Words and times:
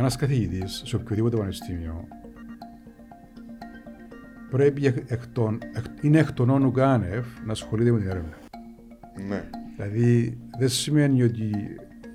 ένας 0.00 0.16
καθηγητής 0.16 0.82
σε 0.84 0.96
οποιοδήποτε 0.96 1.36
πανεπιστήμιο 1.36 2.08
πρέπει 4.50 4.86
εκ 5.06 5.26
των, 5.32 5.58
εκ, 5.74 5.84
είναι 6.00 6.18
εκ 6.18 6.32
των 6.32 6.50
όνου 6.50 6.70
κάνευ 6.70 7.26
να 7.44 7.52
ασχολείται 7.52 7.90
με 7.90 7.98
την 7.98 8.08
έρευνα. 8.08 8.36
Ναι. 9.28 9.44
Δηλαδή 9.76 10.38
δεν 10.58 10.68
σημαίνει 10.68 11.22
ότι 11.22 11.50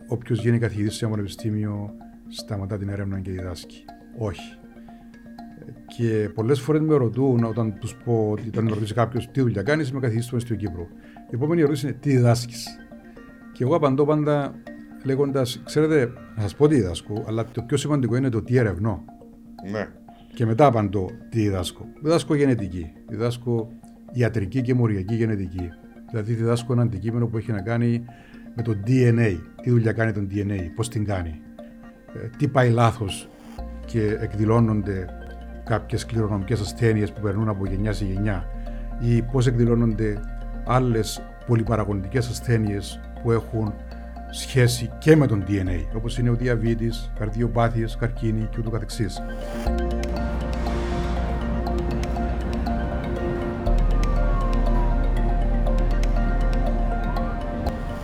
όποιος 0.07 0.39
γίνει 0.39 0.59
καθηγητής 0.59 0.95
σε 0.95 1.05
ένα 1.05 1.13
πανεπιστήμιο 1.13 1.93
σταματά 2.27 2.77
την 2.77 2.89
έρευνα 2.89 3.19
και 3.19 3.31
διδάσκει. 3.31 3.85
Όχι. 4.17 4.57
Και 5.97 6.29
πολλές 6.33 6.59
φορές 6.59 6.81
με 6.81 6.95
ρωτούν 6.95 7.43
όταν 7.43 7.79
τους 7.79 7.95
πω 7.95 8.29
ότι 8.31 8.47
όταν 8.47 8.63
με 8.63 8.69
ρωτήσει 8.69 8.93
κάποιος 8.93 9.29
τι 9.31 9.41
δουλειά 9.41 9.63
κάνεις, 9.63 9.89
είμαι 9.89 9.99
καθηγητής 9.99 10.29
του 10.29 10.35
Πανεπιστημίου 10.35 10.69
Κύπρου. 10.69 10.87
Η 11.31 11.35
επόμενη 11.35 11.61
ερώτηση 11.61 11.87
είναι 11.87 11.97
τι 11.99 12.09
διδάσκεις. 12.09 12.67
Και 13.53 13.63
εγώ 13.63 13.75
απαντώ 13.75 14.05
πάντα 14.05 14.55
λέγοντας, 15.05 15.61
ξέρετε, 15.65 16.11
να 16.35 16.41
σας 16.41 16.55
πω 16.55 16.67
τι 16.67 16.75
διδάσκω, 16.75 17.23
αλλά 17.27 17.45
το 17.45 17.61
πιο 17.61 17.77
σημαντικό 17.77 18.15
είναι 18.15 18.29
το 18.29 18.41
τι 18.41 18.57
ερευνώ. 18.57 19.03
Ναι. 19.71 19.87
Και 20.33 20.45
μετά 20.45 20.65
απαντώ 20.65 21.09
τι 21.29 21.39
διδάσκω. 21.39 21.85
Διδάσκω 22.01 22.35
γενετική. 22.35 22.91
Διδάσκω 23.07 23.71
ιατρική 24.11 24.61
και 24.61 24.73
μοριακή 24.73 25.15
γενετική. 25.15 25.69
Δηλαδή 26.09 26.33
διδάσκω 26.33 26.73
ένα 26.73 26.81
αντικείμενο 26.81 27.27
που 27.27 27.37
έχει 27.37 27.51
να 27.51 27.61
κάνει 27.61 28.05
με 28.55 28.63
το 28.63 28.75
DNA. 28.87 29.37
Τι 29.61 29.69
δουλειά 29.69 29.91
κάνει 29.91 30.11
το 30.11 30.27
DNA, 30.31 30.59
πώς 30.75 30.89
την 30.89 31.05
κάνει. 31.05 31.41
Ε, 32.13 32.27
τι 32.37 32.47
πάει 32.47 32.69
λάθος 32.69 33.29
και 33.85 34.17
εκδηλώνονται 34.19 35.05
κάποιες 35.65 36.05
κληρονομικές 36.05 36.61
ασθένειες 36.61 37.11
που 37.11 37.21
περνούν 37.21 37.49
από 37.49 37.65
γενιά 37.65 37.93
σε 37.93 38.05
γενιά 38.05 38.45
ή 38.99 39.21
πώς 39.21 39.47
εκδηλώνονται 39.47 40.19
άλλες 40.65 41.21
πολυπαραγωγικές 41.47 42.29
ασθένειες 42.29 42.99
που 43.23 43.31
έχουν 43.31 43.73
σχέση 44.31 44.91
και 44.97 45.15
με 45.15 45.27
τον 45.27 45.45
DNA, 45.47 45.85
όπως 45.95 46.17
είναι 46.17 46.29
ο 46.29 46.35
διαβήτης, 46.35 47.11
καρδιοπάθειες, 47.19 47.95
καρκίνη 47.95 48.47
και 48.51 48.57
ούτω 48.59 48.69
καθεξής. 48.69 49.21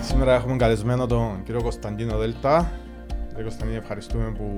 Σήμερα 0.02 0.34
έχουμε 0.34 0.56
καλεσμένο 0.56 1.06
τον 1.06 1.44
κύριο 1.44 1.62
Κωνσταντίνο 1.62 2.18
Δέλτα. 2.18 2.72
Κύριε 3.28 3.44
Κωνσταντίνο, 3.44 3.78
ευχαριστούμε 3.78 4.31
που 4.38 4.58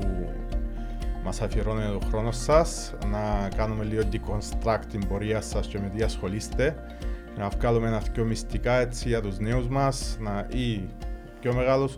μας 1.24 1.42
αφιερώνετε 1.42 1.92
τον 1.92 2.02
χρόνο 2.10 2.32
σας 2.32 2.94
να 3.06 3.48
κάνουμε 3.56 3.84
λίγο 3.84 4.02
deconstruct 4.12 4.82
την 4.92 5.08
πορεία 5.08 5.42
σας 5.42 5.68
και 5.68 5.80
με 5.80 5.92
τι 5.96 6.04
ασχολείστε 6.04 6.76
να 7.38 7.50
βγάλουμε 7.50 7.88
ένα 7.88 8.02
πιο 8.14 8.24
μυστικά 8.24 8.74
έτσι 8.74 9.08
για 9.08 9.22
τους 9.22 9.40
νέους 9.40 9.68
μας 9.68 10.18
να, 10.20 10.48
ή 10.54 10.90
πιο 11.44 11.54
μεγάλους 11.54 11.98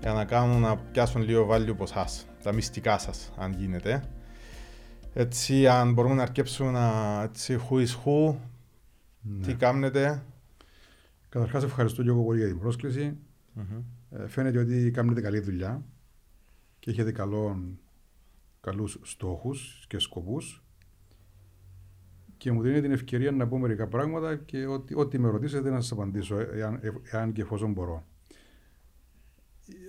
για 0.00 0.12
να 0.12 0.24
κάνουν 0.24 0.60
να 0.60 0.76
πιάσουν 0.76 1.22
λίγο 1.22 1.48
value 1.50 1.68
από 1.68 1.82
εσάς, 1.82 2.26
τα 2.42 2.52
μυστικά 2.52 2.98
σας 2.98 3.32
αν 3.36 3.52
γίνεται. 3.52 4.04
Έτσι, 5.12 5.66
αν 5.66 5.92
μπορούμε 5.92 6.14
να 6.14 6.22
αρκέψουμε 6.22 6.80
έτσι, 7.22 7.58
who 7.68 7.74
is 7.74 7.88
who, 8.04 8.34
ναι. 9.20 9.46
τι 9.46 9.54
κάνετε. 9.54 10.22
Καταρχάς 11.28 11.64
ευχαριστώ 11.64 12.02
και 12.02 12.08
εγώ 12.08 12.22
πολύ 12.24 12.38
για 12.38 12.48
την 12.48 12.58
πρόσκληση. 12.58 13.16
Mm-hmm. 13.56 13.82
Ε, 14.10 14.28
φαίνεται 14.28 14.58
ότι 14.58 14.90
κάνετε 14.90 15.20
καλή 15.20 15.40
δουλειά 15.40 15.84
και 16.78 16.90
έχετε 16.90 17.12
καλόν, 17.12 17.78
καλούς 18.60 18.98
στόχους 19.02 19.84
και 19.88 19.98
σκοπούς 19.98 20.64
και 22.36 22.52
μου 22.52 22.62
δίνει 22.62 22.80
την 22.80 22.92
ευκαιρία 22.92 23.30
να 23.30 23.48
πω 23.48 23.58
μερικά 23.58 23.86
πράγματα 23.86 24.36
και 24.36 24.66
ό,τι, 24.66 24.94
ό,τι 24.94 25.18
με 25.18 25.28
ρωτήσετε 25.28 25.70
να 25.70 25.80
σας 25.80 25.92
απαντήσω, 25.92 26.36
εάν, 26.38 26.80
εάν 27.10 27.32
και 27.32 27.42
εφόσον 27.42 27.72
μπορώ. 27.72 28.04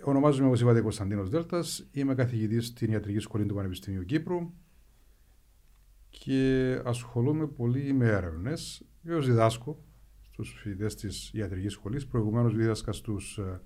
Ονομάζομαι, 0.04 0.48
όπως 0.48 0.62
είπατε, 0.62 0.82
Κωνσταντίνος 0.82 1.30
Δέλτας. 1.30 1.88
Είμαι 1.92 2.16
καθηγητής 2.16 2.68
στην 2.68 2.92
Ιατρική 2.92 3.20
Σχολή 3.20 3.46
του 3.46 3.56
Πανεπιστημίου 3.56 4.06
Κύπρου 4.06 4.54
και 6.10 6.82
ασχολούμαι 6.86 7.48
πολύ 7.48 7.94
με 7.94 8.08
έρευνες. 8.08 8.86
Βεβαίως 9.02 9.26
διδάσκω 9.26 9.84
στους 10.22 10.60
φοιτητές 10.62 10.96
της 10.96 11.32
Ιατρικής 11.34 11.74
Σχολής. 11.74 12.08
Προηγουμένως 12.08 12.56
δίδασκα 12.56 12.92
στους 12.92 13.38
ε, 13.38 13.62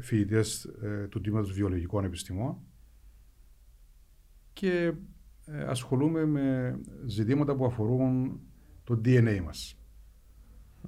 φοιτητές 0.00 0.64
ε, 0.64 1.06
του 1.10 1.20
Τμήματος 1.20 1.52
Βιολογικών 1.52 2.04
Επιστημών. 2.04 2.58
Και 4.52 4.92
ε, 5.44 5.62
ασχολούμαι 5.62 6.24
με 6.24 6.78
ζητήματα 7.06 7.56
που 7.56 7.64
αφορούν 7.64 8.40
το 8.84 9.00
DNA 9.04 9.40
μας. 9.44 9.78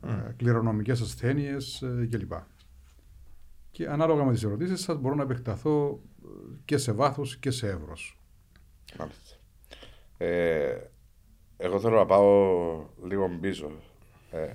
Mm. 0.01 0.33
Κληρονομικές 0.37 1.01
ασθένειες 1.01 1.83
ε, 1.83 2.09
κλπ. 2.11 2.33
Και 3.77 3.89
ανάλογα 3.89 4.25
με 4.25 4.33
τις 4.33 4.43
ερωτήσεις 4.43 4.81
σας 4.81 4.97
μπορώ 4.97 5.15
να 5.15 5.23
επεκταθώ 5.23 6.01
και 6.65 6.77
σε 6.77 6.93
βάθος 6.93 7.37
και 7.37 7.51
σε 7.51 7.69
εύρος. 7.69 8.21
Μάλιστα. 8.99 9.37
Ε, 10.17 10.91
εγώ 11.57 11.81
θέλω 11.81 11.97
να 11.97 12.07
πάω 12.07 12.89
λίγο 13.05 13.31
πίσω. 13.41 13.71
Ε, 14.31 14.55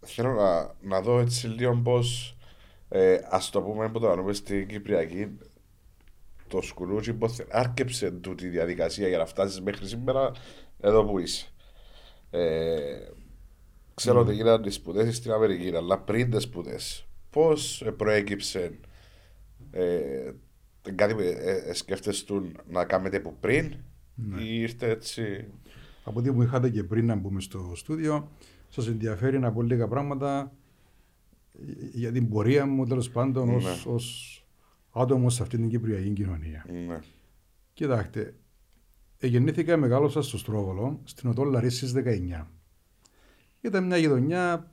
θέλω 0.00 0.32
να, 0.32 0.74
να 0.80 1.00
δω 1.00 1.18
έτσι 1.18 1.46
λίγο 1.46 1.80
πώς 1.84 2.36
ε, 2.88 3.18
ας 3.30 3.50
το 3.50 3.62
πούμε 3.62 3.90
που 3.90 4.00
το 4.00 4.10
ανούμε 4.10 4.32
στην 4.32 4.68
Κυπριακή 4.68 5.38
το 6.48 6.60
σκουλούτσι 6.60 7.14
πώς 7.14 7.40
άρκεψε 7.50 8.10
τούτη 8.10 8.48
διαδικασία 8.48 9.08
για 9.08 9.18
να 9.18 9.26
φτάσεις 9.26 9.60
μέχρι 9.60 9.86
σήμερα 9.86 10.32
εδώ 10.80 11.04
που 11.04 11.18
είσαι. 11.18 11.46
Ε, 12.30 13.08
ξέρω 13.96 14.20
ότι 14.20 14.34
γίνανε 14.34 14.62
τις 14.62 14.74
σπουδές 14.74 15.16
στην 15.16 15.32
Αμερική, 15.32 15.76
αλλά 15.76 15.98
πριν 15.98 16.30
τις 16.30 16.42
σπουδές, 16.42 17.06
πώς 17.30 17.84
προέκυψε 17.96 18.78
ε, 19.70 20.32
κάτι 20.94 21.14
που 21.14 21.20
ε, 21.20 21.72
σκέφτεστε 21.72 22.34
να 22.68 22.84
κάνετε 22.84 23.16
από 23.16 23.36
πριν 23.40 23.74
ναι. 24.14 24.42
ή 24.42 24.60
ήρθε 24.60 24.90
έτσι; 24.90 25.44
Από 26.04 26.18
ό,τι 26.18 26.30
μου 26.30 26.42
είχατε 26.42 26.70
και 26.70 26.84
πριν 26.84 27.06
να 27.06 27.14
μπούμε 27.14 27.40
στο 27.40 27.72
στούδιο, 27.74 28.30
σας 28.68 28.86
ενδιαφέρει 28.86 29.38
να 29.38 29.52
πω 29.52 29.62
λίγα 29.62 29.88
πράγματα 29.88 30.52
για 31.92 32.12
την 32.12 32.28
πορεία 32.28 32.66
μου 32.66 32.86
τέλος 32.86 33.10
πάντων 33.10 33.48
ναι. 33.48 33.62
ως 33.86 34.44
άτομος 34.90 35.34
σε 35.34 35.42
αυτή 35.42 35.56
την 35.56 35.68
Κυπριακή 35.68 36.10
κοινωνία. 36.10 36.66
Ναι. 36.86 36.98
Κοιτάξτε, 37.72 38.34
γεννήθηκα 39.20 39.76
μεγάλωσα 39.76 40.22
στο 40.22 40.38
Στρόβολο, 40.38 41.00
στην 41.04 41.28
οδό 41.30 41.44
Λαρίσης 41.44 41.92
19. 41.96 42.46
Ήταν 43.60 43.86
μια 43.86 43.96
γειτονιά 43.96 44.72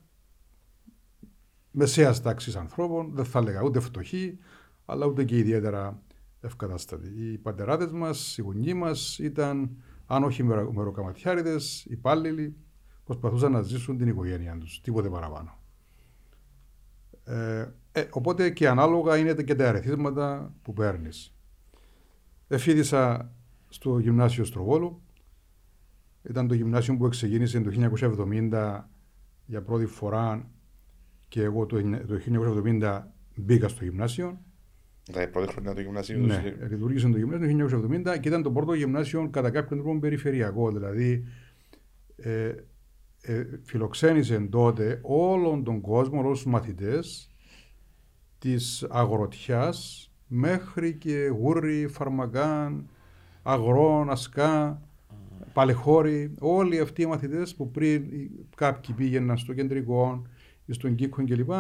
μεσαίας 1.71 2.21
τάξης 2.21 2.55
ανθρώπων, 2.55 3.11
δεν 3.13 3.25
θα 3.25 3.39
έλεγα 3.39 3.63
ούτε 3.63 3.79
φτωχή, 3.79 4.37
αλλά 4.85 5.05
ούτε 5.05 5.23
και 5.23 5.37
ιδιαίτερα 5.37 6.01
ευκατάστατη. 6.41 7.07
Οι 7.07 7.37
πατεράδες 7.37 7.91
μας, 7.91 8.37
οι 8.37 8.41
γονεί 8.41 8.73
μας 8.73 9.19
ήταν, 9.19 9.77
αν 10.05 10.23
όχι 10.23 10.43
μεροκαματιάριδες, 10.43 11.85
υπάλληλοι, 11.85 12.55
προσπαθούσαν 13.03 13.51
να 13.51 13.61
ζήσουν 13.61 13.97
την 13.97 14.07
οικογένειά 14.07 14.57
τους, 14.57 14.81
τίποτε 14.81 15.09
παραπάνω. 15.09 15.57
Ε, 17.23 17.65
ε, 17.91 18.07
οπότε 18.09 18.49
και 18.49 18.67
ανάλογα 18.67 19.17
είναι 19.17 19.33
και 19.33 19.55
τα 19.55 19.67
αριθμήματα 19.67 20.55
που 20.61 20.73
παίρνεις. 20.73 21.35
Εφήδισα 22.47 23.31
στο 23.69 23.99
γυμνάσιο 23.99 24.45
Στροβόλου. 24.45 25.02
Ήταν 26.29 26.47
το 26.47 26.53
γυμνάσιο 26.53 26.97
που 26.97 27.07
ξεκίνησε 27.07 27.61
το 27.61 27.71
1970 28.51 28.79
για 29.45 29.61
πρώτη 29.61 29.85
φορά 29.85 30.49
και 31.27 31.43
εγώ 31.43 31.65
το 31.65 31.77
1970 32.81 33.01
μπήκα 33.35 33.67
στο 33.67 33.83
γυμνάσιο. 33.83 34.41
Τα 35.11 35.29
πρώτη 35.29 35.51
χρονιά 35.51 35.73
του 35.73 35.81
γυμνασίου. 35.81 36.25
Ναι, 36.25 36.55
λειτουργήσε 36.69 37.09
το 37.09 37.17
γυμνάσιο 37.17 37.79
το 37.79 37.87
1970 38.13 38.19
και 38.19 38.27
ήταν 38.27 38.41
το 38.43 38.51
πρώτο 38.51 38.73
γυμνάσιο 38.73 39.29
κατά 39.29 39.49
κάποιον 39.49 39.79
τρόπο 39.79 39.99
περιφερειακό. 39.99 40.71
Δηλαδή, 40.71 41.23
ε, 42.15 42.53
ε, 43.21 43.45
φιλοξένησε 43.63 44.39
τότε 44.39 44.99
όλον 45.01 45.63
τον 45.63 45.81
κόσμο, 45.81 46.19
όλους 46.19 46.41
τους 46.41 46.51
μαθητές 46.51 47.31
της 48.39 48.85
αγροτιάς 48.89 50.11
μέχρι 50.27 50.93
και 50.93 51.27
γούρι, 51.27 51.87
φαρμακάν, 51.87 52.89
αγρόν, 53.43 54.09
ασκά, 54.09 54.81
παλεχώρι, 55.53 56.33
όλοι 56.39 56.79
αυτοί 56.79 57.01
οι 57.01 57.05
μαθητές 57.05 57.55
που 57.55 57.71
πριν 57.71 58.03
κάποιοι 58.55 58.95
πήγαιναν 58.95 59.37
στο 59.37 59.53
κεντρικό 59.53 60.21
ή 60.65 60.73
στον 60.73 60.95
Κίκο 60.95 61.23
κλπ. 61.23 61.51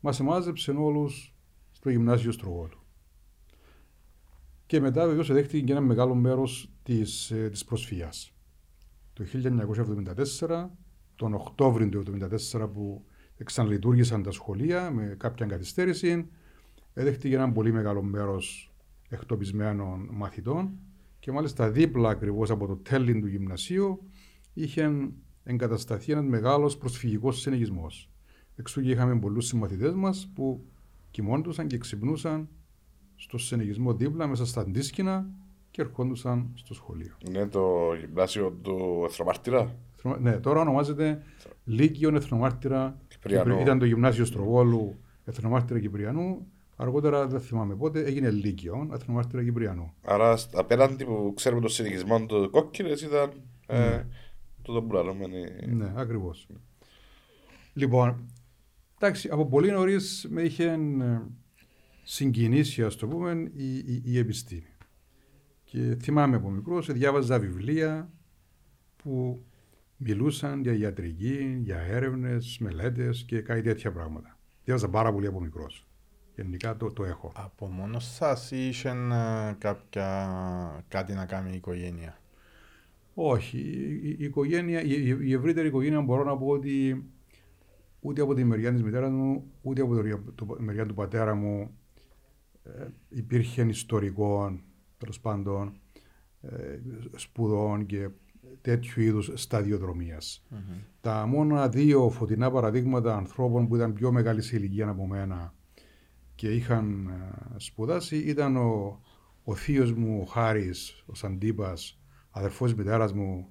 Μας 0.00 0.20
εμάζεψαν 0.20 0.76
όλους 0.76 1.34
στο 1.72 1.90
γυμνάσιο 1.90 2.32
Στρογόλου. 2.32 2.78
Και 4.66 4.80
μετά 4.80 5.06
βεβαίως 5.06 5.32
δέχτηκε 5.32 5.64
και 5.64 5.72
ένα 5.72 5.80
μεγάλο 5.80 6.14
μέρος 6.14 6.70
της, 6.82 7.30
ε, 7.30 7.48
της 7.48 7.64
προσφυγιάς. 7.64 8.32
Το 9.12 9.24
1974, 9.24 10.70
τον 11.16 11.34
Οκτώβριο 11.34 11.88
του 11.88 12.02
1974 12.02 12.68
που 12.68 13.04
ξαναλειτουργήσαν 13.44 14.22
τα 14.22 14.30
σχολεία 14.30 14.90
με 14.90 15.14
κάποια 15.18 15.46
καθυστέρηση. 15.46 16.28
Έδεχτηκε 16.94 17.34
ένα 17.34 17.52
πολύ 17.52 17.72
μεγάλο 17.72 18.02
μέρος 18.02 18.74
εκτοπισμένων 19.08 20.08
μαθητών 20.12 20.78
και 21.26 21.32
μάλιστα 21.32 21.70
δίπλα 21.70 22.08
ακριβώς 22.08 22.50
από 22.50 22.66
το 22.66 22.76
τέλειν 22.76 23.20
του 23.20 23.26
γυμνασίου 23.26 24.02
είχε 24.52 25.08
εγκατασταθεί 25.44 26.12
ένας 26.12 26.24
μεγάλος 26.24 26.76
προσφυγικός 26.76 27.40
συνεχισμός. 27.40 28.10
Εξού 28.56 28.82
και 28.82 28.90
είχαμε 28.90 29.18
πολλούς 29.18 29.46
συμμαθητές 29.46 29.94
μας 29.94 30.30
που 30.34 30.64
κοιμώντουσαν 31.10 31.66
και 31.66 31.78
ξυπνούσαν 31.78 32.48
στο 33.16 33.38
συνεχισμό 33.38 33.94
δίπλα, 33.94 34.26
μέσα 34.26 34.46
στα 34.46 34.60
αντίσκηνα 34.60 35.30
και 35.70 35.82
ερχόντουσαν 35.82 36.50
στο 36.54 36.74
σχολείο. 36.74 37.14
Είναι 37.28 37.46
το 37.46 37.94
γυμνάσιο 38.00 38.50
του 38.62 39.02
Εθνομάρτυρα; 39.08 39.76
Εθνο- 39.96 40.16
Ναι, 40.18 40.32
τώρα 40.40 40.60
ονομάζεται 40.60 41.22
Λύκειο 41.64 42.14
Εθνομάρτυρα. 42.14 43.00
Κυπριανού. 43.08 43.44
Κυπρι- 43.44 43.60
Ήταν 43.62 43.78
το 43.78 43.84
γυμνάσιο 43.84 44.24
Στροβόλου 44.24 44.96
Εθνομάρτυρα 45.24 45.80
Κυπριανού. 45.80 46.46
Αργότερα 46.76 47.26
δεν 47.26 47.40
θυμάμαι 47.40 47.74
πότε 47.76 48.04
έγινε 48.04 48.30
Λύκειο 48.30 48.88
Εθνομάρτυρα 48.92 49.44
Κυπριανού. 49.44 49.92
Άρα 50.02 50.36
στα- 50.36 50.60
απέναντι 50.60 51.04
που 51.04 51.32
ξέρουμε 51.36 51.60
τον 51.60 51.70
συνεχισμό 51.70 52.26
του 52.26 52.48
κόκκινες 52.50 53.02
ήταν 53.02 53.30
ε, 53.66 54.02
το 54.62 54.72
τον 54.72 54.86
που 54.86 54.92
λαλούμε, 54.94 55.24
είναι- 55.24 55.66
Ναι, 55.66 55.92
ακριβώς. 55.96 56.48
Λοιπόν, 57.72 58.26
εντάξει, 58.98 59.28
από 59.32 59.46
πολύ 59.46 59.70
νωρίς 59.70 60.26
με 60.30 60.42
είχε 60.42 60.64
ε, 60.64 61.20
συγκινήσει, 62.02 62.82
ας 62.82 62.96
το 62.96 63.06
πούμε, 63.06 63.50
η, 63.54 63.76
η, 63.78 64.02
η 64.04 64.18
επιστήμη. 64.18 64.66
Και 65.64 65.96
θυμάμαι 66.02 66.36
από 66.36 66.50
μικρός, 66.50 66.92
διάβαζα 66.92 67.38
βιβλία 67.38 68.10
που 68.96 69.44
μιλούσαν 69.96 70.60
για 70.60 70.72
ιατρική, 70.72 71.58
για 71.62 71.78
έρευνες, 71.78 72.58
μελέτες 72.60 73.24
και 73.26 73.40
κάτι 73.40 73.62
τέτοια 73.62 73.92
πράγματα. 73.92 74.38
Διάβαζα 74.64 74.88
πάρα 74.88 75.12
πολύ 75.12 75.26
από 75.26 75.40
μικρός. 75.40 75.85
Γενικά 76.36 76.76
το, 76.76 76.90
το 76.92 77.04
έχω. 77.04 77.32
Από 77.34 77.66
μόνος 77.66 78.04
σας 78.14 78.50
ή 78.50 78.68
είχε 78.68 78.88
ε, 78.88 79.54
κάποια, 79.58 80.84
κάτι 80.88 81.12
να 81.14 81.26
κάνει 81.26 81.50
η 81.52 81.56
οικογένεια; 81.56 82.18
Όχι. 83.14 83.58
Η, 83.58 84.00
η, 84.02 84.16
η 84.18 84.24
οικογένεια, 84.24 84.82
η, 84.82 84.90
η- 84.90 85.18
η 85.20 85.32
ευρύτερη 85.32 85.68
οικογένεια 85.68 86.00
μπορώ 86.00 86.24
να 86.24 86.36
πω 86.36 86.46
ότι 86.46 87.04
ούτε 88.00 88.22
από 88.22 88.34
τη 88.34 88.44
μεριά 88.44 88.72
της 88.72 88.82
μητέρας 88.82 89.10
μου, 89.10 89.44
ούτε 89.62 89.82
από 89.82 90.02
τη 90.02 90.10
το- 90.34 90.56
μεριά 90.58 90.86
του 90.86 90.94
πατέρα 90.94 91.34
μου 91.34 91.70
ε, 92.62 92.86
υπήρχε 93.08 93.62
ιστορικό, 93.62 94.60
τέλος 94.98 95.20
πάντων, 95.20 95.80
ε, 96.42 96.78
σπουδών 97.14 97.86
και 97.86 98.08
τέτοιου 98.60 99.02
είδους 99.02 99.30
σταδιοδρομίας. 99.34 100.46
Τα 101.00 101.26
μόνα 101.26 101.68
δύο 101.68 102.10
φωτεινά 102.10 102.50
παραδείγματα 102.50 103.16
ανθρώπων 103.16 103.68
που 103.68 103.76
ήταν 103.76 103.92
πιο 103.92 104.12
μεγάλης 104.12 104.46
σε 104.46 104.56
ηλικία 104.56 104.88
από 104.88 105.06
μένα 105.06 105.54
και 106.36 106.54
είχαν 106.54 107.06
ε, 107.06 107.54
σπουδάσει 107.56 108.16
ήταν 108.16 108.56
ο, 108.56 109.00
ο 109.44 109.54
θείος 109.54 109.92
μου, 109.92 110.20
ο 110.20 110.24
Χάρης, 110.24 111.04
ο 111.06 111.14
Σαντίπας, 111.14 112.00
αδερφός 112.30 112.70
της 112.70 112.78
μητέρας 112.78 113.12
μου, 113.12 113.48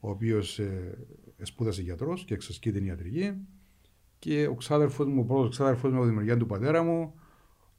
ο 0.00 0.10
οποίος 0.10 0.58
ε, 0.58 0.98
σπούδασε 1.42 1.82
γιατρός 1.82 2.24
και 2.24 2.34
εξασκεί 2.34 2.72
την 2.72 2.84
ιατρική 2.84 3.34
και 4.18 4.46
ο 4.46 4.54
ξάδερφος 4.54 5.06
μου, 5.06 5.20
ο 5.20 5.24
πρώτος 5.24 5.50
ξάδερφος 5.50 5.92
μου 5.92 5.98
από 5.98 6.06
τη 6.06 6.12
μεριά 6.12 6.36
του 6.36 6.46
πατέρα 6.46 6.82
μου, 6.82 7.14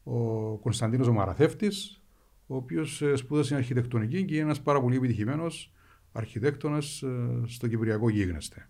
ο 0.03 0.57
Κωνσταντίνος 0.57 1.07
ο 1.07 1.13
Μαραθεύτης, 1.13 2.01
ο 2.47 2.55
οποίος 2.55 3.01
ε, 3.01 3.15
σπούδασε 3.15 3.55
αρχιτεκτονική 3.55 4.25
και 4.25 4.33
είναι 4.33 4.43
ένας 4.43 4.61
πάρα 4.61 4.81
πολύ 4.81 4.95
επιτυχημένος 4.95 5.73
αρχιτέκτονας 6.11 7.01
ε, 7.01 7.41
στο 7.45 7.67
Κυπριακό 7.67 8.09
γίγνεσθε. 8.09 8.69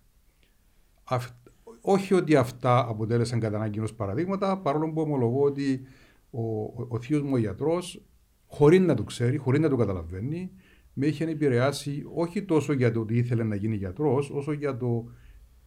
Αυ- 1.82 1.94
όχι 1.94 2.14
ότι 2.14 2.36
αυτά 2.36 2.88
αποτέλεσαν 2.88 3.40
κατά 3.40 3.56
ανάγκη 3.56 3.80
ως 3.80 3.94
παραδείγματα, 3.94 4.58
παρόλο 4.58 4.92
που 4.92 5.00
ομολογώ 5.00 5.42
ότι 5.42 5.82
ο, 6.30 6.62
ο, 6.62 6.86
ο 6.88 7.00
θείος 7.00 7.22
μου 7.22 7.32
ο 7.32 7.38
γιατρός, 7.38 8.02
χωρίς 8.46 8.80
να 8.80 8.94
το 8.94 9.02
ξέρει, 9.02 9.36
χωρίς 9.36 9.60
να 9.60 9.68
το 9.68 9.76
καταλαβαίνει, 9.76 10.50
με 10.92 11.06
είχε 11.06 11.24
επηρεάσει 11.24 12.04
όχι 12.14 12.42
τόσο 12.42 12.72
για 12.72 12.92
το 12.92 13.00
ότι 13.00 13.16
ήθελε 13.16 13.42
να 13.42 13.54
γίνει 13.54 13.76
γιατρός, 13.76 14.30
όσο 14.30 14.52
για 14.52 14.76
το 14.76 15.04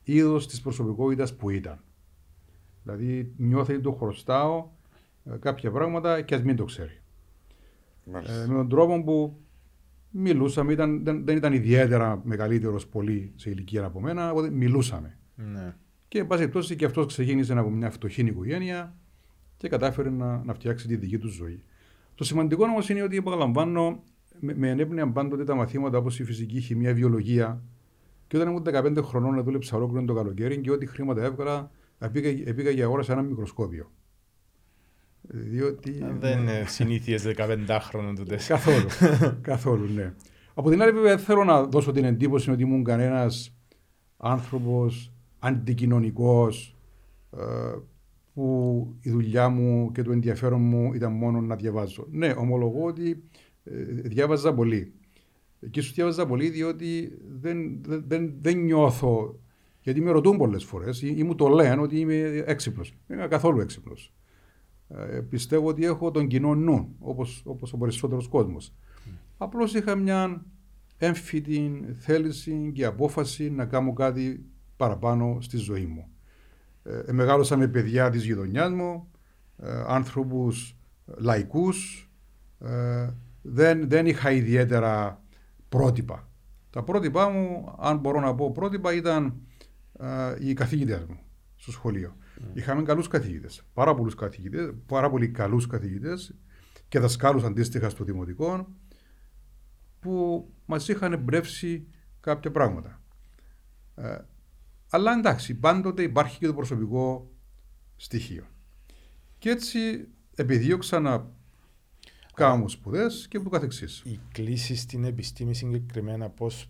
είδος 0.04 0.48
της 0.48 0.62
προσωπικότητας 0.62 1.36
που 1.36 1.50
ήταν. 1.50 1.84
Δηλαδή 2.84 3.34
νιώθει 3.38 3.74
ότι 3.74 3.82
του 3.82 3.96
χρωστάω 3.96 4.68
ε, 5.26 5.38
κάποια 5.40 5.72
πράγματα 5.72 6.22
και 6.22 6.36
ας 6.36 6.44
μην 6.44 6.56
το 6.56 6.66
ξέρει. 6.66 7.02
Μάλιστα. 8.04 8.42
Ε, 8.42 8.48
με 8.48 8.54
τον 8.54 8.70
τρόπο 8.70 9.04
που 9.04 9.38
μιλούσαμε, 10.10 10.74
ήταν, 10.74 11.04
δεν, 11.04 11.26
δεν 11.26 11.38
ήταν 11.38 11.54
ιδιαίτερα 11.54 12.22
μεγαλύτερος 12.24 12.88
πολύ 12.88 13.34
σε 13.36 13.50
ηλικία 13.50 13.86
από 13.86 14.02
μένα, 14.02 14.32
οπότε 14.32 14.50
μιλούσαμε. 14.50 15.18
Ναι. 15.36 15.76
Και 16.08 16.20
εν 16.20 16.28
πάση 16.28 16.40
περιπτώσει 16.40 16.76
και 16.76 16.86
αυτός 16.86 17.06
ξεκίνησε 17.06 17.54
από 17.54 17.70
μια 17.70 17.92
φτωχή 17.92 18.22
οικογένεια 18.22 18.96
και 19.58 19.70
κατάφερε 19.70 20.10
να, 20.10 20.44
να 20.44 20.54
φτιάξει 20.54 20.88
τη 20.88 20.96
δική 20.96 21.18
του 21.18 21.28
ζωή. 21.28 21.64
Το 22.16 22.24
σημαντικό 22.24 22.64
όμως 22.64 22.90
είναι 22.90 23.02
ότι 23.02 23.18
επαναλαμβάνω, 23.18 24.04
με, 24.40 24.54
με 24.56 24.70
ενέπνεαν 24.70 25.14
πάντοτε 25.14 25.44
τα 25.44 25.56
μαθήματα 25.56 25.98
όπως 25.98 26.20
η 26.20 26.24
φυσική, 26.24 26.58
η 26.58 26.62
χημεία, 26.62 26.90
η 26.90 26.94
βιολογία. 26.94 27.64
Και 28.28 28.38
όταν 28.38 28.50
ήμουν 28.50 28.64
15 29.00 29.04
χρονών, 29.04 29.44
δούλεψα 29.44 29.78
ολόκληρο 29.78 30.06
το 30.06 30.14
καλοκαίρι 30.14 30.62
και 30.62 30.72
ό,τι 30.72 30.86
χρήματα 30.86 31.24
έβγαλα, 31.24 31.72
πήγα, 32.12 32.54
πήγα 32.54 32.70
για 32.70 32.90
ώρα 32.90 33.04
σε 33.04 33.12
ένα 33.12 33.22
μικροσκόπιο. 33.22 33.92
Διότι. 35.22 36.06
Δεν 36.20 36.40
είναι 36.40 36.64
συνήθειε 36.68 37.20
15χρονων 37.36 38.14
τούτε. 38.16 38.40
Καθόλου. 38.48 38.88
καθόλου, 39.42 39.94
ναι. 39.94 40.14
Από 40.54 40.70
την 40.70 40.82
άλλη, 40.82 40.92
βέβαια, 40.92 41.16
δεν 41.16 41.26
θέλω 41.26 41.44
να 41.44 41.64
δώσω 41.64 41.92
την 41.92 42.04
εντύπωση 42.04 42.52
ότι 42.52 42.62
ήμουν 42.62 42.84
κανένας 42.84 43.56
άνθρωπος 44.18 45.15
αντικοινωνικός 45.46 46.76
που 48.34 48.96
η 49.02 49.10
δουλειά 49.10 49.50
μου 49.50 49.92
και 49.92 50.02
το 50.02 50.12
ενδιαφέρον 50.12 50.62
μου 50.62 50.94
ήταν 50.94 51.12
μόνο 51.12 51.42
να 51.42 51.56
διαβάζω. 51.56 52.08
Ναι, 52.12 52.34
ομολογώ 52.38 52.86
ότι 52.86 53.24
ε, 53.64 53.84
διάβαζα 53.84 54.54
πολύ. 54.54 54.94
Και 55.70 55.82
σου 55.82 55.94
διάβαζα 55.94 56.26
πολύ 56.26 56.50
διότι 56.50 57.18
δεν, 57.40 57.84
δεν, 57.84 58.04
δεν, 58.08 58.34
δεν 58.42 58.58
νιώθω, 58.58 59.40
γιατί 59.82 60.02
με 60.02 60.12
ρωτούν 60.12 60.38
πολλές 60.38 60.64
φορές 60.64 61.02
ή, 61.02 61.14
ή 61.18 61.24
μου 61.24 61.36
το 61.36 61.48
λένε 61.48 61.82
ότι 61.82 62.00
είμαι 62.00 62.44
έξυπνος. 62.46 62.96
Δεν 63.08 63.18
είμαι 63.18 63.28
καθόλου 63.28 63.60
έξυπνος. 63.60 64.14
Ε, 64.88 65.20
πιστεύω 65.30 65.68
ότι 65.68 65.86
έχω 65.86 66.12
τον 66.12 66.28
κοινό 66.28 66.56
νου, 66.56 66.96
όπως, 67.00 67.42
όπως 67.46 67.74
ο 67.74 67.78
περισσότερος 67.78 68.28
κόσμος. 68.28 68.74
Απλώς 69.38 69.74
είχα 69.74 69.96
μια 69.96 70.46
έμφυτη 70.98 71.86
θέληση 71.94 72.72
και 72.74 72.86
απόφαση 72.86 73.50
να 73.50 73.66
κάνω 73.66 73.94
κάτι 73.94 74.46
παραπάνω 74.78 75.38
στη 75.42 75.58
ζωή 75.58 75.86
μου. 75.86 76.08
Ε, 76.84 77.12
μεγάλωσα 77.12 77.58
με 77.58 77.68
παιδιά 77.68 78.10
της 78.10 78.24
γειτονιάς 78.24 78.72
μου, 78.72 79.08
ε, 79.58 79.84
άνθρωπους 79.88 80.78
λαϊκούς, 81.06 82.10
ε, 82.60 83.10
δεν, 83.42 83.90
δεν 83.90 84.06
είχα 84.06 84.32
ιδιαίτερα 84.32 85.24
πρότυπα. 85.70 86.30
Τα 86.70 86.84
πρότυπά 86.84 87.30
μου, 87.30 87.76
αν 87.80 87.98
μπορώ 87.98 88.20
να 88.20 88.36
πω 88.36 88.52
πρότυπα, 88.52 88.94
ήταν 88.94 89.34
ε, 90.00 90.36
οι 90.40 90.54
καθηγητές 90.54 91.06
μου 91.06 91.20
στο 91.56 91.72
σχολείο. 91.72 92.16
Είχαμε 92.54 92.84
καλούς 92.84 93.08
καθηγητές, 93.08 93.64
πάρα 93.74 93.96
πολλούς 93.96 94.16
καθηγητές, 94.16 94.74
πάρα 94.86 95.10
πολύ 95.10 95.28
καλούς 95.30 95.68
καθηγητές 95.68 96.36
και 96.88 97.00
δασκάλους 97.00 97.44
αντίστοιχα 97.44 97.90
στο 97.90 98.04
δημοτικό 98.04 98.68
που 100.00 100.48
μας 100.66 100.88
είχαν 100.88 101.14
εμπνεύσει 101.14 101.88
κάποια 102.20 102.52
πράγματα. 102.52 103.02
Ε, 104.86 104.98
αλλά 104.98 105.12
εντάξει, 105.12 105.56
πάντοτε 105.56 106.04
υπάρχει 106.04 106.40
και 106.40 106.48
το 106.48 106.54
προσωπικό 106.54 107.32
στοιχείο. 107.96 108.46
Και 109.38 109.50
έτσι 109.50 110.08
επιδίωξα 110.36 111.00
να 111.00 111.32
κάνω 112.34 112.68
σπουδές 112.68 113.28
και 113.28 113.40
που 113.40 113.50
καθεξής. 113.50 114.02
Η 114.06 114.20
κλίση 114.32 114.76
στην 114.76 115.04
επιστήμη 115.04 115.56
συγκεκριμένα 115.56 116.30
πώς, 116.30 116.70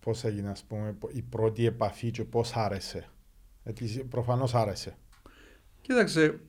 πώς 0.00 0.24
έγινε 0.24 0.50
ας 0.50 0.64
πούμε, 0.64 0.98
η 1.12 1.22
πρώτη 1.22 1.66
επαφή 1.66 2.10
και 2.10 2.24
πώς 2.24 2.56
άρεσε; 2.56 3.08
Γιατί 3.62 4.04
προφανώς 4.08 4.54
άρεσε. 4.54 4.96
Κοίταξε, 5.80 6.40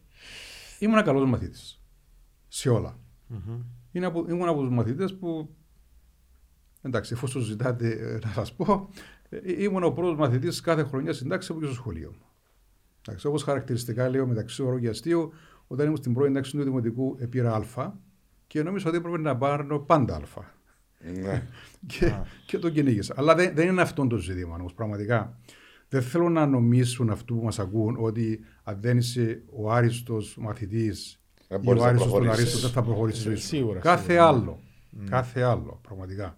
ήμουν 0.79 1.03
καλός 1.03 1.29
μαθήτης 1.29 1.81
σε 2.47 2.69
όλα. 2.69 2.99
Είναι 3.91 4.05
από, 4.05 4.25
ήμουν 4.29 4.47
από 4.47 4.61
τους 4.61 4.69
μαθητές 4.69 5.17
που, 5.17 5.55
εντάξει, 6.81 7.13
εφόσον 7.13 7.41
ζητάτε 7.41 7.89
ε, 7.89 8.19
να 8.25 8.31
σας 8.31 8.53
πω, 8.53 8.89
ε, 8.93 9.14
ήμουν 9.57 9.83
ο 9.83 9.91
πρώτος 9.91 10.17
μαθητής 10.17 10.61
κάθε 10.61 10.83
χρονιά 10.83 11.13
συντάξεις 11.13 11.49
από 11.49 11.59
και 11.59 11.65
στο 11.65 11.75
σχολείο 11.75 12.09
μου. 12.19 12.25
Εντάξει, 13.07 13.27
όπως 13.27 13.43
χαρακτηριστικά 13.43 14.09
λέω 14.09 14.27
μεταξύ 14.27 14.63
όρου 14.63 14.79
και 14.79 14.87
αστείου, 14.89 15.33
όταν 15.67 15.85
ήμουν 15.85 15.97
στην 15.97 16.13
πρώτη 16.13 16.29
εντάξει 16.29 16.51
του 16.51 16.63
Δημοτικού 16.63 17.15
ε, 17.19 17.25
πήρα 17.25 17.53
Α 17.77 17.91
και 18.47 18.63
νόμιζα 18.63 18.87
ότι 18.87 18.97
έπρεπε 18.97 19.17
να 19.17 19.37
πάρω 19.37 19.79
πάντα 19.79 20.15
Α. 20.15 20.19
Ναι. 21.21 21.47
και, 21.87 22.13
και 22.45 22.57
το 22.59 22.69
κυνήγησα. 22.69 23.13
Αλλά 23.17 23.35
δεν, 23.35 23.55
δεν 23.55 23.67
είναι 23.67 23.81
αυτό 23.81 24.07
το 24.07 24.17
ζήτημα 24.17 24.55
όμως, 24.55 24.73
πραγματικά. 24.73 25.37
Δεν 25.89 26.01
θέλω 26.01 26.29
να 26.29 26.45
νομίσουν 26.45 27.09
αυτού 27.09 27.35
που 27.35 27.43
μας 27.43 27.59
ακούν 27.59 27.95
ότι 27.99 28.39
αν 28.63 28.77
δεν 28.81 28.97
είσαι 28.97 29.43
ο 29.51 29.71
άριστος 29.71 30.37
μαθητής 30.39 31.19
Δεν 31.47 31.59
ή 31.59 31.63
μπορείς 31.63 31.81
ο 31.81 31.83
να 31.83 31.89
άριστος 31.89 32.11
τον 32.11 32.19
προχωρήσεις. 32.19 32.43
αρίστο, 32.45 32.67
δεν 32.67 32.75
θα 32.75 32.83
προχωρήσεις 32.83 33.19
η 33.21 33.23
ζωή 33.27 33.35
σου. 33.35 33.45
Σίγουρα, 33.47 33.79
Κάθε 33.79 34.01
σίγουρα. 34.11 34.27
άλλο. 34.27 34.59
Κάθε 35.09 35.41
άλλο, 35.41 35.79
πραγματικά. 35.81 36.37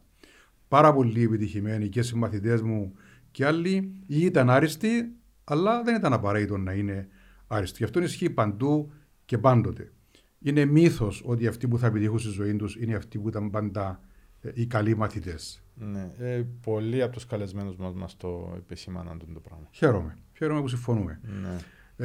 Πάρα 0.67 0.93
πολύ 0.93 1.23
επιτυχημένοι 1.23 1.89
και 1.89 2.01
συμμαθητές 2.01 2.61
μου 2.61 2.93
και 3.31 3.45
άλλοι 3.45 3.93
ή 4.05 4.21
ήταν 4.21 4.49
άριστοι, 4.49 5.11
αλλά 5.43 5.83
δεν 5.83 5.95
ήταν 5.95 6.13
απαραίτητο 6.13 6.57
να 6.57 6.73
είναι 6.73 7.07
άριστοι. 7.47 7.77
Γι' 7.77 7.83
αυτό 7.83 8.01
ισχύει 8.01 8.29
παντού 8.29 8.91
και 9.25 9.37
πάντοτε. 9.37 9.91
Είναι 10.39 10.65
μύθος 10.65 11.23
ότι 11.25 11.47
αυτοί 11.47 11.67
που 11.67 11.77
θα 11.77 11.87
επιτύχουν 11.87 12.19
στη 12.19 12.29
ζωή 12.29 12.55
τους 12.55 12.75
είναι 12.75 12.95
αυτοί 12.95 13.19
που 13.19 13.27
ήταν 13.27 13.49
πάντα 13.49 13.99
ε, 14.41 14.51
οι 14.53 14.65
καλοί 14.65 14.95
μαθητές. 14.95 15.61
Ναι. 15.73 16.11
Ε, 16.17 16.43
πολλοί 16.61 17.01
από 17.01 17.13
τους 17.13 17.25
καλεσμένους 17.25 17.75
μας 17.75 17.93
μας 17.93 18.17
το 18.17 18.53
επισήμαναν 18.57 19.19
το 19.33 19.39
πράγμα. 19.39 19.67
Χαίρομαι. 19.71 20.17
Χαίρομαι 20.37 20.61
που 20.61 20.67
συμφωνούμε. 20.67 21.19
Ναι. 21.41 21.57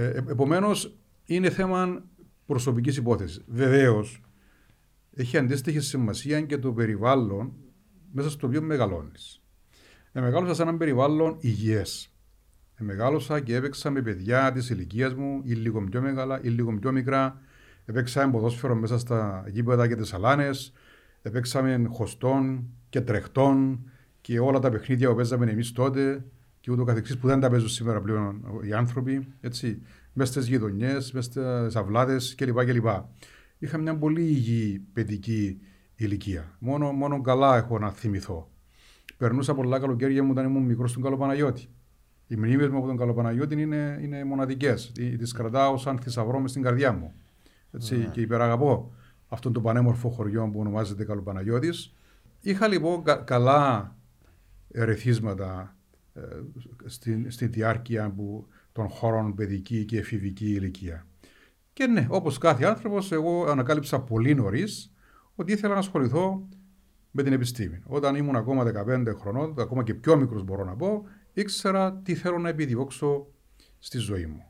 Ε, 0.03 0.23
Επομένως, 0.29 0.97
είναι 1.25 1.51
θέμα 1.51 2.03
προσωπικής 2.47 2.97
υπόθεσης. 2.97 3.45
Βεβαίως, 3.47 4.21
έχει 5.15 5.37
αντίστοιχη 5.37 5.81
σημασία 5.81 6.41
και 6.41 6.59
το 6.59 6.73
περιβάλλον 6.73 7.53
μέσα 8.13 8.31
στο 8.31 8.47
οποίο 8.47 8.63
μεγαλώνεις. 8.63 9.43
Ε, 10.13 10.21
μεγάλωσα 10.21 10.55
σε 10.55 10.63
έναν 10.63 10.79
περιβάλλον 10.79 11.37
υγιές. 11.41 12.13
Ε, 12.75 12.85
μεγάλωσα 12.85 13.41
και 13.41 13.55
έπαιξα 13.55 13.91
με 13.91 14.03
παιδιά 14.03 14.53
της 14.53 14.71
ηλικίας 14.71 15.15
μου, 15.15 15.41
ή 15.45 15.53
λίγο 15.53 15.85
πιο 15.85 16.01
μεγάλα, 16.01 16.41
ή 16.43 16.49
λίγο 16.49 16.75
πιο 16.75 16.93
μικρά. 16.93 17.41
Έπαιξα 17.85 18.27
με 18.27 18.33
ποδόσφαιρο 18.33 18.75
μέσα 18.75 18.99
στα 18.99 19.45
γήπεδα 19.49 19.89
και 19.89 19.97
τις 19.97 20.13
αλάνες. 20.13 20.73
Έπαιξαμε 21.23 21.87
χωστών 21.91 22.65
και 22.89 23.01
τρεχτών 23.01 23.85
και 24.21 24.39
όλα 24.41 24.59
τα 24.59 24.71
παιχνίδια 24.71 25.09
που 25.09 25.15
παίζαμε 25.15 25.51
εμείς 25.51 25.73
τότε 25.73 26.25
και 26.61 26.71
ούτω 26.71 26.85
καθεξής 26.85 27.19
που 27.19 27.27
δεν 27.27 27.41
τα 27.41 27.51
παίζουν 27.51 27.69
σήμερα 27.69 28.01
πλέον 28.01 28.45
οι 28.63 28.73
άνθρωποι. 28.73 29.27
Έτσι, 29.41 29.83
μέσα 30.13 30.33
στις 30.33 30.49
γειτονιές, 30.49 31.13
μέσα 31.13 31.31
στι 31.31 31.79
αυλάδες 31.79 32.35
κλπ. 32.35 32.65
κλπ. 32.65 32.87
Είχα 33.59 33.79
μια 33.79 33.97
πολύ 33.97 34.23
υγιή 34.23 34.87
παιδική 34.93 35.61
ηλικία. 36.05 36.57
Μόνο, 36.59 36.93
μόνο 36.93 37.21
καλά 37.21 37.57
έχω 37.57 37.79
να 37.79 37.91
θυμηθώ. 37.91 38.51
Περνούσα 39.17 39.55
πολλά 39.55 39.79
καλοκαίρια 39.79 40.23
μου 40.23 40.31
όταν 40.31 40.45
ήμουν 40.47 40.63
μικρός 40.63 40.91
στον 40.91 41.03
Καλοπαναγιώτη. 41.03 41.69
Οι 42.27 42.37
μνήμες 42.37 42.69
μου 42.69 42.77
από 42.77 42.87
τον 42.87 42.97
Καλοπαναγιώτη 42.97 43.61
είναι, 43.61 43.99
είναι 44.03 44.25
μοναδικές. 44.25 44.93
Τις 44.93 45.33
κρατάω 45.33 45.77
σαν 45.77 45.99
θησαυρό 45.99 46.41
μες 46.41 46.51
στην 46.51 46.63
καρδιά 46.63 46.93
μου. 46.93 47.13
Έτσι, 47.73 47.97
ναι. 47.97 48.05
Και 48.05 48.21
υπεραγαπώ 48.21 48.93
αυτόν 49.29 49.53
τον 49.53 49.63
πανέμορφο 49.63 50.09
χωριό 50.09 50.51
που 50.53 50.61
ονομάζεται 50.61 51.05
Καλοπαναγιώτης. 51.05 51.95
Είχα 52.41 52.69
λοιπόν 52.69 53.03
κα, 53.03 53.17
καλά 53.17 53.97
ερεθίσματα 54.71 55.77
ε, 56.15 56.21
στη, 56.85 57.31
στη 57.31 57.47
διάρκεια 57.47 58.11
που, 58.11 58.47
των 58.73 58.89
χωρών 58.89 59.35
παιδική 59.35 59.85
και 59.85 59.99
εφηβική 59.99 60.47
ηλικία. 60.47 61.07
Και 61.73 61.87
ναι, 61.87 62.07
όπως 62.11 62.39
κάθε 62.39 62.65
άνθρωπος, 62.65 63.13
εγώ 63.13 63.45
ανακάλυψα 63.45 64.01
πολύ 64.01 64.35
νωρίς 64.35 64.93
ότι 65.35 65.53
ήθελα 65.53 65.73
να 65.73 65.79
ασχοληθώ 65.79 66.49
με 67.11 67.23
την 67.23 67.33
επιστήμη. 67.33 67.83
Όταν 67.87 68.15
ήμουν 68.15 68.37
ακόμα 68.37 68.65
15 68.65 69.15
χρονών, 69.19 69.55
ακόμα 69.59 69.83
και 69.83 69.95
πιο 69.95 70.17
μικρός 70.17 70.45
μπορώ 70.45 70.65
να 70.65 70.77
πω, 70.77 71.05
ήξερα 71.33 71.95
τι 71.95 72.15
θέλω 72.15 72.39
να 72.39 72.49
επιδιώξω 72.49 73.27
στη 73.79 73.99
ζωή 73.99 74.27
μου. 74.27 74.45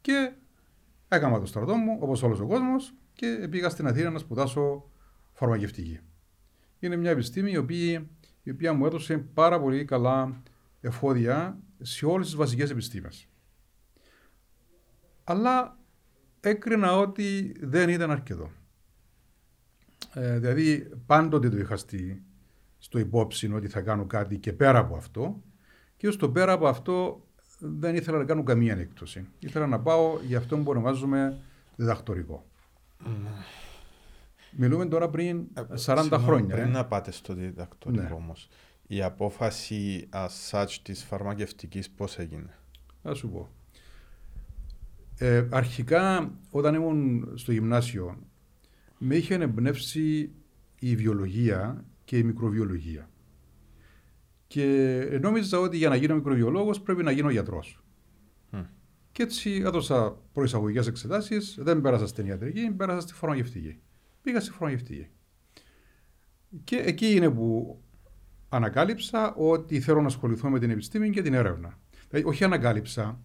Και 0.00 0.32
έκανα 1.08 1.40
το 1.40 1.46
στρατό 1.46 1.74
μου, 1.74 1.98
όπως 2.00 2.22
όλος 2.22 2.40
ο 2.40 2.46
κόσμος, 2.46 2.94
και 3.12 3.48
πήγα 3.50 3.68
στην 3.68 3.86
Αθήνα 3.86 4.10
να 4.10 4.18
σπουδάσω 4.18 4.90
φαρμακευτική. 5.32 6.00
Είναι 6.78 6.96
μια 6.96 7.10
επιστήμη 7.10 7.50
η 7.50 7.56
οποία, 7.56 8.06
η 8.42 8.50
οποία 8.50 8.72
μου 8.72 8.86
έδωσε 8.86 9.18
πάρα 9.18 9.60
πολύ 9.60 9.84
καλά 9.84 10.42
εφόδια 10.80 11.58
σε 11.80 12.06
όλες 12.06 12.26
τις 12.26 12.36
βασικές 12.36 12.70
επιστήμες. 12.70 13.28
Αλλά 15.24 15.78
έκρινα 16.40 16.98
ότι 16.98 17.56
δεν 17.60 17.88
ήταν 17.88 18.10
αρκετό. 18.10 18.50
Ε, 20.14 20.38
δηλαδή 20.38 20.90
πάντοτε 21.06 21.48
το 21.48 21.58
είχα 21.58 21.76
στη, 21.76 22.22
στο 22.78 22.98
υπόψη 22.98 23.52
ότι 23.52 23.68
θα 23.68 23.80
κάνω 23.80 24.06
κάτι 24.06 24.38
και 24.38 24.52
πέρα 24.52 24.78
από 24.78 24.96
αυτό 24.96 25.42
και 25.96 26.10
στο 26.10 26.30
πέρα 26.30 26.52
από 26.52 26.66
αυτό 26.66 27.26
δεν 27.58 27.96
ήθελα 27.96 28.18
να 28.18 28.24
κάνω 28.24 28.42
καμία 28.42 28.76
έκπτωση. 28.76 29.26
Ήθελα 29.38 29.66
να 29.66 29.80
πάω 29.80 30.18
για 30.26 30.38
αυτό 30.38 30.56
που 30.56 30.64
ονομάζουμε 30.66 31.38
διδακτορικό. 31.76 32.44
Mm. 33.04 33.10
Μιλούμε 34.56 34.86
τώρα 34.86 35.08
πριν 35.08 35.46
40 35.84 36.08
ε, 36.12 36.16
χρόνια. 36.16 36.54
Πριν 36.54 36.68
ε. 36.68 36.70
να 36.70 36.86
πάτε 36.86 37.10
στο 37.10 37.34
διδακτορικό 37.34 38.02
ναι. 38.02 38.14
όμως, 38.14 38.48
η 38.86 39.02
απόφαση 39.02 40.08
as 40.12 40.50
such 40.50 40.76
της 40.82 41.04
φαρμακευτικής 41.04 41.90
πώς 41.90 42.18
έγινε; 42.18 42.58
Θα 43.02 43.14
σου 43.14 43.30
πω. 43.30 43.48
Ε, 45.18 45.48
αρχικά 45.50 46.32
όταν 46.50 46.74
ήμουν 46.74 47.32
στο 47.34 47.52
γυμνάσιο 47.52 48.18
με 48.98 49.16
είχε 49.16 49.34
εμπνεύσει 49.34 50.30
η 50.78 50.96
βιολογία 50.96 51.84
και 52.04 52.18
η 52.18 52.22
μικροβιολογία. 52.22 53.08
Και 54.46 55.18
νόμιζα 55.20 55.58
ότι 55.58 55.76
για 55.76 55.88
να 55.88 55.96
γίνω 55.96 56.14
μικροβιολόγος 56.14 56.80
πρέπει 56.80 57.02
να 57.02 57.10
γίνω 57.10 57.30
γιατρός. 57.30 57.84
Και 59.12 59.22
έτσι 59.22 59.62
έδωσα 59.64 60.16
προεισαγωγικές 60.32 60.86
εξετάσεις, 60.86 61.58
δεν 61.60 61.80
πέρασα 61.80 62.06
στην 62.06 62.26
ιατρική, 62.26 62.70
πέρασα 62.70 63.00
στη 63.00 63.12
φαρμακευτική. 63.12 63.80
Πήγα 64.22 64.40
στη 64.40 64.50
φαρμακευτική. 64.50 65.08
Και 66.64 66.76
εκεί 66.76 67.14
είναι 67.14 67.30
που 67.30 67.78
ανακάλυψα 68.48 69.34
ότι 69.34 69.80
θέλω 69.80 70.00
να 70.00 70.06
ασχοληθώ 70.06 70.50
με 70.50 70.58
την 70.58 70.70
επιστήμη 70.70 71.10
και 71.10 71.22
την 71.22 71.34
έρευνα. 71.34 71.78
Δηλαδή, 72.10 72.28
όχι 72.28 72.44
ανακάλυψα, 72.44 73.20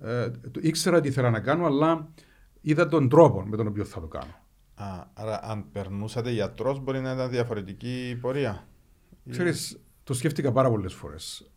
ε, 0.00 0.30
ήξερα 0.60 1.00
τι 1.00 1.08
ήθελα 1.08 1.30
να 1.30 1.40
κάνω, 1.40 1.66
αλλά 1.66 2.12
είδα 2.60 2.88
τον 2.88 3.08
τρόπο 3.08 3.42
με 3.42 3.56
τον 3.56 3.66
οποίο 3.66 3.84
θα 3.84 4.00
το 4.00 4.06
κάνω. 4.06 4.34
Α, 4.80 5.06
άρα 5.14 5.40
αν 5.42 5.64
περνούσατε 5.72 6.30
γιατρός, 6.30 6.80
μπορεί 6.80 7.00
να 7.00 7.12
ήταν 7.12 7.30
διαφορετική 7.30 8.08
η 8.10 8.16
πορεία. 8.16 8.68
Ξέρεις, 9.30 9.80
το 10.04 10.14
σκέφτηκα 10.14 10.52
πάρα 10.52 10.70
πολλές 10.70 10.94
φορές. 10.94 11.50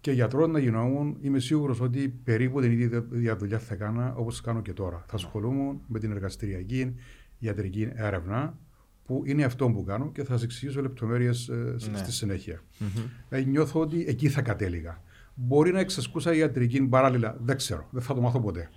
Και 0.00 0.12
γιατρός 0.12 0.48
να 0.48 0.58
γινόμουν, 0.58 1.16
είμαι 1.20 1.38
σίγουρος 1.38 1.80
ότι 1.80 2.08
περίπου 2.08 2.60
την 2.60 2.72
ίδια 2.72 3.36
δουλειά 3.36 3.58
θα 3.58 3.74
έκανα 3.74 4.14
όπως 4.16 4.40
κάνω 4.40 4.62
και 4.62 4.72
τώρα. 4.72 5.04
Θα 5.08 5.14
ασχολούμαι 5.14 5.76
με 5.86 5.98
την 5.98 6.10
εργαστηριακή 6.10 6.94
ιατρική 7.38 7.90
έρευνα, 7.94 8.58
που 9.04 9.22
είναι 9.24 9.44
αυτό 9.44 9.70
που 9.70 9.84
κάνω 9.84 10.12
και 10.12 10.24
θα 10.24 10.32
σας 10.32 10.42
εξηγήσω 10.42 10.80
λεπτομέρειες 10.80 11.48
ε, 11.48 11.76
ναι. 11.90 11.96
στη 11.96 12.12
συνέχεια. 12.12 12.62
Mm-hmm. 12.80 13.44
νιώθω 13.46 13.80
ότι 13.80 14.04
εκεί 14.08 14.28
θα 14.28 14.42
κατέληγα. 14.42 15.02
Μπορεί 15.34 15.72
να 15.72 15.80
εξασκούσα 15.80 16.34
ιατρική 16.34 16.82
παράλληλα, 16.82 17.36
δεν 17.40 17.56
ξέρω, 17.56 17.88
δεν 17.90 18.02
θα 18.02 18.14
το 18.14 18.20
μάθω 18.20 18.40
ποτέ. 18.40 18.70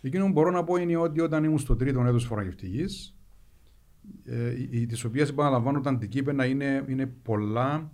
Εκείνο 0.00 0.26
που 0.26 0.32
μπορώ 0.32 0.50
να 0.50 0.64
πω 0.64 0.76
είναι 0.76 0.96
ότι 0.96 1.20
όταν 1.20 1.44
ήμουν 1.44 1.58
στο 1.58 1.76
τρίτο 1.76 2.00
έτος 2.00 2.24
φοραγευτική, 2.24 2.84
ε, 4.24 4.50
τι 4.86 5.06
οποίε 5.06 5.22
επαναλαμβάνω 5.22 5.80
τα 5.80 5.90
αντικείμενα 5.90 6.44
είναι, 6.44 6.84
είναι 6.88 7.06
πολλά 7.06 7.92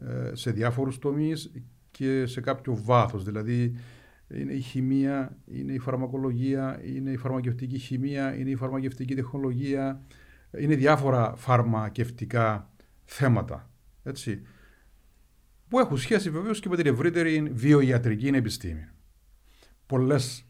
ε, 0.00 0.30
σε 0.32 0.50
διάφορους 0.50 0.98
τομείς 0.98 1.52
και 1.90 2.26
σε 2.26 2.40
κάποιο 2.40 2.78
βάθος. 2.84 3.24
Δηλαδή, 3.24 3.74
είναι 4.28 4.52
η 4.52 4.60
χημεία, 4.60 5.36
είναι 5.46 5.72
η 5.72 5.78
φαρμακολογία, 5.78 6.80
είναι 6.84 7.10
η 7.10 7.16
φαρμακευτική 7.16 7.78
χημεία, 7.78 8.36
είναι 8.36 8.50
η 8.50 8.56
φαρμακευτική 8.56 9.14
τεχνολογία, 9.14 10.02
είναι 10.58 10.74
διάφορα 10.74 11.34
φαρμακευτικά 11.36 12.70
θέματα. 13.04 13.70
Έτσι, 14.02 14.42
που 15.68 15.78
έχουν 15.78 15.96
σχέση 15.96 16.30
βεβαίως 16.30 16.60
και 16.60 16.68
με 16.68 16.76
την 16.76 16.86
ευρύτερη 16.86 17.50
βιοιατρική 17.52 18.26
επιστήμη. 18.26 18.88
Πολλές, 19.86 20.46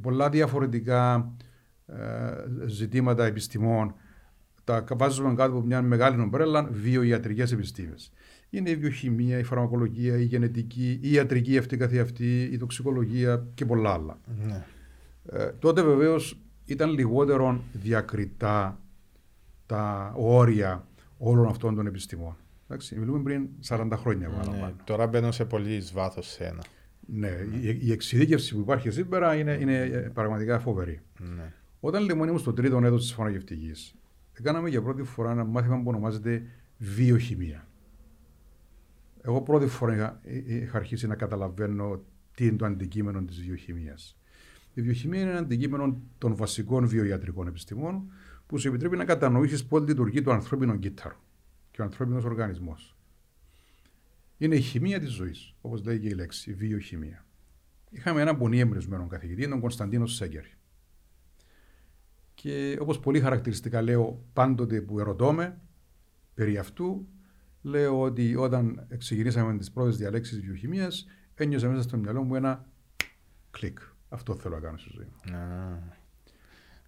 πολλά 0.00 0.28
διαφορετικά 0.28 1.32
ε, 1.86 2.66
ζητήματα 2.66 3.24
επιστημών 3.24 3.94
τα 4.68 4.84
βάζουμε 4.96 5.34
κάτω 5.34 5.50
από 5.52 5.60
μια 5.60 5.82
μεγάλη 5.82 6.16
νομπρέλα 6.16 6.68
βιοιατρικέ 6.70 7.42
επιστήμες. 7.42 8.12
Είναι 8.50 8.70
η 8.70 8.76
βιοχημία, 8.76 9.38
η 9.38 9.42
φαρμακολογία, 9.42 10.18
η 10.18 10.22
γενετική, 10.22 10.98
η 11.02 11.12
ιατρική 11.12 11.58
αυτή 11.58 11.76
καθεαυτή, 11.76 12.42
η 12.42 12.56
τοξικολογία 12.56 13.46
και 13.54 13.66
πολλά 13.66 13.92
άλλα. 13.92 14.20
Ναι. 14.46 14.64
Ε, 15.30 15.46
τότε 15.58 15.82
βεβαίως 15.82 16.40
ήταν 16.64 16.90
λιγότερο 16.90 17.62
διακριτά 17.72 18.80
τα 19.66 20.12
όρια 20.16 20.86
όλων 21.18 21.48
αυτών 21.48 21.74
των 21.74 21.86
επιστημών. 21.86 22.36
Εντάξει, 22.68 22.98
μιλούμε 22.98 23.22
πριν 23.22 23.48
40 23.68 23.88
χρόνια. 23.94 24.28
Ναι, 24.28 24.72
τώρα 24.84 25.06
μπαίνω 25.06 25.32
σε 25.32 25.44
πολύ 25.44 25.82
βάθος 25.92 26.26
σε 26.26 26.44
ένα. 26.44 26.62
Ναι, 27.06 27.28
η, 27.60 27.78
η 27.82 27.92
εξειδίκευση 27.92 28.54
που 28.54 28.60
υπάρχει 28.60 28.90
σήμερα 28.90 29.34
είναι, 29.34 29.58
είναι 29.60 30.10
πραγματικά 30.14 30.58
φοβερή. 30.58 31.00
Ναι. 31.36 31.52
Όταν 31.80 32.04
λοιπόν 32.04 32.28
ήμουν 32.28 32.38
στο 32.38 32.52
τρίτο 32.52 32.80
έτος 32.84 33.02
της 33.02 33.12
φωναγευτική, 33.12 33.72
κάναμε 34.42 34.68
για 34.68 34.82
πρώτη 34.82 35.02
φορά 35.02 35.30
ένα 35.30 35.44
μάθημα 35.44 35.76
που 35.76 35.88
ονομάζεται 35.88 36.46
βιοχημία. 36.78 37.68
Εγώ 39.20 39.42
πρώτη 39.42 39.66
φορά 39.66 39.94
είχα, 39.94 40.20
είχα 40.46 40.76
αρχίσει 40.76 41.06
να 41.06 41.14
καταλαβαίνω 41.14 42.02
τι 42.34 42.46
είναι 42.46 42.56
το 42.56 42.66
αντικείμενο 42.66 43.24
της 43.24 43.40
βιοχημίας. 43.40 44.18
Η 44.74 44.82
βιοχημία 44.82 45.20
είναι 45.20 45.30
ένα 45.30 45.38
αντικείμενο 45.38 46.00
των 46.18 46.36
βασικών 46.36 46.86
βιοιατρικών 46.86 47.46
επιστημών 47.46 48.12
που 48.46 48.58
σου 48.58 48.68
επιτρέπει 48.68 48.96
να 48.96 49.04
κατανοήσεις 49.04 49.64
πώς 49.64 49.86
λειτουργεί 49.86 50.22
το 50.22 50.32
ανθρώπινο 50.32 50.76
κύτταρο 50.76 51.16
και 51.70 51.80
ο 51.80 51.84
ανθρώπινος 51.84 52.24
οργανισμός. 52.24 52.96
Είναι 54.38 54.56
η 54.56 54.60
χημεία 54.60 55.00
της 55.00 55.10
ζωής, 55.10 55.54
όπως 55.60 55.84
λέει 55.84 55.98
και 55.98 56.08
η 56.08 56.14
λέξη, 56.14 56.50
η 56.50 56.54
βιοχημία. 56.54 57.26
Είχαμε 57.90 58.20
έναν 58.20 58.38
πολύ 58.38 58.58
εμπνευσμένο 58.58 59.06
καθηγητή, 59.06 59.48
τον 59.48 59.60
Κωνσταντίνο 59.60 60.06
Σέγκερ. 60.06 60.44
Και 62.40 62.76
όπως 62.80 63.00
πολύ 63.00 63.20
χαρακτηριστικά 63.20 63.82
λέω 63.82 64.24
πάντοτε 64.32 64.80
που 64.80 65.00
ερωτώμε 65.00 65.60
περί 66.34 66.58
αυτού, 66.58 67.08
λέω 67.62 68.00
ότι 68.00 68.36
όταν 68.36 68.86
ξεκινήσαμε 68.98 69.58
τις 69.58 69.70
πρώτες 69.70 69.96
διαλέξεις 69.96 70.36
τη 70.36 70.46
βιοχημίας, 70.46 71.06
ένιωσα 71.34 71.68
μέσα 71.68 71.82
στο 71.82 71.96
μυαλό 71.96 72.22
μου 72.22 72.34
ένα 72.34 72.68
κλικ. 73.50 73.78
Αυτό 74.08 74.34
θέλω 74.34 74.54
να 74.54 74.60
κάνω 74.60 74.78
στη 74.78 74.90
ζωή 74.94 75.04
μου. 75.04 75.32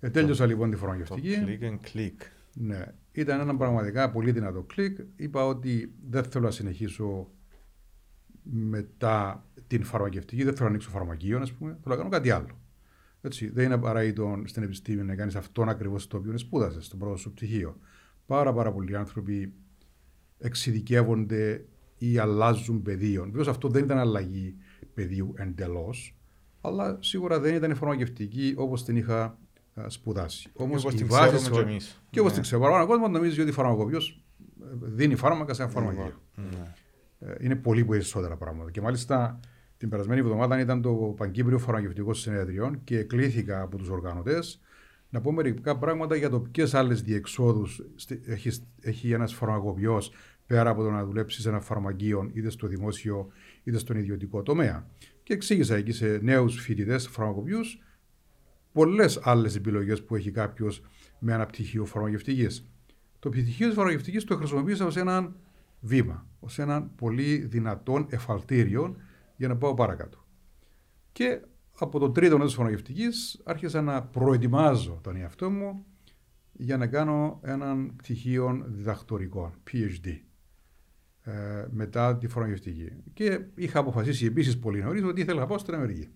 Ε, 0.00 0.11
τέλειωσα 0.11 0.47
λοιπόν 0.47 0.71
τη 0.71 0.76
φαρμακευτική. 0.76 1.35
Click 1.47 1.64
and 1.64 1.78
click. 1.92 2.16
Ναι. 2.54 2.85
Ήταν 3.12 3.40
ένα 3.40 3.57
πραγματικά 3.57 4.11
πολύ 4.11 4.33
δυνατό 4.33 4.62
κλικ. 4.62 4.99
Είπα 5.16 5.47
ότι 5.47 5.95
δεν 6.09 6.25
θέλω 6.25 6.45
να 6.45 6.50
συνεχίσω 6.50 7.30
μετά 8.42 9.47
την 9.66 9.85
φαρμακευτική, 9.85 10.45
δεν 10.45 10.52
θέλω 10.52 10.64
να 10.64 10.71
ανοίξω 10.71 10.90
φαρμακείο, 10.90 11.38
ας 11.38 11.52
πούμε. 11.52 11.71
Θέλω 11.83 11.95
να 11.95 11.97
κάνω 11.97 12.09
κάτι 12.09 12.30
άλλο. 12.30 12.61
Έτσι, 13.20 13.50
δεν 13.50 13.64
είναι 13.64 13.74
απαραίτητο 13.74 14.42
στην 14.44 14.62
επιστήμη 14.62 15.02
να 15.02 15.14
κάνεις 15.14 15.34
αυτόν 15.34 15.68
ακριβώς 15.68 16.06
το 16.06 16.16
οποίο 16.16 16.38
σπούδασες 16.38 16.86
στο 16.86 16.96
πρώτο 16.96 17.16
σου 17.16 17.32
πτυχίο. 17.32 17.76
Πάρα, 18.26 18.52
πάρα 18.52 18.72
πολλοί 18.72 18.96
άνθρωποι 18.96 19.52
εξειδικεύονται 20.38 21.64
ή 21.98 22.18
αλλάζουν 22.18 22.82
πεδίο. 22.82 23.28
Βέβαια 23.32 23.52
αυτό 23.52 23.68
δεν 23.68 23.84
ήταν 23.84 23.98
αλλαγή 23.98 24.56
πεδίου 24.94 25.34
εντελώς, 25.36 26.16
αλλά 26.60 26.98
σίγουρα 27.00 27.40
δεν 27.40 27.54
ήταν 27.54 27.74
φαρμακευτική 27.74 28.54
όπως 28.56 28.84
την 28.84 28.96
είχα 28.96 29.38
σπουδάσει. 29.86 30.50
Όμως 30.52 30.84
η 30.84 31.04
βάση. 31.04 31.50
Και, 31.50 31.58
εμείς. 31.58 32.02
και 32.10 32.20
όπως 32.20 32.32
την 32.32 32.42
ξέρω. 32.42 32.60
Παραπάνω 32.60 32.86
κόσμο 32.86 33.08
νομίζεις 33.08 33.38
ότι 33.38 33.50
ο 33.50 33.52
φαρμακοποιός 33.52 34.24
ε, 34.62 34.64
δίνει 34.80 35.14
φάρμακα 35.14 35.54
σε 35.54 35.62
ένα 35.62 35.70
φαρμακείο. 35.70 36.22
Ναι. 36.34 36.74
Ε, 37.18 37.34
είναι 37.40 37.56
πολύ 37.56 37.84
περισσότερα 37.84 38.36
πράγματα. 38.36 38.70
Και 38.70 38.80
μάλιστα 38.80 39.40
την 39.80 39.88
περασμένη 39.88 40.20
εβδομάδα 40.20 40.60
ήταν 40.60 40.82
το 40.82 41.14
Παγκύπριο 41.16 41.58
Φαρμακευτικό 41.58 42.14
Συνέδριο 42.14 42.80
και 42.84 43.02
κλήθηκα 43.02 43.62
από 43.62 43.76
τους 43.76 43.88
οργανωτέ 43.88 44.38
να 45.10 45.20
πω 45.20 45.32
μερικά 45.32 45.78
πράγματα 45.78 46.16
για 46.16 46.30
το 46.30 46.40
ποιες 46.40 46.75
άλλες 46.75 47.02
διεξόδους 47.02 47.82
έχει, 48.26 48.50
έχει 48.80 49.12
ένας 49.12 49.34
φαρμακοποιός 49.34 50.12
πέρα 50.46 50.70
από 50.70 50.82
το 50.82 50.90
να 50.90 51.04
δουλέψει 51.04 51.40
σε 51.40 51.49
ένα 51.49 51.60
φαρμακείο 51.60 52.30
είτε 52.32 52.50
στο 52.50 52.66
δημόσιο 52.66 53.28
είτε 53.64 53.78
στον 53.78 53.96
ιδιωτικό 53.96 54.42
τομέα. 54.42 54.87
Και 55.22 55.32
εξήγησα 55.32 55.76
εκεί 55.76 55.92
σε 55.92 56.18
νέους 56.22 56.60
φοιτητές 56.60 57.08
φαρμακοποιούς 57.08 57.82
πολλές 58.72 59.20
άλλες 59.22 59.56
επιλογές 59.56 60.04
που 60.04 60.16
έχει 60.16 60.30
κάποιος 60.30 60.82
με 61.18 61.32
ένα 61.32 61.46
πτυχίο 61.46 61.84
φαρμακευτικής. 61.84 62.70
Το 63.18 63.28
πτυχίο 63.28 63.66
της 63.66 63.76
φαρμακευτικής 63.76 64.25
το 64.25 64.37
χρησιμοποίησα 64.37 64.87
ως 64.87 64.96
ένα 64.96 65.32
βήμα, 65.80 66.26
ως 66.40 66.58
ένα 66.58 66.82
πολύ 66.82 67.37
δυνατόν 67.37 68.06
εφαλτήριο 68.10 68.96
για 69.40 69.49
να 69.49 69.56
πάω 69.56 69.75
παρακάτω. 69.75 70.26
Και 71.12 71.40
από 71.78 71.99
το 71.99 72.11
τρίτο 72.11 72.35
έτος 72.35 72.54
φωνογευτικής 72.54 73.40
άρχισα 73.44 73.82
να 73.82 74.02
προετοιμάζω 74.02 74.99
τον 75.02 75.16
εαυτό 75.16 75.50
μου 75.50 75.85
για 76.52 76.76
να 76.76 76.87
κάνω 76.87 77.40
έναν 77.42 77.97
πτυχίο 77.97 78.64
διδακτορικό, 78.66 79.52
PhD, 79.73 80.18
ε, 81.23 81.66
μετά 81.70 82.16
τη 82.16 82.28
φωνογευτική. 82.28 82.92
Και 83.12 83.40
είχα 83.54 83.78
αποφασίσει 83.78 84.26
επίσης 84.26 84.59
πολύ 84.59 84.82
νωρίς 84.82 85.02
ότι 85.02 85.20
ήθελα 85.20 85.40
να 85.40 85.47
πάω 85.47 85.59
στην 85.59 85.75
Αμερική. 85.75 86.09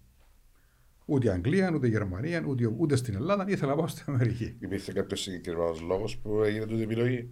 Ούτε 1.04 1.30
Αγγλία, 1.30 1.72
ούτε 1.74 1.86
Γερμανία, 1.86 2.44
ούτε, 2.46 2.66
ούτε 2.66 2.96
στην 2.96 3.14
Ελλάδα, 3.14 3.44
ήθελα 3.48 3.70
να 3.70 3.76
πάω 3.76 3.86
στην 3.86 4.04
Αμερική. 4.14 4.56
Υπήρχε 4.58 4.92
κάποιος 4.92 5.20
συγκεκριμένος 5.20 5.80
λόγος 5.80 6.18
που 6.18 6.42
έγινε 6.42 6.66
τούτη 6.66 6.82
επιλογή; 6.82 7.30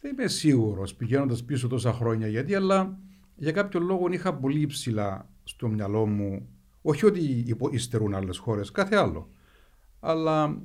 Δεν 0.00 0.12
είμαι 0.12 0.28
σίγουρος 0.28 0.94
πηγαίνοντας 0.94 1.44
πίσω 1.44 1.68
τόσα 1.68 1.92
χρόνια 1.92 2.26
γιατί, 2.26 2.54
αλλά 2.54 2.98
για 3.36 3.52
κάποιο 3.52 3.80
λόγο 3.80 4.08
είχα 4.12 4.34
πολύ 4.34 4.60
υψηλά 4.60 5.28
στο 5.44 5.68
μυαλό 5.68 6.06
μου, 6.06 6.48
όχι 6.82 7.06
ότι 7.06 7.56
υστερούν 7.70 8.14
άλλες 8.14 8.38
χώρες, 8.38 8.70
κάθε 8.70 8.96
άλλο. 8.96 9.28
Αλλά 10.00 10.62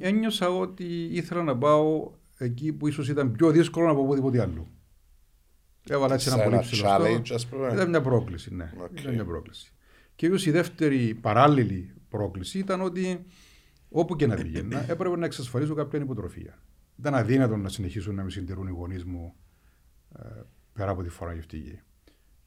ένιωσα 0.00 0.50
ότι 0.50 1.04
ήθελα 1.04 1.42
να 1.42 1.56
πάω 1.56 2.12
εκεί 2.36 2.72
που 2.72 2.88
ίσως 2.88 3.08
ήταν 3.08 3.32
πιο 3.32 3.50
δύσκολο 3.50 3.86
να 3.86 3.92
πάω 3.92 4.02
οπουδήποτε 4.02 4.40
άλλο. 4.40 4.68
Έβαλα 5.88 6.14
έτσι 6.14 6.30
ένα 6.32 6.42
πολύ 6.42 6.58
ψηλό 6.58 7.22
Ήταν 7.72 7.88
μια 7.88 8.00
πρόκληση, 8.00 8.54
ναι. 8.54 8.72
Okay. 8.82 9.00
Ήταν 9.00 9.14
μια 9.14 9.24
πρόκληση. 9.24 9.72
Και 10.14 10.26
ίσω 10.26 10.50
η 10.50 10.52
δεύτερη 10.52 11.14
παράλληλη 11.14 11.94
πρόκληση 12.08 12.58
ήταν 12.58 12.80
ότι 12.80 13.24
όπου 13.88 14.16
και 14.16 14.26
να 14.26 14.34
πήγαινα 14.34 14.84
έπρεπε 14.92 15.16
να 15.16 15.24
εξασφαλίσω 15.24 15.74
κάποια 15.74 16.00
υποτροφία. 16.00 16.58
Ήταν 16.98 17.14
αδύνατο 17.14 17.56
να 17.56 17.68
συνεχίσουν 17.68 18.14
να 18.14 18.22
με 18.22 18.30
συντηρούν 18.30 18.66
οι 18.66 18.70
γονείς 18.70 19.04
μου 19.04 19.34
ε, 20.18 20.22
πέρα 20.78 20.90
από 20.90 21.02
τη 21.02 21.08
φοραγευτική. 21.08 21.80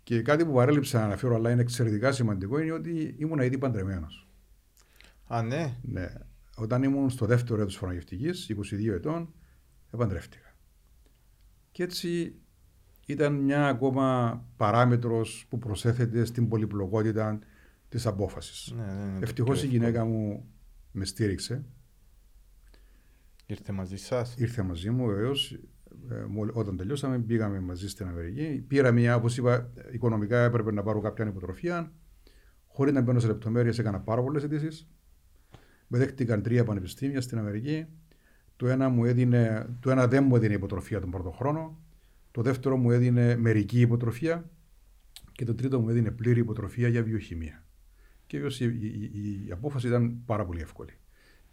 Και 0.03 0.21
κάτι 0.21 0.45
που 0.45 0.53
παρέλειψα 0.53 0.99
να 0.99 1.05
αναφέρω, 1.05 1.35
αλλά 1.35 1.51
είναι 1.51 1.61
εξαιρετικά 1.61 2.11
σημαντικό, 2.11 2.59
είναι 2.59 2.71
ότι 2.71 3.15
ήμουν 3.17 3.39
ήδη 3.39 3.57
παντρεμένος. 3.57 4.27
Α, 5.27 5.41
ναι. 5.41 5.77
ναι. 5.81 6.13
Όταν 6.55 6.83
ήμουν 6.83 7.09
στο 7.09 7.25
δεύτερο 7.25 7.61
έτος 7.61 7.75
φοραγευτική, 7.75 8.29
22 8.71 8.87
ετών, 8.87 9.33
επαντρεύτηκα. 9.93 10.55
Και 11.71 11.83
έτσι 11.83 12.35
ήταν 13.05 13.33
μια 13.33 13.67
ακόμα 13.67 14.39
παράμετρος 14.57 15.45
που 15.49 15.57
προσέθεται 15.57 16.25
στην 16.25 16.47
πολυπλοκότητα 16.47 17.39
της 17.89 18.05
απόφασης. 18.05 18.73
Ναι, 18.75 18.83
ναι, 18.83 19.05
ναι, 19.05 19.19
Ευτυχώς 19.21 19.63
η 19.63 19.67
γυναίκα 19.67 20.05
μου 20.05 20.45
με 20.91 21.05
στήριξε. 21.05 21.65
Ήρθε 23.45 23.71
μαζί 23.71 23.97
σας; 23.97 24.35
Ήρθε 24.37 24.61
μαζί 24.61 24.89
μου, 24.89 25.05
βεβαίως. 25.05 25.59
Ε, 26.09 26.25
όταν 26.53 26.77
τελειώσαμε, 26.77 27.19
πήγαμε 27.19 27.59
μαζί 27.59 27.89
στην 27.89 28.07
Αμερική. 28.07 28.63
Πήρα 28.67 28.91
μια, 28.91 29.15
όπως 29.15 29.37
είπα, 29.37 29.71
οικονομικά 29.91 30.43
έπρεπε 30.43 30.71
να 30.71 30.83
πάρω 30.83 30.99
κάποια 30.99 31.27
υποτροφία. 31.27 31.91
Χωρίς 32.67 32.93
να 32.93 33.01
μπαίνω 33.01 33.19
σε 33.19 33.27
λεπτομέρειες, 33.27 33.79
έκανα 33.79 33.99
πάρα 33.99 34.21
πολλές 34.21 34.43
αιτήσεις. 34.43 34.89
Με 35.87 35.97
δέχτηκαν 35.97 36.41
τρία 36.41 36.63
πανεπιστήμια 36.63 37.21
στην 37.21 37.37
Αμερική. 37.37 37.85
Το 38.55 38.67
ένα, 38.67 38.89
μου 38.89 39.05
έδινε, 39.05 39.69
το 39.79 39.91
ένα 39.91 40.07
δεν 40.07 40.23
μου 40.23 40.35
έδινε 40.35 40.53
υποτροφία 40.53 40.99
τον 40.99 41.11
πρώτο 41.11 41.31
χρόνο. 41.31 41.79
Το 42.31 42.41
δεύτερο 42.41 42.77
μου 42.77 42.91
έδινε 42.91 43.35
μερική 43.35 43.79
υποτροφία. 43.79 44.49
Και 45.31 45.45
το 45.45 45.55
τρίτο 45.55 45.79
μου 45.79 45.89
έδινε 45.89 46.11
πλήρη 46.11 46.39
υποτροφία 46.39 46.87
για 46.87 47.03
βιοχημία. 47.03 47.65
Και 48.25 48.37
η, 48.37 48.41
η, 48.59 49.09
η, 49.13 49.45
η 49.47 49.51
απόφαση 49.51 49.87
ήταν 49.87 50.21
πάρα 50.25 50.45
πολύ 50.45 50.61
εύκολη. 50.61 50.91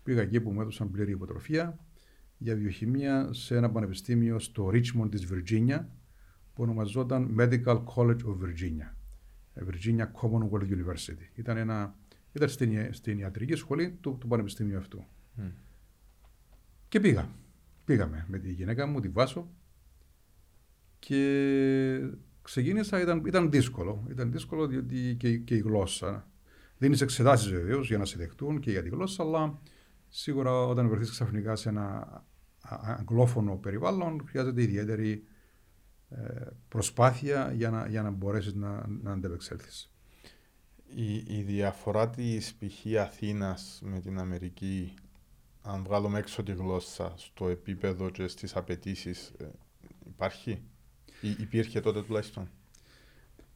Πήγα 0.02 0.22
εκεί 0.22 0.40
που 0.40 0.50
μου 0.50 0.60
έδωσαν 0.60 0.90
πλήρη 0.90 1.10
υποτροφία 1.10 1.78
για 2.38 2.54
βιοχημία 2.54 3.32
σε 3.32 3.56
ένα 3.56 3.70
πανεπιστήμιο 3.70 4.38
στο 4.38 4.70
Richmond 4.72 5.10
της 5.10 5.26
Virginia 5.32 5.84
που 6.54 6.62
ονομαζόταν 6.62 7.36
Medical 7.38 7.84
College 7.96 8.24
of 8.24 8.36
Virginia. 8.44 8.94
Ε, 9.54 9.62
Virginia 9.66 10.04
Commonwealth 10.20 10.70
University. 10.70 11.28
Ήταν, 11.34 11.56
ένα, 11.56 11.94
ήταν 12.32 12.48
στην, 12.48 12.94
στην 12.94 13.18
ιατρική 13.18 13.54
σχολή 13.54 13.98
του, 14.00 14.16
του 14.20 14.28
πανεπιστήμιου 14.28 14.78
αυτού. 14.78 15.04
Mm. 15.38 15.52
Και 16.88 17.00
πήγα. 17.00 17.28
Πήγαμε 17.84 18.24
με 18.28 18.38
τη 18.38 18.52
γυναίκα 18.52 18.86
μου, 18.86 19.00
τη 19.00 19.08
Βάσο 19.08 19.50
και 20.98 22.10
ξεκίνησα, 22.42 23.00
ήταν, 23.00 23.22
ήταν 23.26 23.50
δύσκολο. 23.50 24.06
Ήταν 24.10 24.32
δύσκολο 24.32 24.66
διότι 24.66 25.16
και, 25.18 25.36
και 25.38 25.54
η 25.54 25.58
γλώσσα. 25.58 26.30
Δίνεις 26.78 27.00
εξετάσεις 27.00 27.50
βεβαίως 27.50 27.88
για 27.88 27.98
να 27.98 28.04
σε 28.04 28.16
δεχτούν 28.16 28.60
και 28.60 28.70
για 28.70 28.82
τη 28.82 28.88
γλώσσα, 28.88 29.22
αλλά 29.22 29.60
σίγουρα 30.08 30.66
όταν 30.66 30.88
βρεθείς 30.88 31.10
ξαφνικά 31.10 31.56
σε 31.56 31.68
ένα 31.68 32.24
αγγλόφωνο 32.68 33.56
περιβάλλον 33.56 34.22
χρειάζεται 34.26 34.62
ιδιαίτερη 34.62 35.24
ε, 36.10 36.46
προσπάθεια 36.68 37.52
για 37.52 37.70
να, 37.70 37.86
για 37.86 38.02
να 38.02 38.10
μπορέσεις 38.10 38.54
να, 38.54 38.86
να 39.02 39.12
αντεπεξέλθεις. 39.12 39.92
Η, 40.94 41.14
η 41.14 41.42
διαφορά 41.42 42.10
της 42.10 42.54
π.χ. 42.54 43.00
Αθήνας 43.00 43.80
με 43.84 44.00
την 44.00 44.18
Αμερική, 44.18 44.94
αν 45.62 45.82
βγάλουμε 45.82 46.18
έξω 46.18 46.42
τη 46.42 46.52
γλώσσα, 46.52 47.12
στο 47.16 47.48
επίπεδο 47.48 48.10
και 48.10 48.26
στις 48.26 48.56
απαιτήσεις, 48.56 49.32
ε, 49.38 49.50
υπάρχει; 50.06 50.62
Ή 51.20 51.30
υπήρχε 51.30 51.80
τότε 51.80 52.02
τουλάχιστον; 52.02 52.50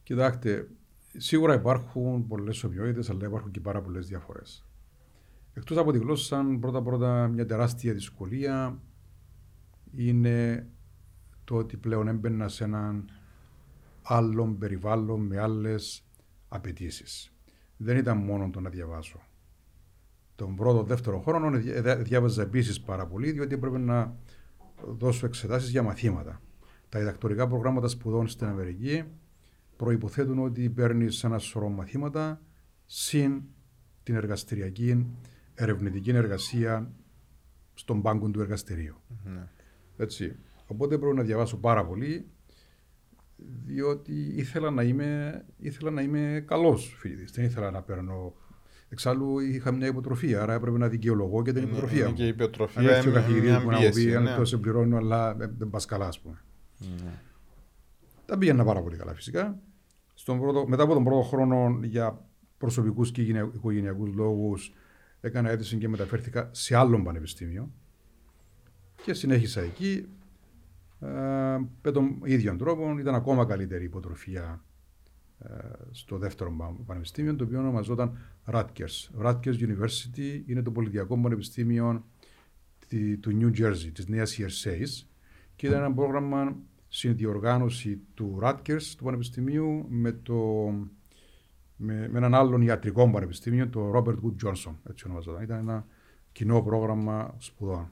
Κοιτάξτε, 0.03 0.67
σίγουρα 1.17 1.53
υπάρχουν 1.53 2.27
πολλές 2.27 2.63
ομοιότητε, 2.63 3.11
αλλά 3.11 3.25
υπάρχουν 3.25 3.51
και 3.51 3.59
πάρα 3.59 3.81
πολλές 3.81 4.07
διαφορές. 4.07 4.65
Εκτός 5.53 5.77
από 5.77 5.91
τη 5.91 5.97
γλώσσα, 5.97 6.45
πρώτα-πρώτα 6.59 7.27
μια 7.27 7.45
τεράστια 7.45 7.93
δυσκολία 7.93 8.81
είναι 9.95 10.67
το 11.43 11.55
ότι 11.55 11.77
πλέον 11.77 12.07
έμπαινα 12.07 12.47
σε 12.47 12.63
έναν 12.63 13.09
άλλον 14.01 14.57
περιβάλλον 14.57 15.21
με 15.25 15.39
άλλες 15.39 16.05
απαιτήσεις. 16.47 17.33
Δεν 17.77 17.97
ήταν 17.97 18.17
μόνο 18.17 18.49
το 18.49 18.59
να 18.59 18.69
διαβάσω. 18.69 19.19
Τον 20.35 20.55
πρώτο, 20.55 20.83
δεύτερο 20.83 21.19
χρόνο 21.19 21.59
διάβαζα 21.97 22.41
επίσης 22.41 22.81
πάρα 22.81 23.05
πολύ, 23.07 23.31
διότι 23.31 23.53
έπρεπε 23.53 23.77
να 23.77 24.15
δώσω 24.87 25.25
εξετάσεις 25.25 25.69
για 25.69 25.83
μαθήματα. 25.83 26.41
Τα 26.89 26.99
διδακτορικά 26.99 27.47
προγράμματα 27.47 27.87
σπουδών 27.87 28.27
στην 28.27 28.47
Αμερική 28.47 29.03
προποθέτουν 29.75 30.39
ότι 30.39 30.69
παίρνεις 30.69 31.23
ένα 31.23 31.37
σωρό 31.37 31.69
μαθήματα 31.69 32.41
συν 32.85 33.41
την 34.03 34.15
εργαστηριακή 34.15 35.07
ερευνητική 35.53 36.09
εργασία 36.09 36.91
στον 37.73 38.01
πάγκο 38.01 38.29
του 38.29 38.41
εργαστηρίου. 38.41 38.95
Ναι. 39.23 39.47
Έτσι. 39.97 40.35
Οπότε 40.67 40.97
πρέπει 40.97 41.15
να 41.15 41.23
διαβάσω 41.23 41.57
πάρα 41.57 41.85
πολύ, 41.85 42.27
διότι 43.65 44.33
ήθελα 44.35 44.71
να 44.71 44.83
είμαι, 44.83 45.43
ήθελα 45.57 45.91
να 45.91 46.01
είμαι 46.01 46.43
καλός 46.47 46.95
φοιτητής. 46.99 47.31
Δεν 47.31 47.45
ήθελα 47.45 47.71
να 47.71 47.81
παίρνω 47.81 48.33
Εξάλλου 48.93 49.39
είχα 49.39 49.71
μια 49.71 49.87
υποτροφία, 49.87 50.41
άρα 50.41 50.53
έπρεπε 50.53 50.77
να 50.77 50.87
δικαιολογώ 50.87 51.41
και 51.43 51.51
την 51.53 51.63
υποτροφία. 51.63 52.05
Είναι 52.05 52.15
και 52.15 52.23
η 52.23 52.27
υποτροφία. 52.27 52.81
Αν 52.81 52.87
έρθει 52.87 53.09
ο 53.09 53.11
καθηγητή 53.11 53.47
μου 53.47 53.69
να 53.69 53.79
μου 53.79 53.89
πει: 53.93 54.15
Αν 54.15 54.23
ναι. 54.23 54.45
σε 54.45 54.57
πληρώνω, 54.57 54.97
αλλά 54.97 55.35
δεν 55.35 55.69
πας 55.69 55.85
καλά, 55.85 56.07
ας 56.07 56.19
πούμε. 56.19 56.43
Ναι. 57.03 57.11
Τα 58.25 58.37
πήγαινα 58.37 58.63
πάρα 58.63 58.81
πολύ 58.81 58.97
καλά 58.97 59.13
φυσικά. 59.13 59.59
Στον 60.13 60.39
πρώτο, 60.39 60.67
μετά 60.67 60.83
από 60.83 60.93
τον 60.93 61.03
πρώτο 61.03 61.21
χρόνο 61.21 61.79
για 61.83 62.25
προσωπικούς 62.57 63.11
και 63.11 63.21
οικογενειακούς 63.21 64.13
λόγους 64.13 64.73
έκανα 65.21 65.49
αίτηση 65.49 65.77
και 65.77 65.87
μεταφέρθηκα 65.87 66.49
σε 66.51 66.75
άλλο 66.75 67.01
πανεπιστήμιο 67.01 67.71
και 69.03 69.13
συνέχισα 69.13 69.61
εκεί. 69.61 70.05
Ε, 70.99 71.07
με 71.81 71.91
τον 71.91 72.21
ίδιο 72.23 72.55
τρόπο 72.55 72.99
ήταν 72.99 73.15
ακόμα 73.15 73.45
καλύτερη 73.45 73.83
υποτροφία 73.83 74.63
στο 75.91 76.17
δεύτερο 76.17 76.75
πανεπιστήμιο, 76.85 77.35
το 77.35 77.43
οποίο 77.43 77.59
ονομαζόταν 77.59 78.17
Rutgers. 78.45 79.23
Rutgers 79.23 79.55
University 79.59 80.41
είναι 80.45 80.61
το 80.61 80.71
πολιτιακό 80.71 81.19
πανεπιστήμιο 81.19 82.05
του 83.19 83.37
New 83.39 83.59
Jersey, 83.59 83.89
της 83.93 84.07
Νέας 84.07 84.37
Ιερσέης 84.37 85.09
και 85.55 85.67
ήταν 85.67 85.79
ένα 85.79 85.93
πρόγραμμα 85.93 86.55
συνδιοργάνωση 86.87 88.01
του 88.13 88.39
Rutgers 88.43 88.83
του 88.97 89.03
Πανεπιστημίου 89.03 89.85
με, 89.89 90.11
το, 90.11 90.35
με, 91.75 92.07
με 92.07 92.17
έναν 92.17 92.33
άλλον 92.33 92.61
ιατρικό 92.61 93.09
πανεπιστήμιο, 93.09 93.69
το 93.69 93.91
Robert 93.95 94.15
Wood 94.15 94.47
Johnson, 94.47 94.75
έτσι 94.89 95.05
ονομαζόταν. 95.05 95.43
Ήταν 95.43 95.59
ένα 95.59 95.87
κοινό 96.31 96.61
πρόγραμμα 96.61 97.35
σπουδών. 97.37 97.91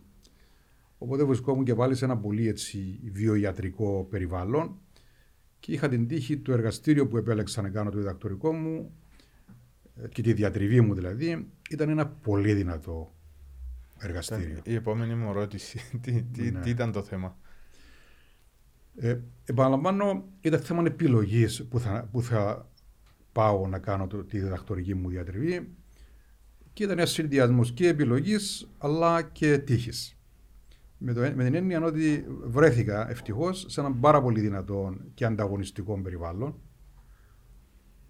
Οπότε 1.03 1.23
βρισκόμουν 1.23 1.63
και 1.63 1.75
πάλι 1.75 1.95
σε 1.95 2.05
ένα 2.05 2.17
πολύ 2.17 2.47
έτσι 2.47 2.99
βιοιατρικό 3.11 4.07
περιβάλλον 4.09 4.79
και 5.59 5.71
είχα 5.71 5.89
την 5.89 6.07
τύχη 6.07 6.37
το 6.37 6.51
εργαστήριο 6.51 7.07
που 7.07 7.17
επέλεξα 7.17 7.61
να 7.61 7.69
κάνω 7.69 7.89
το 7.89 7.97
διδακτορικό 7.97 8.53
μου 8.53 8.91
ε, 9.95 10.07
και 10.07 10.21
τη 10.21 10.33
διατριβή 10.33 10.81
μου 10.81 10.93
δηλαδή 10.93 11.47
ήταν 11.69 11.89
ένα 11.89 12.07
πολύ 12.07 12.53
δυνατό 12.53 13.15
εργαστήριο. 13.97 14.59
Η 14.63 14.73
επόμενη 14.73 15.15
μου 15.15 15.29
ερώτηση, 15.29 15.79
τι, 16.01 16.21
τι, 16.23 16.51
ναι. 16.51 16.59
τι 16.59 16.69
ήταν 16.69 16.91
το 16.91 17.03
θέμα; 17.03 17.37
Ε, 18.95 19.19
επαναλαμβάνω, 19.45 20.25
ήταν 20.41 20.59
θέμα 20.59 20.83
επιλογής 20.85 21.67
που 21.69 21.79
θα, 21.79 22.09
που 22.11 22.21
θα 22.21 22.69
πάω 23.31 23.67
να 23.67 23.79
κάνω 23.79 24.07
το, 24.07 24.23
τη 24.23 24.39
διδακτορική 24.39 24.93
μου 24.93 25.09
διατριβή 25.09 25.75
και 26.73 26.83
ήταν 26.83 26.97
ένας 26.97 27.11
συνδυασμός 27.11 27.71
και 27.71 27.87
επιλογής 27.87 28.69
αλλά 28.77 29.21
και 29.21 29.57
τύχης. 29.57 30.15
Με, 31.03 31.33
με 31.35 31.43
την 31.43 31.55
έννοια 31.55 31.83
ότι 31.83 32.25
βρέθηκα 32.43 33.09
ευτυχώς 33.09 33.65
σε 33.67 33.79
ένα 33.79 33.91
πάρα 33.91 34.21
πολύ 34.21 34.39
δυνατό 34.39 34.95
και 35.13 35.25
ανταγωνιστικό 35.25 36.01
περιβάλλον. 36.01 36.59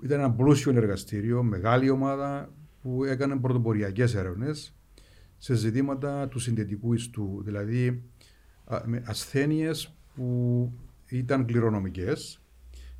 Ήταν 0.01 0.19
ένα 0.19 0.32
πλούσιο 0.32 0.71
εργαστήριο, 0.75 1.43
μεγάλη 1.43 1.89
ομάδα 1.89 2.54
που 2.82 3.04
έκανε 3.04 3.36
πρωτοποριακές 3.36 4.15
έρευνες 4.15 4.75
σε 5.38 5.56
ζητήματα 5.56 6.27
του 6.27 6.39
συνδετικού 6.39 6.93
ιστού, 6.93 7.41
δηλαδή 7.43 8.04
ασθένειες 9.04 9.95
που 10.15 10.71
ήταν 11.06 11.45
κληρονομικές 11.45 12.41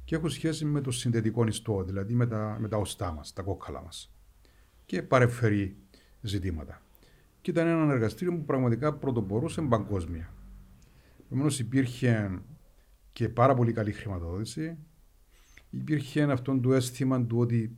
και 0.04 0.15
έχουν 0.15 0.30
σχέση 0.30 0.65
με 0.65 0.82
το 0.82 0.91
συνδετικό 0.91 1.45
ιστό, 1.45 1.84
δηλαδή 1.84 2.13
με 2.13 2.27
τα, 2.27 2.58
με 2.60 2.67
τα 2.67 2.77
οστά 2.77 3.12
μας, 3.12 3.34
τα 3.34 3.41
κόκκαλα 3.41 3.82
μας. 3.82 4.13
Και 4.86 5.04
παρεμφερεί 5.04 5.75
ζητήματα. 6.21 6.82
Και 7.41 7.51
ήταν 7.51 7.67
ένα 7.67 7.93
εργαστήριο 7.93 8.38
που 8.38 8.45
πραγματικά 8.45 8.93
πρωτοπορούσε 8.93 9.62
παγκόσμια. 9.62 10.34
Επομένως 11.25 11.60
υπήρχε 11.60 12.41
και 13.13 13.30
πάρα 13.30 13.54
πολύ 13.54 13.71
καλή 13.71 13.91
χρηματοδότηση. 13.91 14.77
Υπήρχε 15.69 16.21
αυτό 16.23 16.60
το 16.60 16.73
αίσθημα 16.73 17.25
του 17.25 17.38
ότι 17.38 17.77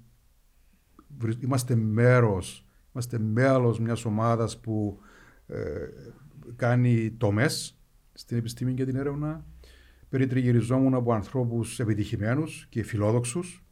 είμαστε 1.40 1.76
μέρος, 1.76 2.68
είμαστε 2.94 3.20
μέλος 3.20 3.80
μιας 3.80 4.06
ομάδας 4.06 4.60
που 4.60 5.00
ε, 5.48 5.88
κάνει 6.56 7.12
τομές 7.12 7.78
στην 8.14 8.38
επιστήμη 8.38 8.74
και 8.74 8.86
την 8.86 8.96
έρευνα. 8.96 9.46
Περιτριγυριζόμουν 10.10 10.94
από 10.94 11.14
ανθρώπους 11.14 11.80
επιτυχημένους 11.80 12.68
και 12.70 12.84
φιλόδοξους. 12.84 13.63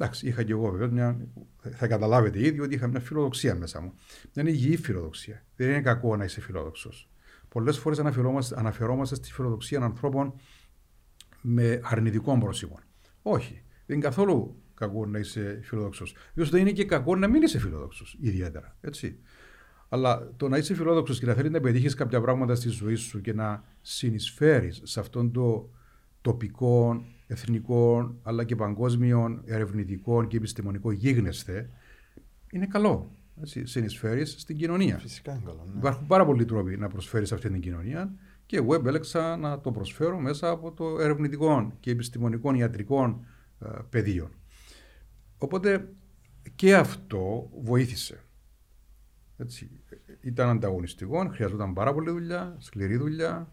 Εντάξει, 0.00 0.26
είχα 0.26 0.42
και 0.42 0.52
εγώ 0.52 0.70
βέβαια 0.70 0.88
μια. 0.88 1.28
Θα 1.70 1.86
καταλάβετε 1.86 2.46
ήδη 2.46 2.60
ότι 2.60 2.74
είχα 2.74 2.86
μια 2.86 3.00
φιλοδοξία 3.00 3.54
μέσα 3.54 3.80
μου. 3.80 3.92
Δεν 4.32 4.46
είναι 4.46 4.56
υγιή 4.56 4.76
φιλοδοξία. 4.76 5.44
Δεν 5.56 5.68
είναι 5.68 5.80
κακό 5.80 6.16
να 6.16 6.24
είσαι 6.24 6.40
φιλόδοξος. 6.40 7.10
Πολλές 7.48 7.78
φορές 7.78 7.98
αναφερόμαστε, 7.98 8.54
αναφερόμαστε 8.58 9.14
στη 9.14 9.32
φιλοδοξία 9.32 9.80
ανθρώπων 9.80 10.34
με 11.40 11.80
αρνητικό 11.82 12.38
πρόσωπο. 12.38 12.78
Όχι. 13.22 13.62
Δεν 13.86 13.96
είναι 13.96 14.06
καθόλου 14.06 14.62
κακό 14.74 15.06
να 15.06 15.18
είσαι 15.18 15.60
φιλόδοξος. 15.62 16.14
Διότι 16.34 16.50
δεν 16.50 16.60
είναι 16.60 16.72
και 16.72 16.84
κακό 16.84 17.16
να 17.16 17.28
μην 17.28 17.42
είσαι 17.42 17.58
φιλόδοξος 17.58 18.16
ιδιαίτερα. 18.20 18.76
Έτσι. 18.80 19.18
Αλλά 19.88 20.32
το 20.36 20.48
να 20.48 20.56
είσαι 20.56 20.74
φιλόδοξος 20.74 21.18
και 21.18 21.26
να 21.26 21.34
θέλεις 21.34 21.50
να 21.50 21.60
πετύχεις 21.60 21.94
κάποια 21.94 22.20
πράγματα 22.20 22.54
στη 22.54 22.68
ζωή 22.68 22.94
σου 22.94 23.20
και 23.20 23.32
να 23.32 23.64
συνεισφέρεις 23.80 24.80
σε 24.84 25.00
αυτόν 25.00 25.32
το 25.32 25.70
τοπικό, 26.20 27.04
εθνικό 27.28 28.14
αλλά 28.22 28.44
και 28.44 28.56
παγκόσμιο 28.56 29.42
ερευνητικό 29.44 30.24
και 30.24 30.36
επιστημονικό 30.36 30.92
γίγνεσθε, 30.92 31.70
είναι 32.52 32.66
καλό. 32.66 33.12
Συνεισφέρεις 33.62 34.34
στην 34.38 34.56
κοινωνία. 34.56 34.98
Φυσικά 34.98 35.32
είναι 35.32 35.42
καλό. 35.44 35.64
Ναι. 35.72 35.78
Υπάρχουν 35.78 36.06
πάρα 36.06 36.24
πολλοί 36.24 36.44
τρόποι 36.44 36.76
να 36.76 36.88
προσφέρεις 36.88 37.32
αυτή 37.32 37.50
την 37.50 37.60
κοινωνία 37.60 38.14
και 38.46 38.56
εγώ 38.56 38.74
επέλεξα 38.74 39.36
να 39.36 39.60
το 39.60 39.70
προσφέρω 39.70 40.18
μέσα 40.18 40.48
από 40.48 40.72
το 40.72 41.00
ερευνητικό 41.00 41.72
και 41.80 41.90
επιστημονικό 41.90 42.54
ιατρικό 42.54 43.24
ε, 43.60 43.68
πεδίο. 43.90 44.30
Οπότε 45.38 45.88
και 46.54 46.74
αυτό 46.74 47.50
βοήθησε. 47.62 48.22
Έτσι, 49.36 49.70
ήταν 50.20 50.48
ανταγωνιστικό, 50.48 51.28
χρειαζόταν 51.32 51.72
πάρα 51.72 51.94
πολύ 51.94 52.10
δουλειά, 52.10 52.56
σκληρή 52.58 52.96
δουλειά, 52.96 53.52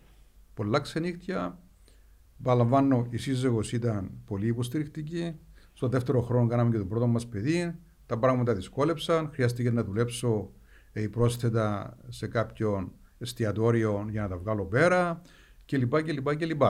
πολλά 0.53 0.79
ξενύχτια. 0.79 1.59
Παραλαμβάνω, 2.43 3.07
η 3.09 3.17
σύζυγος 3.17 3.73
ήταν 3.73 4.11
πολύ 4.25 4.47
υποστηρικτική. 4.47 5.39
Στο 5.73 5.87
δεύτερο 5.87 6.21
χρόνο 6.21 6.47
κάναμε 6.47 6.71
και 6.71 6.77
το 6.77 6.85
πρώτο 6.85 7.07
μας 7.07 7.27
παιδί. 7.27 7.75
Τα 8.05 8.17
πράγματα 8.17 8.53
δυσκόλεψαν. 8.53 9.29
Χρειάστηκε 9.33 9.71
να 9.71 9.83
δουλέψω 9.83 10.51
ε, 10.93 11.07
πρόσθετα 11.07 11.97
σε 12.07 12.27
κάποιον 12.27 12.91
εστιατόριο 13.17 14.07
για 14.09 14.21
να 14.21 14.27
τα 14.27 14.37
βγάλω 14.37 14.65
πέρα 14.65 15.21
κλπ. 15.65 16.01
κλπ, 16.01 16.35
κλπ. 16.35 16.61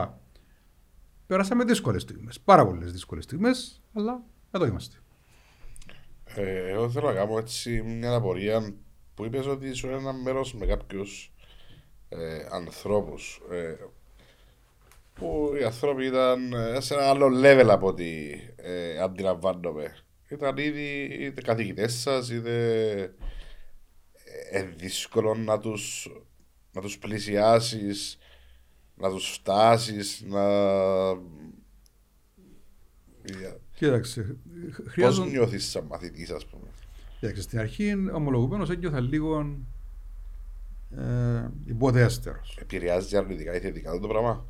Πέρασαμε 1.26 1.64
δύσκολες 1.64 2.02
στιγμές. 2.02 2.40
Πάρα 2.40 2.66
πολλές 2.66 2.92
δύσκολες 2.92 3.24
στιγμές, 3.24 3.82
αλλά 3.92 4.22
εδώ 4.50 4.66
είμαστε. 4.66 4.96
Ε, 6.24 6.70
εγώ 6.70 6.90
θέλω 6.90 7.06
να 7.06 7.14
κάνω 7.14 7.38
έτσι 7.38 7.82
μια 7.82 8.14
απορία 8.14 8.74
που 9.14 9.24
είπες 9.24 9.46
ότι 9.46 9.68
ήσουν 9.68 9.90
ένα 9.90 10.12
μέρος 10.12 10.54
με 10.54 10.66
κάποιους 10.66 11.32
ε, 12.08 12.46
ανθρώπους. 12.50 13.40
Ε, 13.50 13.74
που 15.18 15.52
οι 15.60 15.64
άνθρωποι 15.64 16.06
ήταν 16.06 16.52
ε, 16.52 16.80
σε 16.80 16.94
ένα 16.94 17.08
άλλο 17.08 17.26
level 17.42 17.66
από 17.68 17.86
ό,τι 17.86 18.30
ε, 18.56 18.98
αντιλαμβάνομαι. 18.98 19.96
Ήταν 20.28 20.56
ήδη 20.56 21.08
είτε 21.20 21.40
καθηγητές 21.40 21.94
σας, 21.94 22.30
είτε 22.30 22.94
ε, 24.50 24.62
δύσκολο 24.62 25.34
να 25.34 25.58
τους 25.58 26.08
να 26.76 26.82
τους 26.82 26.98
πλησιάσεις, 26.98 28.18
να 28.94 29.10
τους 29.10 29.30
φτάσεις, 29.30 30.22
να. 30.26 30.44
Κοίταξε. 33.74 34.36
Χρειάζον... 34.86 35.24
Πώς 35.24 35.32
νιώθεις 35.32 35.70
σαν 35.70 35.84
μαθητής, 35.84 36.30
ας 36.30 36.46
πούμε; 36.46 36.68
Κοίταξε, 37.20 37.42
στην 37.42 37.58
αρχή 37.58 37.94
ομολογουμένως 38.12 38.70
ένιωθα 38.70 39.00
λίγο 39.00 39.58
ε, 40.96 41.50
υποδέστερο. 41.64 42.40
Επηρεάζει 42.60 43.16
αρνητικά 43.16 43.54
ή 43.54 43.60
θετικά 43.60 43.98
το 43.98 44.08
πράγμα; 44.08 44.46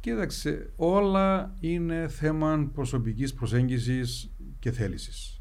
Κοίταξε, 0.00 0.70
όλα 0.76 1.54
είναι 1.60 2.08
θέμα 2.08 2.70
προσωπικής 2.74 3.34
προσέγγισης 3.34 4.30
και 4.58 4.70
θέλησης. 4.70 5.40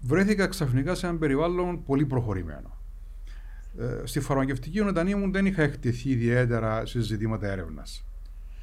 Βρέθηκα 0.00 0.46
ξαφνικά 0.46 0.94
σε 0.94 1.06
ένα 1.06 1.18
περιβάλλον 1.18 1.82
πολύ 1.84 2.06
προχωρημένο. 2.06 2.78
Ε, 3.78 4.00
στη 4.04 4.20
φαρμακευτική 4.20 4.80
ονοτανία 4.80 5.16
μου 5.16 5.30
δεν 5.30 5.46
είχα 5.46 5.62
εκτεθεί 5.62 6.10
ιδιαίτερα 6.10 6.86
σε 6.86 7.00
ζητήματα 7.00 7.46
έρευνας. 7.50 8.04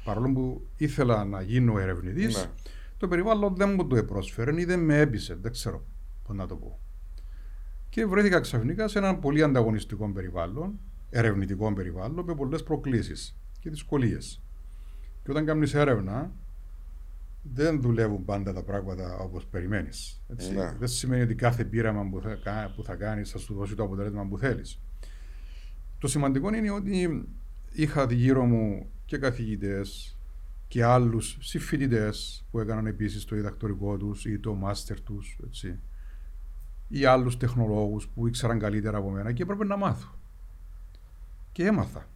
Παρόλο 0.04 0.32
που 0.32 0.66
ήθελα 0.76 1.24
να 1.24 1.42
γίνω 1.42 1.78
ερευνητής, 1.78 2.36
ναι. 2.36 2.50
το 2.96 3.08
περιβάλλον 3.08 3.54
δεν 3.56 3.74
μου 3.74 3.86
το 3.86 3.96
επρόσφερε 3.96 4.60
ή 4.60 4.64
δεν 4.64 4.80
με 4.80 4.98
έπεισε. 4.98 5.38
Δεν 5.40 5.52
ξέρω 5.52 5.84
πώς 6.26 6.36
να 6.36 6.46
το 6.46 6.56
πω. 6.56 6.78
Και 7.88 8.06
βρέθηκα 8.06 8.40
ξαφνικά 8.40 8.88
σε 8.88 8.98
ένα 8.98 9.16
πολύ 9.16 9.42
ανταγωνιστικό 9.42 10.12
περιβάλλον, 10.12 10.78
ερευνητικό 11.10 11.72
περιβάλλον, 11.72 12.24
με 12.24 12.34
πολλές 12.34 12.62
προκλήσεις 12.62 13.39
και 13.60 13.70
δυσκολίες. 13.70 14.42
Και 15.22 15.30
όταν 15.30 15.44
κάνεις 15.44 15.74
έρευνα, 15.74 16.32
δεν 17.42 17.80
δουλεύουν 17.80 18.24
πάντα 18.24 18.52
τα 18.52 18.62
πράγματα 18.62 19.16
όπως 19.16 19.46
περιμένεις. 19.46 20.22
Ναι. 20.26 20.74
Δεν 20.78 20.88
σημαίνει 20.88 21.22
ότι 21.22 21.34
κάθε 21.34 21.64
πείραμα 21.64 22.08
που 22.10 22.20
θα, 22.20 22.72
που 22.76 22.84
θα 22.84 22.94
κάνεις 22.94 23.30
θα 23.30 23.38
σου 23.38 23.54
δώσει 23.54 23.74
το 23.74 23.82
αποτέλεσμα 23.82 24.26
που 24.26 24.38
θέλεις. 24.38 24.80
Το 25.98 26.08
σημαντικό 26.08 26.54
είναι 26.54 26.70
ότι 26.70 27.26
είχα 27.72 28.12
γύρω 28.12 28.44
μου 28.44 28.90
και 29.04 29.18
καθηγητές 29.18 30.16
και 30.68 30.84
άλλους 30.84 31.38
συμφοιτητές 31.40 32.44
που 32.50 32.60
έκαναν 32.60 32.86
επίσης 32.86 33.24
το 33.24 33.34
διδακτορικό 33.34 33.96
τους 33.96 34.24
ή 34.24 34.38
το 34.38 34.54
μάστερ 34.54 35.00
τους 35.00 35.38
ή 36.88 37.04
άλλους 37.04 37.36
τεχνολόγους 37.36 38.08
που 38.08 38.26
ήξεραν 38.26 38.58
καλύτερα 38.58 38.98
από 38.98 39.10
μένα 39.10 39.32
και 39.32 39.42
έπρεπε 39.42 39.64
να 39.64 39.76
μάθω. 39.76 40.18
Και 41.52 41.64
έμαθα. 41.64 42.09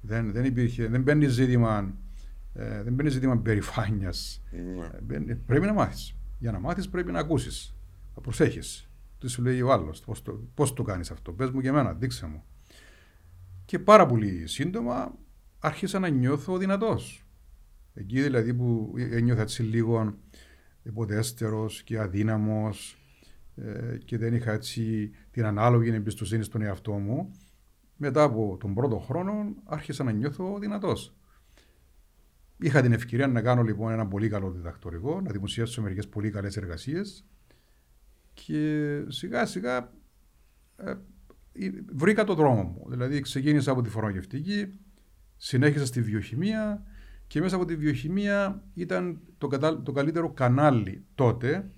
Δεν, 0.00 0.32
δεν, 0.32 0.44
υπήρχε, 0.44 0.86
δεν 0.86 1.02
μπαίνει 1.02 1.26
ζήτημα, 1.26 1.94
ε, 2.54 2.82
δεν 2.82 2.92
μπαίνει 2.92 3.08
ζήτημα 3.08 3.38
περηφάνειας. 3.38 4.42
Ναι. 5.06 5.34
πρέπει 5.34 5.66
να 5.66 5.72
μάθεις. 5.72 6.14
Για 6.38 6.52
να 6.52 6.58
μάθεις 6.58 6.88
πρέπει 6.88 7.12
να 7.12 7.18
ακούσεις. 7.18 7.76
Να 8.14 8.22
προσέχεις. 8.22 8.90
Τι 9.18 9.28
σου 9.28 9.42
λέει 9.42 9.60
ο 9.60 9.72
άλλος, 9.72 10.00
πώς 10.00 10.22
το, 10.22 10.48
πώς 10.54 10.72
το 10.72 10.82
κάνεις 10.82 11.10
αυτό. 11.10 11.32
Πες 11.32 11.50
μου 11.50 11.60
και 11.60 11.68
εμένα, 11.68 11.94
δείξε 11.94 12.26
μου. 12.26 12.44
Και 13.64 13.78
πάρα 13.78 14.06
πολύ 14.06 14.46
σύντομα 14.46 15.18
άρχισα 15.58 15.98
να 15.98 16.08
νιώθω 16.08 16.58
δυνατός. 16.58 17.24
Εκεί 17.94 18.22
δηλαδή 18.22 18.54
που 18.54 18.94
ένιωθα 18.96 19.42
έτσι 19.42 19.62
λίγο 19.62 20.14
υποδέστερος 20.82 21.82
και 21.82 21.98
αδύναμος 21.98 22.98
ε, 23.54 23.96
και 24.04 24.18
δεν 24.18 24.34
είχα 24.34 24.52
έτσι 24.52 25.10
την 25.30 25.44
ανάλογη 25.44 25.90
εμπιστοσύνη 25.90 26.42
στον 26.42 26.62
εαυτό 26.62 26.92
μου, 26.92 27.30
μετά 28.02 28.22
από 28.22 28.56
τον 28.60 28.74
πρώτο 28.74 28.98
χρόνο 28.98 29.54
άρχισα 29.64 30.04
να 30.04 30.12
νιώθω 30.12 30.58
δυνατός. 30.58 31.14
Είχα 32.58 32.82
την 32.82 32.92
ευκαιρία 32.92 33.26
να 33.26 33.42
κάνω 33.42 33.62
λοιπόν 33.62 33.92
ένα 33.92 34.06
πολύ 34.06 34.28
καλό 34.28 34.50
διδακτορικό, 34.50 35.20
να 35.20 35.30
δημοσιεύσω 35.30 35.82
μερικές 35.82 36.08
πολύ 36.08 36.30
καλές 36.30 36.56
εργασίες 36.56 37.26
και 38.34 39.04
σιγά 39.08 39.46
σιγά 39.46 39.92
ε, 40.76 40.94
βρήκα 41.92 42.24
το 42.24 42.34
δρόμο 42.34 42.62
μου. 42.62 42.84
Δηλαδή 42.88 43.20
ξεκίνησα 43.20 43.70
από 43.70 43.82
τη 43.82 43.88
φαρμακευτική, 43.88 44.78
συνέχισα 45.36 45.86
στη 45.86 46.02
βιοχημία 46.02 46.82
και 47.26 47.40
μέσα 47.40 47.56
από 47.56 47.64
τη 47.64 47.76
βιοχημία 47.76 48.64
ήταν 48.74 49.20
το, 49.38 49.48
το 49.82 49.92
καλύτερο 49.92 50.32
κανάλι 50.32 51.04
τότε 51.14 51.70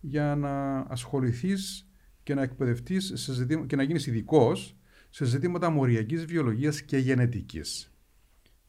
για 0.00 0.36
να 0.36 0.78
ασχοληθείς 0.78 1.88
και 2.22 2.34
να 2.34 2.42
εκπαιδευτείς 2.42 3.30
και 3.66 3.76
να 3.76 3.82
γίνεις 3.82 4.06
ειδικός 4.06 4.76
σε 5.14 5.24
ζητήματα 5.24 5.70
μοριακής 5.70 6.24
βιολογίας 6.24 6.82
και 6.82 6.96
γενετικής. 6.96 7.92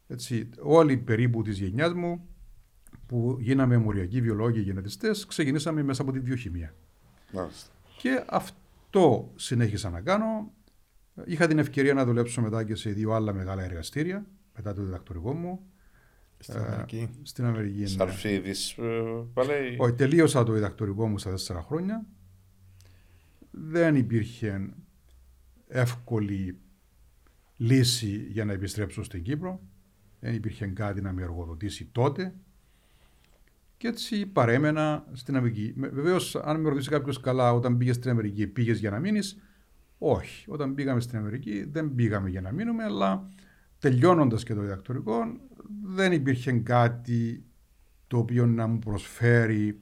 Έτσι, 0.08 0.50
όλοι 0.60 0.98
περίπου 0.98 1.42
της 1.42 1.60
γενιάς 1.60 1.94
μου 1.94 2.28
που 3.06 3.38
γίναμε 3.40 3.78
μοριακοί 3.78 4.22
βιολόγοι 4.22 4.54
και 4.54 4.62
γενετιστές, 4.62 5.26
ξεκινήσαμε 5.26 5.84
μέσα 5.84 6.02
από 6.02 6.12
τη 6.12 6.20
βιοχημία. 6.20 6.76
Και 7.98 8.24
αυτό 8.28 9.32
συνέχισα 9.36 9.90
να 9.90 10.02
κάνω. 10.02 10.52
Είχα 11.26 11.48
την 11.48 11.60
ευκαιρία 11.60 11.94
να 11.94 12.06
δουλέψω 12.06 12.42
μετά 12.42 12.64
και 12.64 12.76
σε 12.76 12.90
δύο 12.90 13.12
άλλα 13.12 13.34
μεγάλα 13.34 13.64
εργαστήρια, 13.64 14.26
μετά 14.56 14.74
το 14.74 14.84
διδακτορικό 14.84 15.34
μου. 15.34 15.60
Στην 16.40 16.60
Αμερική. 16.60 16.98
Ε, 16.98 17.10
στην 17.24 17.46
Αμερική. 17.46 17.82
Ναι. 17.82 17.88
Σαρφίδης, 17.88 18.72
ε, 18.78 19.04
πάλι. 19.34 19.76
Όχι, 19.78 19.94
τελείωσα 19.94 20.44
το 20.44 20.52
διδακτορικό 20.52 21.08
μου 21.08 21.18
στα 21.18 21.30
τέσσερα 21.30 21.62
χρόνια. 21.62 22.06
Δεν 23.52 23.96
υπήρχε 23.96 24.70
εύκολη 25.74 26.58
λύση 27.58 28.28
για 28.30 28.46
να 28.46 28.54
επιστρέψω 28.54 29.04
στην 29.04 29.24
Κύπρο. 29.24 29.62
Δεν 30.20 30.34
υπήρχε 30.34 30.66
κάτι 30.66 31.02
να 31.02 31.12
με 31.14 31.22
εργοδοτήσει 31.22 31.90
τότε. 31.92 32.34
Και 33.78 33.88
έτσι 33.88 34.26
παρέμενα 34.26 35.06
στην 35.12 35.36
Αμερική. 35.36 35.74
Βεβαίως, 35.78 36.36
αν 36.36 36.62
με 36.62 36.70
ρωτήσει 36.70 36.90
κάποιος 36.90 37.20
καλά, 37.20 37.54
όταν 37.54 37.78
πήγες 37.78 37.96
στην 37.96 38.10
Αμερική, 38.10 38.48
πήγες 38.48 38.80
για 38.80 38.90
να 38.90 39.00
μείνεις; 39.00 39.38
Όχι. 39.98 40.46
Όταν 40.48 40.74
πήγαμε 40.74 41.00
στην 41.00 41.18
Αμερική, 41.18 41.64
δεν 41.72 41.96
πήγαμε 41.96 42.30
για 42.30 42.42
να 42.42 42.52
μείνουμε, 42.52 42.84
αλλά 42.84 43.30
τελειώνοντας 43.80 44.44
και 44.44 44.54
το 44.54 44.62
διδακτορικό, 44.62 45.16
δεν 45.84 46.12
υπήρχε 46.12 46.52
κάτι 46.52 47.44
το 48.08 48.18
οποίο 48.18 48.46
να 48.46 48.68
μου 48.68 48.80
προσφέρει 48.80 49.80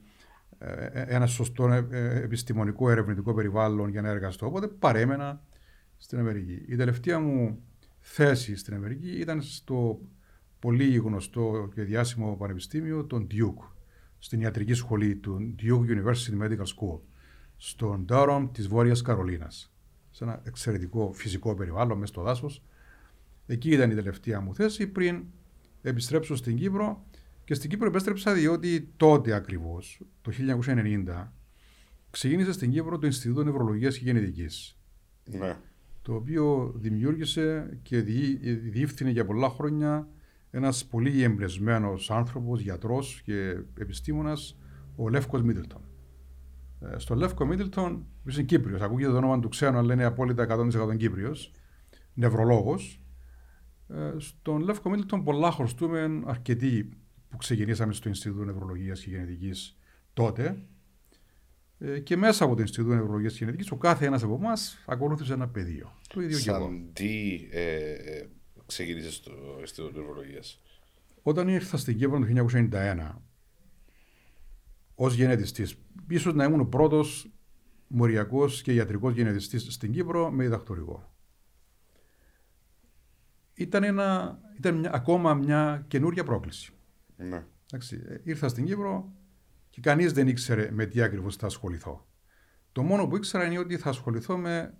ε, 0.58 0.86
ένα 0.92 1.26
σωστό 1.26 1.72
ε, 1.72 2.20
επιστημονικό 2.22 2.90
ερευνητικό 2.90 3.34
περιβάλλον 3.34 3.88
για 3.88 4.02
να 4.02 4.08
εργαστώ. 4.08 4.46
Οπότε 4.46 4.66
παρέμενα 4.66 5.42
στην 6.02 6.18
Αμερική. 6.18 6.64
Η 6.68 6.76
τελευταία 6.76 7.20
μου 7.20 7.62
θέση 8.00 8.56
στην 8.56 8.74
Αμερική 8.74 9.10
ήταν 9.10 9.42
στο 9.42 10.00
πολύ 10.58 10.96
γνωστό 10.96 11.70
και 11.74 11.82
διάσημο 11.82 12.36
πανεπιστήμιο, 12.36 13.04
τον 13.04 13.26
Duke, 13.30 13.68
στην 14.18 14.40
ιατρική 14.40 14.74
σχολή 14.74 15.16
του 15.16 15.54
Duke 15.62 15.86
University 15.86 16.42
Medical 16.42 16.56
School, 16.56 17.00
στον 17.56 18.04
Durham 18.08 18.48
της 18.52 18.68
Βόρειας 18.68 19.02
Καρολίνας, 19.02 19.74
σε 20.10 20.24
ένα 20.24 20.40
εξαιρετικό 20.44 21.12
φυσικό 21.12 21.54
περιβάλλον 21.54 21.98
μέσα 21.98 22.12
στο 22.12 22.22
δάσος. 22.22 22.64
Εκεί 23.46 23.70
ήταν 23.70 23.90
η 23.90 23.94
τελευταία 23.94 24.40
μου 24.40 24.54
θέση 24.54 24.86
πριν 24.86 25.24
επιστρέψω 25.82 26.36
στην 26.36 26.56
Κύπρο 26.56 27.06
και 27.44 27.54
στην 27.54 27.70
Κύπρο 27.70 27.86
επέστρεψα 27.86 28.32
διότι 28.32 28.92
τότε 28.96 29.32
ακριβώς, 29.32 30.00
το 30.22 30.30
1990, 30.30 31.32
ξεκίνησε 32.10 32.52
στην 32.52 32.70
Κύπρο 32.70 32.98
το 32.98 33.06
Ινστιτούτο 33.06 33.44
Νευρολογίας 33.44 33.98
και 33.98 34.04
Γενετικής. 34.04 34.76
Ναι. 35.24 35.56
Το 36.02 36.14
οποίο 36.14 36.72
δημιούργησε 36.76 37.78
και 37.82 38.00
διεύθυνε 38.70 39.10
για 39.10 39.24
πολλά 39.24 39.48
χρόνια 39.48 40.08
ένας 40.50 40.86
πολύ 40.86 41.22
εμπνευσμένος 41.22 42.10
άνθρωπος, 42.10 42.60
γιατρός 42.60 43.22
και 43.24 43.64
επιστήμονας, 43.78 44.58
ο 44.96 45.08
Λεύκος 45.08 45.42
Μίτλτον. 45.42 45.80
Ε, 46.80 46.98
στον 46.98 47.18
Λεύκο 47.18 47.46
Μίτλτον, 47.46 48.06
που 48.22 48.30
είναι 48.30 48.42
Κύπριος, 48.42 48.80
ακούγεται 48.80 49.10
το 49.10 49.16
όνομα 49.16 49.40
του 49.40 49.48
ξένου, 49.48 49.78
αλλά 49.78 49.92
είναι 49.92 50.04
απόλυτα 50.04 50.42
100% 50.42 50.96
Κύπριος, 50.96 51.52
νευρολόγος. 52.14 53.02
Ε, 53.88 54.14
στον 54.16 54.60
Λεύκο 54.60 54.90
Μίτλτον 54.90 55.24
πολλά 55.24 55.50
χρωστούμε 55.50 56.22
αρκετοί 56.24 56.88
που 57.28 57.36
ξεκινήσαμε 57.36 57.92
στο 57.92 58.08
Ινστιτούτο 58.08 58.44
Νευρολογίας 58.44 59.02
και 59.02 59.10
Γενετικής 59.10 59.78
τότε. 60.12 60.62
Ε, 61.84 61.98
και 61.98 62.16
μέσα 62.16 62.44
από 62.44 62.54
το 62.54 62.60
Ινστιτούτο 62.60 62.94
Νευρολογίας 62.94 63.32
και 63.32 63.38
Γενετικής, 63.38 63.70
ο 63.70 63.76
κάθε 63.76 64.06
ένας 64.06 64.22
από 64.22 64.34
εμάς 64.34 64.78
ακολούθησε 64.86 65.32
ένα 65.32 65.48
πεδίο. 65.48 65.98
Το 66.08 66.20
ίδιο 66.20 66.38
Σαν 66.38 66.58
και 66.58 66.60
εγώ. 66.60 66.82
τι 66.92 67.40
ε, 67.50 68.26
ξεκίνησες 68.66 69.14
στο 69.14 69.32
Ινστιτούτο 69.60 69.98
Νευρολογίας; 69.98 70.60
Όταν 71.22 71.48
ήρθα 71.48 71.76
στην 71.76 71.96
Κύπρο 71.96 72.18
το 72.18 72.26
1991 72.26 73.22
ως 74.94 75.14
γενετιστής, 75.14 75.74
ίσως 76.08 76.34
να 76.34 76.44
ήμουν 76.44 76.60
ο 76.60 76.66
πρώτος 76.66 77.30
μοριακός 77.86 78.62
και 78.62 78.72
ιατρικός 78.72 79.14
γενετιστής 79.14 79.66
στην 79.70 79.92
Κύπρο 79.92 80.30
με 80.30 80.42
διδακτορικό. 80.42 81.12
Ήταν, 83.54 83.84
ένα, 83.84 84.38
ήταν 84.56 84.74
μια, 84.78 84.90
ακόμα 84.94 85.34
μια 85.34 85.84
καινούρια 85.88 86.24
πρόκληση. 86.24 86.72
Ναι. 87.16 87.44
Εντάξει, 87.72 88.02
ε, 88.06 88.20
ήρθα 88.22 88.48
στην 88.48 88.64
Κύπρο 88.64 89.12
και 89.72 89.80
κανείς 89.80 90.12
δεν 90.12 90.28
ήξερε 90.28 90.70
με 90.70 90.86
τι 90.86 91.02
ακριβώς 91.02 91.36
θα 91.36 91.46
ασχοληθώ. 91.46 92.06
Το 92.72 92.82
μόνο 92.82 93.06
που 93.06 93.16
ήξερα 93.16 93.44
είναι 93.44 93.58
ότι 93.58 93.76
θα 93.76 93.88
ασχοληθώ 93.88 94.36
με 94.36 94.74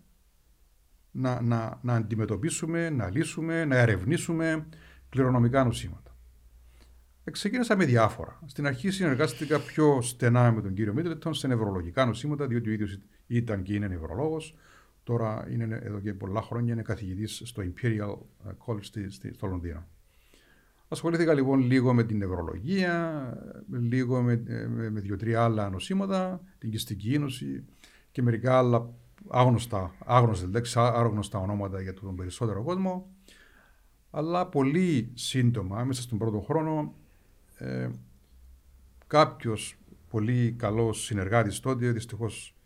να, 1.11 1.41
να, 1.41 1.79
να 1.83 1.95
αντιμετωπίσουμε, 1.95 2.91
να 2.91 3.11
λύσουμε, 3.11 3.65
να 3.65 3.77
ερευνήσουμε 3.77 4.67
κληρονομικά 5.09 5.65
νοσήματα. 5.65 6.17
Ε, 7.25 7.31
ξεκίνησα 7.31 7.77
με 7.77 7.85
διάφορα. 7.85 8.41
Στην 8.47 8.67
αρχή 8.67 8.91
συνεργάστηκα 8.91 9.61
πιο 9.61 10.03
στενά 10.03 10.53
με 10.53 10.63
τον 10.63 10.75
κύριο 10.75 10.93
Μίτλετον 10.93 11.35
σε 11.35 11.47
νευρολογικά 11.47 12.05
νοσήματα, 12.07 12.47
διότι 12.47 12.69
ο 12.69 12.73
ίδιος 12.73 12.99
ήταν 13.27 13.63
και 13.63 13.75
είναι 13.75 13.89
νευρολόγος. 13.89 14.57
Τώρα 15.03 15.47
είναι 15.51 15.81
εδώ 15.83 16.01
και 16.01 16.15
πολλά 16.15 16.43
χρόνια 16.43 16.73
είναι 16.73 16.83
καθηγητής 16.83 17.43
στο 17.45 17.63
Imperial 17.63 18.19
College 18.67 18.85
στη, 18.85 19.11
στη, 19.11 19.33
στο 19.35 19.47
Λονδίνο. 19.47 19.87
Ασχολήθηκα 20.93 21.35
λοιπόν 21.35 21.61
λίγο 21.61 21.95
με 21.95 22.05
την 22.05 22.17
νευρολογία, 22.17 23.25
λίγο 23.71 24.23
με, 24.23 24.43
με, 24.69 24.91
με 24.91 25.01
δύο-τρία 25.01 25.45
άλλα 25.45 25.71
νοσήματα, 25.71 26.41
την 26.59 26.71
κυστική 26.71 27.19
νόση 27.19 27.65
και 28.11 28.23
μερικά 28.23 28.59
άλλα 28.59 28.95
άγνωστα, 29.29 29.95
άγνωστες 30.05 30.49
λέξεις, 30.49 30.77
άγνωστα 30.77 31.39
ονόματα 31.39 31.81
για 31.81 31.95
τον 31.95 32.17
περισσότερο 32.17 32.63
κόσμο. 32.63 33.11
Αλλά 34.11 34.47
πολύ 34.47 35.11
σύντομα, 35.15 35.85
μέσα 35.85 36.03
στον 36.03 36.19
πρώτο 36.19 36.41
χρόνο, 36.41 36.95
ε, 37.55 37.89
κάποιος 39.07 39.79
πολύ 40.09 40.53
καλός 40.59 41.05
συνεργάτης 41.05 41.61
τότε, 41.61 41.91
δυστυχώς 41.91 42.57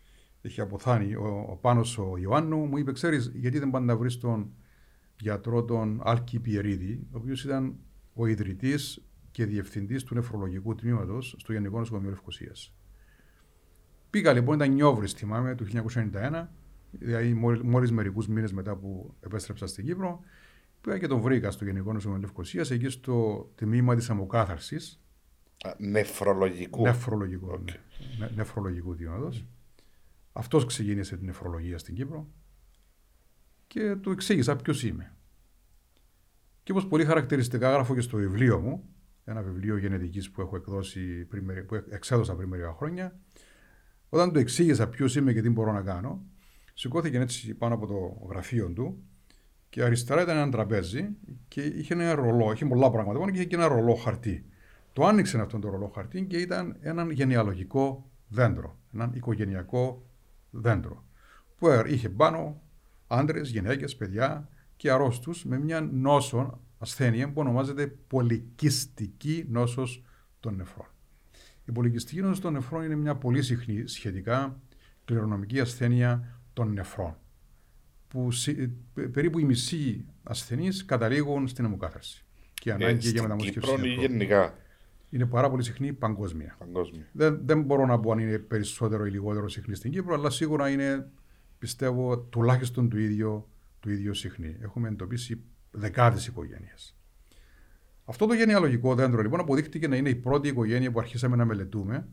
έχει 0.41 0.61
αποθάνει, 0.61 1.15
ο, 1.15 1.45
ο 1.49 1.55
Πάνος 1.55 1.97
ο 1.97 2.17
Ιωάννου, 2.17 2.65
μου 2.65 2.77
είπε: 2.77 2.91
Ξέρεις, 2.91 3.31
γιατί 3.33 3.59
δεν 3.59 3.69
πάνε 3.69 3.85
να 3.85 3.97
βρεις 3.97 4.17
τον 4.17 4.53
γιατρό 5.19 5.63
τον 5.63 6.01
Άλκη 6.03 6.39
Πιερίδη, 6.39 7.07
ο 7.11 7.17
οποίος 7.17 7.43
ήταν 7.43 7.75
ο 8.17 8.25
ιδρυτής 8.25 9.01
και 9.31 9.45
διευθυντής 9.45 10.03
του 10.03 10.15
νεφρολογικού 10.15 10.75
τμήματος 10.75 11.35
στο 11.37 11.53
Γενικό 11.53 11.77
Νοσοκομείο 11.77 12.09
Λευκοσίας. 12.09 12.73
Πήγα 14.09 14.33
λοιπόν, 14.33 14.55
ήταν 14.55 14.73
νιόβρι, 14.73 15.07
θυμάμαι, 15.07 15.55
του 15.55 15.65
1991, 15.65 16.47
δηλαδή 16.91 17.33
μόλι 17.63 17.91
μερικούς 17.91 18.27
μήνες 18.27 18.53
μετά 18.53 18.75
που 18.75 19.15
επέστρεψα 19.19 19.67
στην 19.67 19.85
Κύπρο. 19.85 20.19
Πήγα 20.81 20.97
και 20.97 21.07
τον 21.07 21.19
βρήκα 21.19 21.51
στο 21.51 21.65
Γενικό 21.65 21.93
Νοσοκομείο 21.93 22.21
Λευκοσίας, 22.21 22.71
εκεί 22.71 22.89
στο 22.89 23.49
τμήμα 23.55 23.95
της 23.95 24.09
αμοκάθαρσης. 24.09 25.01
Νεφρολογικού. 25.77 26.81
Νεφρολογικού. 26.81 27.51
Okay. 27.51 27.75
Ναι. 28.17 28.29
νεφρολογικού 28.35 28.95
τμήματος. 28.95 29.45
Mm. 29.45 29.47
Αυτός 30.33 30.65
ξεκίνησε 30.65 31.17
την 31.17 31.25
νεφρολογία 31.25 31.77
στην 31.77 31.95
Κύπρο 31.95 32.27
και 33.67 33.95
του 33.95 34.11
εξήγησα 34.11 34.55
ποιος 34.55 34.83
είμαι. 34.83 35.16
Και 36.67 36.73
όπως 36.73 36.87
πολύ 36.87 37.05
χαρακτηριστικά 37.05 37.71
γράφω 37.71 37.95
και 37.95 38.01
στο 38.01 38.17
βιβλίο 38.17 38.59
μου, 38.59 38.83
ένα 39.25 39.41
βιβλίο 39.41 39.77
γενετικής 39.77 40.31
που 40.31 40.41
έχω 40.41 40.55
εκδώσει 40.55 41.25
πριν, 41.25 41.65
που 41.65 41.83
εξέδωσα 41.89 42.35
πριν 42.35 42.47
μερικά 42.47 42.73
χρόνια, 42.73 43.19
όταν 44.09 44.33
του 44.33 44.39
εξήγησα 44.39 44.89
ποιος 44.89 45.15
είμαι 45.15 45.33
και 45.33 45.41
τι 45.41 45.49
μπορώ 45.49 45.71
να 45.71 45.81
κάνω, 45.81 46.25
σηκώθηκε 46.73 47.17
έτσι 47.17 47.53
πάνω 47.53 47.73
από 47.75 47.87
το 47.87 48.27
γραφείο 48.29 48.69
του 48.69 49.03
και 49.69 49.83
αριστερά 49.83 50.21
ήταν 50.21 50.37
ένα 50.37 50.51
τραπέζι 50.51 51.09
και 51.47 51.61
είχε 51.61 51.93
ένα 51.93 52.15
ρολό, 52.15 52.51
είχε 52.51 52.65
πολλά 52.65 52.91
πράγματα 52.91 53.31
και 53.31 53.37
είχε 53.37 53.45
και 53.45 53.55
ένα 53.55 53.67
ρολό 53.67 53.93
χαρτί. 53.93 54.45
Το 54.93 55.05
άνοιξε 55.05 55.39
αυτό 55.39 55.59
το 55.59 55.69
ρολό 55.69 55.87
χαρτί 55.87 56.25
και 56.25 56.37
ήταν 56.37 56.77
ένα 56.79 57.11
γενεαλογικό 57.11 58.09
δέντρο, 58.27 58.79
ένα 58.93 59.11
οικογενειακό 59.13 60.09
δέντρο. 60.49 61.05
Που 61.57 61.67
είχε 61.85 62.09
πάνω 62.09 62.61
άντρες, 63.07 63.49
γυναίκες, 63.49 63.95
παιδιά 63.95 64.49
και 64.77 64.91
αρρώστους 64.91 65.45
με 65.45 65.59
μια 65.59 65.81
νόσο 65.81 66.61
ασθένεια 66.77 67.27
που 67.27 67.41
ονομάζεται 67.41 67.87
πολυκιστική 67.87 69.45
νόσος 69.49 70.03
των 70.39 70.55
νεφρών. 70.55 70.87
Η 71.65 71.71
πολυκιστική 71.71 72.21
νόσος 72.21 72.39
των 72.39 72.53
νεφρών 72.53 72.83
είναι 72.83 72.95
μια 72.95 73.15
πολύ 73.15 73.41
συχνή 73.41 73.87
σχετικά 73.87 74.61
κληρονομική 75.05 75.59
ασθένεια 75.59 76.41
των 76.53 76.73
νεφρών 76.73 77.17
που 78.07 78.27
περίπου 79.11 79.39
οι 79.39 79.43
μισοί 79.43 80.05
ασθενείς 80.23 80.85
καταλήγουν 80.85 81.47
στην 81.47 81.65
αιμοκάθαρση 81.65 82.25
και 82.53 82.71
ανάγκη 82.71 83.07
ε, 83.07 83.11
για 83.11 83.21
μεταμόσχευση. 83.21 83.69
Στην 83.69 83.85
γενικά. 83.85 84.53
Είναι 85.09 85.25
πάρα 85.25 85.49
πολύ 85.49 85.63
συχνή 85.63 85.93
παγκόσμια. 85.93 86.55
παγκόσμια. 86.59 87.07
Δεν, 87.11 87.39
δεν 87.45 87.61
μπορώ 87.61 87.85
να 87.85 87.99
πω 87.99 88.11
αν 88.11 88.19
είναι 88.19 88.37
περισσότερο 88.37 89.05
ή 89.05 89.09
λιγότερο 89.09 89.49
συχνή 89.49 89.75
στην 89.75 89.91
Κύπρο, 89.91 90.13
αλλά 90.13 90.29
σίγουρα 90.29 90.69
είναι, 90.69 91.09
πιστεύω, 91.57 92.17
τουλάχιστον 92.17 92.89
το 92.89 92.97
ίδιο, 92.97 93.47
το 93.87 93.93
ίδιο 93.93 94.13
συχνή. 94.13 94.57
Έχουμε 94.61 94.87
εντοπίσει 94.87 95.43
δεκάδες 95.71 96.27
οικογένειες. 96.27 96.95
Αυτό 98.05 98.25
το 98.25 98.33
γενεαλογικό 98.33 98.95
δέντρο 98.95 99.21
λοιπόν 99.21 99.39
αποδείχτηκε 99.39 99.87
να 99.87 99.95
είναι 99.95 100.09
η 100.09 100.15
πρώτη 100.15 100.47
οικογένεια 100.47 100.91
που 100.91 100.99
αρχίσαμε 100.99 101.35
να 101.35 101.45
μελετούμε 101.45 102.07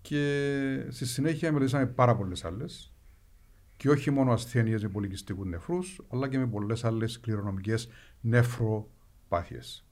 και 0.00 0.86
στη 0.88 1.06
συνέχεια 1.06 1.52
μελετήσαμε 1.52 1.86
πάρα 1.86 2.16
πολλές 2.16 2.44
άλλες. 2.44 2.94
Και 3.76 3.90
όχι 3.90 4.10
μόνο 4.10 4.32
ασθένειες 4.32 4.82
με 4.82 4.88
πολυκιστικού 4.88 5.44
νεφρούς, 5.44 6.00
αλλά 6.08 6.28
και 6.28 6.38
με 6.38 6.46
πολλές 6.46 6.84
άλλες 6.84 7.20
κληρονομικές 7.20 7.88
νεφροπάθειες. 8.20 9.86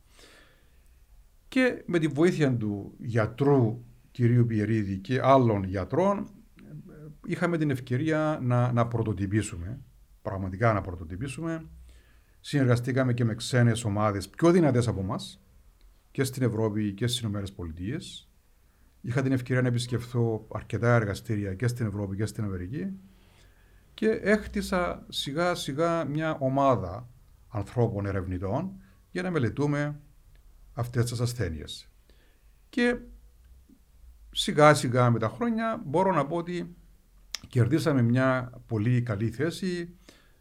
Και 1.48 1.82
με 1.86 1.98
τη 1.98 2.06
βοήθεια 2.06 2.56
του 2.56 2.94
γιατρού 2.98 3.84
κυρίου 4.10 4.46
Πιερίδη 4.46 4.98
και 4.98 5.20
άλλων 5.22 5.64
γιατρών 5.64 6.28
είχαμε 7.26 7.58
την 7.58 7.70
ευκαιρία 7.70 8.38
να, 8.42 8.72
να 8.72 8.86
πρωτοτυπήσουμε, 8.86 9.80
πραγματικά 10.22 10.72
να 10.72 10.80
πρωτοτυπήσουμε. 10.80 11.68
Συνεργαστήκαμε 12.40 13.12
και 13.12 13.24
με 13.24 13.34
ξένες 13.34 13.84
ομάδες 13.84 14.28
πιο 14.28 14.50
δυνατές 14.50 14.88
από 14.88 15.00
εμάς 15.00 15.40
και 16.10 16.24
στην 16.24 16.42
Ευρώπη 16.42 16.92
και 16.92 17.06
στις 17.06 17.20
Ηνωμένες 17.20 17.52
Πολιτείες. 17.52 18.30
Είχα 19.00 19.22
την 19.22 19.32
ευκαιρία 19.32 19.62
να 19.62 19.68
επισκεφθώ 19.68 20.46
αρκετά 20.52 20.94
εργαστήρια 20.94 21.54
και 21.54 21.66
στην 21.66 21.86
Ευρώπη 21.86 22.16
και 22.16 22.26
στην 22.26 22.44
Αμερική 22.44 22.86
και 23.94 24.08
έχτισα 24.08 25.06
σιγά 25.08 25.54
σιγά 25.54 26.04
μια 26.04 26.36
ομάδα 26.38 27.08
ανθρώπων 27.48 28.06
ερευνητών 28.06 28.72
για 29.10 29.22
να 29.22 29.30
μελετούμε 29.30 30.00
αυτές 30.72 31.10
τις 31.10 31.20
ασθένειες. 31.20 31.88
Και 32.68 32.98
σιγά 34.30 34.74
σιγά 34.74 35.10
με 35.10 35.18
τα 35.18 35.28
χρόνια 35.28 35.82
μπορώ 35.86 36.12
να 36.12 36.26
πω 36.26 36.36
ότι 36.36 36.76
κερδίσαμε 37.50 38.02
μια 38.02 38.52
πολύ 38.66 39.02
καλή 39.02 39.30
θέση 39.30 39.94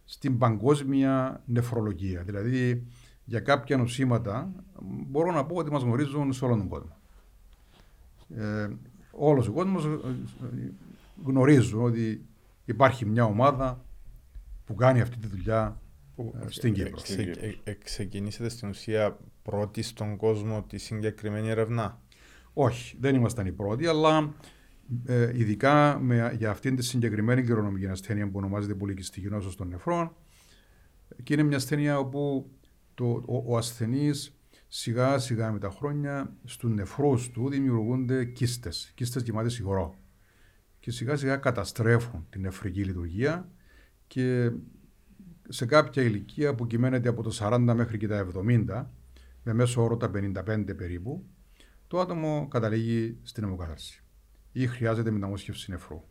στην 0.06 0.38
παγκόσμια 0.38 1.44
νεφρολογία. 1.46 2.24
Δηλαδή 2.24 2.88
για 3.24 3.40
κάποια 3.40 3.78
νοσήματα 3.78 4.52
μπορώ 4.82 5.32
να 5.32 5.46
πω 5.46 5.56
ότι 5.56 5.72
μας 5.72 5.84
γνωρίζουν 5.84 6.34
σε 6.34 6.46
όλο 6.46 6.56
τον 6.56 6.68
κόσμο. 6.68 6.98
Ε, 8.36 8.68
όλος 9.12 9.48
ο 9.48 9.52
κόσμος 9.52 9.86
ε, 9.86 9.90
γνωρίζουν 11.26 11.82
ότι 11.84 12.26
υπάρχει 12.66 13.06
μια 13.06 13.24
ομάδα 13.24 13.86
που 14.66 14.76
κάνει 14.76 15.02
αυτή 15.02 15.18
τη 15.18 15.28
δουλειά 15.28 15.82
ε, 16.18 16.24
στην 16.48 16.74
Κύπρο. 16.74 17.02
Ξεκινήσετε 17.84 18.50
στην 18.50 18.70
ουσία 18.70 19.18
πρώτοι 19.44 19.82
στον 19.82 20.18
κόσμο 20.18 20.64
τη 20.64 20.78
συγκεκριμένη 20.78 21.50
ερευνά; 21.50 22.02
Όχι, 22.54 22.98
δεν 23.00 23.16
ήμασταν 23.16 23.46
οι 23.46 23.52
πρώτοι, 23.52 23.88
αλλά 23.88 24.18
ε, 24.18 24.30
ειδικά 25.34 26.00
με, 26.00 26.36
για 26.38 26.50
αυτήν 26.50 26.76
τη 26.76 26.84
συγκεκριμένη 26.84 27.44
κληρονομική 27.44 27.88
ασθένεια 27.88 28.26
που 28.26 28.38
ονομάζεται 28.38 28.74
πολυκιστική 28.74 29.28
νόσος 29.28 29.56
των 29.56 29.68
νεφρών 29.68 30.16
και 31.24 31.34
είναι 31.34 31.44
μια 31.44 31.58
ασθένεια 31.58 32.00
όπου 32.00 32.50
το, 32.94 33.06
ο, 33.26 33.44
ο 33.46 33.58
ασθενής 33.58 34.34
σιγά 34.68 35.18
σιγά 35.18 35.52
με 35.52 35.60
τα 35.60 35.70
χρόνια 35.70 36.36
στους 36.46 36.72
νεφρούς 36.72 37.32
του 37.32 37.50
δημιουργούνται 37.50 38.26
κίστες, 38.26 38.92
κίστες 38.96 39.22
γεμάτες 39.22 39.60
υγρό. 39.60 39.96
Και 40.80 40.92
σιγά 40.92 41.16
σιγά 41.16 41.36
καταστρέφουν 41.36 42.26
την 42.30 42.42
νεφρική 42.42 42.84
λειτουργία 42.84 43.50
και 44.08 44.52
σε 45.50 45.66
κάποια 45.66 46.04
ηλικία 46.04 46.56
που 46.56 46.68
κυμαίνεται 46.68 47.10
από 47.10 47.24
το 47.24 47.38
40 47.40 47.74
μέχρι 47.76 47.98
και 47.98 48.08
τα 48.08 48.28
70 48.36 48.86
με 49.44 49.54
μέσο 49.54 49.84
όρο 49.84 49.98
τα 49.98 50.12
55 50.14 50.78
περίπου, 50.78 51.26
το 51.88 52.00
άτομο 52.00 52.48
καταλήγει 52.50 53.18
στην 53.24 53.44
αιμοκατάρση 53.44 54.04
ή 54.52 54.68
χρειάζεται 54.68 55.12
μεταμόσχευση 55.12 55.72
νεφρού. 55.72 56.04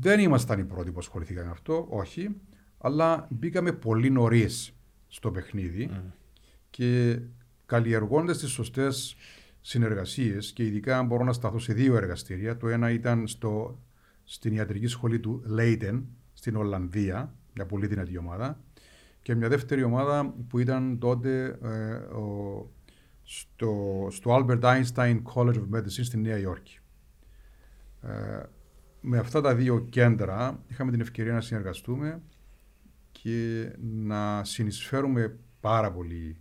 Δεν 0.00 0.20
ήμασταν 0.20 0.58
οι 0.58 0.64
πρώτοι 0.64 0.90
που 0.92 0.98
ασχοληθήκαμε 0.98 1.46
με 1.46 1.52
αυτό, 1.52 1.86
όχι, 1.90 2.36
αλλά 2.78 3.26
μπήκαμε 3.30 3.72
πολύ 3.72 4.10
νωρίς 4.10 4.72
στο 5.08 5.30
παιχνίδι 5.30 5.90
mm. 5.92 6.12
και 6.70 7.20
καλλιεργώντας 7.66 8.38
τις 8.38 8.50
σωστές 8.50 9.16
συνεργασίες 9.60 10.52
και 10.52 10.64
ειδικά 10.64 10.98
αν 10.98 11.06
μπορώ 11.06 11.24
να 11.24 11.32
σταθώ 11.32 11.58
σε 11.58 11.72
δύο 11.72 11.96
εργαστήρια. 11.96 12.56
Το 12.56 12.68
ένα 12.68 12.90
ήταν 12.90 13.26
στο, 13.26 13.82
στην 14.24 14.54
ιατρική 14.54 14.86
σχολή 14.86 15.20
του 15.20 15.42
Λέιτεν 15.46 16.06
στην 16.32 16.56
Ολλανδία, 16.56 17.34
μια 17.54 17.66
πολύ 17.66 17.86
δυνατή 17.86 18.18
ομάδα, 18.18 18.60
και 19.22 19.34
μια 19.34 19.48
δεύτερη 19.48 19.82
ομάδα 19.82 20.34
που 20.48 20.58
ήταν 20.58 20.98
τότε 20.98 21.58
ε, 21.62 21.94
ο, 21.94 22.70
στο, 23.32 24.06
στο 24.10 24.36
Albert 24.36 24.60
Einstein 24.60 25.22
College 25.34 25.54
of 25.54 25.76
Medicine 25.76 26.04
στη 26.04 26.16
Νέα 26.16 26.38
Υόρκη. 26.38 26.78
Ε, 28.02 28.42
με 29.00 29.18
αυτά 29.18 29.40
τα 29.40 29.54
δύο 29.54 29.80
κέντρα 29.80 30.62
είχαμε 30.68 30.90
την 30.90 31.00
ευκαιρία 31.00 31.32
να 31.32 31.40
συνεργαστούμε 31.40 32.22
και 33.12 33.70
να 33.80 34.44
συνεισφέρουμε 34.44 35.38
πάρα 35.60 35.92
πολύ 35.92 36.36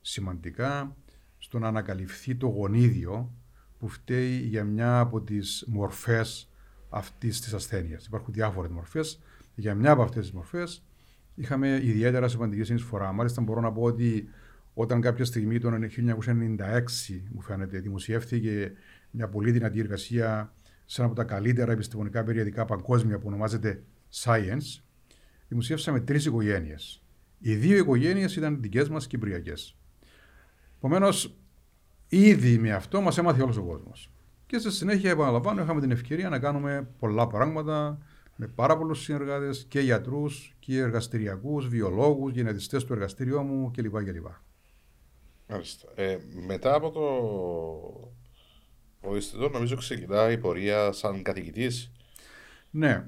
σημαντικά 0.00 0.96
στο 1.38 1.58
να 1.58 1.68
ανακαλυφθεί 1.68 2.34
το 2.34 2.46
γονίδιο 2.46 3.32
που 3.78 3.88
φταίει 3.88 4.36
για 4.36 4.64
μια 4.64 4.98
από 4.98 5.20
τις 5.20 5.64
μορφές 5.68 6.50
αυτής 6.88 7.40
της 7.40 7.54
ασθένειας. 7.54 8.06
Υπάρχουν 8.06 8.34
διάφορες 8.34 8.70
μορφές. 8.70 9.20
Για 9.54 9.74
μια 9.74 9.90
από 9.90 10.02
αυτές 10.02 10.22
τις 10.22 10.32
μορφές 10.32 10.84
είχαμε 11.34 11.80
ιδιαίτερα 11.82 12.28
σημαντική 12.28 12.64
συνεισφορά. 12.64 13.12
Μάλιστα, 13.12 13.40
μπορώ 13.40 13.60
να 13.60 13.72
πω 13.72 13.82
ότι 13.82 14.28
όταν 14.74 15.00
κάποια 15.00 15.24
στιγμή 15.24 15.58
το 15.58 15.70
1996, 15.70 15.80
μου 17.32 17.40
φαίνεται, 17.40 17.78
δημοσιεύθηκε 17.78 18.72
μια 19.10 19.28
πολύ 19.28 19.50
δυνατή 19.50 19.80
εργασία 19.80 20.54
σε 20.84 21.00
ένα 21.00 21.10
από 21.10 21.20
τα 21.20 21.24
καλύτερα 21.24 21.72
επιστημονικά 21.72 22.24
περιοδικά 22.24 22.64
παγκόσμια 22.64 23.18
που 23.18 23.26
ονομάζεται 23.26 23.82
Science, 24.12 24.82
δημοσιεύσαμε 25.48 26.00
τρεις 26.00 26.24
οικογένειες. 26.24 27.02
Οι 27.38 27.54
δύο 27.54 27.76
οικογένειες 27.76 28.36
ήταν 28.36 28.60
δικές 28.60 28.88
μας 28.88 29.06
Κυπριακές. 29.06 29.76
Επομένως, 30.76 31.36
ήδη 32.08 32.58
με 32.58 32.72
αυτό 32.72 33.00
μας 33.00 33.18
έμαθε 33.18 33.42
όλος 33.42 33.56
ο 33.56 33.62
κόσμος. 33.62 34.12
Και 34.46 34.58
στη 34.58 34.70
συνέχεια, 34.70 35.10
επαναλαμβάνω, 35.10 35.62
είχαμε 35.62 35.80
την 35.80 35.90
ευκαιρία 35.90 36.28
να 36.28 36.38
κάνουμε 36.38 36.88
πολλά 36.98 37.26
πράγματα 37.26 37.98
με 38.36 38.46
πάρα 38.46 38.76
πολλούς 38.76 39.02
συνεργάτες 39.02 39.64
και 39.68 39.80
γιατρούς 39.80 40.54
και 40.58 40.78
εργαστηριακούς, 40.78 41.68
βιολόγους, 41.68 42.32
γενετιστές 42.32 42.84
του 42.84 42.92
εργαστήριου 42.92 43.40
μου 43.40 43.70
κλπ. 43.70 44.04
κλπ. 44.04 44.26
Μάλιστα. 45.48 45.88
Ε, 45.94 46.18
μετά 46.46 46.74
από 46.74 46.90
το 46.90 47.04
ο 49.04 49.14
Ινστιτούτο 49.14 49.48
νομίζω 49.48 49.76
ξεκινά 49.76 50.30
η 50.30 50.38
πορεία 50.38 50.92
σαν 50.92 51.22
καθηγητής. 51.22 51.92
Ναι. 52.70 53.06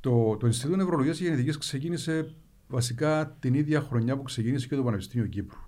Το, 0.00 0.36
το 0.36 0.46
Ινστιτούτο 0.46 0.76
Νευρολογίας 0.76 1.18
και 1.18 1.24
Γενετικής 1.24 1.58
ξεκίνησε 1.58 2.34
βασικά 2.68 3.36
την 3.40 3.54
ίδια 3.54 3.80
χρονιά 3.80 4.16
που 4.16 4.22
ξεκίνησε 4.22 4.66
και 4.66 4.76
το 4.76 4.82
Πανεπιστήμιο 4.82 5.26
Κύπρου. 5.26 5.60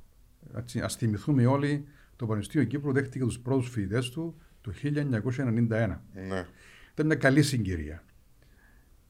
Α 0.82 0.88
θυμηθούμε 0.88 1.46
όλοι, 1.46 1.86
το 2.16 2.26
Πανεπιστήμιο 2.26 2.66
Κύπρου 2.66 2.92
δέχτηκε 2.92 3.24
τους 3.24 3.38
πρώτους 3.38 3.68
φοιτητές 3.68 4.10
του 4.10 4.40
το 4.60 4.72
1991. 4.82 6.00
Ναι. 6.28 6.46
Ήταν 6.92 7.06
μια 7.06 7.14
καλή 7.14 7.42
συγκυρία. 7.42 8.04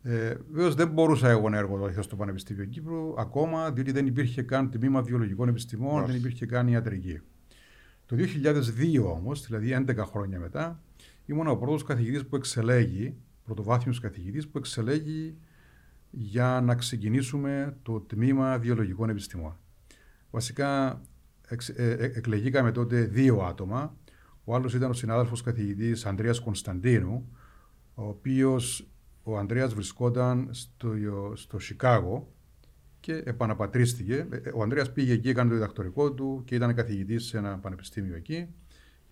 Ε, 0.03 0.35
Βεβαίως 0.51 0.75
δεν 0.75 0.89
μπορούσα 0.89 1.29
εγώ 1.29 1.49
να 1.49 1.57
εργοδοτηθώ 1.57 2.03
στο 2.03 2.17
Πανεπιστήμιο 2.17 2.65
Κύπρου 2.65 3.15
ακόμα, 3.19 3.71
διότι 3.71 3.93
δεν 3.93 4.07
υπήρχε 4.07 4.43
καν 4.43 4.71
τμήμα 4.71 5.03
βιολογικών 5.03 5.49
επιστημών, 5.49 6.07
δεν 6.07 6.17
υπήρχε 6.17 6.47
καν 6.47 6.69
ιατρική. 6.69 7.21
Το 8.07 8.17
2002 8.17 9.05
όμως, 9.05 9.47
δηλαδή 9.47 9.87
11 9.89 10.05
χρόνια 10.05 10.39
μετά, 10.39 10.83
ήμουν 11.27 11.47
ο 11.47 11.57
πρώτος 11.57 11.85
καθηγητής 11.85 12.27
που 12.27 12.37
εξελέγει, 12.37 13.15
πρωτοβάθμιος 13.45 14.01
καθηγητής 14.01 14.49
που 14.49 14.59
εξελέγει 14.59 15.37
για 16.11 16.61
να 16.65 16.75
ξεκινήσουμε 16.75 17.77
το 17.83 18.01
τμήμα 18.01 18.59
βιολογικών 18.59 19.09
επιστημών. 19.09 19.57
Βασικά 20.31 21.01
ε, 21.49 21.57
ε, 21.93 21.93
εκλεγήκαμε 21.93 22.73
τότε 22.73 23.01
δύο 23.01 23.41
άτομα. 23.41 23.97
Ο 24.45 24.55
άλλος 24.55 24.75
ήταν 24.75 24.91
ο 24.91 24.93
συνάδελφος 24.93 25.43
καθηγητής 25.43 26.07
Ανδρέας 26.07 26.41
Κωνσταντίνου, 26.41 27.29
ο 27.95 28.09
οποίος 28.09 28.90
ο 29.31 29.39
Ανδρέας 29.39 29.75
βρισκόταν 29.75 30.49
στο, 30.51 30.95
στο 31.35 31.59
Σικάγο 31.59 32.33
και 33.01 33.23
επαναπατρίστηκε. 33.25 34.27
Ε, 34.31 34.51
ο 34.55 34.63
Ανδρέας 34.63 34.93
πήγε 34.93 35.13
εκεί, 35.13 35.29
έκανε 35.29 35.49
το 35.49 35.55
διδακτορικό 35.55 36.13
του 36.13 36.43
και 36.45 36.55
ήταν 36.55 36.75
καθηγητής 36.75 37.25
σε 37.25 37.39
ένα 37.39 37.59
πανεπιστήμιο 37.59 38.17
εκεί. 38.17 38.49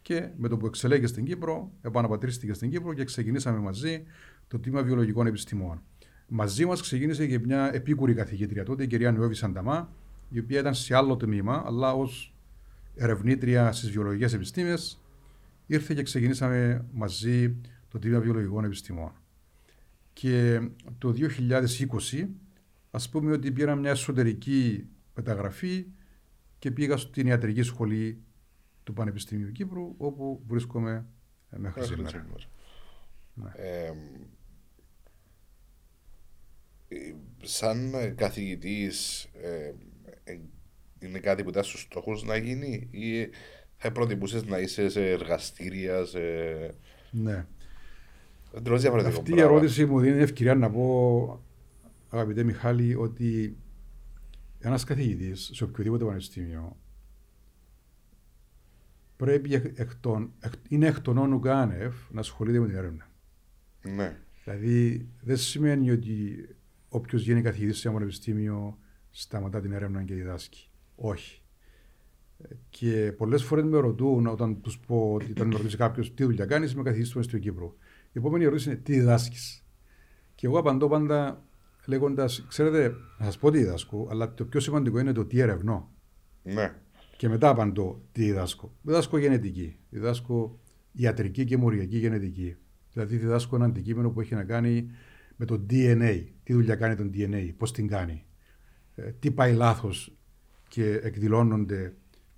Και 0.03 0.29
με 0.37 0.49
το 0.49 0.57
που 0.57 0.67
εξελέγει 0.67 1.07
στην 1.07 1.25
Κύπρο, 1.25 1.73
επαναπατρίστηκε 1.83 2.53
στην 2.53 2.71
Κύπρο 2.71 2.95
και 2.95 3.05
ξεκινήσαμε 3.05 3.59
μαζί 3.59 4.05
το 4.49 4.59
τμήμα 4.59 4.83
βιολογικών 4.83 5.27
επιστημών. 5.27 5.83
Μαζί 6.29 6.67
μας 6.67 6.81
ξεκίνησε 6.81 7.27
και 7.27 7.39
μια 7.39 7.75
επίκουρη 7.75 8.15
καθηγήτρια 8.15 8.65
τότε, 8.65 8.83
η 8.83 8.87
κυρία 8.87 9.13
Νουέβη 9.13 9.35
Σανταμά, 9.35 9.93
η 10.29 10.39
οποία 10.39 10.61
ήταν 10.61 10.75
σε 10.75 10.97
άλλο 10.97 11.17
τμήμα, 11.17 11.63
αλλά 11.67 11.93
ως 11.93 12.35
ερευνήτρια 12.95 13.73
στις 13.73 13.91
βιολογικές 13.91 14.35
επιστήμες, 14.35 15.03
ήρθε 15.67 15.95
και 15.95 16.03
ξεκινήσαμε 16.03 16.85
μαζί 16.93 17.57
το 17.89 17.99
τμήμα 17.99 18.21
βιολογικών 18.21 18.65
επιστημών. 18.65 19.13
Και 20.21 20.69
το 20.99 21.15
2020, 21.17 22.29
ας 22.91 23.09
πούμε 23.09 23.33
ότι 23.33 23.53
πήρα 23.53 23.75
μια 23.75 23.91
εσωτερική 23.91 24.87
μεταγραφή 25.15 25.87
και 26.59 26.71
πήγα 26.71 26.97
στην 26.97 27.27
ιατρική 27.27 27.63
σχολή 27.63 28.23
του 28.83 28.93
Πανεπιστημίου 28.93 29.53
Κύπρου, 29.53 29.95
όπου 29.97 30.43
βρίσκομαι 30.47 31.07
μέχρι 31.57 31.85
σήμερα. 31.85 32.27
Ναι. 33.35 33.51
Ε, 33.57 33.93
σαν 37.43 37.95
καθηγητής 38.15 39.25
ε, 39.25 39.73
ε, 40.25 40.39
είναι 40.99 41.19
κάτι 41.19 41.43
που 41.43 41.49
ήταν 41.49 41.65
στους 41.65 41.81
στόχους 41.81 42.23
να 42.23 42.37
γίνει 42.37 42.89
ή 42.91 43.29
θα 43.77 43.93
προτιμούσες 43.93 44.45
να 44.45 44.59
είσαι 44.59 44.89
σε 44.89 45.11
εργαστήρια, 45.11 46.05
σε... 46.05 46.21
Ναι. 47.11 47.47
Αυτή 49.07 49.35
η 49.35 49.41
ερώτηση 49.41 49.87
μου 49.87 50.01
δίνει 50.01 50.19
ευκαιρία 50.19 50.55
να 50.55 50.71
πω, 50.71 51.45
αγαπητέ 52.09 52.43
Μιχάλη, 52.43 52.95
ότι 52.95 53.57
ένας 54.59 54.85
καθηγητής 54.85 55.51
σε 55.53 55.65
οποιοδήποτε 55.65 56.05
πανεπιστήμιο 56.05 56.77
πρέπει 59.17 59.55
εκ 59.55 59.95
των, 60.01 60.33
εκ, 60.41 60.53
είναι 60.69 60.87
εκ 60.87 61.01
των 61.01 61.19
όνου 61.19 61.39
κάνευ 61.39 61.95
να 62.11 62.21
ασχολείται 62.21 62.59
με 62.59 62.67
την 62.67 62.77
έρευνα. 62.77 63.11
Ναι. 63.83 64.17
Δηλαδή 64.45 65.09
δεν 65.21 65.37
σημαίνει 65.37 65.91
ότι 65.91 66.49
όποιος 66.89 67.23
γίνει 67.23 67.43
καθηγητής 67.43 67.79
σε 67.79 67.89
ένα 67.89 67.97
πανεπιστήμιο 67.97 68.79
σταματά 69.11 69.61
την 69.61 69.73
έρευνα 69.73 70.03
και 70.03 70.15
διδάσκει. 70.15 70.69
Όχι. 70.97 71.43
Και 72.71 73.13
πολλές 73.17 73.45
φορές 73.45 73.65
με 73.65 73.79
ρωτούν 73.79 74.27
όταν 74.27 74.61
τους 74.61 74.79
πω 74.79 75.13
ότι 75.13 75.31
όταν 75.31 75.47
με 75.47 75.57
ρωτήσει 75.57 75.77
κάποιος 75.77 76.15
τι 76.15 76.25
δουλειά 76.25 76.47
κάνεις, 76.47 76.73
είμαι 76.73 76.83
καθηγητής 76.83 77.13
του 77.13 77.19
Μεστίου 77.19 77.39
Κύπρου. 77.39 77.75
Η 78.19 78.21
επόμενη 78.21 78.45
ερώτηση 78.45 78.71
είναι 78.71 78.79
τι 78.79 78.93
διδάσκει. 78.93 79.37
Και 80.35 80.47
εγώ 80.47 80.59
απαντώ 80.59 80.89
πάντα 80.89 81.45
λέγοντας, 81.87 82.45
ξέρετε, 82.49 82.95
να 83.19 83.25
σας 83.25 83.39
πω 83.39 83.51
τι 83.51 83.59
διδάσκω, 83.59 84.09
αλλά 84.11 84.35
το 84.35 84.45
πιο 84.45 84.61
σημαντικό 84.61 84.99
είναι 84.99 85.13
το 85.13 85.25
τι 85.25 85.39
ερευνώ. 85.41 85.93
Ναι. 86.43 86.75
Και 87.17 87.29
μετά 87.29 87.49
απαντώ 87.49 88.03
τι 88.13 88.25
διδάσκω. 88.25 88.77
Διδάσκω 88.83 89.19
γενετική. 89.19 89.79
Διδάσκω 89.91 90.61
ιατρική 90.93 91.45
και 91.45 91.57
μοριακή 91.57 91.99
γενετική. 91.99 92.57
Δηλαδή 92.93 93.17
διδάσκω 93.17 93.57
ένα 93.57 93.65
αντικείμενο 93.65 94.11
που 94.11 94.21
έχει 94.21 94.35
να 94.35 94.45
κάνει 94.45 94.91
με 95.37 95.45
το 95.45 95.67
DNA. 95.71 96.25
Τι 96.43 96.53
δουλειά 96.53 96.75
κάνει 96.77 96.95
το 96.95 97.11
DNA, 97.15 97.53
πώς 97.57 97.73
την 97.73 97.89
κάνει. 97.89 98.25
Ε, 98.95 99.13
τι 99.19 99.31
πάει 99.31 99.55
λάθος 99.55 100.19
και 100.69 101.01
εκδηλώνονται 101.03 101.95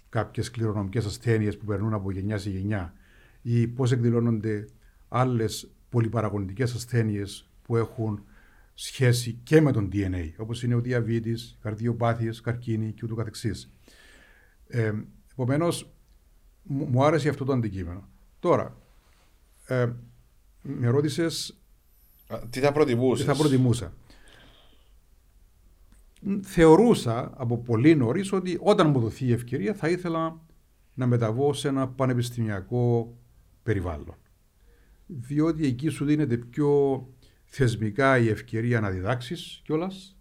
κάποιες 0.09 0.51
κληρονομικές 0.51 1.07
ασθένειες 1.07 1.59
που 1.59 1.65
περνούν 1.65 1.95
από 1.95 2.11
γενιά 2.11 2.39
σε 2.39 2.51
γενιά 2.51 2.95
ή 3.43 3.67
πώς 3.67 3.93
εκδηλώνονται 3.93 4.67
άλλες 5.11 5.71
πολυπαραγωγικέ 5.89 6.63
ασθένειες 6.63 7.51
που 7.63 7.77
έχουν 7.77 8.25
σχέση 8.75 9.41
και 9.43 9.61
με 9.61 9.73
τον 9.73 9.89
DNA, 9.93 10.31
όπως 10.37 10.63
είναι 10.63 10.75
ο 10.75 10.81
διαβήτης, 10.81 11.59
καρδιοπάθειες, 11.63 12.41
καρκίνη 12.41 12.93
και 12.93 13.01
ούτω 13.05 13.15
καθεξής. 13.15 13.73
Ε, 14.69 14.93
Επομένως, 15.41 15.91
μου 16.63 17.05
άρεσε 17.05 17.29
αυτό 17.29 17.45
το 17.45 17.53
αντικείμενο. 17.53 18.09
Τώρα, 18.39 18.77
ε, 19.67 19.93
με 20.63 20.89
ρώτησες. 20.89 21.59
Τι 22.51 22.61
θα 22.61 22.73
προτιμούσες; 22.73 23.27
Τι 23.27 23.33
θα 23.33 23.39
προτιμούσα. 23.39 23.95
Θεωρούσα 26.43 27.33
από 27.37 27.59
πολύ 27.59 27.95
νωρίς 27.95 28.33
ότι 28.33 28.59
όταν 28.63 28.91
μου 28.91 29.01
δοθεί 29.01 29.27
η 29.27 29.33
ευκαιρία 29.33 29.75
θα 29.75 29.89
ήθελα 29.89 30.41
να 30.95 31.07
μεταβώ 31.07 31.53
σε 31.53 31.69
ένα 31.69 31.89
πανεπιστημιακό 31.89 33.17
περιβάλλον. 33.63 34.17
Διότι 35.19 35.67
εκεί 35.67 35.89
σου 35.89 36.05
δίνεται 36.05 36.37
πιο 36.37 37.07
θεσμικά 37.45 38.19
η 38.19 38.29
ευκαιρία 38.29 38.81
να 38.81 38.91
διδάξεις 38.91 39.61
κιόλας, 39.65 40.17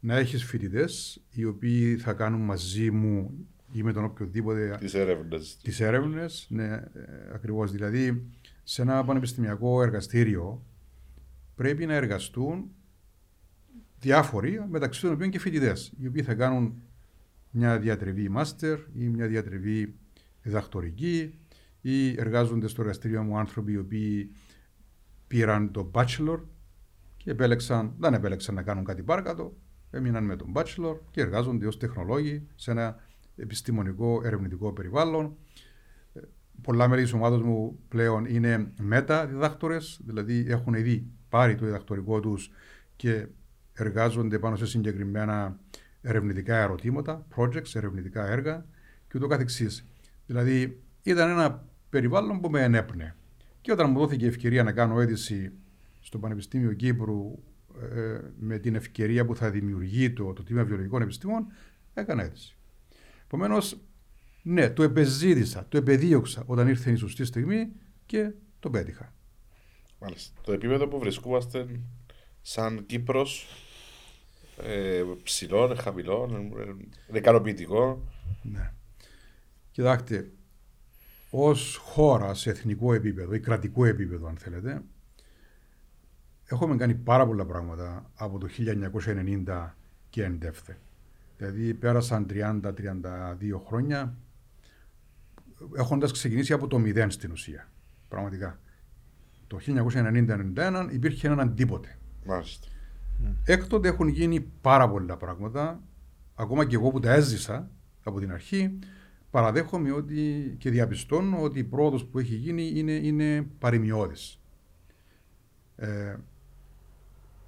να 0.00 0.16
έχεις 0.16 0.44
φοιτητές 0.44 1.22
οι 1.30 1.44
οποίοι 1.44 1.96
θα 1.96 2.12
κάνουν 2.12 2.40
μαζί 2.40 2.90
μου 2.90 3.46
ή 3.72 3.82
με 3.82 3.92
τον 3.92 4.04
οποιοδήποτε. 4.04 4.78
Τις 5.62 5.80
έρευνες. 5.80 6.46
ναι, 6.50 6.64
ε, 6.64 6.84
ακριβώς. 7.32 7.70
Δηλαδή, 7.70 8.26
σε 8.62 8.82
ένα 8.82 9.04
πανεπιστημιακό 9.04 9.82
εργαστήριο 9.82 10.64
πρέπει 11.54 11.86
να 11.86 11.94
εργαστούν 11.94 12.70
διάφοροι, 14.00 14.64
μεταξύ 14.68 15.00
των 15.00 15.12
οποίων 15.12 15.30
και 15.30 15.38
φοιτητές, 15.38 15.92
οι 15.98 16.06
οποίοι 16.06 16.22
θα 16.22 16.34
κάνουν 16.34 16.82
μια 17.50 17.78
διατριβή 17.78 18.28
μάστερ 18.28 18.78
ή 18.94 19.08
μια 19.08 19.26
διατριβή 19.26 19.94
διδακτορική 20.42 21.34
ή 21.80 22.20
εργάζονται 22.20 22.68
στο 22.68 22.80
εργαστήριο 22.80 23.22
μου 23.22 23.38
άνθρωποι 23.38 23.72
οι 23.72 23.76
οποίοι 23.76 24.30
πήραν 25.26 25.72
το 25.72 25.90
bachelor 25.94 26.40
και 27.16 27.30
επέλεξαν, 27.30 27.94
δεν 27.98 28.14
επέλεξαν 28.14 28.54
να 28.54 28.62
κάνουν 28.62 28.84
κάτι 28.84 29.02
παρακάτω, 29.02 29.56
έμειναν 29.90 30.24
με 30.24 30.36
τον 30.36 30.52
bachelor 30.54 30.98
και 31.10 31.20
εργάζονται 31.20 31.66
ως 31.66 31.76
τεχνολόγοι 31.76 32.46
σε 32.54 32.70
ένα 32.70 32.96
επιστημονικό 33.36 34.20
ερευνητικό 34.24 34.72
περιβάλλον. 34.72 35.36
Πολλά 36.62 36.88
μέλη 36.88 37.02
της 37.02 37.12
ομάδας 37.12 37.40
μου 37.40 37.78
πλέον 37.88 38.24
είναι 38.24 38.72
μετα-διδάκτορες, 38.80 40.00
δηλαδή 40.04 40.46
έχουν 40.48 40.74
ήδη 40.74 41.06
πάρει 41.28 41.54
το 41.54 41.64
διδακτορικό 41.64 42.20
τους 42.20 42.50
και 42.96 43.26
εργάζονται 43.72 44.38
πάνω 44.38 44.56
σε 44.56 44.66
συγκεκριμένα 44.66 45.60
ερευνητικά 46.00 46.56
ερωτήματα, 46.56 47.26
projects, 47.36 47.74
ερευνητικά 47.74 48.26
έργα 48.26 48.66
και 49.08 49.12
ούτω 49.16 49.26
καθεξής. 49.26 49.86
Δηλαδή 50.26 50.82
ήταν 51.02 51.30
ένα 51.30 51.69
περιβάλλον 51.90 52.40
που 52.40 52.50
με 52.50 52.62
ενέπνε. 52.62 53.16
Και 53.60 53.72
όταν 53.72 53.90
μου 53.90 53.98
δόθηκε 53.98 54.24
η 54.24 54.28
ευκαιρία 54.28 54.62
να 54.62 54.72
κάνω 54.72 55.00
αίτηση 55.00 55.52
στο 56.00 56.18
Πανεπιστήμιο 56.18 56.72
Κύπρου 56.72 57.38
ε, 57.80 58.20
με 58.38 58.58
την 58.58 58.74
ευκαιρία 58.74 59.24
που 59.24 59.36
θα 59.36 59.50
δημιουργεί 59.50 60.12
το, 60.12 60.32
το 60.32 60.42
Τμήμα 60.42 60.64
Βιολογικών 60.64 61.02
Επιστήμων, 61.02 61.46
έκανα 61.94 62.22
αίτηση. 62.22 62.56
Επομένως, 63.24 63.76
ναι, 64.42 64.70
το 64.70 64.82
επεζήτησα, 64.82 65.66
το 65.68 65.76
επεδίωξα 65.76 66.42
όταν 66.46 66.68
ήρθε 66.68 66.90
η 66.90 66.94
σωστή 66.94 67.24
στιγμή 67.24 67.72
και 68.06 68.32
το 68.60 68.70
πέτυχα. 68.70 69.14
Μάλιστα. 69.98 70.40
Το 70.44 70.52
επίπεδο 70.52 70.88
που 70.88 70.98
βρισκόμαστε 70.98 71.80
σαν 72.42 72.86
Κύπρος 72.86 73.46
ε, 74.62 75.02
ψηλό, 75.22 75.76
χαμηλό, 75.80 76.28
είναι 77.08 77.18
ικανοποιητικό. 77.18 78.08
Ναι. 78.42 78.72
Κοιτάξτε, 79.70 80.30
ως 81.30 81.76
χώρα 81.76 82.34
σε 82.34 82.50
εθνικό 82.50 82.92
επίπεδο 82.92 83.34
ή 83.34 83.40
κρατικό 83.40 83.84
επίπεδο, 83.84 84.26
αν 84.28 84.36
θέλετε, 84.36 84.82
έχουμε 86.44 86.76
κάνει 86.76 86.94
πάρα 86.94 87.26
πολλά 87.26 87.44
πράγματα 87.44 88.10
από 88.14 88.38
το 88.38 88.48
1990 89.46 89.74
και 90.10 90.24
εντεύθε. 90.24 90.78
Δηλαδή 91.36 91.74
πέρασαν 91.74 92.26
30-32 92.30 92.62
χρόνια 93.66 94.16
έχοντας 95.76 96.12
ξεκινήσει 96.12 96.52
από 96.52 96.66
το 96.66 96.78
μηδέν 96.78 97.10
στην 97.10 97.30
ουσία. 97.32 97.68
Πραγματικά. 98.08 98.60
Το 99.46 99.58
1990-1991 99.66 100.88
υπήρχε 100.90 101.28
έναν 101.28 101.54
τίποτε. 101.54 101.98
Μάλιστα. 102.26 102.66
Έκτοτε 103.44 103.88
έχουν 103.88 104.08
γίνει 104.08 104.40
πάρα 104.40 104.88
πολλά 104.88 105.16
πράγματα. 105.16 105.82
Ακόμα 106.34 106.64
και 106.66 106.74
εγώ 106.74 106.90
που 106.90 107.00
τα 107.00 107.12
έζησα 107.12 107.70
από 108.02 108.20
την 108.20 108.32
αρχή, 108.32 108.78
παραδέχομαι 109.30 109.92
ότι 109.92 110.54
και 110.58 110.70
διαπιστώνω 110.70 111.42
ότι 111.42 111.58
η 111.58 111.64
πρόοδος 111.64 112.04
που 112.04 112.18
έχει 112.18 112.34
γίνει 112.34 112.72
είναι, 112.74 112.92
είναι 112.92 113.46
παρημιώδης. 113.58 114.40
Ε, 115.76 116.16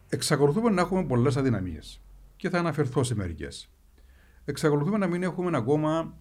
εξακολουθούμε 0.08 0.70
να 0.70 0.80
έχουμε 0.80 1.04
πολλές 1.04 1.36
αδυναμίες 1.36 2.00
και 2.36 2.48
θα 2.48 2.58
αναφερθώ 2.58 3.02
σε 3.02 3.14
μερικές. 3.14 3.70
Εξακολουθούμε 4.44 4.98
να 4.98 5.06
μην 5.06 5.22
έχουμε 5.22 5.56
ακόμα 5.56 6.16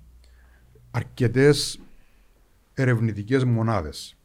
αρκετές 0.92 1.82
ερευνητικές 2.74 3.44
μονάδες. 3.44 4.18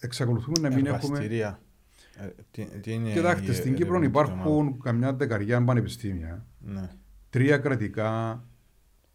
Εξακολουθούμε 0.00 0.68
να 0.68 0.74
μην 0.74 0.86
έχουμε. 0.86 1.18
Ε, 1.18 2.34
τι, 2.50 2.64
τι 2.64 2.92
είναι 2.92 3.12
Κοιτάξτε, 3.12 3.52
στην 3.52 3.74
Κύπρο 3.74 4.02
υπάρχουν 4.02 4.80
καμιά 4.82 5.14
δεκαριά 5.14 5.64
πανεπιστήμια. 5.64 6.46
Ναι. 6.58 6.88
Τρία 7.30 7.58
κρατικά 7.58 8.44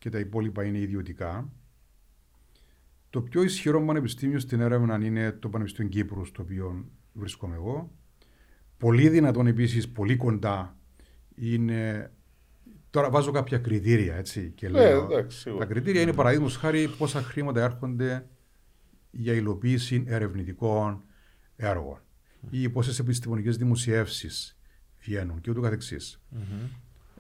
και 0.05 0.11
τα 0.11 0.19
υπόλοιπα 0.19 0.63
είναι 0.63 0.77
ιδιωτικά. 0.77 1.51
Το 3.09 3.21
πιο 3.21 3.43
ισχυρό 3.43 3.85
πανεπιστήμιο 3.85 4.39
στην 4.39 4.59
έρευνα 4.61 5.05
είναι 5.05 5.31
το 5.31 5.49
Πανεπιστήμιο 5.49 5.91
Κύπρου, 5.91 6.25
στο 6.25 6.41
οποίο 6.41 6.85
βρίσκομαι 7.13 7.55
εγώ. 7.55 7.91
Πολύ 8.77 9.09
δυνατόν 9.09 9.47
επίσης, 9.47 9.89
πολύ 9.89 10.15
κοντά 10.15 10.77
είναι 11.35 12.11
Τώρα 12.89 13.09
βάζω 13.09 13.31
κάποια 13.31 13.57
κριτήρια, 13.57 14.15
έτσι. 14.15 14.51
Και 14.55 14.69
ναι, 14.69 14.79
λέω, 14.79 15.03
εντάξει, 15.03 15.55
τα 15.59 15.65
κριτήρια 15.65 16.01
είναι 16.01 16.13
παραδείγματος 16.13 16.57
χάρη 16.57 16.87
πόσα 16.97 17.21
χρήματα 17.21 17.63
έρχονται 17.63 18.27
για 19.11 19.33
υλοποίηση 19.33 20.03
ερευνητικών 20.07 21.03
έργων 21.55 22.01
ή 22.49 22.69
πόσες 22.69 22.99
επιστημονικές 22.99 23.57
δημοσιεύσεις 23.57 24.57
βγαίνουν 24.99 25.41
και 25.41 25.49
ούτω 25.49 25.61
καθεξής. 25.61 26.21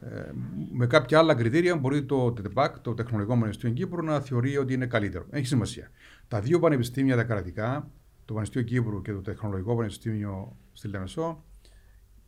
Ε, 0.01 0.31
με 0.71 0.87
κάποια 0.87 1.19
άλλα 1.19 1.35
κριτήρια 1.35 1.75
μπορεί 1.75 2.03
το 2.03 2.31
ΤΕΤΠΑΚ, 2.31 2.79
το 2.79 2.93
Τεχνολογικό 2.93 3.33
Πανεπιστήμιο 3.37 3.75
Κύπρου, 3.75 4.03
να 4.03 4.19
θεωρεί 4.19 4.57
ότι 4.57 4.73
είναι 4.73 4.85
καλύτερο. 4.85 5.25
Έχει 5.29 5.45
σημασία. 5.45 5.89
Τα 6.27 6.41
δύο 6.41 6.59
πανεπιστήμια 6.59 7.15
τα 7.15 7.23
κρατικά, 7.23 7.91
το 8.25 8.33
Πανεπιστήμιο 8.33 8.67
Κύπρου 8.67 9.01
και 9.01 9.11
το 9.11 9.21
Τεχνολογικό 9.21 9.75
Πανεπιστήμιο 9.75 10.57
στη 10.73 10.87
Λεμεσό, 10.87 11.43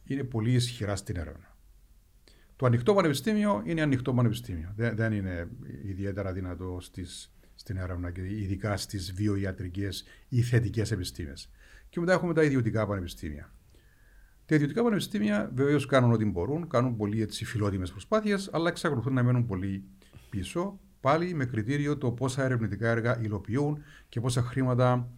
είναι 0.03 0.23
πολύ 0.23 0.53
ισχυρά 0.53 0.95
στην 0.95 1.15
έρευνα. 1.15 1.55
Το 2.55 2.65
ανοιχτό 2.65 2.93
πανεπιστήμιο 2.93 3.61
είναι 3.65 3.81
ανοιχτό 3.81 4.13
πανεπιστήμιο. 4.13 4.73
Δεν, 4.75 4.95
δεν 4.95 5.11
είναι 5.11 5.47
ιδιαίτερα 5.85 6.33
δυνατό 6.33 6.77
στις, 6.81 7.31
στην 7.55 7.77
έρευνα 7.77 8.11
και 8.11 8.21
ειδικά 8.21 8.77
στις 8.77 9.13
βιοιατρικές 9.13 10.05
ή 10.29 10.41
θετικές 10.41 10.91
επιστήμες. 10.91 11.49
Και 11.89 11.99
μετά 11.99 12.13
έχουμε 12.13 12.33
τα 12.33 12.43
ιδιωτικά 12.43 12.87
πανεπιστήμια. 12.87 13.51
Τα 14.47 14.55
ιδιωτικά 14.55 14.83
πανεπιστήμια 14.83 15.51
βεβαίως 15.55 15.85
κάνουν 15.85 16.11
ό,τι 16.11 16.25
μπορούν, 16.25 16.67
κάνουν 16.67 16.95
πολύ 16.95 17.21
έτσι 17.21 17.45
φιλότιμες 17.45 17.91
προσπάθειες, 17.91 18.49
αλλά 18.53 18.69
εξακολουθούν 18.69 19.13
να 19.13 19.23
μένουν 19.23 19.45
πολύ 19.45 19.83
πίσω. 20.29 20.79
Πάλι 20.99 21.33
με 21.33 21.45
κριτήριο 21.45 21.97
το 21.97 22.11
πόσα 22.11 22.43
ερευνητικά 22.43 22.89
έργα 22.89 23.21
υλοποιούν 23.21 23.83
και 24.09 24.21
πόσα 24.21 24.41
χρήματα 24.41 25.09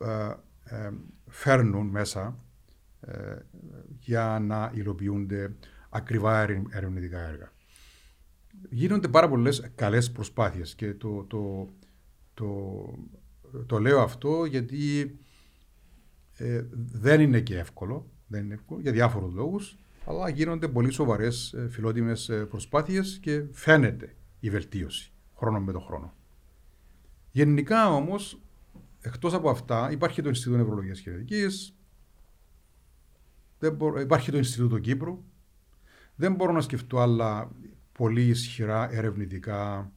ε, 0.00 0.30
ε, 0.64 0.90
φέρνουν 1.26 1.86
μέσα 1.86 2.44
ε, 3.00 3.36
για 3.98 4.38
να 4.42 4.72
υλοποιούνται 4.74 5.56
ακριβά 5.88 6.40
ερευνητικά 6.70 7.20
έργα. 7.20 7.52
Γίνονται 8.70 9.08
πάρα 9.08 9.28
πολλές 9.28 9.70
καλές 9.74 10.12
προσπάθειες 10.12 10.74
και 10.74 10.94
το, 10.94 11.24
το, 11.24 11.68
το, 12.34 12.98
το, 13.66 13.78
λέω 13.78 14.00
αυτό 14.00 14.44
γιατί 14.44 15.18
ε, 16.36 16.64
δεν 16.72 17.20
είναι 17.20 17.40
και 17.40 17.58
εύκολο, 17.58 18.10
δεν 18.28 18.44
είναι 18.44 18.54
εύκολο 18.54 18.80
για 18.80 18.92
διάφορους 18.92 19.34
λόγους, 19.34 19.78
αλλά 20.06 20.28
γίνονται 20.28 20.68
πολύ 20.68 20.90
σοβαρές 20.90 21.52
ε, 21.52 21.68
φιλότιμες 21.68 22.28
ε, 22.28 22.44
προσπάθειες 22.44 23.18
και 23.22 23.44
φαίνεται 23.52 24.16
η 24.40 24.50
βελτίωση 24.50 25.12
χρόνο 25.36 25.60
με 25.60 25.72
το 25.72 25.80
χρόνο. 25.80 26.14
Γενικά 27.30 27.94
όμως, 27.94 28.40
εκτός 29.00 29.34
από 29.34 29.50
αυτά, 29.50 29.90
υπάρχει 29.90 30.22
το 30.22 30.28
Ινστιτούτο 30.28 30.56
Νευρολογίας 30.56 31.00
και 31.00 31.10
Ειδικής, 31.10 31.74
υπάρχει 34.00 34.30
το 34.30 34.36
Ινστιτούτο 34.36 34.78
Κύπρου, 34.78 35.24
δεν 36.14 36.34
μπορώ 36.34 36.52
να 36.52 36.60
σκεφτώ 36.60 36.98
άλλα 36.98 37.50
πολύ 37.92 38.26
ισχυρά 38.26 38.92
ερευνητικά 38.92 39.92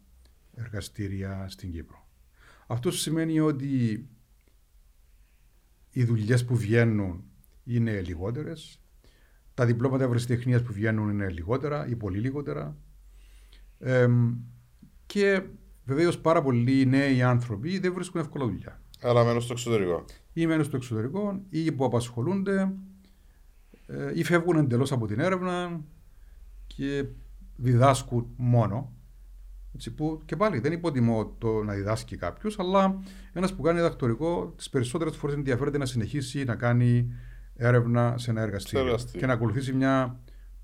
εργαστήρια 0.56 1.46
στην 1.50 1.72
Κύπρο. 1.72 2.08
Αυτό 2.68 2.92
σημαίνει 2.92 3.40
ότι 3.40 4.06
οι 5.92 6.04
δουλειές 6.04 6.46
που 6.46 6.56
βγαίνουν 6.56 7.24
είναι 7.64 8.02
λιγότερες. 8.02 8.80
Τα 9.54 9.66
διπλώματα 9.66 10.04
ευρεσιτεχνία 10.04 10.64
που 10.64 10.74
βγαίνουν 10.74 11.10
είναι 11.10 11.30
λιγότερα 11.30 11.88
ή 11.88 11.96
πολύ 11.96 12.20
λιγότερα. 12.20 12.78
και 15.06 15.42
βεβαίως 15.86 16.20
πάρα 16.20 16.42
πολλοί 16.42 16.86
νέοι 16.86 17.22
άνθρωποι 17.22 17.80
δεν 17.80 17.94
βρίσκουν 17.94 18.22
εύκολα 18.22 18.46
δουλειά. 18.46 18.82
Αλλά 19.02 19.24
μένουν 19.24 19.42
στο 19.42 19.54
εξωτερικό. 19.54 20.06
Ή 20.34 20.48
μένουν 20.48 20.64
στο 20.64 20.76
εξωτερικό 20.76 21.42
ή 21.50 21.72
που 21.72 21.86
απασχολούνται 21.86 22.74
ε, 23.88 24.12
ή 24.14 24.24
φεύγουν 24.24 24.58
εντελώς 24.58 24.92
από 24.92 25.08
την 25.08 25.20
έρευνα 25.20 25.82
και 26.68 27.06
διδάσκουν 27.56 28.28
μόνο. 28.36 28.96
Έτσι, 29.76 29.94
που 29.94 30.22
και 30.26 30.36
πάλι 30.36 30.60
δεν 30.60 30.72
υποτιμώ 30.72 31.36
το 31.38 31.64
να 31.64 31.74
διδάσκει 31.74 32.18
κάποιος, 32.18 32.60
αλλά 32.60 33.00
ένας 33.34 33.56
που 33.56 33.62
κάνει 33.62 33.78
διδακτορικό 33.78 34.54
τις 34.58 34.70
περισσότερες 34.70 35.16
φορές 35.16 35.36
ενδιαφέρεται 35.36 35.78
να 35.78 35.86
συνεχίσει 35.86 36.44
να 36.44 36.56
κάνει 36.56 37.14
έρευνα 37.62 38.18
σε 38.18 38.32
ένα 38.32 38.42
εργαστήριο 38.42 38.98
και 39.12 39.26
να 39.26 39.34
ακολουθήσει 39.34 39.74
μια 39.74 40.20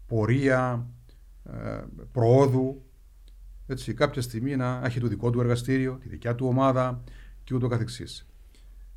πορεία 0.05 0.87
ε, 1.43 1.83
προόδου. 2.11 2.81
Έτσι, 3.67 3.93
κάποια 3.93 4.21
στιγμή 4.21 4.55
να 4.55 4.81
έχει 4.83 4.99
το 4.99 5.07
δικό 5.07 5.29
του 5.29 5.39
εργαστήριο, 5.39 5.97
τη 6.01 6.09
δικιά 6.09 6.35
του 6.35 6.47
ομάδα 6.47 7.03
και 7.43 7.55
ούτω 7.55 7.67
καθεξής. 7.67 8.27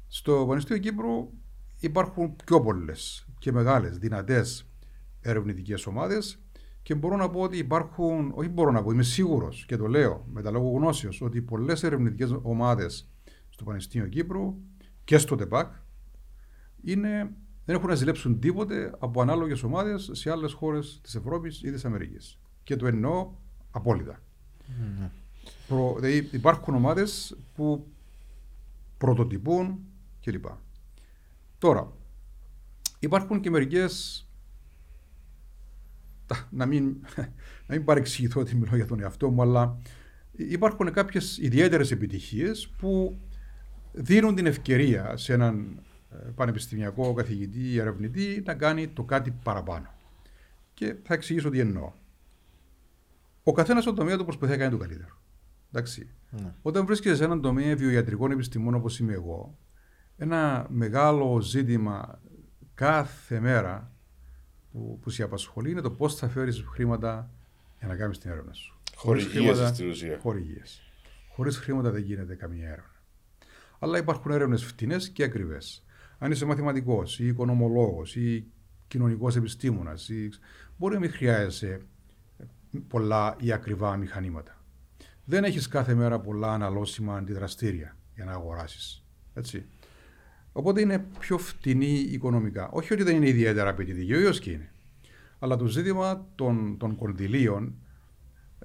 Στο 0.07 0.45
Πανεπιστήμιο 0.47 0.83
Κύπρου 0.83 1.31
υπάρχουν 1.81 2.37
πιο 2.45 2.61
πολλές 2.61 3.27
και 3.39 3.53
μεγάλες, 3.53 3.99
δυνατές 3.99 4.71
ερευνητικές 5.21 5.87
ομάδες 5.87 6.39
και 6.83 6.95
μπορώ 6.95 7.17
να 7.17 7.31
πω 7.31 7.41
ότι 7.41 7.59
υπάρχουν, 7.59 8.33
όχι 8.35 8.49
μπορώ 8.49 8.71
να 8.71 8.83
πω, 8.83 8.91
είμαι 8.91 9.03
σίγουρος 9.03 9.65
και 9.67 9.77
το 9.77 9.87
λέω 9.87 10.27
με 10.33 10.43
τα 10.43 10.51
λόγω 10.51 10.71
γνώσεως, 10.71 11.21
ότι 11.21 11.43
πολλές 11.43 11.83
ερευνητικές 11.83 12.39
ομάδες 12.43 13.09
στο 13.49 13.65
Πανεπιστήμιο 13.65 14.09
Κύπρου 14.09 14.57
και 15.05 15.19
στο 15.19 15.37
ΤΕΠΑΚ 15.37 15.73
είναι, 16.83 17.31
δεν 17.71 17.79
έχουν 17.79 17.91
να 17.91 17.97
ζηλέψουν 17.99 18.41
τίποτε 18.41 18.95
από 18.99 19.21
ανάλογες 19.21 19.63
ομάδες 19.63 20.11
σε 20.13 20.31
άλλες 20.31 20.53
χώρες 20.53 21.01
της 21.03 21.15
Ευρώπης 21.15 21.63
ή 21.63 21.71
της 21.71 21.85
Αμερικής. 21.85 22.39
Και 22.63 22.77
το 22.77 22.87
εννοώ 22.87 23.31
απόλυτα. 23.71 24.23
Mm-hmm. 24.69 25.09
Προ, 25.69 25.95
δηλαδή 25.99 26.29
υπάρχουν 26.33 26.75
ομάδες 26.75 27.37
που 27.55 27.87
πρωτοτυπούν 28.99 29.79
κλπ. 30.21 30.45
Τώρα, 31.59 31.93
υπάρχουν 32.99 33.41
και 33.41 33.51
μερικές 33.51 34.25
να 36.51 36.67
μην, 36.67 36.97
να 37.67 37.75
μην 37.75 37.85
παρεξηγηθώ 37.85 38.41
ότι 38.41 38.57
μιλώ 38.57 38.77
για 38.77 38.87
τον 38.87 39.01
εαυτό 39.01 39.31
μου, 39.31 39.43
αλλά 39.43 39.79
υπάρχουν 40.33 40.93
κάποιες 40.93 41.39
ιδιαίτερες 41.39 41.91
επιτυχίες 41.91 42.69
που 42.79 43.19
δίνουν 43.93 44.35
την 44.35 44.47
ευκαιρία 44.47 45.17
σε 45.17 45.33
έναν 45.33 45.79
ε, 45.79 45.90
πανεπιστημιακό 46.35 47.13
καθηγητή 47.13 47.73
ή 47.73 47.79
ερευνητή 47.79 48.43
να 48.47 48.55
κάνει 48.55 48.89
το 48.89 49.05
κάτι 49.05 49.31
παραπάνω. 49.31 49.95
Και 50.75 50.97
θα 51.03 51.15
εξηγήσω 51.15 51.51
τι 51.51 51.61
εννοώ. 51.61 51.93
Ο 53.43 53.53
καθένας 53.53 53.83
στον 53.83 53.95
τομέα 53.95 54.17
του 54.17 54.25
προσπαθεί 54.25 54.53
να 54.53 54.59
κάνει 54.59 54.71
το 54.71 54.79
καλύτερο. 54.79 55.21
Εντάξει. 55.73 56.11
Ναι. 56.31 56.55
Όταν 56.63 56.87
βρίσκεσαι 56.87 57.17
σε 57.17 57.25
έναν 57.25 57.41
τομέα 57.41 57.77
βιοιατρικών 57.77 58.31
επιστημών 58.31 58.75
όπως 58.75 58.99
είμαι 58.99 59.13
εγώ, 59.13 59.59
ένα 60.17 60.67
μεγάλο 60.71 61.41
ζήτημα 61.41 62.21
κάθε 62.75 63.41
μέρα 63.41 63.93
που, 64.73 64.99
που 65.03 65.11
σε 65.11 65.23
απασχολεί 65.23 65.71
είναι 65.71 65.81
το 65.81 65.91
πώς 65.91 66.15
θα 66.15 66.29
φέρεις 66.29 66.65
χρήματα 66.73 67.31
για 67.79 67.89
να 67.89 67.97
κάνεις 67.97 68.19
την 68.19 68.31
έρευνα 68.31 68.53
σου. 68.53 68.81
Χορηγίε 68.95 69.55
στην 69.55 69.89
ουσία. 69.89 70.19
Χορηγίε. 70.19 70.63
Χωρίς 71.33 71.57
χρήματα 71.57 71.91
δεν 71.91 72.03
γίνεται 72.03 72.35
καμία 72.35 72.67
έρευνα. 72.67 73.03
Αλλά 73.79 73.99
υπάρχουν 73.99 74.31
έρευνες 74.31 74.65
φτηνές 74.65 75.09
και 75.09 75.23
ακριβές. 75.23 75.85
Αν 76.23 76.31
είσαι 76.31 76.45
μαθηματικός 76.45 77.19
ή 77.19 77.27
οικονομολόγος 77.27 78.17
ή 78.17 78.47
κοινωνικός 78.89 79.37
επιστήμονας, 79.37 80.09
ή... 80.09 80.29
μπορεί 80.79 80.95
να 80.95 81.01
μην 81.01 81.11
χρειάζεσαι 81.11 81.81
πολλά 82.89 83.37
ή 83.41 83.53
ακριβά 83.53 83.97
μηχανήματα. 83.97 84.65
Δεν 85.25 85.45
έχεις 85.45 85.69
κάθε 85.69 85.95
μέρα 85.95 86.21
πολλά 86.21 86.53
αναλώσιμα 86.53 87.17
αντιδραστήρια 87.17 87.97
για 88.15 88.25
να 88.25 88.33
αγοράσεις. 88.33 89.05
Έτσι. 89.35 89.67
Οπότε 90.53 90.81
είναι 90.81 91.07
πιο 91.19 91.39
φτηνή 91.39 91.93
οικονομικά. 91.93 92.69
Όχι 92.71 92.93
ότι 92.93 93.03
δεν 93.03 93.17
είναι 93.17 93.29
ιδιαίτερα 93.29 93.71
απαιτητική, 93.71 94.13
βεβαίως 94.13 94.41
και 94.41 94.51
είναι. 94.51 94.73
Αλλά 95.39 95.57
το 95.57 95.67
ζήτημα 95.67 96.27
των, 96.35 96.77
των 96.79 96.97
κονδυλίων 96.97 97.75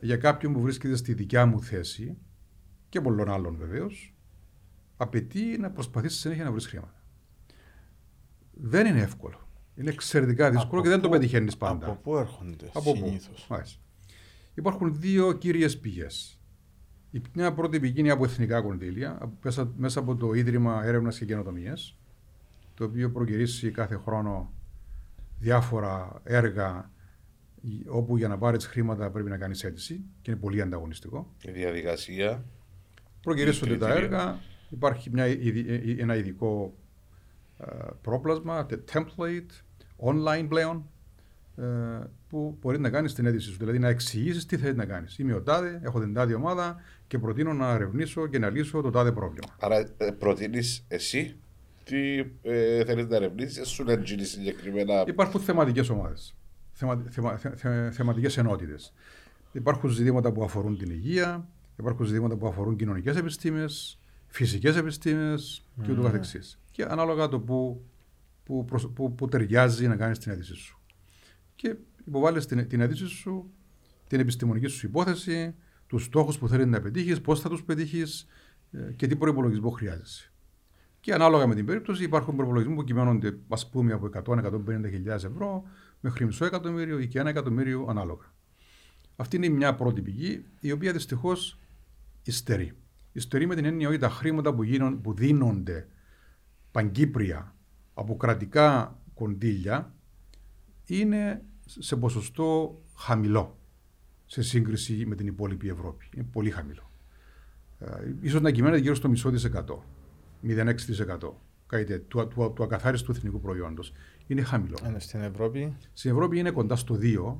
για 0.01 0.17
κάποιον 0.17 0.53
που 0.53 0.61
βρίσκεται 0.61 0.95
στη 0.95 1.13
δικιά 1.13 1.45
μου 1.45 1.61
θέση 1.61 2.17
και 2.89 3.01
πολλών 3.01 3.29
άλλων 3.29 3.55
βεβαίως, 3.57 4.15
απαιτεί 4.97 5.57
να 5.59 5.71
προσπαθήσει 5.71 6.17
συνέχεια 6.17 6.43
να 6.43 6.51
βρεις 6.51 6.67
χρήματα. 6.67 6.94
Δεν 8.57 8.85
είναι 8.85 9.01
εύκολο. 9.01 9.39
Είναι 9.75 9.89
εξαιρετικά 9.89 10.51
δύσκολο 10.51 10.81
και 10.81 10.89
δεν 10.89 11.01
το 11.01 11.09
πετυχαίνεις 11.09 11.57
πάντα. 11.57 11.85
Από 11.85 11.95
πού 11.95 12.17
έρχονται 12.17 12.71
συνήθως; 12.81 13.47
Υπάρχουν 14.53 14.99
δύο 14.99 15.33
κύριες 15.33 15.79
πηγές. 15.79 16.39
Η 17.11 17.21
μια 17.33 17.53
πρώτη 17.53 17.79
πηγή 17.79 18.09
από 18.09 18.23
εθνικά 18.23 18.61
κονδύλια, 18.61 19.31
μέσα 19.75 19.99
από 19.99 20.15
το 20.15 20.33
Ίδρυμα 20.33 20.83
Έρευνας 20.83 21.17
και 21.17 21.25
Καινοτομίας, 21.25 21.97
το 22.73 22.83
οποίο 22.83 23.11
προκυρήσει 23.11 23.71
κάθε 23.71 23.95
χρόνο 23.95 24.53
διάφορα 25.39 26.21
έργα 26.23 26.91
όπου 27.87 28.17
για 28.17 28.27
να 28.27 28.37
πάρεις 28.37 28.65
χρήματα 28.65 29.11
πρέπει 29.11 29.29
να 29.29 29.37
κάνεις 29.37 29.63
αίτηση 29.63 30.03
και 30.21 30.31
είναι 30.31 30.39
πολύ 30.39 30.61
ανταγωνιστικό. 30.61 31.33
Η 31.41 31.51
διαδικασία. 31.51 32.45
Προκυρήσονται 33.21 33.77
τα 33.77 33.93
έργα, 33.93 34.39
υπάρχει 34.69 35.09
μια, 35.09 35.25
ένα 35.97 36.15
ειδικό 36.15 36.77
πρόπλασμα, 38.01 38.65
template, 38.93 39.63
online 39.97 40.45
πλέον, 40.49 40.85
ε, 41.57 41.63
που 42.29 42.57
μπορεί 42.61 42.79
να 42.79 42.89
κάνεις 42.89 43.13
την 43.13 43.25
αίτηση 43.25 43.49
σου. 43.49 43.57
Δηλαδή 43.57 43.79
να 43.79 43.87
εξηγήσεις 43.87 44.45
τι 44.45 44.57
θέλεις 44.57 44.75
να 44.75 44.85
κάνεις. 44.85 45.17
Είμαι 45.17 45.33
ο 45.33 45.41
τάδε, 45.41 45.79
έχω 45.83 45.99
την 45.99 46.13
τάδε 46.13 46.33
ομάδα 46.33 46.75
και 47.07 47.19
προτείνω 47.19 47.53
να 47.53 47.71
ερευνήσω 47.71 48.27
και 48.27 48.39
να 48.39 48.49
λύσω 48.49 48.81
το 48.81 48.89
τάδε 48.89 49.11
πρόβλημα. 49.11 49.55
Άρα 49.59 49.77
ε, 49.97 50.11
προτείνεις 50.11 50.85
εσύ 50.87 51.35
τι 51.83 52.19
ε, 52.41 52.85
θέλεις 52.85 53.07
να 53.07 53.15
ερευνήσεις, 53.15 53.67
σου 53.67 53.83
να 53.83 54.01
συγκεκριμένα; 54.21 55.03
Υπάρχουν 55.07 55.41
θεματικές 55.41 55.89
ομάδες. 55.89 56.35
Θεμα, 56.71 57.03
θεμα, 57.09 57.37
θε, 57.37 57.91
θεματικές 57.91 58.37
ενότητες. 58.37 58.93
Υπάρχουν 59.51 59.89
ζητήματα 59.89 60.31
που 60.31 60.43
αφορούν 60.43 60.77
την 60.77 60.89
υγεία, 60.89 61.47
υπάρχουν 61.79 62.05
ζητήματα 62.05 62.35
που 62.35 62.47
αφορούν 62.47 62.75
κοινωνικές 62.75 63.15
επιστήμες, 63.15 63.99
φυσικές 64.27 64.75
επιστήμες 64.75 65.65
και 65.83 65.91
ούτω 65.91 66.01
καθεξής. 66.01 66.59
Και 66.75 66.83
ανάλογα 66.83 67.27
το 67.27 67.39
που, 67.39 67.85
που, 68.43 68.65
που, 68.93 69.15
που 69.15 69.27
ταιριάζει 69.27 69.87
να 69.87 69.95
κάνεις 69.95 70.19
την 70.19 70.31
αίτησή 70.31 70.55
σου. 70.55 70.81
Και 71.55 71.75
υποβάλλεις 72.05 72.45
την, 72.45 72.67
την 72.67 72.81
αίτηση 72.81 73.07
σου, 73.07 73.51
την 74.07 74.19
επιστημονική 74.19 74.67
σου 74.67 74.85
υπόθεση, 74.85 75.55
τους 75.87 76.03
στόχους 76.03 76.37
που 76.37 76.47
θέλεις 76.47 76.65
να 76.65 76.81
πετύχεις, 76.81 77.21
πώς 77.21 77.39
θα 77.41 77.49
τους 77.49 77.63
πετύχεις 77.63 78.27
ε, 78.71 78.91
και 78.95 79.07
τι 79.07 79.15
προπολογισμό 79.15 79.69
χρειάζεσαι. 79.69 80.31
Και 80.99 81.13
ανάλογα 81.13 81.47
με 81.47 81.55
την 81.55 81.65
περίπτωση 81.65 82.03
υπάρχουν 82.03 82.35
προπολογισμοί 82.35 82.75
που 82.75 82.83
κυμαίνονται 82.83 83.37
ας 83.47 83.69
πούμε 83.69 83.93
από 83.93 84.09
100-150 84.25 85.07
ευρώ 85.07 85.63
μέχρι 85.99 86.25
μισό 86.25 86.45
εκατομμύριο 86.45 86.99
ή 86.99 87.07
και 87.07 87.19
ένα 87.19 87.29
εκατομμύριο 87.29 87.85
ανάλογα. 87.89 88.33
Αυτή 89.15 89.35
είναι 89.35 89.49
μια 89.49 89.75
πρώτη 89.75 90.01
πηγή 90.01 90.45
η 90.59 90.71
οποία 90.71 90.91
δυστυχώς 90.91 91.59
υστερεί. 92.23 92.73
Υστερεί 93.11 93.45
με 93.45 93.55
την 93.55 93.65
έννοια 93.65 93.87
ότι 93.87 93.97
τα 93.97 94.09
χρήματα 94.09 94.53
που, 94.53 94.63
γίνον, 94.63 95.01
που 95.01 95.13
δίνονται 95.13 95.87
παγκύπρια 96.75 97.55
από 97.93 98.17
κρατικά 98.17 98.99
κονδύλια 99.13 99.93
είναι 100.85 101.41
σε 101.65 101.95
ποσοστό 101.95 102.81
χαμηλό 102.95 103.57
σε 104.25 104.41
σύγκριση 104.41 105.05
με 105.05 105.15
την 105.15 105.27
υπόλοιπη 105.27 105.69
Ευρώπη. 105.69 106.09
Είναι 106.15 106.27
πολύ 106.31 106.49
χαμηλό. 106.49 106.91
Ε, 107.79 107.85
ίσως 108.21 108.41
να 108.41 108.51
κυμαίνεται 108.51 108.81
γύρω 108.81 108.95
στο 108.95 109.09
μισό 109.09 109.29
δισεκατό, 109.29 109.83
0,6% 110.43 110.73
του, 112.07 112.27
του, 112.27 112.53
του 112.55 112.63
ακαθάριστου 112.63 113.11
εθνικού 113.11 113.39
προϊόντος. 113.39 113.93
Είναι 114.27 114.41
χαμηλό. 114.41 114.77
Είναι 114.87 114.99
στην 114.99 115.21
Ευρώπη. 115.21 115.75
Στην 115.93 116.11
Ευρώπη 116.11 116.39
είναι 116.39 116.51
κοντά 116.51 116.75
στο 116.75 116.97
2 117.01 117.35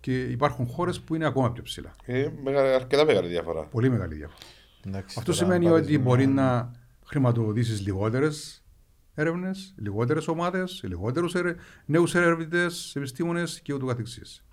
και 0.00 0.22
υπάρχουν 0.22 0.66
χώρες 0.66 1.00
που 1.00 1.14
είναι 1.14 1.26
ακόμα 1.26 1.52
πιο 1.52 1.62
ψηλά. 1.62 1.94
Ε, 2.04 2.28
αρκετά 2.74 3.04
μεγάλη 3.04 3.28
διαφορά. 3.28 3.62
Πολύ 3.62 3.90
μεγάλη 3.90 4.14
διαφορά. 4.14 4.38
Εντάξει, 4.86 5.16
Αυτό 5.18 5.32
σημαίνει 5.32 5.68
ότι 5.68 5.98
μπορεί 5.98 6.26
να 6.26 6.72
χρηματοδοτήσεις 7.14 7.80
λιγότερες 7.80 8.64
έρευνες, 9.14 9.74
λιγότερες 9.78 10.28
ομάδες, 10.28 10.80
λιγότερους 10.84 11.34
νέους 11.86 12.14
ερευνητές, 12.14 12.96
επιστήμονες 12.96 13.60
και 13.60 13.72
ούτω 13.72 13.86
καθεξής. 13.86 14.44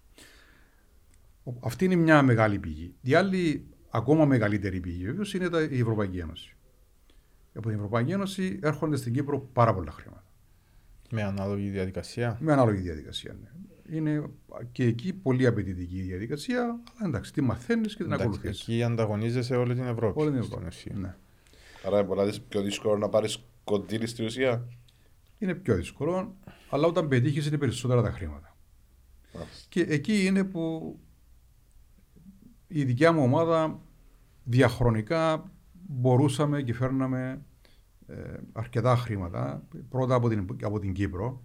Αυτή 1.60 1.86
είναι 1.86 1.96
μια 1.96 2.22
μεγάλη 2.22 2.60
πηγή. 2.60 2.96
Η 3.02 3.14
άλλη, 3.14 3.68
ακόμα 3.90 4.26
μεγαλύτερη 4.26 4.80
πηγή, 4.80 5.06
βεβαίως, 5.06 5.34
είναι 5.34 5.50
η 5.70 5.80
Ευρωπαϊκή 5.80 6.18
Ένωση. 6.18 6.56
Από 7.54 7.68
την 7.68 7.76
Ευρωπαϊκή 7.76 8.12
Ένωση 8.12 8.60
έρχονται 8.62 8.96
στην 8.96 9.14
Κύπρο 9.14 9.40
πάρα 9.40 9.74
πολλά 9.74 9.92
χρήματα. 9.92 10.24
Με 11.12 11.24
ανάλογη 11.24 11.70
διαδικασία. 11.70 12.38
Με 12.42 12.52
ανάλογη 12.52 12.82
διαδικασία, 12.82 13.36
ναι. 13.42 13.50
Είναι 13.98 14.30
και 14.72 14.84
εκεί 14.84 15.14
πολύ 15.14 15.46
απαιτητική 15.46 15.98
η 15.98 16.02
διαδικασία, 16.02 16.62
αλλά 16.64 17.08
εντάξει, 17.08 17.34
τι 17.34 17.42
μαθαίνεις 17.42 17.96
και 17.96 18.04
την 18.04 18.14
ακολουθείς. 18.14 18.60
Εκεί 18.60 18.84
ανταγωνίζεσαι 18.84 19.56
όλη 19.56 19.74
την 19.74 19.84
Ευρώπη. 19.84 20.22
Όλη 20.22 20.32
την 20.32 20.40
Ευρώπη. 20.40 20.66
Ναι. 20.94 21.16
Άρα 21.86 22.00
είναι 22.00 22.08
πολλά 22.08 22.34
πιο 22.48 22.62
δύσκολο 22.62 22.98
να 22.98 23.10
πάρεις 23.10 23.46
κοντήρι 23.64 24.08
στην 24.08 24.26
ουσία. 24.26 24.68
Είναι 25.38 25.56
πιο 25.56 25.76
δύσκολο, 25.76 26.36
αλλά 26.70 26.88
όταν 26.88 27.08
πετύχεις 27.08 27.46
είναι 27.48 27.58
περισσότερα 27.58 28.02
τα 28.02 28.12
χρήματα. 28.12 28.56
Και 29.70 29.82
εκεί 29.82 30.26
είναι 30.26 30.44
που 30.44 30.96
η 32.68 32.84
δικιά 32.84 33.12
μου 33.12 33.24
ομάδα 33.24 33.80
διαχρονικά 34.44 35.52
μπορούσαμε 35.88 36.62
και 36.62 36.74
φέρναμε 36.74 37.46
ε, 38.08 38.38
αρκετά 38.52 38.96
χρήματα. 38.96 39.64
Πρώτα 39.90 40.16
από 40.16 40.30
την, 40.30 40.48
από 40.64 40.80
την 40.80 40.94
Κύπρο. 40.94 41.44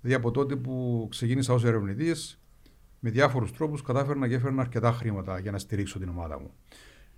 Δηλαδή 0.00 0.20
από 0.20 0.30
τότε 0.30 0.56
που 0.56 1.06
ξεκίνησα 1.10 1.52
ως 1.52 1.64
ερευνητής, 1.64 2.40
με 3.00 3.10
διάφορους 3.10 3.52
τρόπους 3.52 3.82
κατάφερνα 3.82 4.28
και 4.28 4.34
έφερνα 4.34 4.62
αρκετά 4.62 4.92
χρήματα 4.92 5.38
για 5.38 5.50
να 5.50 5.58
στηρίξω 5.58 5.98
την 5.98 6.08
ομάδα 6.08 6.40
μου. 6.40 6.50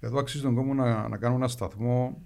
Εδώ 0.01 0.19
αξίζει 0.19 0.43
τον 0.43 0.55
κόμμα 0.55 0.75
να, 0.75 1.09
να 1.09 1.17
κάνω 1.17 1.35
ένα 1.35 1.49
σταθμό 1.49 2.23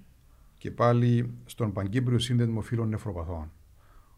και 0.58 0.70
πάλι 0.70 1.34
στον 1.44 1.72
Παγκύπριο 1.72 2.18
Σύνδεσμο 2.18 2.60
Φίλων 2.60 2.88
Νεφροπαθών. 2.88 3.52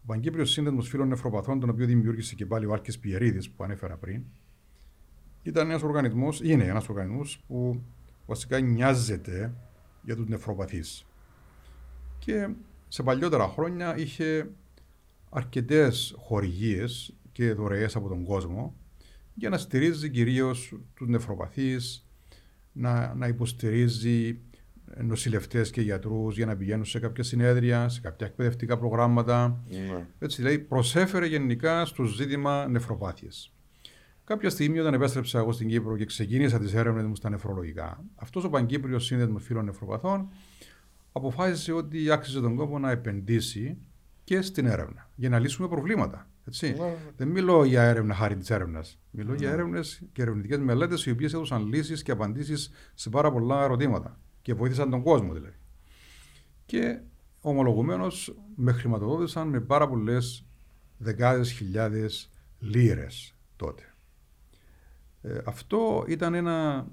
Ο 0.02 0.06
Παγκύπριος 0.06 0.50
Σύνδεσμος 0.50 0.88
Φίλων 0.88 1.08
Νεφροπαθών, 1.08 1.60
τον 1.60 1.68
οποίο 1.68 1.86
δημιούργησε 1.86 2.34
και 2.34 2.46
πάλι 2.46 2.66
ο 2.66 2.72
Άρκη 2.72 2.98
Πιερίδης 2.98 3.50
που 3.50 3.64
ανέφερα 3.64 3.96
πριν, 3.96 4.22
ήταν 5.42 5.70
ένας 5.70 5.82
οργανισμός, 5.82 6.40
είναι 6.42 6.64
ένας 6.64 6.88
οργανισμός 6.88 7.44
που 7.46 7.82
βασικά 8.26 8.60
νοιάζεται 8.60 9.54
για 10.02 10.16
τους 10.16 10.28
νεφροπαθείς. 10.28 11.06
Και 12.18 12.48
σε 12.88 13.02
παλιότερα 13.02 13.48
χρόνια 13.48 13.96
είχε 13.96 14.50
αρκετές 15.30 16.14
χορηγίες 16.18 17.14
και 17.32 17.52
δωρεές 17.52 17.96
από 17.96 18.08
τον 18.08 18.24
κόσμο 18.24 18.74
για 19.34 19.48
να 19.48 19.58
στηρίζει 19.58 20.10
κυρίως 20.10 20.74
τους 20.94 21.08
νεφροπαθείς, 21.08 22.06
να, 22.72 23.14
να 23.14 23.26
υποστηρίζει 23.26 24.40
νοσηλευτές 24.96 25.70
και 25.70 25.80
γιατρούς 25.80 26.36
για 26.36 26.46
να 26.46 26.56
πηγαίνουν 26.56 26.84
σε 26.84 26.98
κάποια 26.98 27.22
συνέδρια, 27.22 27.88
σε 27.88 28.00
κάποια 28.00 28.26
εκπαιδευτικά 28.26 28.78
προγράμματα. 28.78 29.62
Ναι. 29.70 30.06
Έτσι, 30.18 30.42
δηλαδή 30.42 30.58
προσέφερε 30.58 31.26
γενικά 31.26 31.84
στο 31.84 32.04
ζήτημα 32.04 32.68
νεφροπάθειες. 32.68 33.52
Κάποια 34.24 34.50
στιγμή, 34.50 34.78
όταν 34.78 34.94
επέστρεψα 34.94 35.38
εγώ 35.38 35.52
στην 35.52 35.68
Κύπρο 35.68 35.96
και 35.96 36.04
ξεκίνησα 36.04 36.58
τις 36.58 36.74
έρευνες 36.74 37.04
μου 37.04 37.16
στα 37.16 37.30
νεφρολογικά, 37.30 38.04
αυτός 38.14 38.44
ο 38.44 38.48
Παγκύπριο 38.50 38.98
Σύνδεσμος 38.98 39.44
Φίλων 39.44 39.64
Νεφροπαθών 39.64 40.28
αποφάσισε 41.12 41.72
ότι 41.72 42.10
άξιζε 42.10 42.40
τον 42.40 42.56
κόπο 42.56 42.78
να 42.78 42.90
επενδύσει 42.90 43.76
και 44.24 44.40
στην 44.40 44.66
έρευνα 44.66 45.10
για 45.14 45.28
να 45.28 45.38
λύσουμε 45.38 45.68
προβλήματα. 45.68 46.28
Έτσι. 46.46 46.74
Ναι. 46.78 46.96
Δεν 47.16 47.28
μιλώ 47.28 47.64
για 47.64 47.82
έρευνα 47.82 48.14
χάρη 48.14 48.36
της 48.36 48.50
έρευνας. 48.50 48.98
Μιλώ 49.10 49.34
για 49.34 49.50
έρευνες 49.50 50.02
και 50.12 50.22
ερευνητικές 50.22 50.58
μελέτες 50.58 51.06
οι 51.06 51.10
οποίες 51.10 51.34
έδωσαν 51.34 51.66
λύσεις 51.66 52.02
και 52.02 52.10
απαντήσεις 52.10 52.70
σε 52.94 53.10
πάρα 53.10 53.32
πολλά 53.32 53.62
ερωτήματα 53.62 54.18
και 54.42 54.54
βοήθησαν 54.54 54.90
τον 54.90 55.02
κόσμο 55.02 55.32
δηλαδή. 55.32 55.56
Και 56.66 57.00
ομολογουμένως 57.40 58.34
με 58.54 58.72
χρηματοδότησαν 58.72 59.48
με 59.48 59.60
πάρα 59.60 59.88
πολλές 59.88 60.44
δεκάδες 60.98 61.50
χιλιάδες 61.50 62.30
λίρες 62.58 63.34
τότε. 63.56 63.82
Ε, 65.22 65.38
αυτό 65.44 66.04
ήταν 66.08 66.34
ένα, 66.34 66.86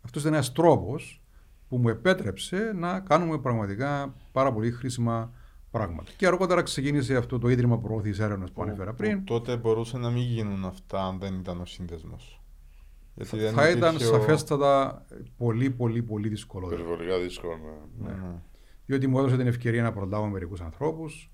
αυτός 0.00 0.22
ήταν 0.22 0.34
ένας 0.34 0.52
τρόπος 0.52 1.22
που 1.68 1.78
μου 1.78 1.88
επέτρεψε 1.88 2.72
να 2.74 3.00
κάνουμε 3.00 3.38
πραγματικά 3.38 4.14
πάρα 4.32 4.52
πολύ 4.52 4.70
χρήσιμα 4.70 5.32
πράγματα. 5.70 6.10
Και 6.16 6.26
αργότερα 6.26 6.62
ξεκίνησε 6.62 7.16
αυτό 7.16 7.38
το 7.38 7.48
Ίδρυμα 7.48 7.78
Προώθησης 7.78 8.18
Έρευνας 8.18 8.50
που, 8.50 8.62
ανέφερα 8.62 8.94
πριν. 8.94 9.24
τότε 9.24 9.56
μπορούσε 9.56 9.98
να 9.98 10.10
μην 10.10 10.22
γίνουν 10.22 10.64
αυτά 10.64 11.04
αν 11.04 11.18
δεν 11.18 11.34
ήταν 11.34 11.60
ο 11.60 11.64
σύνδεσμος. 11.64 12.41
Θα, 13.20 13.50
θα 13.52 13.70
ήταν 13.70 13.98
σαφέστατα 13.98 15.04
πολύ 15.36 15.70
πολύ 15.70 16.02
πολύ 16.02 16.28
δύσκολο. 16.28 16.68
Περιβολικά 16.68 17.18
δύσκολο, 17.18 17.56
ναι. 17.56 18.08
ναι. 18.08 18.14
ναι. 18.14 18.42
Διότι 18.86 19.06
μου 19.06 19.18
έδωσε 19.18 19.36
την 19.36 19.46
ευκαιρία 19.46 19.82
να 19.82 19.92
προλάβω 19.92 20.26
μερικούς 20.26 20.60
ανθρώπους, 20.60 21.30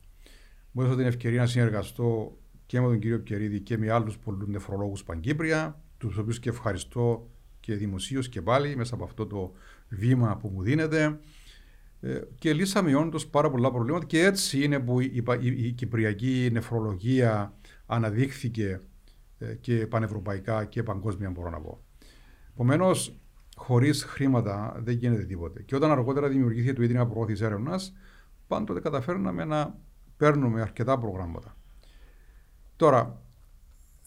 μου 0.71 0.83
έδωσε 0.83 0.97
την 0.97 1.07
ευκαιρία 1.07 1.41
να 1.41 1.47
συνεργαστώ 1.47 2.37
και 2.67 2.81
με 2.81 2.87
τον 2.87 2.99
κύριο 2.99 3.21
Πιερίδη 3.21 3.61
και 3.61 3.79
με 3.79 3.91
άλλους 3.91 4.19
πολλούς 4.19 4.49
νεφρολόγους 4.49 5.05
Παγκύπρια 5.05 5.83
τους 5.99 6.17
οποίους 6.17 6.39
και 6.39 6.49
ευχαριστώ 6.49 7.31
και 7.61 7.75
δημοσίως 7.75 8.29
και 8.29 8.43
πάλι 8.43 8.77
μέσα 8.77 8.95
από 8.95 9.05
αυτό 9.05 9.27
το 9.27 9.53
βήμα 9.89 10.37
που 10.37 10.49
μου 10.49 10.63
δίνεται 10.63 11.19
ε, 12.01 12.21
και 12.39 12.53
λύσαμε 12.53 12.95
όντως 12.95 13.27
πάρα 13.27 13.51
πολλά 13.51 13.71
προβλήματα 13.71 14.07
και 14.07 14.25
έτσι 14.25 14.65
είναι 14.65 14.81
που 14.81 15.01
η, 15.01 15.25
η, 15.41 15.67
η 15.67 15.73
κυπριακή 15.73 16.49
νεφρολογία 16.53 17.55
αναδείχθηκε 17.87 18.65
ε, 18.65 18.81
και 19.61 19.87
πανευρωπαϊκά 19.87 20.65
και 20.65 20.83
παγκόσμια 20.83 21.31
μπορώ 21.31 21.51
να 21.51 21.61
πω. 21.61 21.83
Επομένως, 22.53 23.19
χωρίς 23.57 24.05
χρήματα 24.05 24.81
δεν 24.83 24.97
γίνεται 24.97 25.25
τίποτε. 25.25 25.63
Και 25.63 25.77
όταν 25.77 25.91
αργότερα 25.91 26.29
δημιουργήθηκε 26.29 26.73
το 26.73 26.83
Ίδρυμα 26.83 27.07
Προώθηση 27.07 27.45
Έρευνας, 27.45 27.93
πάντοτε 28.47 28.81
καταφέρναμε 28.81 29.45
να 29.45 29.79
παίρνουμε 30.17 30.61
αρκετά 30.61 30.99
προγράμματα. 30.99 31.57
Τώρα, 32.77 33.23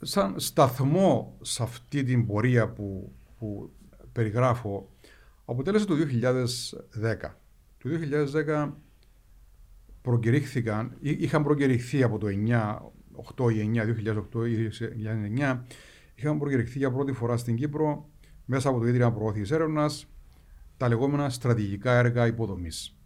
σαν 0.01 0.39
σταθμό 0.39 1.37
σε 1.41 1.63
αυτή 1.63 2.03
την 2.03 2.25
πορεία 2.25 2.69
που, 2.69 3.15
που 3.37 3.71
περιγράφω 4.11 4.89
αποτέλεσε 5.45 5.85
το 5.85 5.95
2010. 5.95 7.39
Το 7.77 7.89
2010 7.89 8.71
προκηρύχθηκαν, 10.01 10.97
είχαν 10.99 11.43
προκηρυχθεί 11.43 12.03
από 12.03 12.17
το 12.17 12.27
9, 12.29 12.90
8 13.37 13.51
ή 13.53 13.71
9, 13.75 13.85
2008 14.33 14.47
ή 14.47 14.69
2009, 15.37 15.63
είχαν 16.15 16.39
προκηρυχθεί 16.39 16.77
για 16.77 16.91
πρώτη 16.91 17.11
φορά 17.11 17.37
στην 17.37 17.55
Κύπρο 17.55 18.09
μέσα 18.45 18.69
από 18.69 18.79
το 18.79 18.87
Ίδρυμα 18.87 19.13
Προώθησης 19.13 19.51
Έρευνας 19.51 20.07
τα 20.77 20.87
λεγόμενα 20.87 21.29
στρατηγικά 21.29 21.97
έργα 21.97 22.27
υποδομής. 22.27 22.97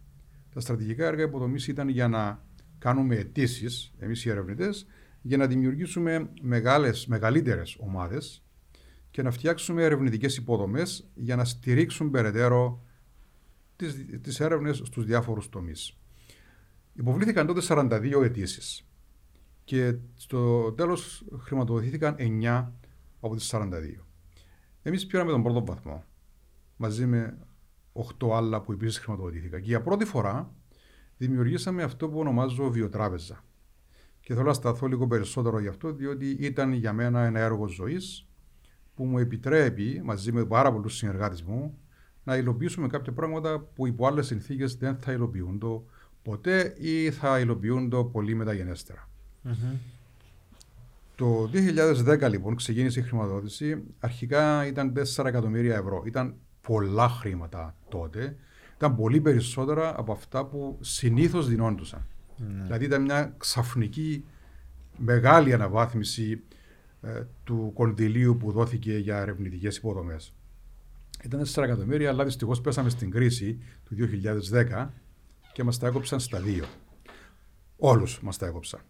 Τα 0.54 0.60
στρατηγικά 0.60 1.06
έργα 1.06 1.22
υποδομής 1.22 1.68
ήταν 1.68 1.88
για 1.88 2.08
να 2.08 2.44
κάνουμε 2.78 3.16
αιτήσεις, 3.16 3.94
εμείς 3.98 4.24
οι 4.24 4.30
ερευνητές, 4.30 4.86
για 5.22 5.36
να 5.36 5.46
δημιουργήσουμε 5.46 6.30
μεγάλες, 6.40 7.06
μεγαλύτερες 7.06 7.76
ομάδες 7.78 8.44
και 9.10 9.22
να 9.22 9.30
φτιάξουμε 9.30 9.82
ερευνητικές 9.82 10.36
υποδομές 10.36 11.10
για 11.14 11.36
να 11.36 11.44
στηρίξουν 11.44 12.10
περαιτέρω 12.10 12.84
τις, 13.76 14.06
τις 14.22 14.40
έρευνες 14.40 14.76
στους 14.84 15.04
διάφορους 15.04 15.48
τομείς. 15.48 15.96
Υποβλήθηκαν 16.92 17.46
τότε 17.46 17.60
42 17.68 18.22
αιτήσεις 18.22 18.85
και 19.66 19.96
στο 20.14 20.72
τέλος 20.72 21.24
χρηματοδοτήθηκαν 21.38 22.16
9 22.18 22.72
από 23.20 23.36
τις 23.36 23.54
42. 23.54 23.68
Εμείς 24.82 25.06
πήραμε 25.06 25.30
τον 25.30 25.42
πρώτο 25.42 25.64
βαθμό 25.64 26.04
μαζί 26.76 27.06
με 27.06 27.38
8 28.18 28.30
άλλα 28.32 28.60
που 28.60 28.72
επίσης 28.72 28.98
χρηματοδοτήθηκαν 28.98 29.60
και 29.60 29.66
για 29.66 29.82
πρώτη 29.82 30.04
φορά 30.04 30.54
δημιουργήσαμε 31.16 31.82
αυτό 31.82 32.08
που 32.08 32.18
ονομάζω 32.18 32.70
βιοτράπεζα 32.70 33.44
Και 34.20 34.34
θέλω 34.34 34.46
να 34.46 34.52
σταθώ 34.52 34.86
λίγο 34.86 35.06
περισσότερο 35.06 35.58
γι' 35.58 35.68
αυτό, 35.68 35.92
διότι 35.92 36.30
ήταν 36.30 36.72
για 36.72 36.92
μένα 36.92 37.24
ένα 37.24 37.40
έργο 37.40 37.68
ζωής 37.68 38.28
που 38.94 39.04
μου 39.04 39.18
επιτρέπει 39.18 40.00
μαζί 40.04 40.32
με 40.32 40.44
πάρα 40.44 40.72
πολλούς 40.72 40.96
συνεργάτες 40.96 41.42
μου 41.42 41.78
να 42.24 42.36
υλοποιήσουμε 42.36 42.86
κάποια 42.86 43.12
πράγματα 43.12 43.60
που 43.60 43.86
υπό 43.86 44.06
άλλες 44.06 44.26
συνθήκες 44.26 44.76
δεν 44.76 44.96
θα 44.96 45.12
υλοποιούνται 45.12 45.80
ποτέ 46.22 46.74
ή 46.78 47.10
θα 47.10 47.40
υλοποιούνται 47.40 48.04
πολύ 48.04 48.34
μεταγενέστερα. 48.34 49.08
Mm-hmm. 49.46 49.76
Το 51.16 51.50
2010 52.24 52.28
λοιπόν 52.30 52.56
ξεκίνησε 52.56 53.00
η 53.00 53.02
χρηματοδότηση. 53.02 53.82
Αρχικά 53.98 54.66
ήταν 54.66 54.92
4 55.16 55.24
εκατομμύρια 55.24 55.76
ευρώ. 55.76 56.02
Ήταν 56.06 56.34
πολλά 56.60 57.08
χρήματα 57.08 57.74
τότε. 57.88 58.36
Ήταν 58.76 58.96
πολύ 58.96 59.20
περισσότερα 59.20 59.98
από 59.98 60.12
αυτά 60.12 60.44
που 60.46 60.78
συνήθως 60.80 61.48
δινόντουσαν. 61.48 62.06
Ναι. 62.36 62.62
Δηλαδή 62.62 62.84
ήταν 62.84 63.02
μια 63.02 63.34
ξαφνική 63.36 64.24
μεγάλη 64.96 65.52
αναβάθμιση 65.52 66.42
ε, 67.02 67.22
του 67.44 67.70
κονδυλίου 67.74 68.36
που 68.36 68.52
δόθηκε 68.52 68.98
για 68.98 69.18
ερευνητικές 69.18 69.76
υποδομές. 69.76 70.34
Ήταν 71.24 71.44
4 71.54 71.62
εκατομμύρια, 71.62 72.10
αλλά 72.10 72.24
δυστυχώς 72.24 72.60
πέσαμε 72.60 72.88
στην 72.88 73.10
κρίση 73.10 73.58
του 73.84 73.96
2010 74.72 74.88
και 75.52 75.62
μας 75.62 75.78
τα 75.78 75.86
έκοψαν 75.86 76.20
στα 76.20 76.40
δύο. 76.40 76.64
Όλους 77.76 78.20
μας 78.22 78.36
τα 78.36 78.46
έκοψαν. 78.46 78.80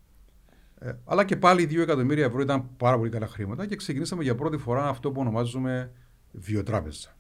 Ε, 0.79 0.93
αλλά 1.05 1.25
και 1.25 1.37
πάλι 1.37 1.67
2 1.71 1.79
εκατομμύρια 1.79 2.25
ευρώ 2.25 2.41
ήταν 2.41 2.77
πάρα 2.77 2.97
πολύ 2.99 3.11
καλά 3.11 3.27
χρήματα 3.27 3.67
και 3.67 3.77
ξεκινήσαμε 3.77 4.23
για 4.23 4.35
πρώτη 4.35 4.57
φορά 4.57 4.89
αυτό 4.89 5.13
που 5.13 5.21
ονομάζουμε 5.21 5.93
βιοτράπεζα. 6.33 7.17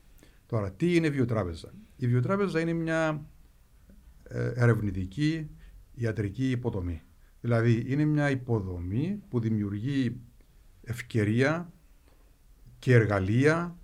Τώρα, 0.47 0.73
τι 0.73 0.95
είναι 0.97 1.09
βιοτράπεζα; 1.09 1.73
Η 1.97 2.07
βιοτράπεζα 2.07 2.61
είναι 2.61 2.73
μια 2.73 3.27
ε, 4.23 4.53
ερευνητική 4.55 5.51
ιατρική 5.95 6.51
υποδομή. 6.51 7.03
Δηλαδή, 7.41 7.85
είναι 7.87 8.05
μια 8.05 8.31
υποδομή 8.31 9.23
που 9.29 9.41
δημιουργεί 9.41 10.21
ευκαιρία 10.83 11.73
και 12.79 12.95
εργαλεία 12.95 13.77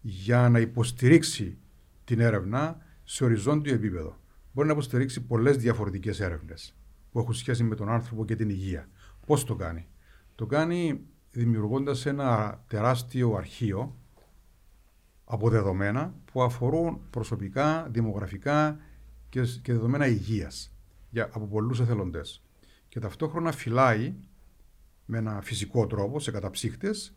για 0.00 0.48
να 0.48 0.58
υποστηρίξει 0.58 1.58
την 2.04 2.20
έρευνα 2.20 2.78
σε 3.04 3.24
οριζόντιο 3.24 3.74
επίπεδο. 3.74 4.20
Μπορεί 4.52 4.66
να 4.66 4.72
υποστηρίξει 4.72 5.20
πολλές 5.20 5.56
διαφορετικές 5.56 6.20
έρευνες 6.20 6.74
που 7.10 7.18
έχουν 7.18 7.34
σχέση 7.34 7.62
με 7.62 7.74
τον 7.74 7.88
άνθρωπο 7.88 8.24
και 8.24 8.36
την 8.36 8.48
υγεία. 8.48 8.88
Πώς 9.30 9.44
το 9.44 9.54
κάνει; 9.54 9.86
Το 10.34 10.46
κάνει 10.46 11.00
δημιουργώντας 11.30 12.06
ένα 12.06 12.60
τεράστιο 12.68 13.34
αρχείο 13.34 13.96
από 15.24 15.48
δεδομένα 15.48 16.14
που 16.32 16.42
αφορούν 16.42 17.00
προσωπικά, 17.10 17.88
δημογραφικά 17.90 18.80
και, 19.28 19.42
και 19.62 19.72
δεδομένα 19.72 20.06
υγείας 20.06 20.72
για, 21.10 21.28
από 21.32 21.46
πολλούς 21.46 21.80
εθελοντές. 21.80 22.42
Και 22.88 23.00
ταυτόχρονα 23.00 23.52
φυλάει 23.52 24.14
με 25.04 25.18
ένα 25.18 25.40
φυσικό 25.42 25.86
τρόπο 25.86 26.20
σε 26.20 26.30
καταψύχτες 26.30 27.14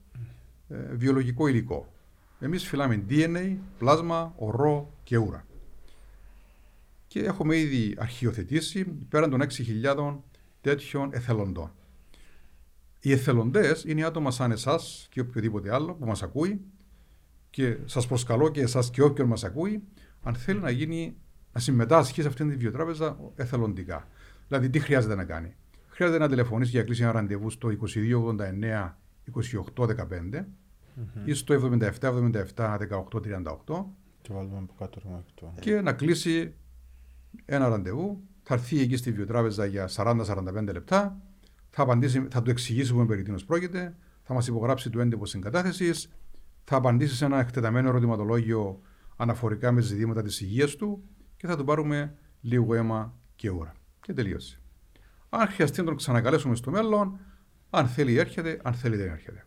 ε, 0.68 0.96
βιολογικό 0.96 1.48
υλικό. 1.48 1.94
Εμείς 2.40 2.68
φυλάμε 2.68 3.04
DNA, 3.10 3.58
πλάσμα, 3.78 4.34
ορό 4.38 4.94
και 5.04 5.18
ούρα. 5.18 5.46
Και 7.08 7.20
έχουμε 7.20 7.58
ήδη 7.58 7.96
αρχιοθετήσει 7.98 8.86
πέραν 8.86 9.30
των 9.30 9.42
6.000 9.42 10.18
τέτοιων 10.62 11.10
εθελοντών. 11.14 11.72
Οι 13.06 13.12
εθελοντές 13.12 13.84
είναι 13.84 14.04
άτομα 14.04 14.32
σαν 14.32 14.52
εσάς 14.52 15.08
και 15.12 15.20
οποιοδήποτε 15.20 15.74
άλλο 15.74 15.94
που 15.94 16.06
μας 16.06 16.24
ακούει 16.24 16.62
και 17.50 17.78
σας 17.86 18.08
προσκαλώ 18.08 18.50
και 18.50 18.62
εσάς 18.62 18.90
και 18.90 19.02
όποιον 19.02 19.28
μας 19.28 19.44
ακούει, 19.44 19.84
αν 20.22 20.36
θέλει 20.36 20.60
να 20.60 20.70
γίνει, 20.70 21.16
να 21.54 21.60
συμμετάσχει 21.60 22.22
σε 22.22 22.28
αυτήν 22.28 22.50
την 22.50 22.58
βιοτράπεζα 22.58 23.18
εθελοντικά. 23.36 24.08
Δηλαδή, 24.48 24.70
τι 24.70 24.80
χρειάζεται 24.80 25.16
να 25.16 25.24
κάνει; 25.26 25.56
Χρειάζεται 25.88 26.20
να 26.20 26.30
τηλεφωνήσει 26.30 26.72
για 26.72 26.84
κλείσει 26.84 27.02
ένα 27.02 27.12
ραντεβού 27.12 27.50
στο 27.50 27.70
2289 27.70 28.98
2815 29.34 30.46
ή 31.26 31.34
στο 31.34 31.70
77 31.72 31.90
77 32.00 32.78
18 32.90 33.22
38 33.68 33.86
και 35.60 35.82
να 35.82 35.94
κλείσει 35.94 36.54
ένα 37.46 37.68
ραντεβού. 37.68 38.22
Θα 38.44 38.54
έρθει 38.54 38.80
εκεί 38.80 38.96
στη 38.96 39.12
βιοτράπεζα 39.12 39.66
για 39.66 39.90
40-45 39.96 40.74
λεπτά 40.74 41.22
θα, 41.76 41.82
απαντήσει, 41.82 42.28
θα 42.32 42.42
του 42.42 42.50
εξηγήσουμε 42.50 43.06
περί 43.06 43.22
τίνος 43.24 43.46
πρόκειται, 43.46 43.96
θα 44.24 44.34
μας 44.34 44.48
υπογράψει 44.48 44.90
το 44.90 45.00
έντυπο 45.00 45.26
συγκατάθεσης, 45.26 46.10
θα 46.64 46.76
απαντήσει 46.76 47.16
σε 47.16 47.26
ένα 47.26 47.40
εκτεταμένο 47.40 47.90
ερωτηματολόγιο 47.90 48.82
αναφορικά 49.16 49.72
με 49.72 49.82
ζητήματα 49.82 50.22
της 50.22 50.42
υγείας 50.42 50.76
του 50.76 51.04
και 51.38 51.48
θα 51.48 51.58
του 51.58 51.64
πάρουμε 51.64 52.16
λίγο 52.42 52.74
αίμα 52.74 53.20
και 53.36 53.50
ώρα. 53.50 53.74
Και 54.02 54.14
τελείωσε. 54.14 54.62
Αν 55.30 55.48
χρειαστεί 55.48 55.80
να 55.80 55.86
τον 55.86 55.96
ξανακαλέσουμε 55.96 56.56
στο 56.56 56.72
μέλλον, 56.72 57.20
αν 57.70 57.88
θέλει 57.88 58.18
έρχεται, 58.18 58.60
αν 58.64 58.74
θέλει 58.74 58.96
δεν 58.96 59.10
έρχεται. 59.10 59.46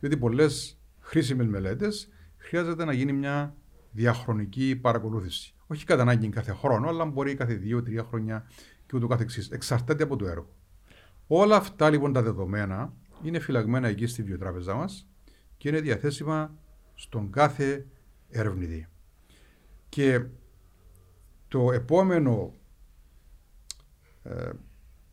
Διότι 0.00 0.16
πολλές 0.16 0.80
χρήσιμες 0.98 1.46
μελέτες 1.46 2.08
χρειάζεται 2.36 2.84
να 2.84 2.92
γίνει 2.92 3.12
μια 3.12 3.56
διαχρονική 3.90 4.76
παρακολούθηση. 4.76 5.54
Όχι 5.66 5.84
κατά 5.84 6.02
ανάγκη 6.02 6.28
κάθε 6.28 6.52
χρόνο, 6.52 6.88
αλλά 6.88 7.04
μπορεί 7.04 7.34
κάθε 7.34 7.54
δύο-τρία 7.54 8.02
χρόνια 8.02 8.46
και 8.86 8.96
ούτω 8.96 9.06
καθεξής. 9.06 9.50
Εξαρτάται 9.50 10.02
από 10.02 10.16
το 10.16 10.26
έργο. 10.26 10.57
Όλα 11.30 11.56
αυτά 11.56 11.90
λοιπόν 11.90 12.12
τα 12.12 12.22
δεδομένα 12.22 12.94
είναι 13.22 13.38
φυλαγμένα 13.38 13.88
εκεί 13.88 14.06
στη 14.06 14.22
βιοτράπεζά 14.22 14.74
μας 14.74 15.08
και 15.56 15.68
είναι 15.68 15.80
διαθέσιμα 15.80 16.58
στον 16.94 17.30
κάθε 17.30 17.86
ερευνητή. 18.28 18.88
Και 19.88 20.24
το 21.48 21.72
επόμενο 21.72 22.54
ε, 24.22 24.50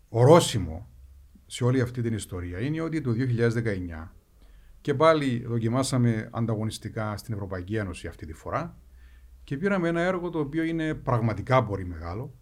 ορόσημο 0.09 0.89
σε 1.45 1.63
όλη 1.63 1.81
αυτή 1.81 2.01
την 2.01 2.13
ιστορία 2.13 2.59
είναι 2.59 2.81
ότι 2.81 3.01
το 3.01 3.11
2019 3.17 4.07
και 4.81 4.93
πάλι 4.93 5.45
δοκιμάσαμε 5.45 6.29
ανταγωνιστικά 6.31 7.17
στην 7.17 7.33
Ευρωπαϊκή 7.33 7.75
Ένωση 7.75 8.07
αυτή 8.07 8.25
τη 8.25 8.33
φορά 8.33 8.77
και 9.43 9.57
πήραμε 9.57 9.87
ένα 9.87 10.01
έργο 10.01 10.29
το 10.29 10.39
οποίο 10.39 10.63
είναι 10.63 10.93
πραγματικά 10.93 11.63
πολύ 11.63 11.85
μεγάλο. 11.85 12.33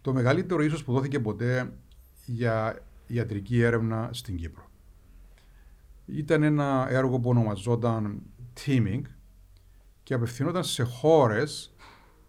Το 0.00 0.12
μεγαλύτερο 0.12 0.62
ίσως 0.62 0.84
που 0.84 0.92
δόθηκε 0.92 1.20
ποτέ 1.20 1.72
για 2.32 2.82
ιατρική 3.06 3.60
έρευνα 3.60 4.10
στην 4.12 4.36
Κύπρο. 4.36 4.70
Ήταν 6.06 6.42
ένα 6.42 6.86
έργο 6.90 7.18
που 7.20 7.28
ονομαζόταν 7.28 8.22
Teaming 8.60 9.02
και 10.02 10.14
απευθυνόταν 10.14 10.64
σε 10.64 10.82
χώρες 10.82 11.74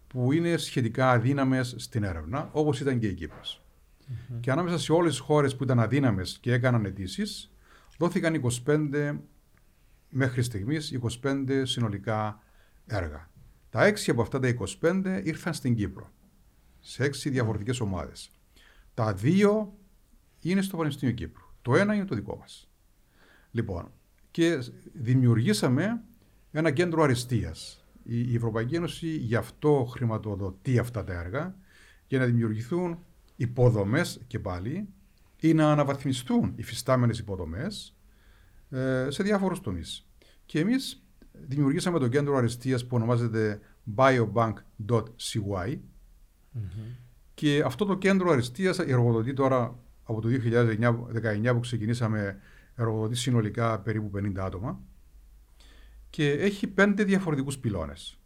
που 0.06 0.32
είναι 0.32 0.56
σχετικά 0.56 1.10
αδύναμες 1.10 1.74
στην 1.78 2.02
έρευνα, 2.02 2.48
όπως 2.52 2.80
ήταν 2.80 2.98
και 2.98 3.06
η 3.06 3.14
κυπρος 3.14 3.62
Και 4.40 4.50
ανάμεσα 4.50 4.78
σε 4.78 4.92
όλες 4.92 5.10
τις 5.10 5.20
χώρες 5.20 5.56
που 5.56 5.64
ήταν 5.64 5.80
αδύναμες 5.80 6.38
και 6.40 6.52
έκαναν 6.52 6.84
αιτήσεις, 6.84 7.52
δόθηκαν 7.98 8.34
25 8.66 9.18
μέχρι 10.08 10.42
στιγμής 10.42 10.98
25 11.22 11.62
συνολικά 11.66 12.42
έργα. 12.86 13.30
Τα 13.70 13.84
έξι 13.84 14.10
από 14.10 14.22
αυτά 14.22 14.38
τα 14.38 14.48
25 14.80 15.20
ήρθαν 15.24 15.54
στην 15.54 15.74
Κύπρο, 15.74 16.10
σε 16.80 17.04
έξι 17.04 17.30
διαφορετικές 17.30 17.80
ομάδες. 17.80 18.30
Τα 18.94 19.14
δύο 19.14 19.76
είναι 20.50 20.62
στο 20.62 20.76
Πανεπιστήμιο 20.76 21.14
Κύπρου. 21.14 21.44
Το 21.62 21.76
ένα 21.76 21.94
είναι 21.94 22.04
το 22.04 22.14
δικό 22.14 22.36
μας. 22.36 22.70
Λοιπόν, 23.50 23.90
και 24.30 24.58
δημιουργήσαμε 24.92 26.02
ένα 26.50 26.70
κέντρο 26.70 27.02
αριστείας. 27.02 27.84
Η 28.02 28.34
Ευρωπαϊκή 28.34 28.74
Ένωση 28.74 29.06
γι' 29.06 29.36
αυτό 29.36 29.84
χρηματοδοτεί 29.90 30.78
αυτά 30.78 31.04
τα 31.04 31.12
έργα, 31.12 31.56
για 32.06 32.18
να 32.18 32.24
δημιουργηθούν 32.24 32.98
υποδομές 33.36 34.20
και 34.26 34.38
πάλι 34.38 34.88
ή 35.40 35.54
να 35.54 35.72
αναβαθμιστούν 35.72 36.52
οι 36.56 36.62
φυστάμενες 36.62 37.18
υποδομές 37.18 37.96
ε, 38.70 39.06
σε 39.10 39.22
διάφορους 39.22 39.60
τομείς. 39.60 40.06
Και 40.46 40.60
εμείς 40.60 41.02
δημιουργήσαμε 41.32 41.98
το 41.98 42.08
κέντρο 42.08 42.36
αριστείας 42.36 42.86
που 42.86 42.96
ονομάζεται 42.96 43.60
biobank.cy 43.96 45.78
και 47.34 47.62
αυτό 47.66 47.84
το 47.84 47.98
κέντρο 47.98 48.30
αριστείας 48.30 48.78
εργοδοτεί 48.78 49.32
τώρα 49.32 49.78
από 50.02 50.20
το 50.20 50.28
2019 50.28 51.52
που 51.52 51.60
ξεκινήσαμε 51.60 52.38
εργοδοτεί 52.74 53.16
συνολικά 53.16 53.80
περίπου 53.80 54.10
50 54.16 54.32
άτομα 54.38 54.80
και 56.10 56.30
έχει 56.30 56.66
πέντε 56.66 57.04
διαφορετικούς 57.04 57.58
πυλώνες. 57.58 58.16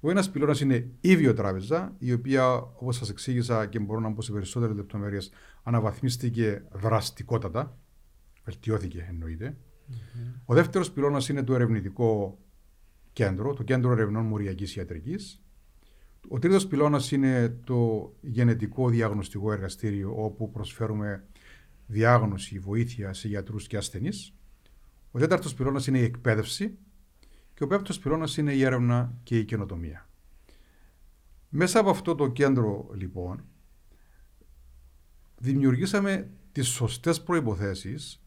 Ο 0.00 0.10
ένας 0.10 0.30
πυλώνας 0.30 0.60
είναι 0.60 0.90
η 1.00 1.16
βιοτράπεζα, 1.16 1.94
η 1.98 2.12
οποία 2.12 2.54
όπως 2.54 2.96
σας 2.96 3.10
εξήγησα 3.10 3.66
και 3.66 3.78
μπορώ 3.78 4.00
να 4.00 4.12
πω 4.12 4.22
σε 4.22 4.32
περισσότερες 4.32 4.76
λεπτομέρειες 4.76 5.30
αναβαθμίστηκε 5.62 6.64
δραστικότατα, 6.72 7.78
βελτιώθηκε 8.44 9.06
εννοείται. 9.08 9.56
Mm-hmm. 9.56 10.40
Ο 10.44 10.54
δεύτερος 10.54 10.90
πυλώνας 10.90 11.28
είναι 11.28 11.42
το 11.42 11.54
ερευνητικό 11.54 12.38
κέντρο, 13.12 13.54
το 13.54 13.62
κέντρο 13.62 13.92
ερευνών 13.92 14.24
μοριακής 14.24 14.76
ιατρικής. 14.76 15.42
Ο 16.28 16.38
τρίτος 16.38 16.66
πυλώνας 16.66 17.12
είναι 17.12 17.48
το 17.64 18.12
γενετικό 18.20 18.88
διαγνωστικό 18.88 19.52
εργαστήριο 19.52 20.24
όπου 20.24 20.50
προσφέρουμε 20.50 21.24
διάγνωση, 21.86 22.58
βοήθεια 22.58 23.12
σε 23.12 23.28
γιατρούς 23.28 23.66
και 23.66 23.76
ασθενείς. 23.76 24.34
Ο 25.10 25.18
τέταρτος 25.18 25.54
πυλώνας 25.54 25.86
είναι 25.86 25.98
η 25.98 26.02
εκπαίδευση 26.02 26.78
και 27.54 27.64
ο 27.64 27.66
πέμπτος 27.66 27.98
πυλώνας 27.98 28.36
είναι 28.36 28.52
η 28.52 28.64
έρευνα 28.64 29.14
και 29.22 29.38
η 29.38 29.44
καινοτομία. 29.44 30.08
Μέσα 31.48 31.80
από 31.80 31.90
αυτό 31.90 32.14
το 32.14 32.28
κέντρο 32.28 32.90
λοιπόν 32.94 33.44
δημιουργήσαμε 35.38 36.30
τις 36.52 36.68
σωστές 36.68 37.22
προϋποθέσεις 37.22 38.22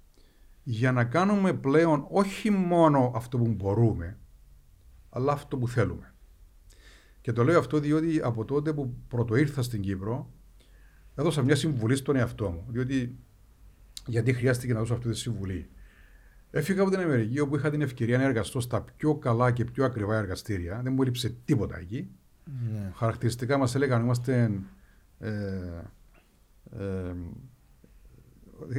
για 0.63 0.91
να 0.91 1.05
κάνουμε 1.05 1.53
πλέον 1.53 2.07
όχι 2.09 2.49
μόνο 2.49 3.11
αυτό 3.15 3.37
που 3.37 3.47
μπορούμε, 3.47 4.17
αλλά 5.09 5.31
αυτό 5.31 5.57
που 5.57 5.67
θέλουμε. 5.67 6.12
Και 7.23 7.31
το 7.31 7.43
λέω 7.43 7.59
αυτό 7.59 7.79
διότι 7.79 8.19
από 8.23 8.45
τότε 8.45 8.73
που 8.73 8.95
πρωτοήρθα 9.07 9.61
στην 9.61 9.81
Κύπρο, 9.81 10.29
έδωσα 11.15 11.43
μια 11.43 11.55
συμβουλή 11.55 11.95
στον 11.95 12.15
εαυτό 12.15 12.49
μου. 12.49 12.65
Διότι 12.69 13.17
γιατί 14.07 14.33
χρειάστηκε 14.33 14.73
να 14.73 14.79
δώσω 14.79 14.93
αυτή 14.93 15.09
τη 15.09 15.17
συμβουλή. 15.17 15.69
Έφυγα 16.51 16.81
από 16.81 16.91
την 16.91 16.99
Αμερική 16.99 17.39
όπου 17.39 17.55
είχα 17.55 17.69
την 17.69 17.81
ευκαιρία 17.81 18.17
να 18.17 18.23
εργαστώ 18.23 18.59
στα 18.59 18.81
πιο 18.81 19.15
καλά 19.15 19.51
και 19.51 19.65
πιο 19.65 19.85
ακριβά 19.85 20.17
εργαστήρια. 20.17 20.81
Δεν 20.83 20.93
μου 20.93 21.01
έλειψε 21.01 21.35
τίποτα 21.45 21.79
εκεί. 21.79 22.09
Ναι. 22.71 22.91
Χαρακτηριστικά 22.95 23.57
μας 23.57 23.75
έλεγαν 23.75 24.01
είμαστε. 24.01 24.51
Ε, 25.19 25.31
ε, 26.79 27.15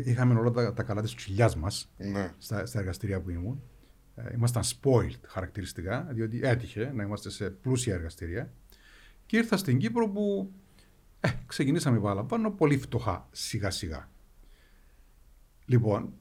είχαμε 0.04 0.34
όλα 0.38 0.50
τα, 0.50 0.72
τα 0.72 0.82
καλά 0.82 1.02
της 1.02 1.14
κοιλιά 1.14 1.52
μας 1.58 1.92
ναι. 1.96 2.32
στα, 2.38 2.66
στα 2.66 2.78
εργαστήρια 2.78 3.20
που 3.20 3.30
ήμουν. 3.30 3.62
Ε, 4.14 4.32
ήμασταν 4.34 4.62
spoiled 4.62 5.20
χαρακτηριστικά, 5.26 6.08
διότι 6.10 6.40
έτυχε 6.42 6.92
να 6.94 7.02
είμαστε 7.02 7.30
σε 7.30 7.50
πλούσια 7.50 7.94
εργαστήρια. 7.94 8.52
Και 9.26 9.36
ήρθα 9.36 9.56
στην 9.56 9.78
Κύπρο 9.78 10.08
που 10.08 10.52
ε, 11.20 11.28
ξεκινήσαμε 11.46 12.24
πάνω 12.28 12.50
πολύ 12.50 12.78
φτωχά 12.78 13.28
σιγά 13.30 13.70
σιγά. 13.70 14.08
Λοιπόν, 15.64 16.12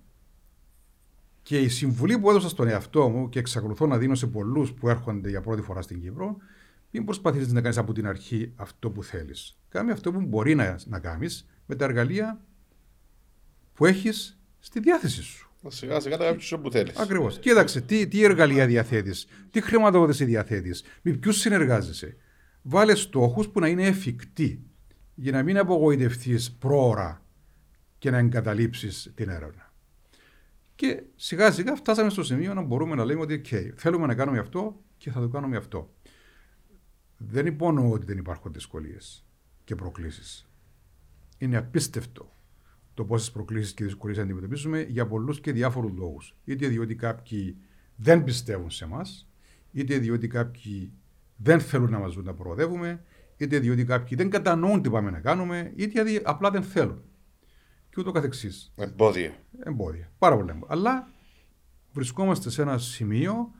και 1.41 1.59
η 1.59 1.69
συμβουλή 1.69 2.19
που 2.19 2.29
έδωσα 2.29 2.49
στον 2.49 2.67
εαυτό 2.67 3.09
μου 3.09 3.29
και 3.29 3.39
εξακολουθώ 3.39 3.87
να 3.87 3.97
δίνω 3.97 4.15
σε 4.15 4.27
πολλούς 4.27 4.73
που 4.73 4.89
έρχονται 4.89 5.29
για 5.29 5.41
πρώτη 5.41 5.61
φορά 5.61 5.81
στην 5.81 6.01
Κύπρο, 6.01 6.37
μην 6.91 7.05
προσπαθήσει 7.05 7.51
να 7.51 7.61
κάνεις 7.61 7.77
από 7.77 7.93
την 7.93 8.07
αρχή 8.07 8.53
αυτό 8.55 8.89
που 8.89 9.03
θέλεις. 9.03 9.57
Κάμε 9.69 9.91
αυτό 9.91 10.11
που 10.11 10.21
μπορεί 10.21 10.55
να, 10.55 10.79
να 10.85 10.99
κάνεις 10.99 11.47
με 11.65 11.75
τα 11.75 11.85
εργαλεία 11.85 12.41
που 13.73 13.85
έχεις 13.85 14.39
στη 14.59 14.79
διάθεσή 14.79 15.21
σου. 15.23 15.52
Σιγά 15.67 15.99
σιγά 15.99 16.17
τα 16.17 16.25
κάποιο 16.25 16.59
που 16.59 16.71
θέλεις. 16.71 16.95
Ακριβώς. 16.97 17.39
Κοίταξε, 17.39 17.81
τι, 17.81 18.07
τι 18.07 18.23
εργαλεία 18.23 18.67
διαθέτεις, 18.67 19.27
τι 19.49 19.61
χρηματοδότηση 19.61 20.25
διαθέτεις, 20.25 20.83
με 21.01 21.11
ποιους 21.11 21.37
συνεργάζεσαι. 21.37 22.17
Βάλε 22.61 22.95
στόχους 22.95 23.49
που 23.49 23.59
να 23.59 23.67
είναι 23.67 23.87
εφικτοί 23.87 24.63
για 25.15 25.31
να 25.31 25.43
μην 25.43 25.57
απογοητευτεί 25.57 26.37
πρόωρα 26.59 27.25
και 27.97 28.11
να 28.11 28.17
εγκαταλείψεις 28.17 29.11
την 29.15 29.29
έρευνα. 29.29 29.73
Και 30.75 31.03
σιγά 31.15 31.51
σιγά 31.51 31.75
φτάσαμε 31.75 32.09
στο 32.09 32.23
σημείο 32.23 32.53
να 32.53 32.61
μπορούμε 32.61 32.95
να 32.95 33.05
λέμε 33.05 33.21
ότι 33.21 33.41
okay, 33.45 33.69
θέλουμε 33.75 34.05
να 34.05 34.15
κάνουμε 34.15 34.39
αυτό 34.39 34.81
και 34.97 35.11
θα 35.11 35.19
το 35.19 35.27
κάνουμε 35.27 35.57
αυτό. 35.57 35.93
Δεν 37.17 37.45
υπονοώ 37.45 37.91
ότι 37.91 38.05
δεν 38.05 38.17
υπάρχουν 38.17 38.53
δυσκολίες 38.53 39.25
και 39.63 39.75
προκλήσεις. 39.75 40.47
Είναι 41.37 41.57
απίστευτο 41.57 42.35
το 42.93 43.05
πόσες 43.05 43.31
προκλήσεις 43.31 43.73
και 43.73 43.83
δυσκολίες 43.83 44.17
αντιμετωπίζουμε 44.17 44.81
για 44.81 45.07
πολλούς 45.07 45.39
και 45.39 45.51
διάφορους 45.51 45.91
λόγους. 45.97 46.35
Είτε 46.43 46.67
διότι 46.67 46.95
κάποιοι 46.95 47.57
δεν 47.95 48.23
πιστεύουν 48.23 48.69
σε 48.69 48.83
εμάς, 48.83 49.29
είτε 49.71 49.97
διότι 49.97 50.27
κάποιοι 50.27 50.91
δεν 51.35 51.59
θέλουν 51.59 51.91
να 51.91 51.99
μας 51.99 52.13
δουν 52.13 52.23
να 52.23 52.33
προοδεύουμε, 52.33 53.03
είτε 53.37 53.59
διότι 53.59 53.85
κάποιοι 53.85 54.17
δεν 54.17 54.29
κατανοούν 54.29 54.81
τι 54.81 54.89
πάμε 54.89 55.11
να 55.11 55.19
κάνουμε, 55.19 55.73
είτε 55.75 55.91
γιατί 55.91 56.21
απλά 56.23 56.51
δεν 56.51 56.63
θέλουν 56.63 57.01
και 57.93 57.99
ούτω 57.99 58.11
καθεξής. 58.11 58.73
Εμπόδια. 58.75 59.33
Εμπόδια. 59.63 60.11
Πάρα 60.17 60.35
πολλά. 60.35 60.59
Αλλά 60.67 61.07
βρισκόμαστε 61.91 62.49
σε 62.49 62.61
ένα 62.61 62.77
σημείο 62.77 63.51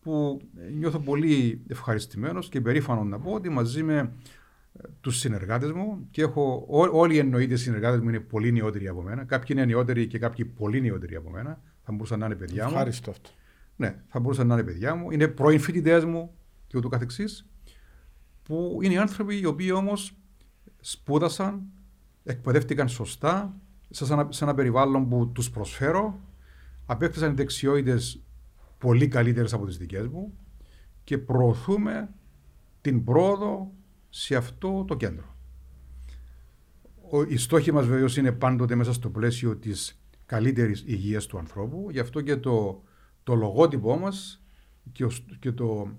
που 0.00 0.40
νιώθω 0.72 0.98
πολύ 0.98 1.64
ευχαριστημένος 1.68 2.48
και 2.48 2.60
περήφανος 2.60 3.06
να 3.06 3.18
πω 3.18 3.32
ότι 3.32 3.48
μαζί 3.48 3.82
με 3.82 3.96
ε, 3.96 4.10
τους 5.00 5.18
συνεργάτες 5.18 5.72
μου 5.72 6.06
και 6.10 6.22
έχω, 6.22 6.66
ό, 6.68 6.98
όλοι 6.98 7.18
εννοείται 7.18 7.54
οι 7.54 7.56
συνεργάτες 7.56 8.00
μου 8.00 8.08
είναι 8.08 8.20
πολύ 8.20 8.52
νεότεροι 8.52 8.88
από 8.88 9.02
μένα. 9.02 9.24
Κάποιοι 9.24 9.48
είναι 9.50 9.64
νεότεροι 9.64 10.06
και 10.06 10.18
κάποιοι 10.18 10.44
πολύ 10.44 10.80
νεότεροι 10.80 11.14
από 11.14 11.30
μένα. 11.30 11.60
Θα 11.82 11.92
μπορούσαν 11.92 12.18
να 12.18 12.26
είναι 12.26 12.34
παιδιά 12.34 12.64
μου. 12.64 12.70
Ευχαριστώ 12.70 13.10
αυτό. 13.10 13.30
Ναι, 13.76 14.02
θα 14.08 14.20
μπορούσαν 14.20 14.46
να 14.46 14.54
είναι 14.54 14.62
παιδιά 14.62 14.94
μου. 14.94 15.10
Είναι 15.10 15.28
πρώην 15.28 15.60
φοιτητές 15.60 16.04
μου 16.04 16.34
και 16.66 16.78
ούτω 16.78 16.88
καθεξής. 16.88 17.46
Που 18.42 18.78
είναι 18.82 18.98
άνθρωποι 18.98 19.40
οι 19.40 19.44
οποίοι 19.44 19.70
όμως 19.74 20.16
σπούδασαν, 20.80 21.62
εκπαιδεύτηκαν 22.24 22.88
σωστά, 22.88 23.56
σε 24.28 24.44
ένα 24.44 24.54
περιβάλλον 24.54 25.08
που 25.08 25.28
τους 25.32 25.50
προσφέρω, 25.50 26.20
απέκτησαν 26.86 27.36
δεξιότητες 27.36 28.20
πολύ 28.78 29.08
καλύτερες 29.08 29.52
από 29.52 29.66
τις 29.66 29.76
δικές 29.76 30.06
μου 30.06 30.38
και 31.04 31.18
προωθούμε 31.18 32.08
την 32.80 33.04
πρόοδο 33.04 33.72
σε 34.18 34.36
αυτό 34.36 34.84
το 34.84 34.96
κέντρο. 34.96 35.36
Η 37.28 37.36
στόχη 37.36 37.72
μας 37.72 37.86
βεβαίως 37.86 38.16
είναι 38.16 38.32
πάντοτε 38.32 38.74
μέσα 38.74 38.92
στο 38.92 39.10
πλαίσιο 39.10 39.56
της 39.56 40.00
καλύτερης 40.26 40.84
υγείας 40.86 41.26
του 41.26 41.38
ανθρώπου. 41.38 41.88
Γι' 41.90 41.98
αυτό 41.98 42.20
και 42.20 42.36
το, 42.36 42.82
το 43.22 43.34
λογότυπό 43.34 43.96
μας 43.96 44.42
και, 44.92 45.06
και 45.38 45.52
το, 45.52 45.98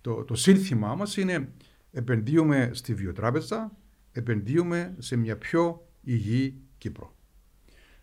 το, 0.00 0.24
το 0.24 0.34
σύνθημά 0.34 0.94
μας 0.94 1.16
είναι 1.16 1.52
επενδύουμε 1.90 2.70
στη 2.72 2.94
βιοτράπεζα, 2.94 3.76
επενδύουμε 4.12 4.94
σε 4.98 5.16
μια 5.16 5.38
πιο 5.38 5.88
υγιή 6.00 6.62
Κύπρο. 6.78 7.14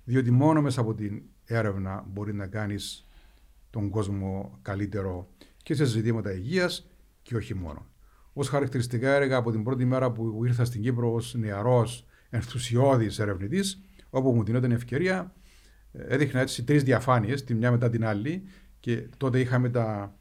Διότι 0.03 0.31
μόνο 0.31 0.61
μέσα 0.61 0.81
από 0.81 0.93
την 0.93 1.23
έρευνα 1.45 2.05
μπορεί 2.07 2.33
να 2.33 2.47
κάνεις 2.47 3.07
τον 3.69 3.89
κόσμο 3.89 4.59
καλύτερο 4.61 5.29
και 5.63 5.73
σε 5.73 5.85
ζητήματα 5.85 6.33
υγείας 6.33 6.87
και 7.21 7.35
όχι 7.35 7.53
μόνο. 7.53 7.85
Ω 8.37 8.43
χαρακτηριστικά 8.43 9.13
έργα 9.13 9.37
από 9.37 9.51
την 9.51 9.63
πρώτη 9.63 9.85
μέρα 9.85 10.11
που 10.11 10.45
ήρθα 10.45 10.65
στην 10.65 10.81
Κύπρο 10.81 11.13
ως 11.13 11.35
νεαρός, 11.37 12.05
ενθουσιώδης 12.29 13.19
ερευνητής, 13.19 13.81
όπου 14.09 14.31
μου 14.31 14.43
δίνονταν 14.43 14.71
ευκαιρία, 14.71 15.33
έδειχνα 15.91 16.39
έτσι 16.39 16.63
τρεις 16.63 16.83
διαφάνειες, 16.83 17.43
τη 17.43 17.53
μια 17.53 17.71
μετά 17.71 17.89
την 17.89 18.05
άλλη, 18.05 18.43
και 18.79 19.07
τότε 19.17 19.39
είχαμε 19.39 19.69
τα, 19.69 20.15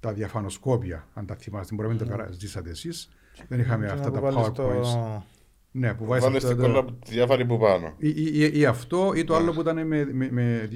τα 0.00 0.12
διαφανοσκόπια, 0.12 1.08
αν 1.14 1.26
τα 1.26 1.34
θυμάστε. 1.34 1.74
Μπορεί 1.74 1.88
να 1.88 1.94
μην 1.94 2.16
τα 2.16 2.28
ζήσατε 2.30 2.70
εσείς. 2.70 3.08
Δεν 3.48 3.60
είχαμε 3.60 3.86
αυτά 3.86 4.10
τα 4.10 4.20
PowerPoints. 4.22 5.22
Ναι, 5.70 5.94
που 5.94 6.04
βάζεις 6.04 6.24
Βάλε 6.24 6.40
στην 6.40 6.56
κόλλα 6.56 6.84
διάφορη 7.06 7.44
που 7.46 7.58
πάνω. 7.58 7.94
Ή, 7.98 8.08
ή, 8.16 8.58
ή, 8.58 8.66
αυτό 8.66 9.12
ή 9.14 9.24
το 9.24 9.34
άλλο 9.34 9.52
που 9.52 9.60
ήταν 9.60 9.86
με, 9.86 10.04
με, 10.12 10.30
με 10.30 10.68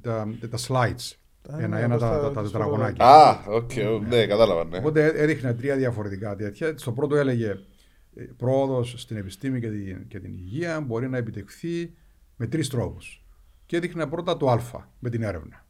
τα, 0.00 0.28
τα 0.50 0.58
slides. 0.68 1.12
Ένα, 1.48 1.78
ένα 1.78 1.98
τα, 1.98 2.20
τα, 2.20 2.32
τα 2.32 2.42
τετραγωνάκια. 2.42 3.04
Α, 3.04 3.44
OK, 3.48 3.70
okay, 3.74 4.00
ναι, 4.08 4.26
κατάλαβα. 4.26 4.64
Ναι. 4.64 4.78
Οπότε 4.78 5.06
έδειχνε 5.06 5.54
τρία 5.54 5.76
διαφορετικά 5.76 6.36
τέτοια. 6.36 6.78
Στο 6.78 6.92
πρώτο 6.92 7.16
έλεγε 7.16 7.58
πρόοδος 8.36 8.94
στην 8.96 9.16
επιστήμη 9.16 9.60
και 9.60 9.70
την, 9.70 10.06
και 10.08 10.20
την 10.20 10.32
υγεία 10.32 10.80
μπορεί 10.80 11.08
να 11.08 11.16
επιτευχθεί 11.16 11.94
με 12.36 12.46
τρεις 12.46 12.68
τρόπους. 12.68 13.24
Και 13.66 13.76
έδειχνε 13.76 14.06
πρώτα 14.06 14.36
το 14.36 14.50
Α 14.50 14.60
με 14.98 15.10
την 15.10 15.22
έρευνα. 15.22 15.66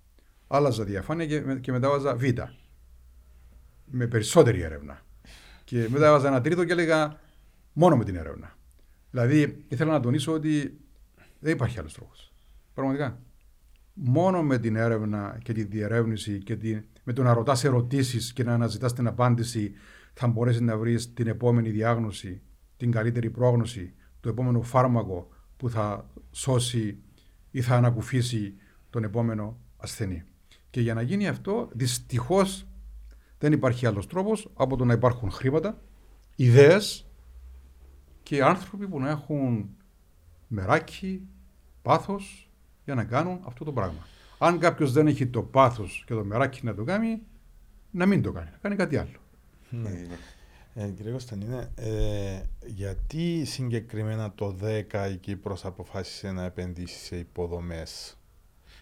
Άλλαζα 0.46 0.84
διαφάνεια 0.84 1.26
και, 1.26 1.40
και 1.60 1.72
μετά 1.72 1.88
βάζα 1.88 2.16
Β. 2.16 2.22
Με 3.84 4.06
περισσότερη 4.06 4.60
έρευνα. 4.60 5.02
Και 5.64 5.86
μετά 5.90 6.10
βάζα 6.10 6.28
ένα 6.28 6.40
τρίτο 6.40 6.64
και 6.64 6.72
έλεγα 6.72 7.18
Μόνο 7.76 7.96
με 7.96 8.04
την 8.04 8.16
έρευνα. 8.16 8.56
Δηλαδή, 9.10 9.64
ήθελα 9.68 9.92
να 9.92 10.00
τονίσω 10.00 10.32
ότι 10.32 10.80
δεν 11.38 11.52
υπάρχει 11.52 11.78
άλλος 11.78 11.92
τρόπος. 11.92 12.32
Πραγματικά. 12.74 13.22
Μόνο 13.94 14.42
με 14.42 14.58
την 14.58 14.76
έρευνα 14.76 15.38
και 15.42 15.52
τη 15.52 15.64
διερεύνηση 15.64 16.38
και 16.38 16.56
τη, 16.56 16.80
με 17.04 17.12
το 17.12 17.22
να 17.22 17.32
ρωτάς 17.32 17.64
ερωτήσεις 17.64 18.32
και 18.32 18.44
να 18.44 18.54
αναζητάς 18.54 18.92
την 18.92 19.06
απάντηση, 19.06 19.72
θα 20.14 20.26
μπορέσεις 20.26 20.60
να 20.60 20.76
βρεις 20.76 21.12
την 21.14 21.26
επόμενη 21.26 21.70
διάγνωση, 21.70 22.42
την 22.76 22.90
καλύτερη 22.90 23.30
πρόγνωση, 23.30 23.94
το 24.20 24.28
επόμενο 24.28 24.62
φάρμακο 24.62 25.28
που 25.56 25.70
θα 25.70 26.10
σώσει 26.30 26.98
ή 27.50 27.60
θα 27.60 27.76
ανακουφίσει 27.76 28.54
τον 28.90 29.04
επόμενο 29.04 29.58
ασθενή. 29.76 30.24
Και 30.70 30.80
για 30.80 30.94
να 30.94 31.02
γίνει 31.02 31.28
αυτό, 31.28 31.68
δυστυχώς 31.72 32.66
δεν 33.38 33.52
υπάρχει 33.52 33.86
άλλος 33.86 34.06
τρόπος 34.06 34.50
από 34.54 34.76
το 34.76 34.84
να 34.84 34.92
υπάρχουν 34.92 35.30
χρήματα, 35.30 35.82
ιδέες 36.36 37.06
και 38.22 38.42
άνθρωποι 38.42 38.88
που 38.88 39.00
να 39.00 39.10
έχουν 39.10 39.68
μεράκι, 40.48 41.26
πάθος 41.82 42.43
για 42.84 42.94
να 42.94 43.04
κάνουν 43.04 43.40
αυτό 43.46 43.64
το 43.64 43.72
πράγμα. 43.72 44.06
Αν 44.38 44.58
κάποιος 44.58 44.92
δεν 44.92 45.06
έχει 45.06 45.26
το 45.26 45.42
πάθος 45.42 46.04
και 46.06 46.14
το 46.14 46.24
μεράκι 46.24 46.60
να 46.64 46.74
το 46.74 46.84
κάνει, 46.84 47.22
να 47.90 48.06
μην 48.06 48.22
το 48.22 48.32
κάνει, 48.32 48.50
να 48.52 48.58
κάνει 48.58 48.76
κάτι 48.76 48.96
άλλο. 48.96 49.18
Ναι. 49.70 50.06
Ε, 50.76 50.88
κύριε 50.88 51.10
Κωνσταντίνε, 51.10 51.70
ε, 51.74 52.40
γιατί 52.66 53.44
συγκεκριμένα 53.44 54.32
το 54.34 54.56
10 54.62 55.10
η 55.12 55.16
Κύπρος 55.16 55.64
αποφάσισε 55.64 56.32
να 56.32 56.44
επενδύσει 56.44 56.98
σε 56.98 57.16
υποδομές; 57.16 58.18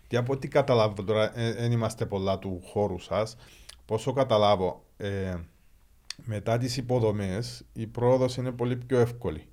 Και 0.06 0.16
από 0.16 0.36
τι 0.36 0.48
καταλάβω 0.48 1.02
τώρα, 1.04 1.30
δεν 1.30 1.70
ε, 1.70 1.74
είμαστε 1.74 2.06
πολλά 2.06 2.38
του 2.38 2.60
χώρου 2.64 2.98
σας, 2.98 3.36
πόσο 3.84 4.12
καταλάβω, 4.12 4.84
ε, 4.96 5.34
μετά 6.16 6.58
τις 6.58 6.76
υποδομές 6.76 7.64
η 7.72 7.86
πρόοδος 7.86 8.36
είναι 8.36 8.50
πολύ 8.52 8.76
πιο 8.76 8.98
εύκολη. 8.98 9.46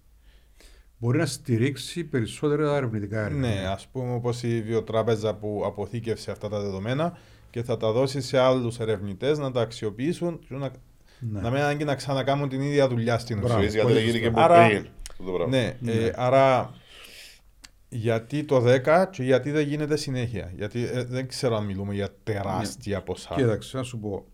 Μπορεί 1.01 1.17
να 1.17 1.25
στηρίξει 1.25 2.03
περισσότερα 2.03 2.75
ερευνητικά 2.75 3.19
έργα. 3.19 3.37
Ναι, 3.37 3.65
ας 3.67 3.87
πούμε 3.91 4.13
όπως 4.13 4.43
η 4.43 4.61
βιοτράπεζα 4.61 5.35
που 5.35 5.61
αποθήκευσε 5.65 6.31
αυτά 6.31 6.49
τα 6.49 6.59
δεδομένα 6.59 7.17
και 7.49 7.63
θα 7.63 7.77
τα 7.77 7.91
δώσει 7.91 8.21
σε 8.21 8.37
άλλους 8.37 8.79
ερευνητές 8.79 9.37
να 9.37 9.51
τα 9.51 9.61
αξιοποιήσουν 9.61 10.39
και 10.39 10.55
να, 10.55 10.71
ναι. 11.19 11.41
να 11.41 11.49
μην 11.49 11.61
ανάγκη 11.61 11.83
να 11.83 11.95
ξανακάνουν 11.95 12.49
την 12.49 12.61
ίδια 12.61 12.87
δουλειά 12.87 13.17
στην 13.17 13.43
ουσία. 13.43 13.59
Γιατί 13.59 13.91
έγινε 13.91 14.17
και 14.17 14.31
άρα, 14.33 14.67
πριν. 14.67 14.87
Ναι, 15.49 15.77
ναι. 15.79 15.91
Ε, 15.91 16.13
άρα 16.15 16.73
γιατί 17.89 18.43
το 18.43 18.63
10 18.85 19.05
και 19.11 19.23
γιατί 19.23 19.51
δεν 19.51 19.67
γίνεται 19.67 19.95
συνέχεια. 19.95 20.51
Γιατί 20.55 20.83
ε, 20.83 21.03
δεν 21.03 21.27
ξέρω 21.27 21.55
αν 21.55 21.65
μιλούμε 21.65 21.93
για 21.93 22.09
τεράστια 22.23 23.01
ποσά. 23.01 23.35
Κοίταξε, 23.35 23.77
να 23.77 23.83
σου 23.83 23.99
πω. 23.99 24.25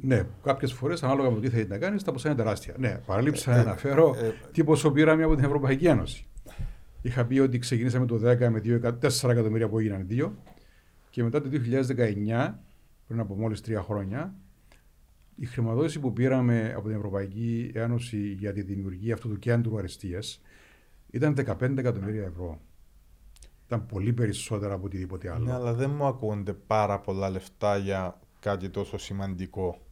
Ναι, 0.00 0.22
κάποιες 0.42 0.72
φορές 0.72 1.02
ανάλογα 1.02 1.28
με 1.28 1.34
το 1.34 1.40
τι 1.40 1.48
θέλει 1.48 1.68
να 1.68 1.78
κάνεις, 1.78 2.02
τα 2.02 2.12
ποσά 2.12 2.28
είναι 2.28 2.36
τεράστια. 2.36 2.74
Ναι, 2.78 2.98
παραλείψα 3.06 3.50
να 3.50 3.60
αναφέρω 3.60 4.16
τι 4.52 4.64
ποσό 4.64 4.90
πήραμε 4.90 5.22
από 5.22 5.34
την 5.34 5.44
Ευρωπαϊκή 5.44 5.86
Ένωση. 5.86 6.26
Είχα 7.02 7.24
πει 7.24 7.38
ότι 7.38 7.58
ξεκινήσαμε 7.58 8.06
το 8.06 8.14
10 8.14 8.48
με 8.48 8.60
2, 8.64 8.92
4 9.22 9.30
εκατομμύρια 9.30 9.68
που 9.68 9.78
έγιναν 9.78 10.06
2 10.10 10.30
και 11.10 11.22
μετά 11.22 11.42
το 11.42 11.48
2019, 11.48 12.54
πριν 13.06 13.20
από 13.20 13.34
μόλις 13.34 13.60
τρία 13.60 13.82
χρόνια, 13.82 14.34
η 15.36 15.46
χρηματοδότηση 15.46 16.00
που 16.00 16.12
πήραμε 16.12 16.72
από 16.76 16.86
την 16.88 16.96
Ευρωπαϊκή 16.96 17.70
Ένωση 17.74 18.18
για 18.18 18.52
τη 18.52 18.62
δημιουργία 18.62 19.14
αυτού 19.14 19.28
του 19.28 19.38
κέντρου 19.38 19.78
αριστείας 19.78 20.40
ήταν 21.10 21.34
15 21.60 21.78
εκατομμύρια 21.78 22.22
ευρώ. 22.22 22.60
Ήταν 23.66 23.86
πολύ 23.86 24.12
περισσότερα 24.12 24.74
από 24.74 24.84
οτιδήποτε 24.84 25.30
άλλο. 25.30 25.44
Ναι, 25.44 25.52
αλλά 25.52 25.74
δεν 25.74 25.90
μου 25.90 26.06
ακούγονται 26.06 26.52
πάρα 26.52 27.00
πολλά 27.00 27.30
λεφτά 27.30 27.76
για 27.76 28.20
κάτι 28.42 28.68
τόσο 28.70 28.98
σημαντικό. 28.98 29.86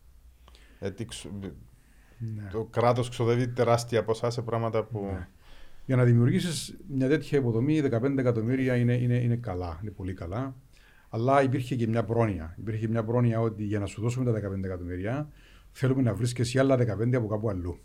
Γιατί 0.80 1.08
ναι. 2.18 2.48
το 2.52 2.64
κράτος 2.64 3.08
ξοδεύει 3.08 3.48
τεράστια 3.48 4.04
ποσά 4.04 4.30
σε 4.30 4.42
πράγματα 4.42 4.84
που. 4.84 5.04
Ναι. 5.04 5.28
Για 5.86 5.96
να 5.96 6.04
δημιουργήσεις 6.04 6.76
μια 6.88 7.08
τέτοια 7.08 7.38
υποδομή, 7.38 7.82
15 7.90 8.18
εκατομμύρια 8.18 8.76
είναι, 8.76 8.94
είναι, 8.94 9.16
είναι 9.16 9.36
καλά, 9.36 9.78
είναι 9.82 9.90
πολύ 9.90 10.14
καλά. 10.14 10.56
Αλλά 11.08 11.42
υπήρχε 11.42 11.76
και 11.76 11.86
μια 11.86 12.04
πρόνοια. 12.04 12.54
Υπήρχε 12.58 12.88
μια 12.88 13.04
πρόνοια 13.04 13.40
ότι 13.40 13.64
για 13.64 13.78
να 13.78 13.86
σου 13.86 14.00
δώσουμε 14.00 14.32
τα 14.32 14.50
15 14.50 14.64
εκατομμύρια, 14.64 15.28
θέλουμε 15.72 16.02
να 16.02 16.14
βρεις 16.14 16.32
και 16.32 16.42
εσύ 16.42 16.58
άλλα 16.58 16.76
15 16.76 17.14
από 17.14 17.26
κάπου 17.26 17.48
αλλού. 17.50 17.78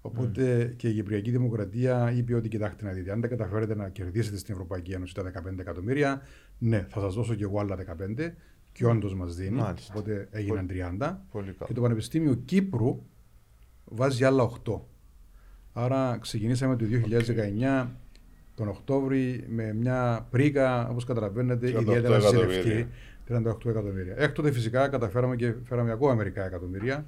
Οπότε 0.00 0.66
mm. 0.66 0.76
και 0.76 0.88
η 0.88 0.94
Κυπριακή 0.94 1.30
Δημοκρατία 1.30 2.12
είπε 2.16 2.34
ότι 2.34 2.48
κοιτάξτε 2.48 2.84
να 2.84 2.92
δείτε, 2.92 3.12
αν 3.12 3.20
δεν 3.20 3.30
καταφέρετε 3.30 3.74
να 3.74 3.88
κερδίσετε 3.88 4.36
στην 4.36 4.54
Ευρωπαϊκή 4.54 4.92
Ένωση 4.92 5.14
τα 5.14 5.22
15 5.22 5.58
εκατομμύρια, 5.58 6.22
ναι, 6.58 6.86
θα 6.88 7.00
σας 7.00 7.14
δώσω 7.14 7.34
και 7.34 7.42
εγώ 7.42 7.60
άλλα 7.60 7.76
15 7.76 8.32
και 8.74 8.86
όντως 8.86 9.14
μας 9.14 9.36
δίνει. 9.36 9.60
Μάλιστα. 9.60 9.94
Οπότε 9.96 10.28
έγιναν 10.30 10.66
30. 10.98 11.16
Πολύ 11.30 11.56
και 11.66 11.72
το 11.72 11.80
Πανεπιστήμιο 11.80 12.34
Κύπρου 12.34 13.02
βάζει 13.84 14.24
άλλα 14.24 14.50
8. 14.66 14.80
Άρα 15.72 16.18
ξεκινήσαμε 16.20 16.76
το 16.76 16.84
2019 17.82 17.86
τον 18.54 18.68
Οκτώβρη 18.68 19.44
με 19.48 19.72
μια 19.72 20.26
πρίκα, 20.30 20.88
όπως 20.88 21.04
καταλαβαίνετε, 21.04 21.68
ιδιαίτερα 21.68 22.20
συλλευτική. 22.20 22.86
38 23.28 23.66
εκατομμύρια. 23.66 24.14
Έκτοτε 24.16 24.52
φυσικά 24.52 24.88
καταφέραμε 24.88 25.36
και 25.36 25.54
φέραμε 25.64 25.92
ακόμα 25.92 26.14
μερικά 26.14 26.44
εκατομμύρια 26.44 27.06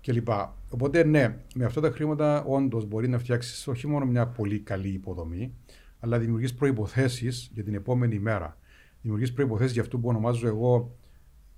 κλπ. 0.00 0.28
Οπότε 0.70 1.04
ναι, 1.04 1.36
με 1.54 1.64
αυτά 1.64 1.80
τα 1.80 1.90
χρήματα 1.90 2.44
όντως 2.44 2.84
μπορεί 2.84 3.08
να 3.08 3.18
φτιάξεις 3.18 3.66
όχι 3.66 3.86
μόνο 3.86 4.04
μια 4.04 4.26
πολύ 4.26 4.58
καλή 4.58 4.88
υποδομή, 4.88 5.54
αλλά 6.00 6.18
δημιουργείς 6.18 6.54
προποθέσει 6.54 7.28
για 7.52 7.64
την 7.64 7.74
επόμενη 7.74 8.18
μέρα. 8.18 8.58
Δημιουργείς 9.06 9.32
προποθέσει 9.32 9.72
για 9.72 9.82
αυτό 9.82 9.98
που 9.98 10.08
ονομάζω 10.08 10.46
εγώ 10.46 10.96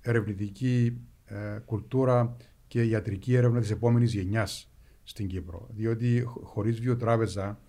ερευνητική 0.01 0.97
ε, 1.25 1.59
κουλτούρα 1.65 2.37
και 2.67 2.83
ιατρική 2.83 3.35
έρευνα 3.35 3.59
της 3.59 3.71
επόμενης 3.71 4.13
γενιάς 4.13 4.71
στην 5.03 5.27
Κύπρο. 5.27 5.67
Διότι 5.75 6.23
χωρίς 6.25 6.79
βιοτράπεζα 6.79 7.59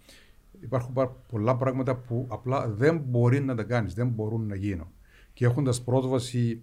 υπάρχουν 0.61 0.95
πολλά 1.29 1.57
πράγματα 1.57 1.97
που 1.97 2.27
απλά 2.31 2.69
δεν 2.69 2.99
μπορεί 2.99 3.41
να 3.41 3.55
τα 3.55 3.63
κάνεις, 3.63 3.95
δεν 3.95 4.09
μπορούν 4.09 4.47
να 4.47 4.55
γίνουν. 4.55 4.87
Και 5.33 5.45
έχοντας 5.45 5.83
πρόσβαση 5.83 6.63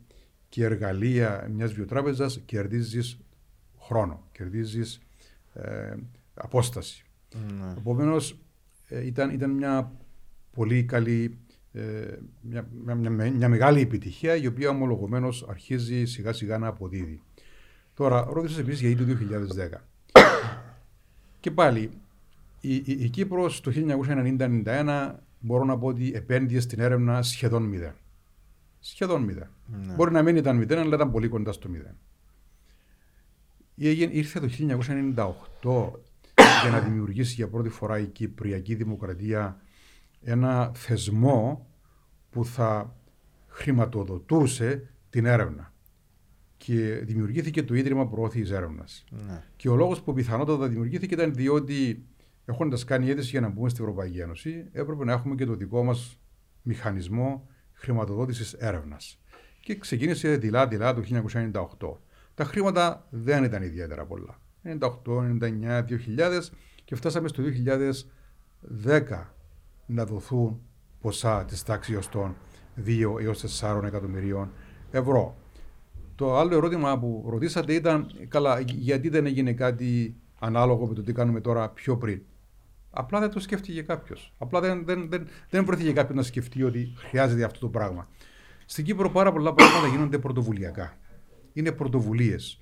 και 0.49 0.63
εργαλεία 0.63 1.49
μιας 1.53 1.73
βιοτράπεζας, 1.73 2.39
κερδίζεις 2.45 3.19
χρόνο, 3.79 4.27
κερδίζεις 4.31 5.01
ε, 5.53 5.95
απόσταση. 6.33 7.05
Ναι. 7.35 7.73
Επομένως, 7.77 8.39
ε, 8.87 9.05
ήταν, 9.05 9.29
ήταν 9.29 9.49
μια 9.51 9.91
πολύ 10.51 10.83
καλή, 10.83 11.23
ε, 11.23 11.46
μια, 12.41 12.67
μια, 12.95 13.09
μια, 13.31 13.49
μεγάλη 13.49 13.81
επιτυχία 13.81 14.35
η 14.35 14.47
οποία 14.47 14.69
ομολογουμένως 14.69 15.45
αρχίζει 15.49 16.05
σιγά 16.05 16.33
σιγά 16.33 16.57
να 16.57 16.67
αποδίδει. 16.67 17.21
Τώρα, 17.93 18.27
ρώτησες 18.29 18.57
επίσης 18.57 18.81
γιατί 18.81 19.05
το 19.05 19.17
2010. 19.71 19.79
και 21.39 21.51
πάλι, 21.51 21.89
η, 22.61 22.75
η, 22.75 22.83
η 22.85 23.09
Κύπρος 23.09 23.61
το 23.61 23.71
1990-1991 24.65 25.13
μπορώ 25.39 25.63
να 25.63 25.77
πω 25.77 25.87
ότι 25.87 26.11
επένδυε 26.15 26.59
στην 26.59 26.79
έρευνα 26.79 27.21
σχεδόν 27.21 27.63
μηδέν. 27.63 27.93
Σχεδόν 28.79 29.23
μηδέν. 29.23 29.49
Ναι. 29.65 29.93
Μπορεί 29.93 30.11
να 30.11 30.21
μην 30.23 30.35
ήταν 30.35 30.57
μηδέν, 30.57 30.77
αλλά 30.77 30.95
ήταν 30.95 31.11
πολύ 31.11 31.27
κοντά 31.27 31.51
στο 31.51 31.69
μηδέν. 31.69 31.95
Ήρθε 33.75 34.39
το 34.39 34.49
1998 35.63 35.91
για 36.61 36.71
να 36.71 36.79
δημιουργήσει 36.79 37.33
για 37.33 37.47
πρώτη 37.47 37.69
φορά 37.69 37.99
η 37.99 38.05
Κυπριακή 38.05 38.75
Δημοκρατία 38.75 39.61
ένα 40.29 40.71
θεσμό 40.73 41.67
που 42.29 42.45
θα 42.45 42.95
χρηματοδοτούσε 43.47 44.89
την 45.09 45.25
έρευνα. 45.25 45.73
Και 46.57 47.01
δημιουργήθηκε 47.03 47.63
το 47.63 47.75
Ίδρυμα 47.75 48.07
Προώθησης 48.07 48.51
Έρευνας. 48.51 49.03
Ναι. 49.09 49.43
Και 49.55 49.69
ο 49.69 49.75
λόγος 49.75 50.01
που 50.01 50.13
πιθανότατα 50.13 50.67
δημιουργήθηκε 50.67 51.13
ήταν 51.13 51.33
διότι, 51.33 52.05
έχοντας 52.45 52.83
κάνει 52.83 53.09
αίτηση 53.09 53.29
για 53.29 53.41
να 53.41 53.49
μπούμε 53.49 53.69
στην 53.69 53.83
Ευρωπαϊκή 53.83 54.19
Ένωση, 54.19 54.69
έπρεπε 54.71 55.03
να 55.03 55.11
έχουμε 55.11 55.35
και 55.35 55.45
το 55.45 55.55
δικό 55.55 55.83
μας 55.83 56.19
μηχανισμό 56.61 57.47
χρηματοδότησης 57.73 58.53
έρευνας. 58.53 59.19
Και 59.61 59.77
ξεκίνησε 59.77 60.37
δειλά-δειλά 60.37 60.93
το 60.93 61.01
1998. 61.01 62.01
Τα 62.33 62.43
χρήματα 62.43 63.07
δεν 63.09 63.43
ήταν 63.43 63.63
ιδιαίτερα 63.63 64.05
πολλά. 64.05 64.41
98, 64.63 65.23
99, 65.23 65.83
2000 65.83 66.51
και 66.85 66.95
φτάσαμε 66.95 67.27
στο 67.27 67.43
2010 68.83 69.36
να 69.87 70.05
δοθούν 70.05 70.61
ποσά 71.01 71.45
της 71.45 71.63
τάξης 71.63 72.09
των 72.09 72.35
2 72.85 73.21
έως 73.21 73.61
4 73.61 73.83
εκατομμυρίων 73.83 74.51
ευρώ. 74.91 75.35
Το 76.15 76.37
άλλο 76.37 76.55
ερώτημα 76.55 76.99
που 76.99 77.25
ρωτήσατε 77.29 77.73
ήταν, 77.73 78.11
καλά, 78.27 78.59
γιατί 78.59 79.09
δεν 79.09 79.25
έγινε 79.25 79.53
κάτι 79.53 80.15
ανάλογο 80.39 80.87
με 80.87 80.93
το 80.93 81.03
τι 81.03 81.13
κάνουμε 81.13 81.41
τώρα 81.41 81.69
πιο 81.69 81.97
πριν; 81.97 82.21
Απλά 82.89 83.19
δεν 83.19 83.29
το 83.29 83.39
σκέφτηκε 83.39 83.81
κάποιος. 83.81 84.33
Απλά 84.37 84.59
δεν, 84.59 84.85
δεν, 84.85 85.09
δεν, 85.09 85.27
δεν 85.49 85.65
βρέθηκε 85.65 85.91
κάποιος 85.91 86.17
να 86.17 86.23
σκεφτεί 86.23 86.63
ότι 86.63 86.93
χρειάζεται 86.95 87.43
αυτό 87.43 87.59
το 87.59 87.69
πράγμα. 87.69 88.07
Στην 88.65 88.85
Κύπρο 88.85 89.09
πάρα 89.09 89.31
πολλά 89.31 89.53
πράγματα 89.53 89.87
γίνονται 89.87 90.17
πρωτοβουλιακά 90.17 90.97
είναι 91.57 91.71
πρωτοβουλίες 91.71 92.61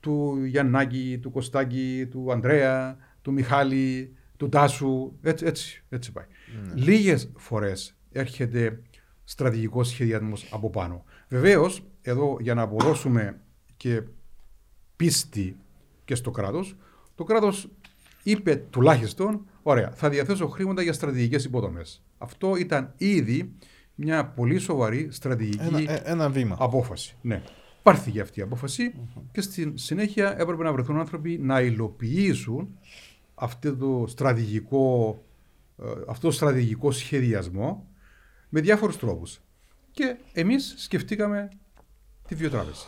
του 0.00 0.44
Γιαννάκη, 0.44 1.18
του 1.22 1.30
Κωστάκη, 1.30 2.08
του 2.10 2.32
Ανδρέα, 2.32 2.96
του 3.22 3.32
Μιχάλη, 3.32 4.16
του 4.36 4.48
Τάσου. 4.48 5.12
Έτσι, 5.22 5.46
έτσι, 5.46 5.84
έτσι 5.88 6.12
πάει. 6.12 6.24
Mm. 6.52 6.74
Ναι. 6.74 6.82
Λίγες 6.82 7.30
φορές 7.36 7.96
έρχεται 8.12 8.82
στρατηγικό 9.24 9.84
σχεδιασμός 9.84 10.48
από 10.52 10.70
πάνω. 10.70 11.04
Βεβαίως, 11.28 11.82
εδώ 12.02 12.36
για 12.40 12.54
να 12.54 12.62
αποδώσουμε 12.62 13.40
και 13.76 14.02
πίστη 14.96 15.56
και 16.04 16.14
στο 16.14 16.30
κράτος, 16.30 16.76
το 17.14 17.24
κράτος 17.24 17.68
είπε 18.22 18.56
τουλάχιστον, 18.70 19.46
ωραία, 19.62 19.90
θα 19.90 20.08
διαθέσω 20.08 20.48
χρήματα 20.48 20.82
για 20.82 20.92
στρατηγικές 20.92 21.44
υποδομές. 21.44 22.02
Αυτό 22.18 22.56
ήταν 22.56 22.92
ήδη 22.96 23.52
μια 23.94 24.26
πολύ 24.26 24.58
σοβαρή 24.58 25.08
στρατηγική 25.10 25.64
ένα, 25.64 25.92
ε, 25.92 26.02
ένα 26.04 26.30
βήμα. 26.30 26.56
απόφαση. 26.58 27.16
Ναι. 27.20 27.42
Πάρθηκε 27.82 28.20
αυτή 28.20 28.40
η 28.40 28.42
αποφαση 28.42 28.94
και 29.32 29.40
στη 29.40 29.72
συνέχεια 29.74 30.40
έπρεπε 30.40 30.62
να 30.62 30.72
βρεθούν 30.72 30.98
άνθρωποι 30.98 31.38
να 31.38 31.60
υλοποιήσουν 31.60 32.78
αυτό 33.34 33.76
το 33.76 34.04
στρατηγικό, 34.08 35.10
ε, 35.18 35.31
αυτό 36.08 36.26
το 36.26 36.32
στρατηγικό 36.32 36.90
σχεδιασμό 36.90 37.88
με 38.48 38.60
διάφορους 38.60 38.96
τρόπους. 38.96 39.40
Και 39.90 40.16
εμείς 40.32 40.74
σκεφτήκαμε 40.76 41.48
τη 42.28 42.34
βιοτράπεζα. 42.34 42.86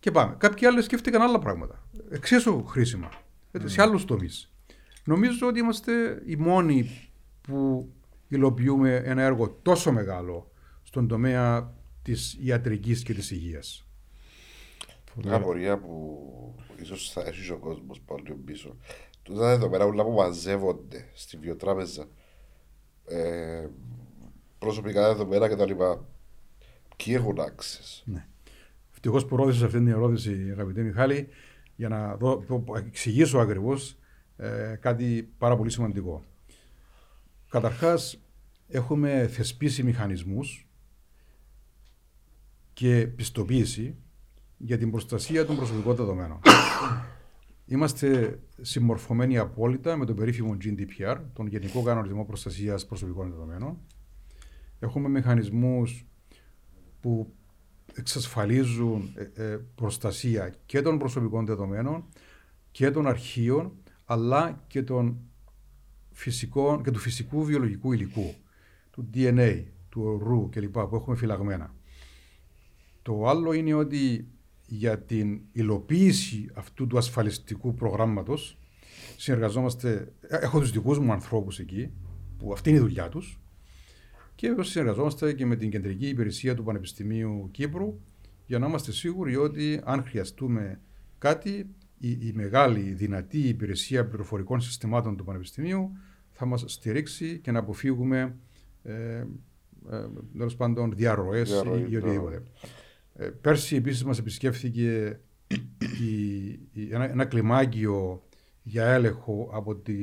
και 0.00 0.10
πάμε. 0.10 0.34
Κάποιοι 0.38 0.66
άλλοι 0.66 0.82
σκέφτηκαν 0.82 1.22
άλλα 1.22 1.38
πράγματα. 1.38 1.88
Εξίσου 2.10 2.64
χρήσιμα. 2.64 3.08
Σε 3.64 3.82
άλλους 3.82 4.04
τομείς. 4.04 4.52
Νομίζω 5.04 5.46
ότι 5.46 5.58
είμαστε 5.58 6.22
οι 6.26 6.36
μόνοι 6.36 7.10
που 7.40 7.88
υλοποιούμε 8.28 8.94
ένα 9.04 9.22
έργο 9.22 9.48
τόσο 9.62 9.92
μεγάλο 9.92 10.50
στον 10.82 11.08
τομέα 11.08 11.74
της 12.02 12.38
ιατρικής 12.40 13.02
και 13.02 13.14
της 13.14 13.30
υγείας. 13.30 13.86
Μια 15.14 15.34
απορία 15.34 15.78
που 15.78 16.54
ίσως 16.82 17.10
θα 17.12 17.24
έχει 17.26 17.52
ο 17.52 17.58
κόσμος 17.58 18.00
πάλι 18.00 18.32
πίσω. 18.44 18.76
Τούτα 19.24 19.50
εδώ 19.50 19.68
πέρα 19.68 19.84
όλα 19.84 20.04
που 20.04 20.12
μαζεύονται 20.12 21.08
στη 21.14 21.36
βιοτράπεζα 21.36 22.06
ε, 23.06 23.68
προσωπικά 24.58 25.06
εδώ 25.06 25.24
πέρα 25.24 25.48
και 25.48 25.56
τα 25.56 25.66
λοιπά 25.66 26.04
ποιοι 26.96 27.14
έχουν 27.16 27.36
access. 27.38 28.02
Ναι. 28.04 28.26
Ευτυχώς 28.92 29.26
που 29.26 29.36
ρώτησες 29.36 29.62
αυτή 29.62 29.76
την 29.76 29.88
ερώτηση, 29.88 30.48
αγαπητή 30.50 30.82
Μιχάλη, 30.82 31.28
για 31.76 31.88
να 31.88 32.16
δω, 32.16 32.44
εξηγήσω 32.76 33.38
ακριβώς 33.38 33.96
ε, 34.36 34.76
κάτι 34.80 35.32
πάρα 35.38 35.56
πολύ 35.56 35.70
σημαντικό. 35.70 36.24
Καταρχάς, 37.48 38.18
έχουμε 38.68 39.28
θεσπίσει 39.32 39.82
μηχανισμούς 39.82 40.68
και 42.72 43.06
πιστοποίηση 43.06 43.96
για 44.56 44.78
την 44.78 44.90
προστασία 44.90 45.46
των 45.46 45.56
προσωπικών 45.56 45.94
δεδομένων. 45.94 46.40
Είμαστε 47.66 48.40
συμμορφωμένοι 48.60 49.38
απόλυτα 49.38 49.96
με 49.96 50.06
τον 50.06 50.16
περίφημο 50.16 50.56
GDPR, 50.64 51.16
τον 51.32 51.46
Γενικό 51.46 51.82
Κανονισμό 51.82 52.24
Προστασίας 52.24 52.86
Προσωπικών 52.86 53.30
Δεδομένων. 53.30 53.78
Έχουμε 54.78 55.08
μηχανισμούς 55.08 56.06
που 57.00 57.32
εξασφαλίζουν 57.94 59.14
ε, 59.34 59.44
ε, 59.44 59.56
προστασία 59.74 60.54
και 60.66 60.82
των 60.82 60.98
προσωπικών 60.98 61.46
δεδομένων 61.46 62.04
και 62.70 62.90
των 62.90 63.06
αρχείων 63.06 63.72
αλλά 64.04 64.64
και, 64.66 64.82
των 64.82 65.18
φυσικών, 66.12 66.82
και 66.82 66.90
του 66.90 66.98
φυσικού 66.98 67.44
βιολογικού 67.44 67.92
υλικού, 67.92 68.34
του 68.90 69.10
DNA, 69.14 69.64
του 69.88 70.02
ορού 70.02 70.48
κλπ. 70.48 70.78
που 70.78 70.96
έχουμε 70.96 71.16
φυλαγμένα. 71.16 71.74
Το 73.02 73.26
άλλο 73.26 73.52
είναι 73.52 73.74
ότι 73.74 74.28
για 74.66 74.98
την 74.98 75.40
υλοποίηση 75.52 76.50
αυτού 76.54 76.86
του 76.86 76.98
ασφαλιστικού 76.98 77.74
προγράμματος. 77.74 78.58
Συνεργαζόμαστε, 79.16 80.12
ε, 80.20 80.36
έχω 80.36 80.60
τους 80.60 80.70
δικούς 80.70 80.98
μου 80.98 81.12
ανθρώπους 81.12 81.58
εκεί, 81.58 81.90
που 82.38 82.52
αυτή 82.52 82.68
είναι 82.68 82.78
η 82.78 82.82
δουλειά 82.82 83.08
τους, 83.08 83.38
και 84.34 84.54
συνεργαζόμαστε 84.60 85.32
και 85.32 85.46
με 85.46 85.56
την 85.56 85.70
Κεντρική 85.70 86.08
Υπηρεσία 86.08 86.54
του 86.54 86.64
Πανεπιστημίου 86.64 87.48
Κύπρου 87.50 88.00
για 88.46 88.58
να 88.58 88.66
είμαστε 88.66 88.92
σίγουροι 88.92 89.36
ότι 89.36 89.80
αν 89.84 90.04
χρειαστούμε 90.04 90.80
κάτι, 91.18 91.50
η, 91.98 92.10
η 92.10 92.32
μεγάλη, 92.34 92.80
δυνατή 92.80 93.38
υπηρεσία 93.38 94.06
πληροφορικών 94.06 94.60
συστημάτων 94.60 95.16
του 95.16 95.24
Πανεπιστημίου 95.24 95.90
θα 96.30 96.46
μας 96.46 96.64
στηρίξει 96.66 97.38
και 97.38 97.50
να 97.50 97.58
αποφύγουμε 97.58 98.36
ε, 98.82 98.92
ε, 99.90 100.06
τέλος 100.38 100.56
πάντων 100.56 100.92
διαρροές 100.94 101.50
ή, 101.50 101.96
οτιδήποτε. 101.96 102.42
Ε, 103.16 103.26
πέρσι 103.26 103.76
επίσης 103.76 104.04
μας 104.04 104.18
επισκέφθηκε 104.18 105.20
η, 106.72 106.94
ένα, 106.94 107.10
ένα 107.10 107.24
κλιμάκιο 107.24 108.22
για 108.62 108.86
έλεγχο 108.86 109.50
από, 109.52 109.76
τη, 109.76 109.94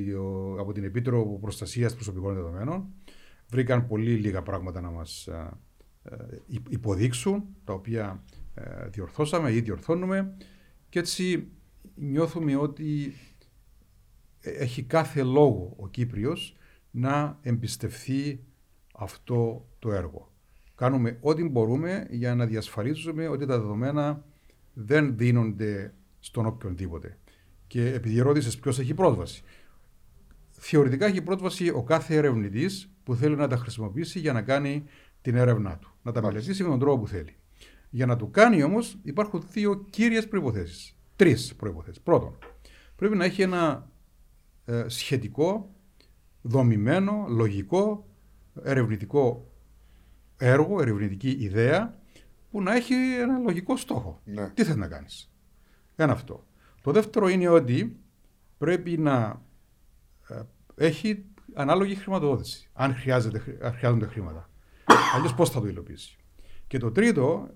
από 0.59 0.71
την 0.73 0.83
Επίτροπο 0.83 1.39
Προστασίας 1.39 1.93
Προσωπικών 1.93 2.33
Δεδομένων 2.33 2.87
βρήκαν 3.49 3.87
πολύ 3.87 4.15
λίγα 4.15 4.41
πράγματα 4.41 4.81
να 4.81 4.89
μας 4.89 5.27
ε, 5.27 5.51
ε, 6.03 6.15
υποδείξουν, 6.69 7.43
τα 7.63 7.73
οποία 7.73 8.23
ε, 8.53 8.87
διορθώσαμε 8.87 9.51
ή 9.51 9.59
διορθώνουμε 9.61 10.37
και 10.89 10.99
έτσι 10.99 11.47
νιώθουμε 11.95 12.55
ότι 12.55 13.13
έχει 14.41 14.83
κάθε 14.83 15.23
λόγο 15.23 15.73
ο 15.77 15.87
Κύπριος 15.87 16.55
να 16.91 17.39
εμπιστευθεί 17.41 18.43
αυτό 18.93 19.67
το 19.79 19.91
έργο. 19.91 20.30
Κάνουμε 20.81 21.17
ό,τι 21.21 21.43
μπορούμε 21.43 22.07
για 22.09 22.35
να 22.35 22.45
διασφαλίσουμε 22.45 23.27
ότι 23.27 23.45
τα 23.45 23.59
δεδομένα 23.59 24.23
δεν 24.73 25.17
δίνονται 25.17 25.93
στον 26.19 26.45
οποιονδήποτε. 26.45 27.17
Και 27.67 27.93
επειδή 27.93 28.19
ρώτησες 28.19 28.57
ποιος 28.57 28.79
έχει 28.79 28.93
πρόσβαση. 28.93 29.43
Θεωρητικά 30.51 31.05
έχει 31.05 31.21
πρόσβαση 31.21 31.69
ο 31.69 31.83
κάθε 31.83 32.15
ερευνητής 32.15 32.91
που 33.03 33.15
θέλει 33.15 33.35
να 33.35 33.47
τα 33.47 33.57
χρησιμοποιήσει 33.57 34.19
για 34.19 34.33
να 34.33 34.41
κάνει 34.41 34.83
την 35.21 35.35
έρευνά 35.35 35.77
του. 35.77 35.93
Να 36.01 36.11
τα 36.11 36.21
μελετήσει 36.21 36.63
με 36.63 36.69
τον 36.69 36.79
τρόπο 36.79 37.01
που 37.01 37.07
θέλει. 37.07 37.35
Για 37.89 38.05
να 38.05 38.15
το 38.15 38.25
κάνει 38.25 38.63
όμως 38.63 38.97
υπάρχουν 39.03 39.43
δύο 39.51 39.85
κύριες 39.89 40.27
προποθέσει. 40.27 40.95
Τρεις 41.15 41.55
προποθέσει. 41.55 42.01
Πρώτον, 42.03 42.37
πρέπει 42.95 43.15
να 43.15 43.25
έχει 43.25 43.41
ένα 43.41 43.89
ε, 44.65 44.83
σχετικό, 44.87 45.75
δομημένο, 46.41 47.25
λογικό, 47.29 48.07
ερευνητικό 48.63 49.50
έργο, 50.41 50.81
ερευνητική 50.81 51.29
ιδέα 51.39 51.99
που 52.51 52.61
να 52.61 52.75
έχει 52.75 52.93
ένα 53.19 53.37
λογικό 53.37 53.77
στόχο. 53.77 54.21
Ναι. 54.25 54.49
Τι 54.49 54.63
θες 54.63 54.75
να 54.75 54.87
κάνεις; 54.87 55.31
Ένα 55.95 56.11
αυτό. 56.11 56.45
Το 56.81 56.91
δεύτερο 56.91 57.27
είναι 57.27 57.47
ότι 57.47 57.99
πρέπει 58.57 58.97
να 58.97 59.41
ε, 60.27 60.41
έχει 60.75 61.25
ανάλογη 61.53 61.95
χρηματοδότηση. 61.95 62.69
Αν, 62.73 62.95
χρειάζεται, 62.95 63.57
αν 63.61 63.73
χρειάζονται 63.73 64.05
χρήματα. 64.05 64.49
Αλλιώς 65.15 65.33
πώς 65.33 65.49
θα 65.49 65.61
το 65.61 65.67
υλοποιήσει. 65.67 66.17
Και 66.67 66.77
το 66.77 66.91
τρίτο, 66.91 67.49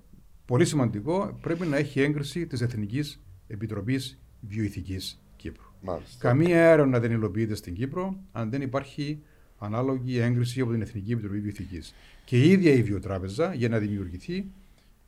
πολύ 0.46 0.66
σημαντικό, 0.66 1.38
πρέπει 1.42 1.66
να 1.66 1.78
έχει 1.78 2.02
έγκριση 2.02 2.48
της 2.48 2.62
Εθνικής 2.62 3.24
Επιτροπής 3.48 4.20
Βιοειθικής 4.40 5.22
Κύπρου. 5.36 5.66
Μάλιστα. 5.82 6.28
Καμία 6.28 6.60
έρευνα 6.60 7.00
δεν 7.00 7.12
υλοποιείται 7.12 7.56
στην 7.56 7.74
Κύπρο 7.74 8.20
αν 8.32 8.50
δεν 8.50 8.62
υπάρχει 8.62 9.24
ανάλογη 9.58 10.18
έγκριση 10.18 10.62
από 10.62 10.72
την 10.72 10.82
Εθνική 10.82 11.12
Επιτροπή 11.12 11.40
Βιοειθικής. 11.40 11.94
Και 12.26 12.42
η 12.42 12.50
ίδια 12.50 12.72
η 12.72 12.84
Βιοτράπεζα 12.84 13.54
για 13.54 13.70
να 13.70 13.78
δημιουργηθεί 13.78 14.52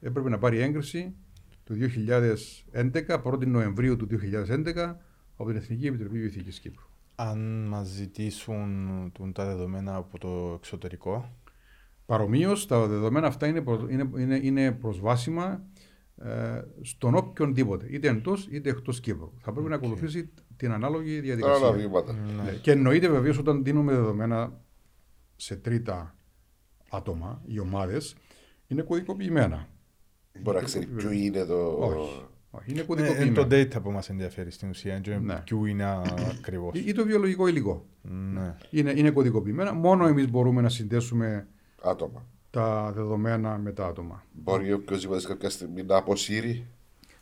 έπρεπε 0.01 0.29
να 0.29 0.37
πάρει 0.37 0.59
έγκριση 0.59 1.13
το 1.63 1.75
2011, 2.73 3.21
1η 3.23 3.47
Νοεμβρίου 3.47 3.95
του 3.95 4.07
2011, 4.07 4.95
από 5.37 5.49
την 5.49 5.57
Εθνική 5.57 5.87
Επιτροπή 5.87 6.19
Βιοειθικής 6.19 6.59
Κύπρου 6.59 6.85
αν 7.19 7.67
μας 7.67 7.87
ζητήσουν 7.87 9.11
τα 9.33 9.45
δεδομένα 9.45 9.95
από 9.95 10.17
το 10.17 10.53
εξωτερικό; 10.55 11.33
Παρομοίως, 12.05 12.67
τα 12.67 12.87
δεδομένα 12.87 13.27
αυτά 13.27 13.47
είναι, 13.47 13.63
είναι, 13.89 14.09
είναι, 14.17 14.39
είναι 14.43 14.71
προσβάσιμα 14.71 15.63
ε, 16.17 16.61
στον 16.81 17.15
οποιονδήποτε, 17.15 17.87
είτε 17.89 18.07
εντός 18.07 18.47
είτε 18.51 18.69
εκτός 18.69 18.99
Κύπρου. 18.99 19.31
Θα 19.39 19.51
πρέπει 19.51 19.67
okay. 19.67 19.69
να 19.69 19.75
ακολουθήσει 19.75 20.29
την 20.57 20.71
ανάλογη 20.71 21.19
διαδικασία. 21.19 21.71
Ναι. 21.71 22.43
Ναι. 22.43 22.51
Και 22.51 22.71
εννοείται 22.71 23.09
βεβαίως 23.09 23.37
όταν 23.37 23.63
δίνουμε 23.63 23.93
δεδομένα 23.93 24.61
σε 25.35 25.55
τρίτα 25.55 26.15
άτομα 26.89 27.41
ή 27.45 27.59
ομάδες, 27.59 28.15
είναι 28.67 28.81
κωδικοποιημένα. 28.81 29.67
Μπορεί 30.41 30.57
να 30.57 30.63
ξέρει 30.63 30.85
ποιο 30.85 31.11
είναι 31.11 31.45
το. 31.45 31.77
Όχι. 32.49 32.71
Είναι 32.71 32.81
κωδικοποιημένο. 32.81 33.41
Είναι 33.41 33.67
το 33.69 33.77
data 33.77 33.81
που 33.83 33.91
μας 33.91 34.09
ενδιαφέρει 34.09 34.51
στην 34.51 34.69
ουσία. 34.69 35.01
Ναι. 35.21 35.41
Ποιο 35.43 35.65
είναι 35.65 35.85
ακριβώς. 36.37 36.79
Ή 36.79 36.93
το 36.93 37.05
βιολογικό 37.05 37.47
υλικό. 37.47 37.85
Ναι. 38.01 38.55
Είναι, 38.69 38.93
είναι 38.95 39.11
κωδικοποιημένα. 39.11 39.73
Μόνο 39.73 40.07
εμείς 40.07 40.29
μπορούμε 40.29 40.61
να 40.61 40.69
συνδέσουμε 40.69 41.47
άτομα. 41.81 42.25
τα 42.49 42.91
δεδομένα 42.95 43.57
με 43.57 43.71
τα 43.71 43.85
άτομα. 43.85 44.23
Μπορεί 44.31 44.73
οποιοδήποτε 44.73 45.27
κάποια 45.27 45.49
στιγμή 45.49 45.83
να 45.83 45.97
αποσύρει. 45.97 46.67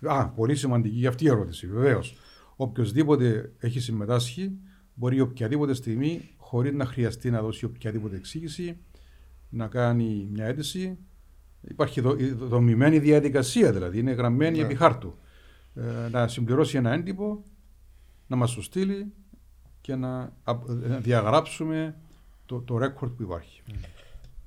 Α, 0.01 0.27
πολύ 0.27 0.55
σημαντική 0.55 0.97
για 0.97 1.09
αυτή 1.09 1.23
η 1.23 1.27
ερώτηση. 1.27 1.67
Βεβαίως. 1.67 2.17
Οποιοδήποτε 2.55 3.53
έχει 3.59 3.79
συμμετάσχει 3.79 4.51
μπορεί 4.95 5.21
οποιαδήποτε 5.21 5.73
στιγμή, 5.73 6.35
χωρίς 6.37 6.73
να 6.73 6.85
χρειαστεί 6.85 7.29
να 7.29 7.41
δώσει 7.41 7.65
οποιαδήποτε 7.65 8.15
εξήγηση, 8.15 8.77
να 9.49 9.67
κάνει 9.67 10.27
μια 10.31 10.45
αίτηση. 10.45 10.97
Υπάρχει 11.61 12.01
δομημένη 12.33 12.99
διαδικασία 12.99 13.71
δηλαδή, 13.71 13.99
είναι 13.99 14.11
γραμμένη 14.11 14.57
ναι. 14.57 14.63
επί 14.63 14.75
χάρτου. 14.75 15.17
Ε, 15.75 16.09
να 16.09 16.27
συμπληρώσει 16.27 16.77
ένα 16.77 16.91
έντυπο, 16.91 17.43
να 18.27 18.35
μας 18.35 18.53
το 18.55 18.61
στείλει 18.61 19.13
και 19.81 19.95
να, 19.95 20.33
διαγράψουμε 20.99 21.95
το, 22.45 22.61
το 22.61 22.77
ρέκορτ 22.77 23.11
που 23.11 23.21
υπάρχει. 23.21 23.61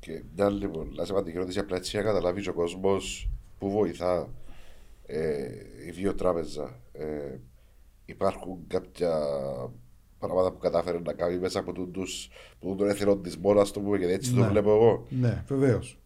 Και 0.00 0.22
μια 0.34 0.50
λοιπόν, 0.50 0.88
να 0.94 1.00
σε 1.00 1.06
σημαντική 1.06 1.36
ερώτηση, 1.36 1.58
απλά 1.58 1.76
έτσι 1.76 1.96
να 1.96 2.02
καταλάβεις 2.02 2.48
ο 2.48 2.52
κόσμος 2.52 3.30
που 3.58 3.70
βοηθά 3.70 4.28
ε, 5.06 5.48
η 5.86 5.90
βιοτράπεζα. 5.90 6.80
Ε, 6.92 7.38
υπάρχουν 8.08 8.66
κάποια 8.66 9.18
πράγματα 10.18 10.52
που 10.52 10.58
κατάφερε 10.58 10.98
να 10.98 11.12
κάνει 11.12 11.38
μέσα 11.38 11.60
από 11.60 11.72
τον, 11.72 11.92
τους, 11.92 12.28
που 12.58 12.74
τον 12.74 12.88
εθελοντισμό, 12.88 13.54
να 13.54 13.64
το 13.64 13.80
πούμε, 13.80 13.98
και 13.98 14.06
έτσι 14.06 14.34
ναι. 14.34 14.40
το 14.40 14.48
βλέπω 14.48 14.70
εγώ. 14.70 15.06
Ναι, 15.08 15.44
βεβαίως. 15.48 15.98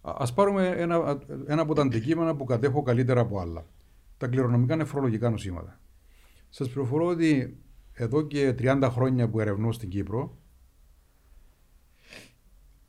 Α 0.00 0.32
πάρουμε 0.34 0.68
ένα, 0.68 1.18
ένα 1.46 1.62
από 1.62 1.74
τα 1.74 1.82
αντικείμενα 1.82 2.36
που 2.36 2.44
κατέχω 2.44 2.82
καλύτερα 2.82 3.20
από 3.20 3.38
άλλα 3.40 3.66
τα 4.16 4.26
κληρονομικά 4.26 4.76
νεφρολογικά 4.76 5.30
νοσήματα. 5.30 5.80
Σας 6.48 6.68
πληροφορώ 6.68 7.06
ότι 7.06 7.58
εδώ 7.92 8.22
και 8.22 8.54
30 8.58 8.88
χρόνια 8.90 9.28
που 9.28 9.40
ερευνώ 9.40 9.72
στην 9.72 9.88
Κύπρο, 9.88 10.38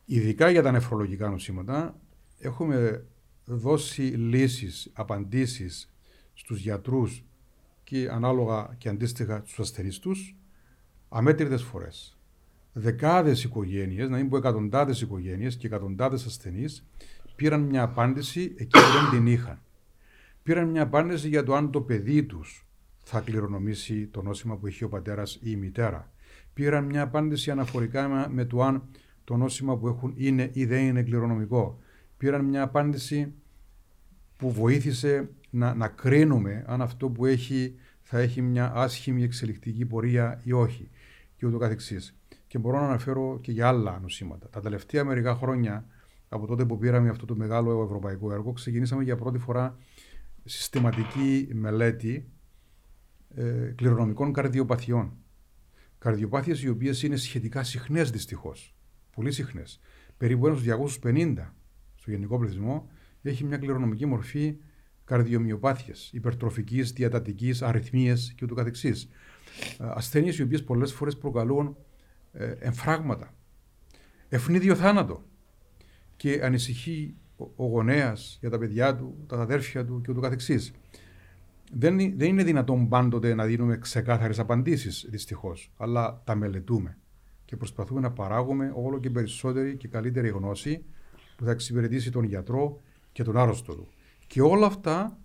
ειδικά 0.06 0.50
για 0.50 0.62
τα 0.62 0.72
νεφρολογικά 0.72 1.30
νοσήματα, 1.30 2.00
έχουμε 2.40 3.06
δώσει 3.46 4.02
λύσεις, 4.02 4.92
απαντήσεις 4.94 5.94
στους 6.34 6.60
γιατρούς 6.60 7.26
και 7.90 8.10
ανάλογα 8.12 8.76
και 8.78 8.90
αντίστοιχα 8.90 9.42
στους 9.46 9.60
ασθενείς 9.60 10.00
τους 10.00 10.36
αμέτρητες 11.10 11.64
φορές. 11.64 12.18
Δεκάδες 12.74 13.44
οικογένειες, 13.44 14.10
να 14.10 14.18
μην 14.18 14.30
πω 14.30 14.38
εκατοντάδες 14.38 15.02
οικογένειες 15.02 15.56
και 15.56 15.68
εκατοντάδες 15.68 16.26
ασθενείς 16.26 16.88
πήραν 17.36 17.62
μια 17.62 17.84
απάντηση 17.84 18.54
εκεί 18.58 18.80
που 18.80 19.00
δεν 19.00 19.10
την 19.12 19.28
είχαν 19.28 19.62
πήραν 20.48 20.70
μια 20.70 20.82
απάντηση 20.82 21.28
για 21.28 21.44
το 21.44 21.56
αν 21.56 21.72
το 21.72 21.82
παιδί 21.82 22.24
τους 22.24 22.66
θα 23.04 23.20
κληρονομήσει 23.20 24.08
το 24.08 24.22
νόσημα 24.22 24.56
που 24.58 24.68
έχει 24.68 24.84
ο 24.84 24.90
πατέρας 24.90 25.36
ή 25.36 25.40
η 25.42 25.56
μητέρα. 25.56 26.12
Πήραν 26.54 26.86
μια 26.86 27.02
απάντηση 27.02 27.52
αναφορικά 27.52 28.30
με 28.30 28.46
το 28.46 28.64
αν 28.64 28.84
το 29.24 29.38
νόσημα 29.38 29.78
που 29.78 29.88
έχουν 29.88 30.14
είναι 30.16 30.50
ή 30.54 30.66
δεν 30.66 30.84
είναι 30.84 31.04
κληρονομικό. 31.04 31.80
Πήραν 32.18 32.46
μια 32.46 32.62
απάντηση 32.62 33.34
που 34.38 34.52
βοήθησε 34.52 35.30
να, 35.58 35.74
να 35.74 35.88
κρίνουμε 35.88 36.64
αν 36.68 36.82
αυτό 36.82 37.10
που 37.10 37.26
έχει 37.26 37.76
θα 38.02 38.20
έχει 38.20 38.42
μια 38.42 38.72
άσχημη 38.76 39.24
εξελικτική 39.24 39.86
πορεία 39.86 40.42
ή 40.44 40.52
όχι 40.52 40.90
και 41.36 41.46
ούτω 41.46 41.58
καθεξής. 41.58 42.18
Και 42.48 42.58
μπορώ 42.58 42.80
να 42.80 42.86
αναφέρω 42.86 43.40
και 43.42 43.52
για 43.52 43.68
άλλα 43.68 44.00
νοσήματα. 44.00 44.50
Τα 44.50 44.62
τελευταία 44.62 45.04
μερικά 45.04 45.36
χρόνια, 45.36 45.86
από 46.30 46.48
τότε 46.48 46.66
που 46.66 46.78
πήραμε 46.78 47.10
αυτό 47.10 47.26
το 47.26 47.36
μεγάλο 47.36 47.84
ευρωπαϊκό 47.84 48.34
έργο, 48.34 48.54
ξεκινήσαμε 48.54 49.04
για 49.04 49.16
πρώτη 49.16 49.38
φορά 49.38 49.78
συστηματική 50.44 51.50
μελέτη 51.54 52.30
ε, 53.36 53.74
κληρονομικών 53.76 54.34
καρδιοπαθειών. 54.34 55.18
Καρδιοπάθειες 55.98 56.64
οι 56.64 56.70
οποίες 56.70 57.04
είναι 57.04 57.16
σχετικά 57.16 57.64
συχνές 57.64 58.12
δυστυχώς. 58.12 58.76
Πολύ 59.16 59.32
συχνές. 59.32 59.80
Περίπου 60.18 60.48
ένας 60.48 60.60
στου 60.60 61.00
250 61.04 61.34
στο 61.96 62.12
γενικό 62.12 62.38
πληθυσμό 62.38 62.90
έχει 63.22 63.44
μια 63.44 63.58
κληρονομική 63.58 64.06
μορφή 64.06 64.58
καρδιομοιοπάθεια, 65.08 65.94
υπερτροφικής, 66.12 66.92
διατατικής, 66.92 67.62
αριθμίες 67.62 68.36
κ.ο.κ. 68.38 68.76
Ασθένειες 69.78 70.38
οι 70.38 70.42
οποίες 70.42 70.64
πολλές 70.64 70.94
φορές 70.94 71.18
προκαλούν 71.18 71.78
ε, 72.34 72.54
εμφράγματα, 72.60 73.34
ευνίδιο 74.30 74.76
θάνατο 74.76 75.24
και 76.16 76.40
ανησυχεί 76.44 77.16
ο 77.56 77.66
γονέας 77.66 78.38
για 78.40 78.50
τα 78.50 78.58
παιδιά 78.58 78.96
του, 78.96 79.24
τα 79.28 79.42
αδέρφια 79.42 79.86
του 79.86 80.02
κ.ο.κ. 80.02 80.42
Δεν, 81.72 81.98
δεν 81.98 82.28
είναι 82.28 82.44
δυνατόν 82.44 82.88
πάντοτε 82.88 83.34
να 83.34 83.46
δίνουμε 83.46 83.78
ξεκάθαρες 83.78 84.40
απαντήσεις, 84.40 85.08
δυστυχώς, 85.10 85.72
αλλά 85.78 86.22
τα 86.24 86.36
μελετούμε 86.36 86.98
και 87.46 87.58
προσπαθούμε 87.58 88.00
να 88.00 88.12
παράγουμε 88.12 88.72
όλο 88.76 89.00
και 89.00 89.10
περισσότερη 89.10 89.78
και 89.78 89.88
καλύτερη 89.88 90.30
γνώση 90.30 90.86
που 91.36 91.46
θα 91.46 91.52
εξυπηρετήσει 91.52 92.12
τον 92.12 92.24
γιατρό 92.24 92.82
και 93.12 93.24
τον 93.24 93.38
άρρωστο 93.38 93.76
του. 93.76 93.88
Και 94.28 94.42
όλα 94.42 94.66
αυτά 94.66 95.18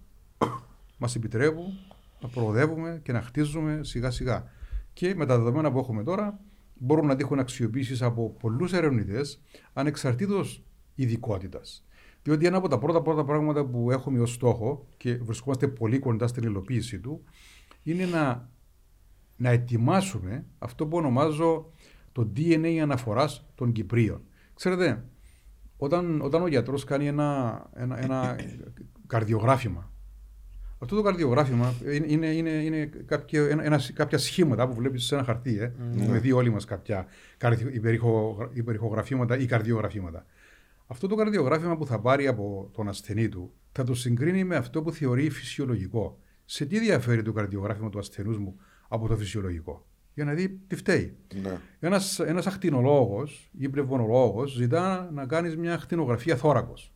μας 0.99 1.15
επιτρέπουν 1.15 1.79
να 2.21 2.29
προοδεύουμε 2.29 3.01
και 3.03 3.13
να 3.13 3.23
χτίζουμε 3.23 3.81
σιγά 3.83 4.11
σιγά. 4.11 4.45
Και 4.93 5.15
με 5.15 5.27
τα 5.27 5.37
δεδομένα 5.37 5.73
που 5.73 5.79
έχουμε 5.79 6.03
τώρα, 6.03 6.41
μπορούν 6.75 7.07
να 7.07 7.17
τύχουν 7.17 7.39
αξιοποίησει 7.39 8.05
από 8.05 8.31
πολλούς 8.41 8.73
ερευνητές 8.73 9.41
ανεξαρτήτως 9.73 10.65
ειδικότητας. 10.95 11.85
Διότι 12.23 12.47
ένα 12.47 12.57
από 12.57 12.69
τα 12.69 12.79
πρώτα 12.79 13.03
πρώτα 13.03 13.25
πράγματα 13.25 13.65
που 13.65 13.91
έχουμε 13.91 14.21
ως 14.21 14.33
στόχο 14.33 14.87
και 14.97 15.15
βρισκόμαστε 15.15 15.69
πολύ 15.69 15.99
κοντά 15.99 16.27
στην 16.27 16.43
υλοποίησή 16.43 17.01
του 17.01 17.25
είναι 17.83 18.05
να, 18.07 18.51
να 19.37 19.51
ετοιμάσουμε 19.51 20.47
αυτό 20.59 20.87
που 20.87 20.97
ονομάζω 20.97 21.73
το 22.13 22.33
DNA 22.37 22.77
αναφοράς 22.77 23.47
των 23.55 23.73
Κυπρίων. 23.73 24.23
Ξέρετε, 24.55 25.05
όταν, 25.77 26.21
όταν 26.21 26.43
ο 26.43 26.47
γιατρός 26.47 26.85
κάνει 26.85 27.07
ένα, 27.07 27.61
ένα, 27.75 28.03
ένα 28.03 28.37
καρδιογράφημα, 29.13 29.93
αυτό 30.79 30.97
το 30.97 31.03
καρδιογράφημα 31.03 31.75
είναι, 32.07 32.27
είναι, 32.27 32.51
είναι 32.51 32.91
κάποια, 33.07 33.43
ένα, 33.49 33.81
κάποια 33.95 34.19
σχήματα 34.19 34.69
που 34.69 34.75
βλέπεις 34.75 35.05
σε 35.05 35.15
ένα 35.15 35.25
χαρτί. 35.25 35.59
Ε. 35.59 35.73
Mm. 35.79 36.01
Έχουμε 36.01 36.19
δει 36.19 36.33
όλοι 36.33 36.51
μας 36.51 36.65
κάποια 36.65 37.07
υπερηχογραφήματα 38.53 39.39
ή 39.39 39.47
καρδιογραφήματα. 39.47 40.27
Αυτό 40.87 41.07
το 41.07 41.15
καρδιογράφημα 41.15 41.77
που 41.77 41.87
θα 41.87 42.01
πάρει 42.01 42.27
από 42.27 42.71
τον 42.73 42.89
ασθενή 42.89 43.29
του 43.29 43.53
θα 43.73 43.85
το 43.85 43.95
συγκρίνει 43.95 44.45
με 44.45 44.57
αυτό 44.57 44.83
που 44.83 44.93
θεωρεί 44.93 45.31
φυσιολογικό. 45.31 46.19
Σε 46.45 46.67
τι 46.67 46.79
διαφέρει 46.79 47.23
το 47.23 47.33
καρδιογράφημα 47.33 47.91
του 47.91 47.99
ασθενούς 47.99 48.39
μου 48.39 48.57
από 48.89 49.09
το 49.09 49.17
φυσιολογικό; 49.17 49.87
Για 50.15 50.25
να 50.25 50.33
δει 50.33 50.49
τι 50.67 50.77
φταίει. 50.77 51.17
Ναι. 51.43 51.59
Ένας, 51.81 52.19
ένας 52.19 52.47
ακτινολόγος 52.47 53.51
ή 53.59 53.69
πνευμονολόγος 53.69 54.53
ζητά 54.53 55.11
να 55.13 55.27
κάνεις 55.27 55.57
μια 55.57 55.75
ακτινογραφία 55.75 56.37
θώρακος. 56.37 56.93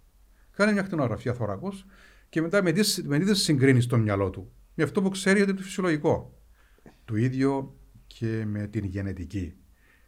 Κάνει 0.57 0.73
μια 0.73 0.81
ακτινογραφία 0.81 1.35
θώρακος 1.35 1.87
και 2.29 2.41
μετά 2.41 2.63
με 2.63 2.73
τι, 2.73 3.03
με 3.03 3.19
τι 3.19 3.35
συγκρίνεις 3.35 3.85
στο 3.85 3.99
μυαλό 3.99 4.31
του. 4.31 4.53
Με 4.75 4.85
αυτό 4.85 5.03
που 5.03 5.09
ξέρει 5.09 5.41
ότι 5.41 5.51
είναι 5.51 5.59
το 5.59 5.65
φυσιολογικό. 5.65 6.41
Το 7.05 7.17
ίδιο 7.17 7.77
και 8.07 8.45
με 8.47 8.67
την 8.67 8.85
γενετική. 8.85 9.55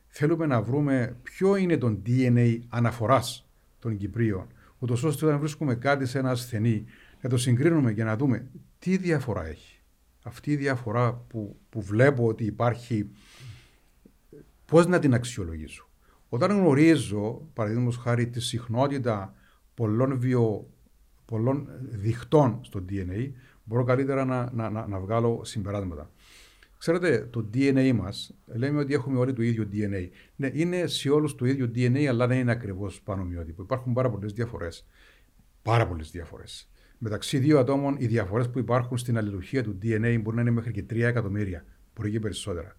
Θέλουμε 0.06 0.46
να 0.46 0.62
βρούμε 0.62 1.16
ποιο 1.22 1.56
είναι 1.56 1.76
το 1.76 2.02
DNA 2.06 2.58
αναφοράς 2.68 3.48
των 3.78 3.96
Κυπρίων, 3.96 4.46
ούτως 4.78 5.02
ώστε 5.02 5.26
όταν 5.26 5.38
βρίσκουμε 5.38 5.74
κάτι 5.74 6.06
σε 6.06 6.18
ένα 6.18 6.30
ασθενή, 6.30 6.84
να 7.20 7.28
το 7.28 7.36
συγκρίνουμε 7.36 7.92
και 7.92 8.04
να 8.04 8.16
δούμε 8.16 8.50
τι 8.78 8.96
διαφορά 8.96 9.46
έχει. 9.46 9.80
Αυτή 10.22 10.50
η 10.50 10.56
διαφορά 10.56 11.12
που, 11.14 11.60
που 11.68 11.82
βλέπω 11.82 12.26
ότι 12.26 12.44
υπάρχει, 12.44 13.10
πώς 14.64 14.86
να 14.86 14.98
την 14.98 15.14
αξιολογήσω. 15.14 15.88
Όταν 16.28 16.50
γνωρίζω, 16.50 17.48
παραδείγματος 17.52 17.96
χάρη, 17.96 18.28
τη 18.28 18.40
συχνότητα 18.40 19.34
πολλών, 19.74 20.18
βιο, 20.18 20.70
πολλών 21.30 21.68
διχτών 21.80 22.60
στο 22.62 22.84
DNA, 22.88 23.30
μπορώ 23.64 23.84
καλύτερα 23.84 24.24
να, 24.24 24.50
να, 24.52 24.70
να, 24.70 24.86
να 24.86 25.00
βγάλω 25.00 25.40
συμπεράσματα. 25.44 26.10
Ξέρετε, 26.78 27.28
το 27.30 27.50
DNA 27.54 27.92
μας, 27.94 28.34
λέμε 28.46 28.80
ότι 28.80 28.94
έχουμε 28.94 29.18
όλοι 29.18 29.32
το 29.32 29.42
ίδιο 29.42 29.68
DNA. 29.72 30.08
Ναι, 30.36 30.50
είναι 30.52 30.86
σε 30.86 31.10
όλους 31.10 31.34
το 31.34 31.46
ίδιο 31.46 31.70
DNA, 31.74 32.04
αλλά 32.04 32.26
δεν 32.26 32.38
είναι 32.38 32.50
ακριβώς 32.50 33.00
πανομοιότυπο. 33.00 33.62
Υπάρχουν 33.62 33.92
πάρα 33.92 34.10
πολλές 34.10 34.32
διαφορές. 34.32 34.86
Πάρα 35.62 35.86
πολλές 35.86 36.10
διαφορές. 36.10 36.70
Μεταξύ 36.98 37.38
δύο 37.38 37.58
ατόμων, 37.58 37.96
οι 37.98 38.06
διαφορές 38.06 38.50
που 38.50 38.58
υπάρχουν 38.58 38.98
στην 38.98 39.18
αλληλουχία 39.18 39.62
του 39.62 39.78
DNA 39.82 40.18
μπορεί 40.22 40.36
να 40.36 40.42
είναι 40.42 40.50
μέχρι 40.50 40.72
και 40.72 40.84
3 40.90 40.96
εκατομμύρια, 40.98 41.64
μπορεί 41.94 42.10
και 42.10 42.20
περισσότερα. 42.20 42.76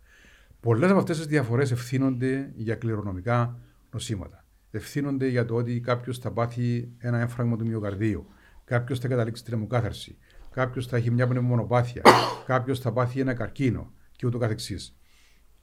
Πολλές 0.60 0.90
από 0.90 1.00
αυτές 1.00 1.18
τις 1.18 1.26
διαφορές 1.28 1.72
ευθύνονται 1.72 2.52
για 2.56 2.76
κληρονομικά 2.76 3.60
νοσήματα. 3.92 4.46
Ευθύνονται 4.72 5.28
για 5.28 5.46
το 5.46 5.56
ότι 5.56 5.80
κάποιος 5.80 6.18
θα 6.18 6.32
πάθει 6.32 6.92
ένα 6.98 7.20
έμφραγμα 7.20 7.58
του 7.58 7.66
μυοκαρδίου, 7.66 8.28
κάποιος 8.70 9.00
θα 9.00 9.08
καταλήξει 9.08 9.44
την 9.44 9.54
αιμοκάθαρση, 9.54 10.18
κάποιος 10.52 10.88
θα 10.88 10.98
έχει 10.98 11.12
μια 11.12 11.28
πνευμονοπάθεια, 11.28 12.02
κάποιος 12.46 12.80
θα 12.80 12.92
πάθει 12.92 13.20
ένα 13.20 13.34
καρκίνο 13.34 13.94
και 14.12 14.28
ούτω 14.28 14.38
καθεξής. 14.38 14.98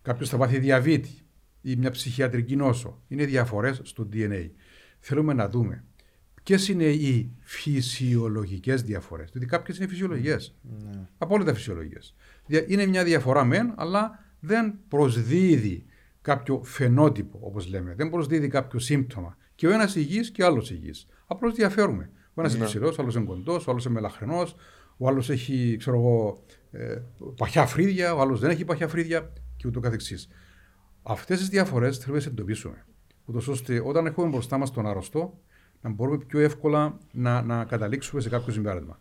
Κάποιος 0.03 0.28
θα 0.28 0.37
πάθει 0.37 0.59
διαβήτη 0.59 1.11
ή 1.61 1.77
μια 1.77 1.91
ψυχιατρική 1.91 2.57
νόσο. 2.57 3.03
Είναι 3.09 3.24
διαφορές 3.24 3.81
στο 3.83 4.09
DNA. 4.12 4.51
Θέλουμε 4.99 5.33
να 5.33 5.49
δούμε 5.49 5.85
ποιες 6.43 6.69
είναι 6.69 6.85
οι 6.85 7.37
φυσιολογικές 7.41 8.83
διαφορές. 8.83 9.31
Διότι 9.31 9.47
κάποιες 9.47 9.78
είναι 9.78 9.87
φυσιολογικέ. 9.87 10.37
Ναι. 10.62 11.09
Απόλυτα 11.19 11.55
φυσιολογικέ. 11.55 11.99
Είναι 12.66 12.87
μια 12.87 13.05
διαφορά 13.05 13.45
μεν, 13.45 13.74
αλλά 13.77 14.24
δεν 14.41 14.78
προσδίδει 14.89 15.85
κάποιο 16.20 16.62
φαινότυπο, 16.65 17.39
όπως 17.43 17.69
λέμε. 17.69 17.95
Δεν 17.95 18.11
προσδίδει 18.11 18.49
κάποιο 18.49 18.78
σύμπτωμα. 18.78 19.37
Και 19.55 19.66
ο 19.66 19.70
ένας 19.70 19.97
υγιής 19.97 20.31
και 20.31 20.43
ο 20.43 20.47
άλλος 20.47 20.70
υγιής. 20.70 21.07
Απλώς 21.27 21.55
διαφέρουμε. 21.55 22.11
Ο 22.37 22.41
ένας 22.41 22.55
είναι 22.55 22.65
ψηλός, 22.65 22.99
ο 22.99 23.03
άλλος 23.03 23.15
είναι 23.15 23.25
κοντός, 23.25 23.67
ο 23.67 23.71
άλλος 23.71 23.85
είναι 23.85 23.95
μελαχρινός, 23.95 24.57
ο 24.97 25.09
άλλος 25.09 25.31
έχει 25.31 25.77
ξέρω 25.79 25.97
εγώ, 25.97 26.43
ε, 26.71 27.03
παχιά 27.37 27.67
φρύδια, 27.67 28.15
ο 28.15 28.21
άλλος 28.21 28.41
δεν 28.41 28.51
έχει 28.51 28.65
παχιά 28.65 28.89
φρύδια 28.89 29.33
και 29.57 29.69
ούτω 29.69 29.81
καθεξής. 29.81 30.29
Αυτές 31.03 31.39
τις 31.39 31.49
διαφορέ 31.49 31.91
θέλουμε 31.91 32.13
να 32.13 32.19
τις 32.19 32.27
εντοπίσουμε. 32.27 32.85
Ούτως 33.25 33.49
ώστε 33.49 33.83
όταν 33.85 34.07
έχουμε 34.07 34.29
μπροστά 34.29 34.59
μας 34.59 34.71
τον 34.71 34.87
αρρωστό, 34.87 35.39
να 35.81 35.91
μπορούμε 35.91 36.19
πιο 36.19 36.41
εύκολα 36.41 36.99
να, 37.13 37.43
να 37.43 37.65
καταλήξουμε 37.65 38.21
σε 38.21 38.29
κάποιο 38.29 38.53
συμπέρασμα. 38.53 39.01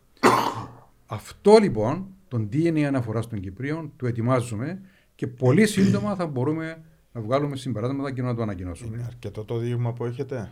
Αυτό 1.06 1.58
λοιπόν, 1.58 2.08
τον 2.28 2.50
DNA 2.54 2.82
αναφορά 2.82 3.20
των 3.20 3.40
Κυπρίων, 3.40 3.92
το 3.96 4.08
ετοιμάζουμε 4.08 4.82
και 5.16 5.28
πολύ 5.28 5.68
σύντομα 5.68 6.16
θα 6.16 6.28
μπορούμε 6.28 6.84
να 7.12 7.22
βγάλουμε 7.22 7.56
συμπεράσματα 7.56 8.12
και 8.12 8.22
να 8.22 8.36
το 8.36 8.42
ανακοινώσουμε. 8.42 8.98
Είναι 8.98 9.06
αρκετό 9.06 9.44
το 9.44 9.58
δείγμα 9.58 9.94
που 9.94 10.06
έχετε; 10.06 10.52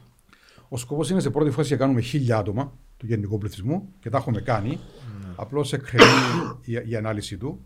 Ο 0.69 0.77
σκοπός 0.77 1.09
είναι 1.09 1.19
σε 1.19 1.29
πρώτη 1.29 1.51
φάση 1.51 1.71
να 1.71 1.77
κάνουμε 1.77 2.01
χίλια 2.01 2.37
άτομα 2.37 2.77
του 2.97 3.05
γενικού 3.05 3.37
πληθυσμού 3.37 3.93
και 3.99 4.09
τα 4.09 4.17
έχουμε 4.17 4.41
κάνει. 4.41 4.79
Mm. 4.79 5.33
Απλώς 5.35 5.73
εκκρεμεί 5.73 6.11
η, 6.61 6.89
η, 6.89 6.95
ανάλυση 6.95 7.37
του. 7.37 7.59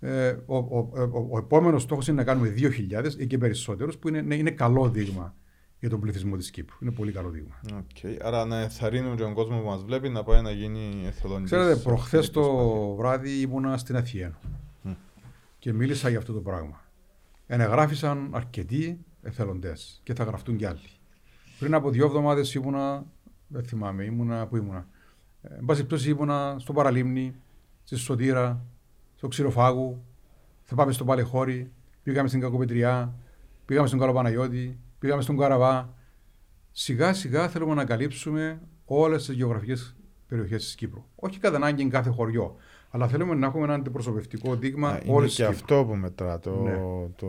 Ε, 0.00 0.36
ο, 0.46 0.56
ο, 0.56 0.78
ο, 1.12 1.28
ο 1.30 1.38
επόμενος 1.38 1.82
στόχος 1.82 2.08
είναι 2.08 2.16
να 2.16 2.24
κάνουμε 2.24 2.54
2.000 2.56 3.18
ή 3.18 3.26
και 3.26 3.38
περισσότερους, 3.38 3.96
που 3.96 4.08
είναι, 4.08 4.34
είναι 4.34 4.50
καλό 4.50 4.88
δείγμα 4.88 5.34
για 5.80 5.88
τον 5.88 6.00
πληθυσμό 6.00 6.36
της 6.36 6.50
Κύπρου. 6.50 6.76
Είναι 6.80 6.90
πολύ 6.90 7.12
καλό 7.12 7.28
δείγμα. 7.28 7.60
Okay. 7.70 8.16
Άρα 8.22 8.44
να 8.44 8.60
ενθαρρύνουν 8.60 9.16
τον 9.16 9.34
κόσμο 9.34 9.58
που 9.58 9.66
μας 9.66 9.82
βλέπει 9.82 10.08
να 10.08 10.22
πάει 10.22 10.42
να 10.42 10.50
γίνει 10.50 11.02
εθελοντής. 11.06 11.50
Ξέρετε, 11.50 11.76
προχθές 11.76 12.30
το 12.30 12.42
βράδυ 12.94 13.40
ήμουνα 13.40 13.76
στην 13.76 13.96
Αθήνα 13.96 14.38
mm. 14.84 14.94
και 15.58 15.72
μίλησα 15.72 16.08
για 16.08 16.18
αυτό 16.18 16.32
το 16.32 16.40
πράγμα. 16.40 16.84
Ενεγράφησαν 17.46 18.30
αρκετοί 18.32 18.98
εθελοντές 19.22 20.00
και 20.02 20.14
θα 20.14 20.24
γραφτούν 20.24 20.56
κι 20.56 20.64
άλλοι. 20.64 20.88
Πριν 21.58 21.74
από 21.74 21.90
δύο 21.90 22.04
εβδομάδες 22.06 22.54
ήμουνα, 22.54 23.04
δεν 23.46 23.64
θυμάμαι, 23.64 24.04
ήμουνα, 24.04 24.46
πού 24.46 24.56
ήμουνα. 24.56 24.86
Ε, 25.42 25.54
εν 25.54 25.64
πάση 25.64 25.84
πτώση 25.84 26.10
ήμουνα 26.10 26.56
στο 26.58 26.72
Παραλίμνη, 26.72 27.34
στη 27.84 27.96
Σωτήρα, 27.96 28.64
στο 29.16 29.28
Ξηροφάγου, 29.28 30.04
θα 30.62 30.74
πάμε 30.74 30.92
στο 30.92 31.04
Παλαιχώρι, 31.04 31.70
πήγαμε 32.02 32.28
στην 32.28 32.40
Κακοπετριά, 32.40 33.14
πήγαμε 33.64 33.86
στον 33.86 33.98
Καλοπαναγιώτη, 33.98 34.78
πήγαμε 34.98 35.22
στον 35.22 35.36
Καραβά. 35.36 35.94
Σιγά 36.72 37.12
σιγά 37.12 37.48
θέλουμε 37.48 37.74
να 37.74 37.84
καλύψουμε 37.84 38.60
όλες 38.84 39.26
τις 39.26 39.36
γεωγραφικές 39.36 39.96
περιοχές 40.28 40.64
της 40.64 40.74
Κύπρου. 40.74 41.04
Όχι 41.14 41.38
κατά 41.38 41.56
ανάγκη 41.56 41.82
εν 41.82 41.90
κάθε 41.90 42.10
χωριό. 42.10 42.56
Αλλά 42.90 43.08
θέλουμε 43.08 43.34
να 43.34 43.46
έχουμε 43.46 43.64
ένα 43.64 43.74
αντιπροσωπευτικό 43.74 44.54
δείγμα 44.56 45.00
όλης 45.06 45.28
της 45.28 45.36
Και 45.36 45.44
αυτό 45.44 45.84
που 45.84 45.94
μετρά. 45.94 46.38
Το, 46.38 46.50
ναι. 46.50 46.76
το... 47.16 47.26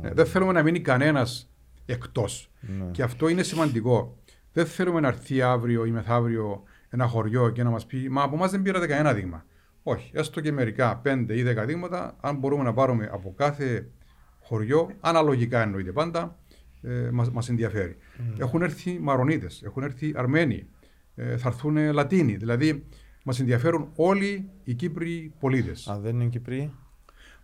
Ναι, 0.00 0.12
δεν 0.12 0.26
θέλουμε 0.26 0.52
να 0.52 0.62
μείνει 0.62 0.80
κανένας 0.80 1.47
εκτός. 1.92 2.50
Ναι. 2.60 2.90
Και 2.90 3.02
αυτό 3.02 3.28
είναι 3.28 3.42
σημαντικό. 3.42 4.16
Δεν 4.52 4.66
θέλουμε 4.66 5.00
να 5.00 5.08
έρθει 5.08 5.42
αύριο 5.42 5.84
ή 5.84 5.90
μεθαύριο 5.90 6.62
ένα 6.88 7.06
χωριό 7.06 7.50
και 7.50 7.62
να 7.62 7.70
μας 7.70 7.86
πει 7.86 8.08
Μα 8.10 8.22
από 8.22 8.34
εμάς 8.34 8.50
δεν 8.50 8.62
πήρατε 8.62 8.86
κανένα 8.86 9.14
δείγμα. 9.14 9.44
Όχι, 9.82 10.10
έστω 10.14 10.40
και 10.40 10.52
μερικά, 10.52 10.96
πέντε 10.96 11.38
ή 11.38 11.42
δέκα 11.42 11.64
δείγματα, 11.64 12.16
αν 12.20 12.36
μπορούμε 12.36 12.62
να 12.62 12.72
πάρουμε 12.72 13.08
από 13.12 13.34
κάθε 13.36 13.88
χωριό, 14.40 14.90
αναλογικά 15.00 15.62
εννοείται 15.62 15.92
πάντα, 15.92 16.38
ε, 16.82 17.10
μας 17.10 17.48
ενδιαφέρει. 17.48 17.96
Mm. 17.96 18.40
Έχουν 18.40 18.62
έρθει 18.62 18.98
Μαρονίτες, 19.00 19.62
έχουν 19.62 19.82
έρθει 19.82 20.12
Αρμένοι, 20.16 20.66
ε, 21.14 21.36
θα 21.36 21.48
έρθουν 21.48 21.92
Λατίνοι. 21.92 22.36
Δηλαδή, 22.36 22.84
Μας 23.24 23.40
ενδιαφέρουν 23.40 23.88
όλοι 23.94 24.50
οι 24.64 24.74
Κύπριοι 24.74 25.32
πολίτες. 25.40 25.88
Αν 25.88 26.00
δεν 26.00 26.20
είναι 26.20 26.28
Κύπριοι. 26.28 26.72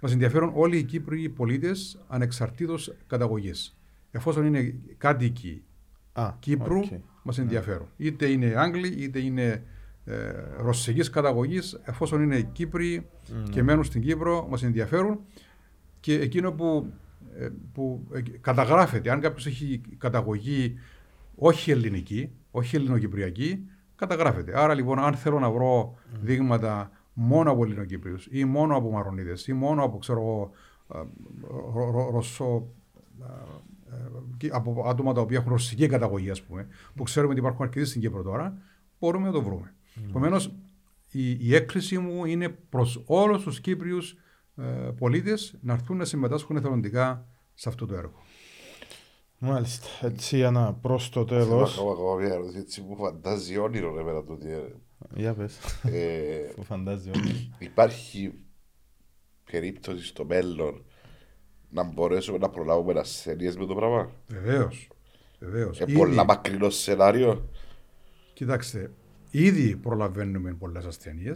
Μας 0.00 0.12
ενδιαφέρουν 0.12 0.52
όλοι 0.54 0.78
οι 0.78 0.82
Κύπριοι 0.82 1.28
πολίτες 1.28 2.04
ανεξαρτήτως 2.08 2.94
καταγωγής. 3.06 3.78
Εφόσον 4.16 4.44
είναι 4.46 4.74
κάτοικοι 4.98 5.62
Α, 6.12 6.32
Κύπρου, 6.38 6.78
οκ. 6.78 6.84
μας 7.22 7.38
ενδιαφέρουν. 7.38 7.86
Είτε 7.96 8.26
είναι 8.26 8.54
Άγγλοι, 8.56 8.88
είτε 8.88 9.18
είναι 9.20 9.62
ε, 10.04 10.32
ρωσικής 10.58 11.10
καταγωγής, 11.10 11.80
εφόσον 11.84 12.22
είναι 12.22 12.40
Κύπριοι 12.40 13.06
και 13.50 13.62
μένουν 13.62 13.84
στην 13.84 14.02
Κύπρο, 14.02 14.46
μας 14.50 14.62
ενδιαφέρουν. 14.62 15.20
Και 16.00 16.14
εκείνο 16.14 16.52
που, 16.52 16.92
ε, 17.38 17.48
που 17.72 18.06
ε, 18.12 18.20
καταγράφετε, 18.40 19.10
αν 19.10 19.20
κάποιος 19.20 19.46
έχει 19.46 19.80
καταγωγή 19.98 20.74
όχι 21.36 21.70
ελληνική, 21.70 22.30
όχι 22.50 22.76
ελληνοκυπριακή, 22.76 23.64
καταγράφεται. 23.96 24.58
Άρα 24.60 24.74
λοιπόν, 24.74 24.98
αν 24.98 25.14
θέλω 25.14 25.38
να 25.38 25.50
βρω 25.50 25.94
δείγματα 26.22 26.90
μόνο 27.12 27.50
από 27.50 27.64
Ελληνοκύπριους 27.64 28.28
ή 28.30 28.44
μόνο 28.44 28.76
από 28.76 28.90
Μαρονίδες 28.90 29.46
ή 29.46 29.52
μόνο 29.52 29.82
από 29.84 29.98
ξέρω 29.98 30.20
εγώ, 30.20 30.50
ε, 30.94 31.04
ρο- 31.74 31.90
ρο- 31.94 32.10
Ρωσό, 32.10 32.66
ε, 33.20 33.24
ε, 33.24 33.28
από 34.50 34.84
άτομα 34.86 35.12
τα 35.12 35.20
οποία 35.20 35.38
έχουν 35.38 35.50
ρωσική 35.50 35.86
καταγωγή, 35.86 36.30
ας 36.30 36.42
πούμε, 36.42 36.68
που 36.94 37.02
ξέρουμε 37.02 37.30
ότι 37.32 37.40
υπάρχουν 37.40 37.62
αρκετοί 37.64 37.84
στην 37.86 38.00
Κύπρο 38.00 38.22
τώρα, 38.22 38.58
μπορούμε 38.98 39.26
να 39.26 39.32
το 39.32 39.42
βρούμε. 39.42 39.74
Επομένως, 40.08 40.54
η, 41.10 41.30
η 41.48 41.54
έκκληση 41.54 41.98
μου 41.98 42.24
είναι 42.24 42.48
προς 42.48 43.02
όλους 43.06 43.42
τους 43.42 43.60
Κύπριους 43.60 44.16
ε, 44.56 44.62
πολίτες 44.98 45.54
να 45.60 45.72
έρθουν 45.72 45.96
να 45.96 46.04
συμμετάσχουν 46.04 46.56
εθελοντικά 46.56 47.26
σε 47.54 47.68
αυτό 47.68 47.86
το 47.86 47.94
έργο. 47.94 48.22
Μάλιστα. 49.38 49.86
Έτσι, 50.06 50.36
για 50.36 50.50
να 50.50 50.72
προς 50.74 51.08
το 51.08 51.26
Θέλω 51.26 51.44
τέλος. 51.44 51.72
ακόμα 51.78 51.92
ακόμα 51.92 52.14
μια 52.22 52.32
ερώτηση 52.32 52.58
έτσι 52.58 52.80
μου 52.80 52.96
φαντάζει 52.96 53.58
όνειρο 53.58 53.94
ρε 53.96 54.02
πέρα 54.04 54.22
του 54.22 54.32
ότι, 54.40 54.50
ε, 54.50 54.62
Για 55.14 55.34
πες. 55.34 55.58
ε, 55.82 56.52
Που 56.54 56.62
φαντάζει 56.64 57.10
όλοι. 57.16 57.52
υπάρχει 57.58 58.32
περίπτωση 59.50 60.04
στο 60.06 60.24
μέλλον 60.24 60.84
να 61.74 61.82
μπορέσουμε 61.84 62.38
να 62.38 62.48
προλάβουμε 62.50 63.00
ασθενείε 63.00 63.52
με 63.58 63.66
το 63.66 63.74
πράγμα. 63.74 64.10
Βεβαίως. 64.28 64.88
Βεβαίως. 65.38 65.80
Ε, 65.80 65.84
Ήδη- 65.86 65.98
πολλά 65.98 66.24
μακρινό 66.24 66.70
σενάριο. 66.70 67.48
Κοιτάξτε, 68.34 68.92
ήδη 69.30 69.76
προλαβαίνουμε 69.76 70.54
πολλές 70.54 70.84
ασθένειε 70.84 71.32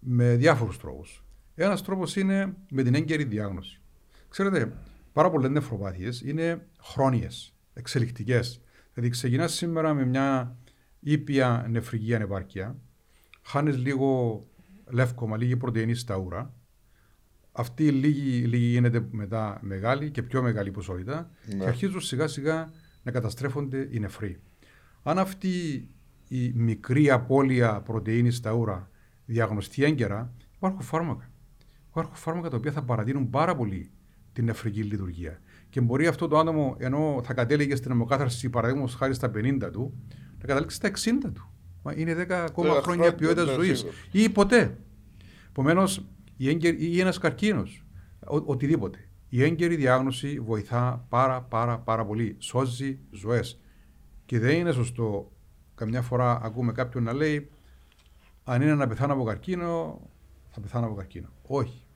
με 0.00 0.34
διάφορους 0.36 0.78
τρόπους. 0.78 1.24
Ένας 1.54 1.82
τρόπος 1.82 2.16
είναι 2.16 2.54
με 2.70 2.82
την 2.82 2.94
έγκαιρη 2.94 3.24
διάγνωση. 3.24 3.80
Ξέρετε, 4.28 4.72
πάρα 5.12 5.30
πολλές 5.30 5.50
νευροπάθειε 5.50 6.08
είναι 6.24 6.66
χρόνιες, 6.80 7.54
εξελικτικές. 7.74 8.60
Δηλαδή, 8.94 9.10
ξεκινάς 9.12 9.52
σήμερα 9.52 9.94
με 9.94 10.04
μια 10.06 10.56
ήπια 11.00 11.66
νεφρική 11.70 12.14
ανεπάρκεια, 12.14 12.76
χάνεις 13.42 13.76
λίγο 13.76 14.40
λεύκομα, 14.90 15.36
λίγη 15.36 15.56
πρωτεΐνη 15.56 15.94
στα 15.94 16.16
ούρα. 16.16 16.54
Αυτή 17.52 17.90
λίγη, 17.90 18.44
λίγη 18.46 18.64
γίνεται 18.66 19.06
μετά 19.10 19.58
μεγάλη 19.62 20.10
και 20.10 20.22
πιο 20.22 20.42
μεγάλη 20.42 20.70
ποσότητα 20.70 21.30
Ναι. 21.46 21.54
και 21.54 21.64
αρχίζουν 21.68 22.00
σιγά 22.00 22.26
σιγά 22.28 22.70
να 23.02 23.10
καταστρέφονται 23.10 23.88
οι 23.90 23.98
νεφροί. 23.98 24.40
Αν 25.02 25.18
αυτή 25.18 25.48
η 26.28 26.52
μικρή 26.54 27.10
απώλεια 27.10 27.80
πρωτεΐνης 27.80 28.36
στα 28.36 28.52
ούρα 28.52 28.90
διαγνωστεί 29.26 29.84
έγκαιρα, 29.84 30.32
υπάρχουν 30.56 30.82
φάρμακα. 30.82 31.30
Υπάρχουν 31.90 32.14
φάρμακα 32.16 32.48
τα 32.48 32.56
οποία 32.56 32.72
θα 32.72 32.82
παρατείνουν 32.82 33.30
πάρα 33.30 33.54
πολύ 33.56 33.90
την 34.32 34.44
νεφρική 34.44 34.82
λειτουργία. 34.82 35.40
Και 35.70 35.80
μπορεί 35.80 36.06
αυτό 36.06 36.28
το 36.28 36.38
άτομο, 36.38 36.76
ενώ 36.78 37.20
θα 37.24 37.34
κατέληγε 37.34 37.76
στην 37.76 37.90
αιμοκάθαρση, 37.90 38.50
παραδείγματος 38.50 38.94
χάρη 38.94 39.14
στα 39.14 39.30
50 39.34 39.70
του, 39.72 39.94
να 40.40 40.46
καταλήξει 40.46 40.76
στα 40.76 40.88
60 40.88 41.32
του. 41.34 41.50
Μα 41.82 41.92
είναι 41.96 42.14
10 42.14 42.30
ακόμα 42.30 42.68
Δέκα 42.68 42.82
χρόνια 42.82 42.82
χρόνια, 42.82 43.14
ποιότητας 43.14 43.46
ναι, 43.46 43.52
ζωής. 43.52 43.78
σίγουρα. 43.78 43.96
Ή 44.12 44.28
ποτέ. 44.28 44.78
Επομένως, 45.48 46.04
η 46.36 46.48
έγκαιρη, 46.48 46.86
ή 46.86 47.00
ένας 47.00 47.18
καρκίνος, 47.18 47.84
οτιδήποτε. 48.26 49.08
Η 49.28 49.42
έγκαιρη 49.42 49.76
διάγνωση 49.76 50.40
βοηθά 50.40 51.06
πάρα 51.08 51.42
πάρα 51.42 51.78
πάρα 51.78 52.04
πολύ. 52.04 52.36
Σώζει 52.38 52.98
ζωές. 53.10 53.60
Και 54.24 54.38
δεν 54.38 54.56
είναι 54.56 54.72
σωστό 54.72 55.32
καμιά 55.74 56.02
φορά 56.02 56.40
ακούμε 56.42 56.72
κάποιον 56.72 57.02
να 57.02 57.12
λέει 57.12 57.50
αν 58.44 58.62
είναι 58.62 58.74
να 58.74 58.86
πεθάνω 58.86 59.12
από 59.12 59.24
καρκίνο, 59.24 60.00
θα 60.50 60.60
πεθάνω 60.60 60.86
από 60.86 60.94
καρκίνο. 60.94 61.28
Όχι. 61.42 61.86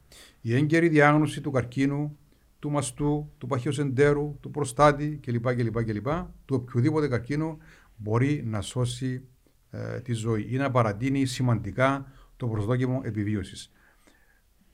Η 0.40 0.54
έγκαιρη 0.54 0.88
διάγνωση 0.88 1.40
του 1.40 1.50
καρκίνου, 1.50 2.18
του 2.58 2.70
μαστού, 2.70 3.32
του 3.38 3.46
παχαίου 3.46 3.72
εντέρου, 3.78 4.36
του 4.40 4.50
προστάτη 4.50 5.18
κλπ. 5.22 5.54
κλπ, 5.54 5.84
κλπ 5.84 6.06
του 6.44 6.56
οποιοδήποτε 6.60 7.08
καρκίνου 7.08 7.58
μπορεί 7.96 8.42
να 8.46 8.60
σώσει 8.60 9.22
ε, 9.70 10.00
τη 10.00 10.12
ζωή 10.12 10.46
ή 10.50 10.56
να 10.56 10.70
παρατείνει 10.70 11.24
σημαντικά 11.24 12.12
το 12.36 12.48
προσδόκιμο 12.48 13.00
επιβίωσης. 13.04 13.70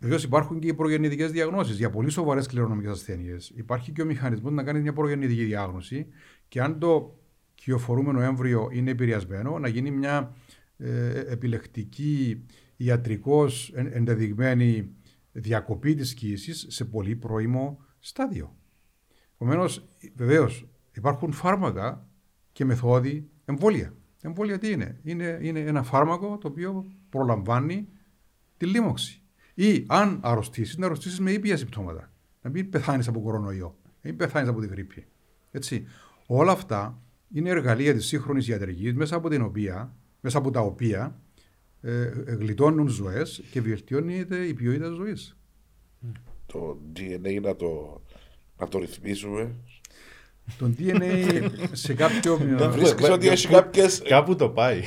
Βεβαίως 0.03 0.25
υπάρχουν 0.25 0.61
και 0.61 0.69
οι 0.69 0.75
προγεννητικές 0.75 1.31
διαγνώσεις 1.31 1.77
για 1.77 1.91
πολύ 1.91 2.11
σοβαρές 2.11 2.47
κληρονομικές 2.47 2.91
ασθένειες. 2.91 3.53
Υπάρχει 3.55 3.93
και 3.93 4.03
ο 4.03 4.05
μηχανισμός 4.05 4.53
να 4.53 4.63
κάνει 4.63 4.81
μια 4.81 4.93
προγεννητική 4.93 5.45
διάγνωση 5.45 6.07
και 6.49 6.61
αν 6.63 6.79
το 6.79 7.19
κυοφορούμενο 7.55 8.21
έμβριο 8.21 8.69
είναι 8.73 8.91
επηρεασμένο, 8.91 9.59
να 9.59 9.69
γίνει 9.69 9.91
μια 9.91 10.37
ε, 10.77 11.21
επιλεκτική 11.21 12.45
ιατρικώς 12.77 13.73
εν- 13.75 13.91
ενδεδειγμένη 13.93 14.95
διακοπή 15.33 15.95
της 15.95 16.15
κοίησης 16.15 16.67
σε 16.69 16.85
πολύ 16.85 17.17
πρώιμο 17.17 17.79
στάδιο. 17.99 18.57
Επομένως, 19.35 19.89
βεβαίως 20.15 20.69
υπάρχουν 20.93 21.33
φάρμακα 21.33 22.09
και 22.53 22.65
μεθόδοι 22.65 23.31
εμβόλια. 23.45 23.95
Εμβόλια 24.23 24.59
τι 24.59 24.71
είναι; 24.71 25.01
είναι; 25.03 25.39
Είναι 25.43 25.61
ένα 25.61 25.83
φάρμακο 25.83 26.39
το 26.39 26.49
οποίο 26.49 26.85
προλαμβάνει 27.09 27.89
τη 28.57 28.67
λίμωξη. 28.67 29.22
Ή 29.55 29.85
αν 29.87 30.19
αρρωστήσεις, 30.23 30.77
να 30.77 30.87
αρρωστήσεις 30.87 31.21
με 31.21 31.31
ήπια 31.31 31.57
συμπτώματα. 31.57 32.13
Να 32.43 32.51
μην 32.51 32.71
πεθάνεις 32.71 33.09
από 33.09 33.21
κορονοϊό, 33.21 33.77
να 33.85 34.11
μην 34.11 34.17
πεθάνεις 34.17 34.49
από 34.49 34.61
την 34.61 34.71
γρήπη. 34.71 35.07
Έτσι. 35.51 35.87
Όλα 36.27 36.53
αυτά 36.53 37.03
είναι 37.35 37.51
εργαλεία 37.51 37.95
της 37.95 38.07
σύγχρονης 38.07 38.49
ιατρικής 38.49 38.95
μέσα 38.95 39.17
από 39.17 39.29
την 39.29 39.43
οποία, 39.43 39.97
μέσα 40.21 40.39
από 40.39 40.51
τα 40.51 40.61
οποία 40.61 41.21
ε, 41.81 42.03
ε, 42.03 42.35
γλιτώνουν 42.35 42.89
ζωές 42.89 43.43
και 43.51 43.61
βελτιώνεται 43.61 44.47
η 44.47 44.55
ποιότητα 44.55 44.89
ζωής. 44.89 45.37
Το 46.47 46.79
DNA 46.97 47.41
να 47.43 47.57
το, 47.57 48.03
να 48.59 48.69
το 48.69 48.79
ρυθμίσουμε. 48.79 49.55
Το 50.59 50.75
DNA 50.79 51.51
σε 51.73 51.95
κάποιο. 51.95 52.37
Βρίσκεις 52.71 53.09
ότι 53.09 53.29
έχει 53.29 53.49
κάποιες... 53.49 54.03
Κάπου 54.03 54.37
το 54.37 54.49
πάει. 54.49 54.81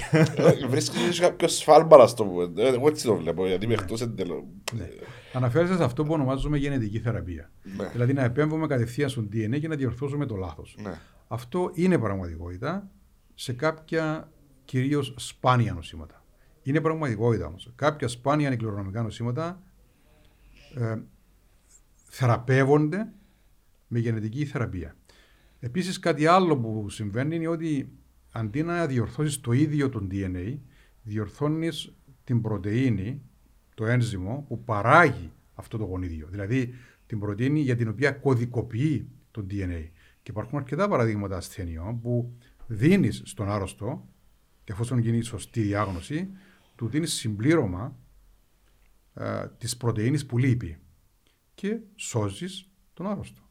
Βρίσκεις 0.70 1.00
ότι 1.00 1.10
έχει 1.10 1.22
κάποιο 1.22 1.48
σφάλμα 1.48 1.98
να 1.98 2.14
το 2.14 2.26
πούμε. 2.26 2.64
Ε, 2.64 2.68
Εγώ 2.68 2.88
έτσι 2.88 3.06
το 3.06 3.16
βλέπω, 3.16 3.48
γιατί 3.48 3.66
είμαι 3.66 3.74
εκτός 3.74 4.02
εντελώς. 4.02 4.44
Ναι. 4.74 4.88
Αναφέρεσαι 5.34 5.76
σε 5.76 5.84
αυτό 5.84 6.04
που 6.04 6.14
ονομάζουμε 6.14 6.58
γενετική 6.58 7.00
θεραπεία. 7.00 7.52
Ναι. 7.78 7.88
Δηλαδή 7.88 8.14
να 8.14 8.24
επέμβουμε 8.24 8.68
κατευθείαν 8.68 9.10
στο 9.10 9.28
DNA 9.34 9.60
και 9.60 9.68
να 9.68 9.76
διορθώσουμε 9.76 10.26
το 10.26 10.36
λάθος. 10.36 10.78
Ναι. 10.82 10.94
Αυτό 11.28 11.72
είναι 11.74 11.98
πραγματικότητα 11.98 12.90
σε 13.36 13.54
κάποια 13.54 14.32
κυρίως 14.66 15.14
σπάνια 15.18 15.74
νοσήματα. 15.74 16.24
Είναι 16.64 16.82
πραγματικότητα 16.82 17.46
όμως. 17.46 17.72
Κάποια 17.76 18.08
σπάνια 18.08 18.50
νεκληρονομικά 18.50 19.02
νοσήματα 19.02 19.62
ε, 20.76 20.96
θεραπεύονται 22.04 23.08
με 23.88 24.00
γενετική 24.00 24.46
θεραπεία. 24.46 24.96
Επίσης, 25.66 26.00
κάτι 26.00 26.26
άλλο 26.26 26.58
που 26.58 26.90
συμβαίνει 26.90 27.36
είναι 27.36 27.48
ότι 27.48 27.98
αντί 28.32 28.64
να 28.64 28.86
διορθώσεις 28.86 29.42
το 29.42 29.52
ίδιο 29.52 29.90
τον 29.90 30.10
DNA, 30.12 30.58
διορθώνεις 31.02 31.96
την 32.24 32.42
πρωτεΐνη, 32.42 33.22
το 33.76 33.86
ένζυμο 33.86 34.46
που 34.48 34.64
παράγει 34.64 35.32
αυτό 35.54 35.78
το 35.78 35.84
γονίδιο. 35.84 36.28
Δηλαδή 36.28 36.74
την 37.06 37.20
πρωτεΐνη 37.20 37.60
για 37.60 37.76
την 37.76 37.88
οποία 37.88 38.12
κωδικοποιεί 38.12 39.10
το 39.32 39.46
DNA. 39.50 39.90
Και 40.22 40.32
υπάρχουν 40.32 40.58
αρκετά 40.58 40.88
παραδείγματα 40.88 41.38
ασθενειών 41.38 42.02
που 42.02 42.38
δίνεις 42.68 43.22
στον 43.26 43.50
άρρωστο, 43.50 44.08
και 44.64 44.72
εφόσον 44.72 44.98
γίνει 44.98 45.22
σωστή 45.22 45.62
διάγνωση, 45.62 46.30
του 46.76 46.88
δίνεις 46.88 47.14
συμπλήρωμα 47.14 47.98
ε, 49.14 49.48
της 49.58 49.78
πρωτεΐνης 49.78 50.26
που 50.26 50.38
λείπει 50.38 50.78
και 51.56 51.80
σώζεις 51.96 52.70
τον 52.94 53.08
άρρωστο. 53.08 53.42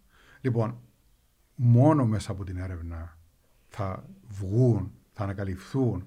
Λοιπόν, 0.40 0.78
μόνο 1.54 2.06
μέσα 2.06 2.32
από 2.32 2.44
την 2.44 2.56
έρευνα 2.56 3.16
θα 3.68 4.04
βγουν, 4.28 4.92
θα 5.12 5.22
ανακαλυφθούν, 5.22 6.06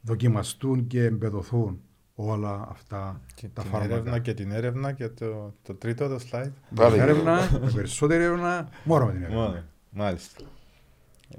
δοκιμαστούν 0.00 0.86
και 0.86 1.04
εμπεδοθούν 1.04 1.80
όλα 2.14 2.66
αυτά 2.70 3.20
Και 3.34 3.48
τα 3.48 3.62
την 3.62 3.70
φάρμακα. 3.70 3.92
έρευνα 3.94 4.18
και 4.18 4.34
την 4.34 4.50
έρευνα 4.50 4.92
και 4.92 5.08
το, 5.08 5.54
το 5.62 5.74
τρίτο 5.74 6.08
το 6.08 6.18
slide. 6.30 6.50
Με 6.68 6.74
Πάλι. 6.74 6.92
την 6.92 7.00
έρευνα, 7.02 7.58
με 7.62 7.70
περισσότερη 7.74 8.22
έρευνα, 8.24 8.68
μόνο 8.84 9.06
με 9.06 9.12
την 9.12 9.22
έρευνα. 9.22 9.40
Μόνο. 9.42 9.62
Μάλιστα. 9.90 10.44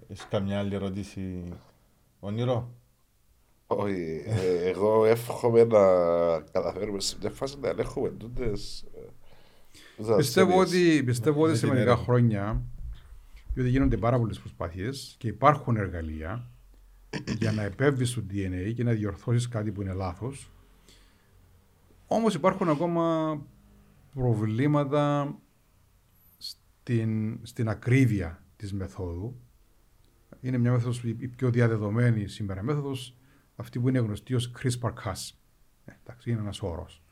Έχεις 0.10 0.28
καμιά 0.30 0.60
άλλη 0.60 0.76
ερώτηση, 0.76 1.44
Όνειρο. 2.20 2.74
Όχι, 3.68 4.24
ε, 4.26 4.70
εγώ 4.70 5.06
εύχομαι 5.06 5.64
να 5.64 5.80
καταφέρουμε 6.52 7.00
σε 7.00 7.18
μια 7.22 7.30
φάση 7.30 7.56
να 7.60 7.68
ελέγχουμε 7.70 8.10
τούτες 8.10 8.86
ε, 8.96 9.00
τούτες 9.98 10.16
Πιστεύω 10.16 10.60
ασθένειες. 10.62 10.94
ότι, 10.96 11.04
πιστεύω 11.04 11.42
ότι 11.42 11.50
Με 11.52 11.56
σε 11.58 11.62
την 11.66 11.70
μερικά 11.74 11.90
έρευνα. 11.92 12.06
χρόνια, 12.06 12.62
διότι 13.60 13.78
γίνονται 13.78 13.98
πάρα 13.98 14.18
πολλές 14.18 14.40
προσπάθειες 14.40 15.16
και 15.18 15.28
υπάρχουν 15.28 15.76
εργαλεία, 15.76 16.52
για 17.38 17.52
να 17.52 17.62
επέβεις 17.62 18.14
το 18.14 18.24
DNA 18.30 18.74
και 18.76 18.84
να 18.84 18.92
διορθώσεις 18.92 19.48
κάτι 19.48 19.72
που 19.72 19.82
είναι 19.82 19.94
λάθος. 19.94 20.52
Όμως 22.08 22.34
υπάρχουν 22.34 22.70
ακόμα 22.70 23.38
προβλήματα 24.14 25.36
στην, 26.38 27.40
στην 27.44 27.70
ακρίβεια 27.70 28.44
της 28.56 28.74
μεθόδου. 28.74 29.40
Είναι 30.42 30.58
μια 30.58 30.72
μέθοδος 30.72 31.04
η 31.04 31.28
πιο 31.28 31.50
διαδεδομένη 31.50 32.28
σήμερα 32.28 32.64
μέθοδος, 32.64 33.18
αυτή 33.56 33.80
που 33.80 33.90
είναι 33.90 34.00
γνωστή 34.00 34.36
ως 34.36 34.52
CRISPR-Cas. 34.60 35.30
Ε, 35.86 35.92
εντάξει, 36.04 36.32
είναι 36.32 36.40
ένας 36.40 36.62
όρος. 36.62 37.04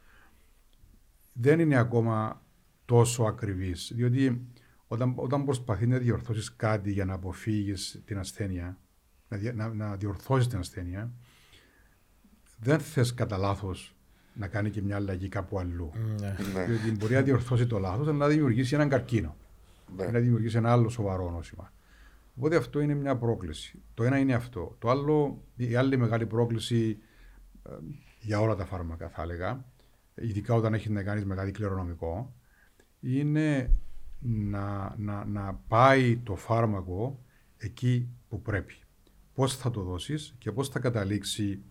Δεν 1.34 1.60
είναι 1.60 1.78
ακόμα 1.78 2.42
τόσο 2.86 3.24
ακριβής, 3.24 3.92
διότι 3.96 4.48
όταν, 4.88 5.14
όταν 5.16 5.46
προσπαθεί 5.46 5.88
να 5.88 5.98
διορθώσεις 5.98 6.56
κάτι 6.56 6.92
για 6.92 7.06
να 7.06 7.14
αποφύγεις 7.14 8.02
την 8.06 8.18
ασθένεια, 8.18 8.78
να, 9.28 9.54
να, 9.54 9.74
να 9.74 9.96
διορθώσεις 9.96 10.48
την 10.48 10.60
ασθένεια, 10.60 11.12
δεν 12.60 12.80
θες 12.80 13.14
κατά 13.14 13.38
λάθος 13.38 13.96
να 14.34 14.48
κάνει 14.48 14.70
και 14.70 14.82
μια 14.82 14.96
αλλαγή 14.96 15.30
κάπου 15.30 15.60
αλλού. 15.60 15.92
Ναι. 16.20 16.36
Διότι 16.66 16.92
μπορεί 16.92 17.14
να 17.14 17.22
διορθώσει 17.22 17.68
το 17.68 17.80
λάθος, 17.80 18.08
αλλά 18.08 18.18
να 18.18 18.28
δημιουργήσει 18.28 18.76
έναν 18.76 18.90
καρκίνο. 18.90 19.36
Ναι. 19.96 20.06
Ή 20.06 20.12
να 20.12 20.20
δημιουργήσει 20.20 20.58
ένα 20.58 20.72
άλλο 20.72 20.90
σοβαρό 20.90 21.32
νόσημα. 21.32 21.74
Οπότε 22.36 22.56
αυτό 22.56 22.80
είναι 22.80 22.94
μια 22.94 23.18
πρόκληση. 23.18 23.82
Το 23.94 24.04
ένα 24.04 24.18
είναι 24.18 24.34
αυτό. 24.34 24.76
Το 24.80 24.90
άλλο, 24.90 25.44
η 25.56 25.76
άλλη 25.76 25.98
μεγάλη 25.98 26.26
πρόκληση 26.26 26.98
ε, 27.64 27.72
για 28.20 28.40
όλα 28.40 28.56
τα 28.56 28.66
φάρμακα, 28.66 29.10
θα 29.10 29.22
έλεγα, 29.22 29.66
ειδικά 30.16 30.54
όταν 30.54 30.74
έχει 30.74 30.90
να 30.90 31.04
κάνεις 31.04 31.26
με 31.26 31.36
κάτι 31.36 31.52
κληρονομικό, 31.52 32.34
είναι 33.00 33.72
να, 34.20 34.96
να, 34.98 35.26
να 35.26 35.54
πάει 35.68 36.18
το 36.18 36.36
φάρμακο 36.36 37.20
εκεί 37.58 38.10
που 38.30 38.42
πρέπει. 38.42 38.74
Πώς 39.34 39.56
θα 39.58 39.72
το 39.72 39.82
δώσεις 39.82 40.36
και 40.38 40.52
πώς 40.52 40.70
θα 40.70 40.80
καταλήξει 40.80 41.62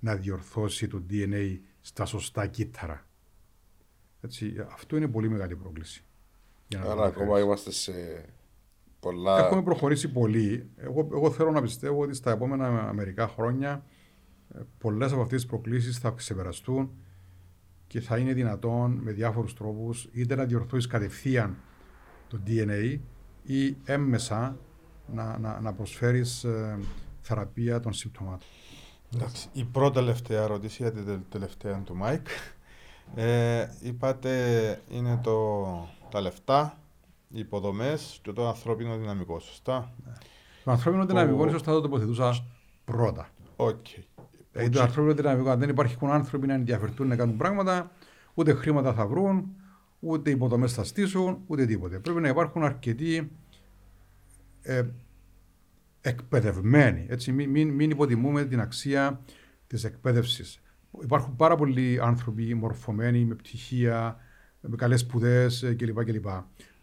να 0.00 0.14
διορθώσει 0.16 0.88
το 0.88 1.02
DNA 1.10 1.58
στα 1.80 2.04
σωστά 2.04 2.46
κύτταρα. 2.46 3.06
Έτσι, 4.20 4.54
αυτό 4.72 4.96
είναι 4.96 5.08
πολύ 5.08 5.28
μεγάλη 5.28 5.56
πρόκληση. 5.56 6.04
Για 6.68 6.78
να 6.78 6.84
το 6.84 6.90
Άρα 6.90 7.00
καταφέρεις. 7.00 7.22
ακόμα 7.26 7.44
είμαστε 7.44 7.70
σε 7.70 7.92
πολλά. 9.00 9.38
Έχουμε 9.38 9.62
προχωρήσει 9.62 10.12
πολύ. 10.12 10.70
Εγώ, 10.76 11.08
εγώ 11.12 11.30
θέλω 11.30 11.50
να 11.50 11.62
πιστεύω 11.62 12.02
ότι 12.02 12.14
στα 12.14 12.30
επόμενα 12.30 12.92
μερικά 12.92 13.28
χρόνια 13.28 13.84
ε, 14.54 14.60
πολλές 14.78 15.12
από 15.12 15.20
αυτές 15.22 15.40
τις 15.40 15.50
προκλήσεις 15.50 15.98
θα 15.98 16.10
ξεπεραστούν 16.10 16.90
και 17.86 18.00
θα 18.00 18.18
είναι 18.18 18.32
δυνατόν 18.32 18.92
με 18.92 19.12
διάφορους 19.12 19.54
τρόπους 19.54 20.08
είτε 20.12 20.34
να 20.34 20.44
διορθώσεις 20.44 20.86
κατευθείαν 20.86 21.56
το 22.28 22.38
DNA 22.46 22.98
ή 23.42 23.76
έμμεσα 23.84 24.56
να, 25.12 25.38
να, 25.38 25.60
να 25.60 25.72
προσφέρεις 25.72 26.44
ε, 26.44 26.78
θεραπεία 27.20 27.80
των 27.80 27.92
συμπτωμάτων. 27.92 28.46
Εντάξει, 29.14 29.48
η 29.52 29.64
πρώτη 29.64 29.94
τελευταία 29.94 30.42
ερώτηση 30.42 30.82
για 30.82 30.92
την 30.92 31.04
τε- 31.06 31.20
τελευταία 31.28 31.78
του 31.78 31.96
Μάικ. 31.96 32.26
Ε, 33.14 33.66
είπατε 33.80 34.32
είναι 34.88 35.20
το, 35.22 35.66
τα 36.10 36.20
λεφτά, 36.20 36.78
οι 37.28 37.38
υποδομές 37.38 38.18
και 38.22 38.32
το 38.32 38.48
ανθρώπινο 38.48 38.96
δυναμικό, 38.96 39.38
σωστά; 39.40 39.92
Το 40.64 40.70
ανθρώπινο 40.70 41.02
Το- 41.02 41.08
δυναμικό 41.08 41.46
ίσως 41.46 41.62
θα 41.62 41.72
το 41.72 41.80
τοποθετούσα 41.80 42.44
πρώτα. 42.84 43.28
Οκ. 43.56 43.86
Δηλαδή 44.52 44.70
το 44.70 44.80
ανθρώπινο 44.82 45.14
δυναμικό, 45.14 45.50
αν 45.50 45.58
δεν 45.58 45.68
υπάρχουν 45.68 46.10
άνθρωποι 46.10 46.46
να 46.46 46.54
ενδιαφερθούν 46.54 47.06
να 47.08 47.16
κάνουν 47.16 47.36
πράγματα, 47.36 47.90
ούτε 48.34 48.52
χρήματα 48.54 48.92
θα 48.92 49.06
βρουν, 49.06 49.46
ούτε 50.06 50.30
υποδομές 50.30 50.72
θα 50.72 50.84
στήσουν, 50.84 51.38
ούτε 51.46 51.66
τίποτε. 51.66 51.98
Πρέπει 51.98 52.20
να 52.20 52.28
υπάρχουν 52.28 52.64
αρκετοί 52.64 53.30
ε, 54.62 54.82
εκπαιδευμένοι. 56.00 57.06
Έτσι, 57.08 57.32
μην, 57.32 57.50
μην, 57.50 57.68
μην 57.68 57.90
υποτιμούμε 57.90 58.44
την 58.44 58.60
αξία 58.60 59.20
της 59.66 59.84
εκπαίδευσης. 59.84 60.60
Υπάρχουν 61.02 61.36
πάρα 61.36 61.56
πολλοί 61.56 61.98
άνθρωποι 62.02 62.54
μορφωμένοι 62.54 63.24
με 63.24 63.34
πτυχία, 63.34 64.16
με 64.60 64.76
καλές 64.76 65.00
σπουδές 65.00 65.74
κλπ, 65.76 66.04
κλπ. 66.04 66.26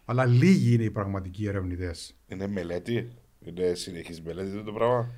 Αλλά 0.04 0.24
λίγοι 0.26 0.74
είναι 0.74 0.82
οι 0.84 0.90
πραγματικοί 0.90 1.46
ερευνητές. 1.46 2.16
Είναι 2.26 2.46
μελέτη; 2.46 3.08
Είναι 3.40 3.74
συνεχής 3.74 4.22
μελέτη 4.22 4.62
το 4.64 4.72
πράγμα; 4.72 5.10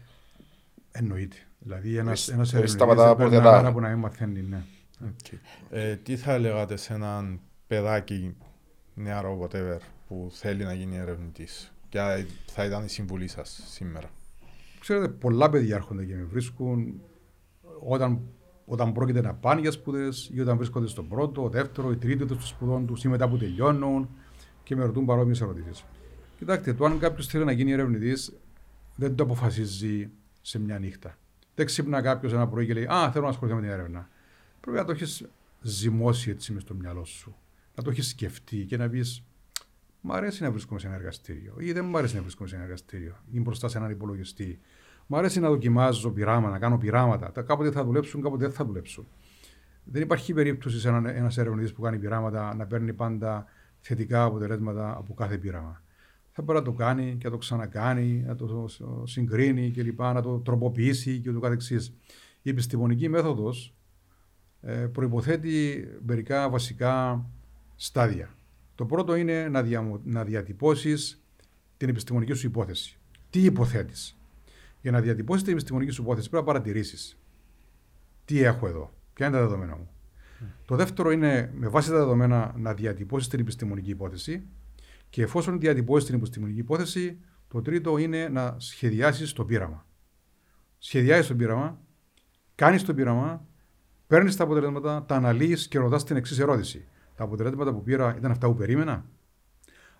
Εννοείται. 0.90 1.36
Δηλαδή 1.58 1.96
ένας 1.96 2.28
Ε, 2.28 2.32
ένας 2.32 2.52
ε, 2.52 2.56
ερευνητής 2.56 2.72
σταματά 2.72 3.06
δεν 3.06 3.16
περνάει 3.16 3.38
πουθενά. 3.38 3.56
μέρα 3.56 3.72
που 3.72 3.80
να 3.80 3.88
μην 3.88 3.98
μαθαίνει. 3.98 4.40
Ναι. 4.42 4.62
Ε, 5.70 5.96
τι 5.96 6.16
θα 6.16 6.38
λέγατε 6.38 6.76
σε 6.76 6.94
έναν 6.94 7.40
παιδάκι, 7.66 8.36
νεαρό, 8.94 9.40
whatever, 9.42 9.78
που 10.08 10.28
θέλει 10.32 10.64
να 10.64 10.72
γίνει 10.72 10.96
ερευνητής. 10.96 11.72
Ποια 11.88 12.26
θα 12.46 12.64
ήταν 12.64 12.84
η 12.84 12.88
συμβουλή 12.88 13.28
σας 13.28 13.62
σήμερα; 13.66 14.10
Ξέρετε, 14.80 15.08
πολλά 15.08 15.50
παιδιά 15.50 15.74
έρχονται 15.74 16.04
και 16.04 16.14
με 16.14 16.22
βρίσκουν 16.22 17.00
όταν, 17.80 18.20
όταν 18.64 18.92
πρόκειται 18.92 19.20
να 19.20 19.34
πάνε 19.34 19.60
για 19.60 19.70
σπουδές 19.70 20.30
ή 20.34 20.40
όταν 20.40 20.56
βρίσκονται 20.56 20.86
στον 20.86 21.08
πρώτο, 21.08 21.48
δεύτερο 21.48 21.90
ή 21.90 21.96
τρίτο 21.96 22.26
των 22.26 22.40
σπουδών 22.40 22.86
τους 22.86 23.04
ή 23.04 23.08
μετά 23.08 23.28
που 23.28 23.36
τελειώνουν 23.36 24.08
και 24.62 24.76
με 24.76 24.84
ρωτούν 24.84 25.04
παρόμοιες 25.04 25.40
ερωτήσεις. 25.40 25.84
Κοιτάξτε, 26.38 26.74
το 26.74 26.84
αν 26.84 26.98
κάποιος 26.98 27.26
θέλει 27.26 27.44
να 27.44 27.52
γίνει 27.52 27.72
ερευνητής 27.72 28.32
δεν 28.96 29.14
το 29.14 29.24
αποφασίζει 29.24 30.10
σε 30.40 30.58
μια 30.58 30.78
νύχτα. 30.78 31.18
Δεν 31.54 31.66
ξύπνα 31.66 32.02
κάποιος 32.02 32.32
ένα 32.32 32.48
πρωί 32.48 32.66
και 32.66 32.72
λέει 32.72 32.84
Α, 32.84 33.10
θέλω 33.12 33.24
να 33.24 33.30
ασχοληθώ 33.30 33.56
με 33.56 33.62
την 33.62 33.72
έρευνα. 33.72 34.08
Πρέπει 34.60 34.78
να 34.78 34.84
το 34.84 34.92
έχεις 34.92 35.26
ζυμώσει 35.60 36.30
έτσι 36.30 36.52
μες 36.52 36.62
στο 36.62 36.74
μυαλό 36.74 37.04
σου. 37.04 37.36
Να 37.76 37.82
το 37.82 37.90
έχεις 37.90 38.08
σκεφτεί 38.08 38.64
και 38.64 38.76
να 38.76 38.88
πεις 38.88 39.26
Μ' 40.08 40.12
αρέσει 40.12 40.42
να 40.42 40.50
βρίσκομαι 40.50 40.80
σε 40.80 40.86
ένα 40.86 40.96
εργαστήριο 40.96 41.54
ή 41.58 41.72
δεν 41.72 41.84
μ' 41.84 41.96
αρέσει 41.96 42.14
να 42.14 42.22
βρίσκομαι 42.22 42.48
σε 42.48 42.54
ένα 42.54 42.64
εργαστήριο 42.64 43.14
ή 43.30 43.40
μπροστά 43.40 43.68
σε 43.68 43.78
έναν 43.78 43.90
υπολογιστή. 43.90 44.60
Μ' 45.06 45.16
αρέσει 45.16 45.40
να 45.40 45.48
δοκιμάζω 45.48 46.10
πειράματα, 46.10 46.52
να 46.52 46.58
κάνω 46.58 46.78
πειράματα. 46.78 47.32
Τα 47.32 47.42
κάποτε 47.42 47.70
θα 47.70 47.84
δουλέψουν, 47.84 48.22
κάποτε 48.22 48.44
δεν 48.44 48.54
θα 48.54 48.64
δουλέψουν. 48.64 49.06
Δεν 49.84 50.02
υπάρχει 50.02 50.32
περίπτωση 50.32 50.80
σε 50.80 50.88
έναν 50.88 51.06
ένας 51.06 51.38
ερευνητής 51.38 51.72
που 51.72 51.82
κάνει 51.82 51.98
πειράματα 51.98 52.54
να 52.54 52.66
παίρνει 52.66 52.92
πάντα 52.92 53.46
θετικά 53.80 54.24
αποτελέσματα 54.24 54.96
από 54.96 55.14
κάθε 55.14 55.38
πείραμα. 55.38 55.82
Θα 56.32 56.42
πρέπει 56.42 56.58
να 56.58 56.64
το 56.64 56.72
κάνει 56.72 57.16
και 57.18 57.24
να 57.24 57.30
το 57.30 57.38
ξανακάνει, 57.38 58.24
να 58.26 58.34
το 58.34 58.66
συγκρίνει 59.04 59.70
κλπ. 59.70 60.00
Να 60.00 60.22
το 60.22 60.38
τροποποιήσει 60.38 61.20
και 61.20 61.30
ούτω 61.30 61.40
καθεξής. 61.40 61.92
Η 62.42 62.50
επιστημονική 62.50 63.08
μέθοδος 63.08 63.74
ε, 64.60 64.72
προϋποθέτει 64.72 65.84
μερικά 66.06 66.50
βασικά 66.50 67.24
στάδια. 67.76 68.34
Το 68.74 68.86
πρώτο 68.86 69.14
είναι 69.14 69.48
να, 69.48 69.62
δια, 69.62 70.00
να 70.04 70.24
διατυπώσεις 70.24 71.22
την 71.76 71.88
επιστημονική 71.88 72.32
σου 72.32 72.46
υπόθεση. 72.46 72.98
Τι 73.30 73.44
υποθέτεις; 73.44 74.18
Για 74.80 74.90
να 74.90 75.00
διατυπώσεις 75.00 75.42
την 75.42 75.52
επιστημονική 75.52 75.90
σου 75.90 76.02
υπόθεση 76.02 76.28
πρέπει 76.30 76.46
να 76.46 76.52
παρατηρήσεις. 76.52 77.18
Τι 78.24 78.42
έχω 78.42 78.66
εδώ, 78.66 78.92
ποια 79.12 79.26
είναι 79.26 79.36
τα 79.36 79.42
δεδομένα 79.42 79.76
μου; 79.76 79.90
Το 80.64 80.76
δεύτερο 80.76 81.10
είναι 81.10 81.52
με 81.54 81.68
βάση 81.68 81.90
τα 81.90 81.96
δεδομένα 81.96 82.54
να 82.56 82.74
διατυπώσεις 82.74 83.28
την 83.28 83.40
επιστημονική 83.40 83.90
υπόθεση 83.90 84.46
και 85.10 85.22
εφόσον 85.22 85.60
διατυπώσεις 85.60 86.06
την 86.06 86.14
επιστημονική 86.14 86.58
υπόθεση, 86.58 87.18
το 87.48 87.62
τρίτο 87.62 87.98
είναι 87.98 88.28
να 88.28 88.54
σχεδιάσεις 88.58 89.32
το 89.32 89.44
πείραμα. 89.44 89.86
Σχεδιάζεις 90.78 91.26
το 91.26 91.34
πείραμα, 91.34 91.80
κάνεις 92.54 92.84
το 92.84 92.94
πείραμα, 92.94 93.46
παίρνεις 94.06 94.36
τα 94.36 94.44
αποτελέσματα, 94.44 95.04
τα 95.04 95.16
αναλύεις 95.16 95.68
και 95.68 95.78
ρωτάς 95.78 96.04
την 96.04 96.16
εξής 96.16 96.38
ερώτηση. 96.38 96.84
Τα 97.16 97.24
αποτελέσματα 97.24 97.72
που 97.72 97.82
πήρα 97.82 98.14
ήταν 98.18 98.30
αυτά 98.30 98.46
που 98.46 98.54
περίμενα. 98.54 99.04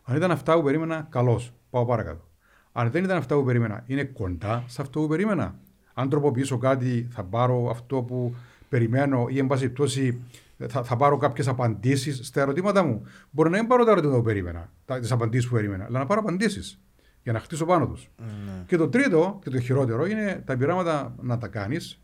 Αν 0.03 0.17
ήταν 0.17 0.31
αυτά 0.31 0.55
που 0.55 0.63
περίμενα, 0.63 1.07
καλώ. 1.11 1.41
Πάω 1.71 1.85
παρακάτω. 1.85 2.29
Αν 2.73 2.91
δεν 2.91 3.05
ήταν 3.05 3.17
αυτά 3.17 3.35
που 3.35 3.45
περίμενα, 3.45 3.83
είναι 3.87 4.05
κοντά 4.05 4.65
σε 4.67 4.83
αυτό 4.83 5.01
που 5.01 5.07
περίμενα. 5.07 5.59
Αν 5.95 6.09
τροποποιήσω 6.09 6.59
κάτι, 6.59 7.09
θα 7.11 7.25
πάρω 7.25 7.69
αυτό 7.71 8.03
που 8.03 8.35
περιμένω 8.69 9.27
ή, 9.29 9.39
εν 9.39 9.47
πάση 9.47 9.61
περιπτώσει, 9.61 10.21
θα, 10.69 10.83
θα 10.83 10.97
πάρω 10.97 11.17
κάποιες 11.17 11.49
απαντήσεις 11.49 12.27
στα 12.27 12.41
ερωτήματα 12.41 12.85
μου. 12.85 13.03
Μπορεί 13.31 13.51
να 13.51 13.59
μην 13.59 13.67
πάρω 13.67 13.85
τα 13.85 13.91
ερωτήματα 13.91 14.19
που 14.19 14.25
περίμενα, 14.25 14.73
τις 15.01 15.13
απαντήσεις 15.13 15.49
που 15.49 15.55
περίμενα, 15.55 15.85
αλλά 15.85 15.99
να 15.99 16.07
πάρω 16.07 16.21
απαντήσεις 16.21 16.81
για 17.23 17.33
να 17.33 17.41
χτίσω 17.41 17.65
πάνω 17.65 17.87
τους. 17.87 18.11
Ναι. 18.19 18.65
Και 18.67 18.77
το 18.77 18.89
τρίτο 18.89 19.39
και 19.43 19.51
το 19.51 19.61
χειρότερο 19.61 20.07
είναι 20.07 20.43
τα 20.47 20.57
πειράματα 20.57 21.15
να 21.21 21.39
τα 21.39 21.49
κάνεις, 21.49 22.01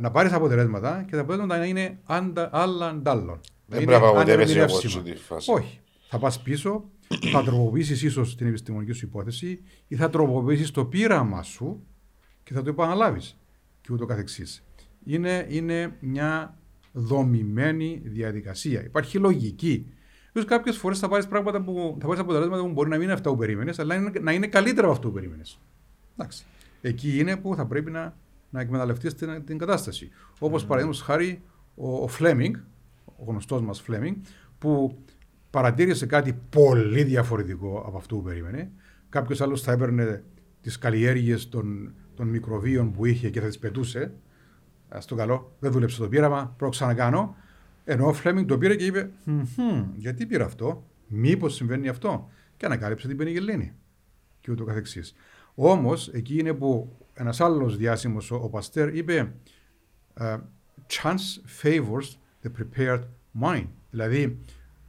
να 0.00 0.10
πάρεις 0.10 0.32
αποτελέσματα 0.32 1.04
και 1.06 1.10
τα 1.14 1.20
αποτελέσματα 1.20 1.58
να 1.60 1.66
είναι 1.66 1.98
αντα, 2.04 2.48
άλλα 2.52 2.86
αντάλλων. 2.88 3.40
Δεν 3.66 3.76
Να 3.76 3.76
είναι 3.76 3.84
πρέπει 3.84 3.90
να 3.90 4.10
παγωτεύεσαι 4.10 4.52
ανερμηνεύσιμα. 4.52 4.92
όμως 5.00 5.08
στη 5.10 5.24
φάση. 5.24 5.50
Όχι. 5.52 5.80
Θα 6.08 6.18
πας 6.18 6.42
πίσω, 6.42 6.84
θα 7.32 7.42
τροποποιήσεις 7.42 8.02
ίσως 8.02 8.36
την 8.36 8.46
επιστημονική 8.46 8.92
σου 8.92 9.04
υπόθεση 9.06 9.60
ή 9.88 9.96
θα 9.96 10.10
τροποποιήσεις 10.10 10.70
το 10.70 10.84
πείραμα 10.84 11.42
σου 11.42 11.86
και 12.42 12.54
θα 12.54 12.62
το 12.62 12.70
επαναλάβεις. 12.70 13.36
Και 13.80 13.88
ούτω 13.92 14.06
καθεξής. 14.06 14.64
Είναι, 15.04 15.46
είναι 15.50 15.96
μια 16.00 16.58
δομημένη 16.92 18.00
διαδικασία. 18.04 18.82
Υπάρχει 18.84 19.18
λογική. 19.18 19.86
Ίσως 20.32 20.48
κάποιες 20.48 20.76
φορές 20.76 20.98
θα 20.98 21.08
πάρεις 21.08 21.26
πράγματα 21.26 21.62
που 21.62 21.96
θα 22.00 22.06
πάρεις 22.06 22.20
αποτελέσματα 22.22 22.62
που 22.62 22.68
μπορεί 22.72 22.88
να 22.88 22.94
μην 22.94 23.04
είναι 23.04 23.12
αυτά 23.12 23.30
που 23.30 23.36
περίμενες, 23.36 23.78
αλλά 23.78 23.94
είναι- 23.94 24.20
να 24.20 24.32
είναι 24.32 24.46
καλύτερα 24.46 24.86
από 24.86 24.94
αυτό 24.96 25.08
που 25.08 25.14
περίμενες. 25.14 25.58
Εντάξει. 26.16 26.44
Εκεί 26.80 27.18
είναι 27.18 27.36
που 27.36 27.54
θα 27.54 27.66
πρέπει 27.66 27.90
να, 27.90 28.16
να 28.50 28.60
εκμεταλλευτείς 28.60 29.14
την, 29.14 29.44
την 29.44 29.58
κατάσταση. 29.58 30.08
Όπως 30.38 30.64
παραδείγματος 30.64 31.02
χάρη 31.02 31.42
ο, 31.74 32.02
ο 32.02 32.08
Φλέμινγκ, 32.08 32.54
ο 33.04 33.24
γνωστός 33.26 33.62
μας 33.62 33.80
Φλέμινγκ, 33.80 34.16
που 34.58 34.98
παρατήρησε 35.50 36.06
κάτι 36.06 36.40
πολύ 36.50 37.02
διαφορετικό 37.02 37.84
από 37.86 37.96
αυτό 37.96 38.16
που 38.16 38.22
περίμενε. 38.22 38.70
Κάποιος 39.08 39.40
άλλος 39.40 39.62
θα 39.62 39.72
έπαιρνε 39.72 40.24
τις 40.60 40.78
καλλιέργειες 40.78 41.48
των, 41.48 41.94
των 42.14 42.20
των 42.20 42.28
μικροβίων 42.28 42.92
που 42.92 43.06
είχε 43.06 43.30
και 43.30 43.40
θα 43.40 43.46
τις 43.46 43.58
πετούσε. 43.58 44.12
Α 44.88 44.98
το 45.06 45.14
καλό, 45.14 45.56
δεν 45.58 45.72
δούλεψε 45.72 46.00
το 46.00 46.08
πείραμα, 46.08 46.54
προ 46.56 46.68
ξανακάνω. 46.68 47.36
Ενώ 47.84 48.06
ο 48.06 48.12
Φλέμινγκ 48.12 48.48
το 48.48 48.58
πήρε 48.58 48.76
και 48.76 48.84
είπε: 48.84 49.10
«Μμμ, 49.24 49.84
Γιατί 49.96 50.26
πήρα 50.26 50.44
αυτό, 50.44 50.84
Μήπως 51.06 51.54
συμβαίνει 51.54 51.88
αυτό; 51.88 52.28
Και 52.56 52.66
ανακάλυψε 52.66 53.08
την 53.08 53.16
πενιγελίνη. 53.16 53.72
Και 54.40 54.50
ούτω 54.50 54.64
καθεξής. 54.64 55.14
Όμως, 55.54 56.08
εκεί 56.08 56.38
είναι 56.38 56.52
που 56.52 56.96
ένας 57.14 57.40
άλλος 57.40 57.76
διάσημος, 57.76 58.30
ο, 58.30 58.36
ο 58.36 58.48
Παστέρ, 58.48 58.94
είπε: 58.96 59.32
ε, 60.14 60.36
Chance 60.88 61.62
favors 61.62 62.16
the 62.42 62.50
prepared 62.58 63.02
mind. 63.40 63.68
Δηλαδή, 63.90 64.38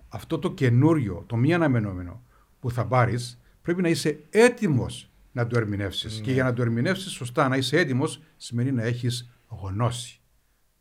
αυτό 0.09 0.39
το 0.39 0.51
καινούριο, 0.53 1.23
το 1.27 1.35
μη 1.35 1.53
αναμενόμενο 1.53 2.23
που 2.59 2.71
θα 2.71 2.85
πάρεις, 2.87 3.39
πρέπει 3.61 3.81
να 3.81 3.89
είσαι 3.89 4.19
έτοιμος 4.29 5.11
να 5.31 5.47
το 5.47 5.57
ερμηνεύσεις. 5.57 6.19
Και 6.19 6.27
Ναι. 6.27 6.33
για 6.33 6.43
να 6.43 6.53
το 6.53 6.61
ερμηνεύσεις 6.61 7.11
σωστά, 7.11 7.47
να 7.47 7.57
είσαι 7.57 7.77
έτοιμος, 7.77 8.21
σημαίνει 8.37 8.71
να 8.71 8.83
έχεις 8.83 9.31
γνώση. 9.47 10.19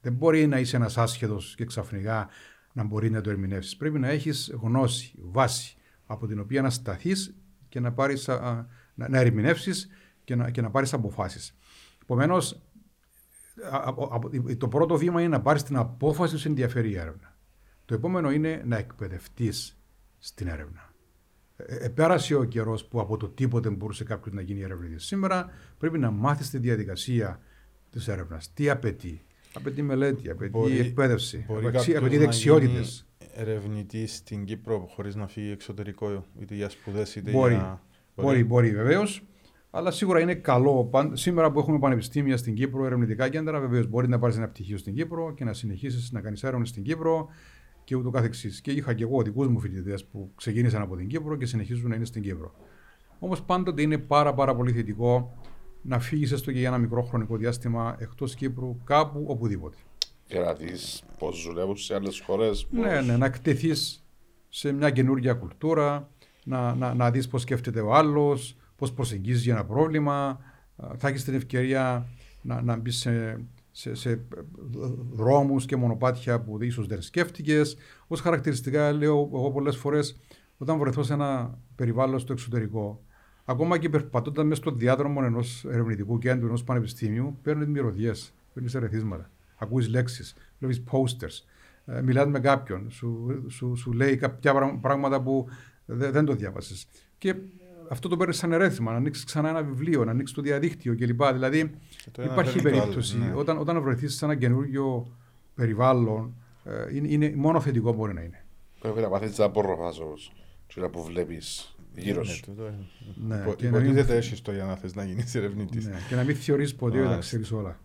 Δεν 0.01 0.13
μπορεί 0.13 0.47
να 0.47 0.59
είσαι 0.59 0.77
ένας 0.77 0.99
άσχετος 0.99 1.55
και 1.57 1.65
ξαφνικά 1.65 2.29
να 2.73 2.85
μπορεί 2.85 3.11
να 3.11 3.21
το 3.21 3.31
ερμηνεύσεις. 3.31 3.77
Πρέπει 3.77 3.99
να 3.99 4.09
έχεις 4.09 4.53
γνώση, 4.61 5.15
βάση, 5.19 5.77
από 6.07 6.27
την 6.27 6.41
οποία 6.41 6.63
να 6.63 6.71
σταθείς 6.71 7.35
και 7.69 7.81
να, 7.81 7.93
πάρεις, 7.93 8.29
α, 8.29 8.35
α, 8.35 8.67
να, 8.95 9.09
να 9.09 9.19
ερμηνεύσεις 9.19 9.89
και 10.25 10.35
να, 10.35 10.51
και 10.51 10.61
να 10.61 10.71
πάρεις 10.71 10.93
αποφάσεις. 10.93 11.55
Επομένως, 12.03 12.61
το 14.59 14.69
πρώτο 14.69 14.97
βήμα 14.97 15.21
είναι 15.21 15.29
να 15.31 15.41
πάρεις 15.41 15.63
την 15.63 15.77
απόφαση 15.77 16.33
που 16.33 16.39
σε 16.39 16.49
ενδιαφέρει 16.49 16.91
η 16.91 16.99
έρευνα. 16.99 17.37
Το 17.85 17.95
επόμενο 17.95 18.31
είναι 18.31 18.63
να 18.67 18.77
εκπαιδευτείς 18.77 19.79
στην 20.19 20.47
έρευνα. 20.49 20.93
Ε, 21.57 21.75
ε, 21.77 21.89
πέρασε 21.89 22.35
ο 22.35 22.45
καιρός 22.45 22.85
που 22.85 23.01
από 23.01 23.17
το 23.17 23.29
τίποτε 23.29 23.71
μπορούσε 23.71 24.05
κάποιος 24.05 24.35
να 24.35 24.41
γίνει 24.43 24.61
ερευνητής. 24.61 25.05
Σήμερα 25.05 25.51
πρέπει 25.79 25.99
να 25.99 26.11
μάθεις 26.11 26.51
τη 26.51 26.59
διαδικασία 26.59 27.41
της 27.91 28.09
έρευνας. 28.09 28.53
Τι 28.53 28.71
απαιτεί. 28.71 29.25
Απαιτεί 29.55 29.83
μελέτη, 29.83 30.31
απαιτεί 30.31 30.51
Μπορεί- 30.51 30.79
εκπαίδευση, 30.79 31.45
Μπορεί 31.49 31.61
απαιτεί, 31.67 31.77
κάποιος 31.77 31.97
απαιτεί 31.97 32.15
να 32.17 32.21
δεξιότητες. 32.25 33.07
γίνει 33.19 33.31
ερευνητής 33.35 34.15
στην 34.17 34.45
Κύπρο 34.45 34.79
χωρίς 34.95 35.15
να 35.15 35.27
φύγει 35.27 35.51
εξωτερικό, 35.51 36.25
είτε 36.41 36.55
για 36.55 36.69
σπουδές 36.69 37.17
είτε 37.17 37.31
Μπορεί. 37.31 37.55
για. 37.55 37.83
Μπορεί, 38.17 38.45
μπορεί 38.45 38.71
βεβαίως. 38.71 39.23
Αλλά 39.71 39.91
σίγουρα 39.91 40.21
είναι 40.21 40.35
καλό. 40.35 40.85
Παν- 40.85 41.17
Σήμερα 41.19 41.53
που 41.53 41.59
έχουμε 41.59 41.79
πανεπιστήμια 41.79 42.37
στην 42.37 42.55
Κύπρο, 42.55 42.87
ερευνητικά 42.87 43.29
κέντρα, 43.29 43.61
βεβαίως 43.61 43.87
μπορεί 43.87 44.09
να 44.09 44.19
πάρεις 44.19 44.37
ένα 44.37 44.49
πτυχίο 44.49 44.79
στην 44.79 44.95
Κύπρο 44.95 45.35
και 45.35 45.45
να 45.45 45.53
συνεχίσεις 45.53 46.13
να 46.13 46.21
κάνεις 46.21 46.43
έρευνες 46.43 46.69
στην 46.69 46.83
Κύπρο 46.83 47.29
και 47.85 47.97
ούτω 47.97 48.11
καθεξής. 48.11 48.61
Και 48.61 48.71
είχα 48.71 48.95
και 48.95 49.03
εγώ 49.03 49.23
δικούς 49.23 49.49
μου 49.49 49.61
φοιτητές 49.61 50.05
που 50.05 50.33
ξεκίνησαν 50.35 50.83
από 50.83 50.97
την 50.97 51.07
Κύπρο 51.07 51.37
και 51.37 51.47
συνεχίζουν 51.47 51.89
να 51.89 51.95
είναι 51.95 52.05
στην 52.05 52.23
Κύπρο. 52.23 52.55
Όμως 53.19 53.43
πάντοτε 53.43 53.83
είναι 53.83 53.99
πάρα, 53.99 54.35
πάρα 54.35 54.55
πολύ 54.55 54.73
θετικό 54.73 55.37
να 55.83 55.99
φύγεις 55.99 56.33
έστω 56.33 56.53
και 56.53 56.59
για 56.59 56.69
ένα 56.69 56.79
μικρό 56.79 57.03
χρονικό 57.03 57.37
διάστημα 57.37 57.97
εκτός 57.99 58.35
Κύπρου, 58.35 58.77
κάπου, 58.85 59.25
οπουδήποτε. 59.27 59.77
Για 60.27 60.41
να 60.41 60.53
δεις 60.53 61.03
πώς 61.19 61.45
δουλεύουν 61.47 61.77
σε 61.77 61.95
άλλες 61.95 62.21
χώρες. 62.21 62.67
Ναι, 62.71 63.01
ναι, 63.01 63.17
να 63.17 63.27
εκτεθείς 63.27 64.05
σε 64.49 64.73
μια 64.73 64.91
καινούργια 64.91 65.35
κουλτούρα, 65.35 66.09
να, 66.45 66.75
να, 66.75 66.95
να 66.95 67.11
δεις 67.11 67.29
πώς 67.29 67.43
σκέφτεται 67.43 67.81
ο 67.81 67.95
άλλος, 67.95 68.57
πώς 68.81 68.93
προσεγγίζεις 68.93 69.47
ένα 69.47 69.65
πρόβλημα. 69.65 70.41
Α, 70.77 70.89
Θα 70.97 71.09
έχεις 71.09 71.25
την 71.25 71.35
ευκαιρία 71.35 72.07
να, 72.43 72.63
να 72.63 72.77
μπεις 72.77 72.97
σε, 72.97 73.41
σε, 73.71 73.95
σε 73.95 74.21
δρόμους 75.13 75.67
και 75.67 75.77
μονοπάτια 75.77 76.41
που 76.41 76.63
ίσως 76.63 76.87
δεν 76.87 77.03
σκέφτηκες. 77.03 77.77
Ως 78.07 78.21
χαρακτηριστικά 78.21 78.93
λέω 78.93 79.31
εγώ 79.33 79.51
πολλές 79.51 79.77
φορές 79.77 80.21
όταν 80.59 80.79
βρεθώ 80.79 81.03
σε 81.03 81.13
ένα 81.13 81.59
περιβάλλον 81.75 82.19
στο 82.19 82.33
εξωτερικό, 82.33 83.03
ακόμα 83.45 83.79
και 83.79 83.89
περπατώντας 83.89 84.45
μέσα 84.45 84.61
στο 84.61 84.71
διάδρομο 84.71 85.21
ενός 85.25 85.65
ερευνητικού 85.65 86.19
κέντρου, 86.19 86.47
ενός 86.47 86.65
πανεπιστήμιου, 86.65 87.39
παίρνεις 87.43 87.67
μυρωδιές, 87.67 88.33
παίρνεις 88.55 88.75
ερεθίσματα, 88.75 89.31
ακούεις 89.57 89.89
λέξεις, 89.89 90.35
βλέπεις 90.59 90.83
posters, 90.91 91.45
ε, 91.87 92.03
μιλάς 92.03 92.27
με 92.27 92.41
κάποιον, 92.41 92.91
σου, 92.91 93.27
σου, 93.49 93.77
σου 93.77 93.93
λέει 93.93 94.17
κάποια 94.17 94.53
πραγ- 94.55 94.81
πράγματα 94.81 95.23
που 95.23 95.47
δε- 95.87 96.11
δεν 96.11 96.25
το 96.25 96.35
διάβασες. 96.35 96.87
Και 97.19 97.35
αυτό 97.93 98.09
το 98.09 98.17
παίρνεις 98.17 98.37
σαν 98.37 98.53
ερέθισμα, 98.53 98.91
να 98.91 98.97
ανοίξεις 98.97 99.25
ξανά 99.25 99.49
ένα 99.49 99.63
βιβλίο, 99.63 100.05
να 100.05 100.11
ανοίξεις 100.11 100.37
το 100.37 100.43
διαδίκτυο 100.43 100.97
κλπ. 100.97 101.23
Δηλαδή 101.33 101.71
το 102.13 102.23
ένα 102.23 102.33
υπάρχει 102.33 102.51
φέρνει 102.59 102.63
το 102.63 102.69
άλλο, 102.69 102.79
περίπτωση 102.81 103.19
ναι. 103.19 103.33
όταν, 103.35 103.59
όταν 103.59 103.83
βρεθείς 103.83 104.15
σε 104.17 104.25
ένα 104.25 104.35
καινούριο 104.35 105.17
περιβάλλον, 105.55 106.35
ε, 106.65 106.97
είναι, 106.97 107.09
είναι 107.11 107.33
μόνο 107.37 107.61
θετικό 107.61 107.93
μπορεί 107.93 108.15
να 108.15 108.21
είναι. 108.21 108.45
Πρέπει 108.81 109.01
να 109.01 109.09
μάθει 109.09 109.33
να 109.39 109.45
απορροφάς 109.45 109.99
όμω. 110.01 110.15
Τι 110.75 110.81
να 110.81 110.91
που 110.91 111.03
βλέπεις 111.05 111.75
γύρω 111.95 112.21
Ναι, 112.21 112.27
σου. 112.27 112.41
τούτο 112.41 112.63
είναι. 112.63 112.87
Ναι, 113.29 113.43
Υπο- 113.43 113.55
και 113.55 113.71
να 113.71 113.79
μην- 113.79 113.87
Υποτίθεται 113.91 114.17
έχεις 114.17 114.43
το 114.43 114.53
για 114.53 114.65
να 114.65 114.77
θες 114.77 114.95
να 114.95 115.05
γίνεις 115.05 115.35
ερευνητής. 115.35 115.87
Ναι, 115.87 115.97
και 116.09 116.15
να 116.15 116.25
μην 116.25 116.37
θεωρείς 116.37 116.75
ποτέ 116.75 116.93
ότι 116.97 117.03
τα 117.05 117.11
Μάλιστα. 117.11 117.27
ξέρεις 117.37 117.53
όλα. 117.53 117.79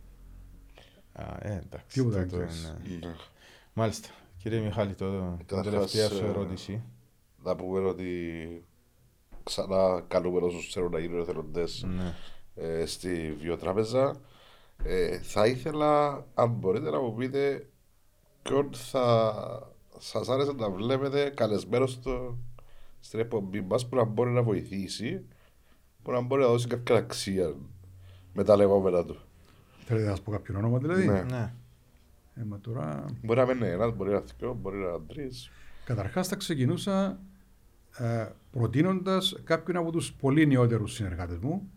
Α, 1.14 1.24
ε, 1.40 1.62
εντάξει. 1.66 1.86
Τίποτα 2.00 2.18
δεν 2.18 2.28
τούτο 2.30 2.46
ξέρεις. 2.46 2.76
είναι- 2.90 3.06
Ναι. 3.06 3.14
Μάλιστα. 3.74 4.08
Κύριε 4.38 4.60
Μιχάλη, 4.60 4.94
το, 4.94 5.36
την 5.38 5.46
Καταρχάς, 5.46 5.92
τελευταία 5.92 6.10
σου 6.18 6.26
ε, 6.26 6.30
ερώτηση. 6.30 6.82
Να 7.44 7.56
πούμε 7.56 7.80
ότι 7.80 8.06
ξανά 9.46 10.04
καλούμε 10.08 10.40
όσου 10.40 10.72
θέλουν 10.72 10.92
να 10.92 11.00
γίνουν 11.00 11.20
εθελοντές 11.20 11.86
Ναι. 11.88 12.14
ε, 12.56 12.86
στη 12.86 13.36
βιοτράπεζα. 13.40 14.16
Ε, 14.84 15.20
θα 15.20 15.48
ήθελα, 15.48 16.26
αν 16.34 16.50
μπορείτε, 16.50 16.90
να 16.90 17.00
μου 17.00 17.14
πείτε 17.16 17.68
ποιον 18.42 18.70
θα 18.74 19.34
σας 19.98 20.30
άρεσε 20.30 20.52
να 20.52 20.70
βλέπετε 20.70 21.30
καλεσμένος 21.36 21.92
στο, 21.92 22.38
στην 23.00 23.20
εκπομπή 23.20 23.62
μας 23.62 23.88
που 23.90 23.96
να 23.96 24.04
μπορεί 24.04 24.30
να 24.30 24.44
βοηθήσει, 24.44 25.26
που 26.04 26.12
να 26.12 26.22
μπορεί 26.22 26.42
να 26.42 26.48
δώσει 26.48 26.68
κάποια 26.68 26.96
αξία 26.96 27.56
με 28.34 28.44
τα 28.44 28.56
λεγόμενα 28.56 29.06
του. 29.06 29.18
Θέλετε 29.86 30.06
να 30.06 30.12
σας 30.12 30.22
πω 30.22 30.32
κάποιο 30.32 30.58
όνομα 30.58 30.78
δηλαδή; 30.78 31.08
Ναι. 31.08 31.22
Ναι. 31.22 31.54
Ε, 32.36 32.44
μα 32.44 32.60
τώρα, 32.60 33.06
Μπορεί 33.24 33.46
να 33.46 33.52
είναι 33.52 33.68
ένας, 33.70 33.96
μπορεί 33.96 34.10
να 34.10 34.16
είναι 34.18 34.26
δυο, 34.38 34.54
μπορεί 34.54 34.78
να 34.78 34.88
είναι 34.90 35.00
τρεις. 35.08 35.52
καταρχάς 35.86 36.28
θα 36.28 36.36
ξεκινούσα 36.36 37.20
ε, 37.98 38.30
προτείνοντας 38.52 39.40
κάποιον 39.44 39.78
από 39.78 39.92
τους 39.92 40.14
πολύ 40.14 40.48
νεότερους 40.48 40.94
συνεργάτες 40.94 41.38
μου 41.38 41.70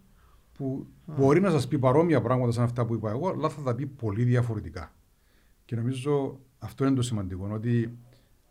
που 0.52 0.86
μπορεί 1.06 1.40
να 1.40 1.50
σας 1.50 1.68
πει 1.68 1.78
παρόμοια 1.78 2.20
πράγματα 2.20 2.52
σαν 2.52 2.64
αυτά 2.64 2.86
που 2.86 2.94
είπα 2.94 3.10
εγώ, 3.10 3.28
αλλά 3.28 3.48
θα 3.48 3.62
τα 3.62 3.74
πει 3.74 3.86
πολύ 3.86 4.24
διαφορετικά. 4.24 4.92
Και 5.64 5.76
νομίζω 5.76 6.40
αυτό 6.58 6.84
είναι 6.86 6.94
το 6.94 7.02
σημαντικό, 7.02 7.48
ότι 7.52 7.98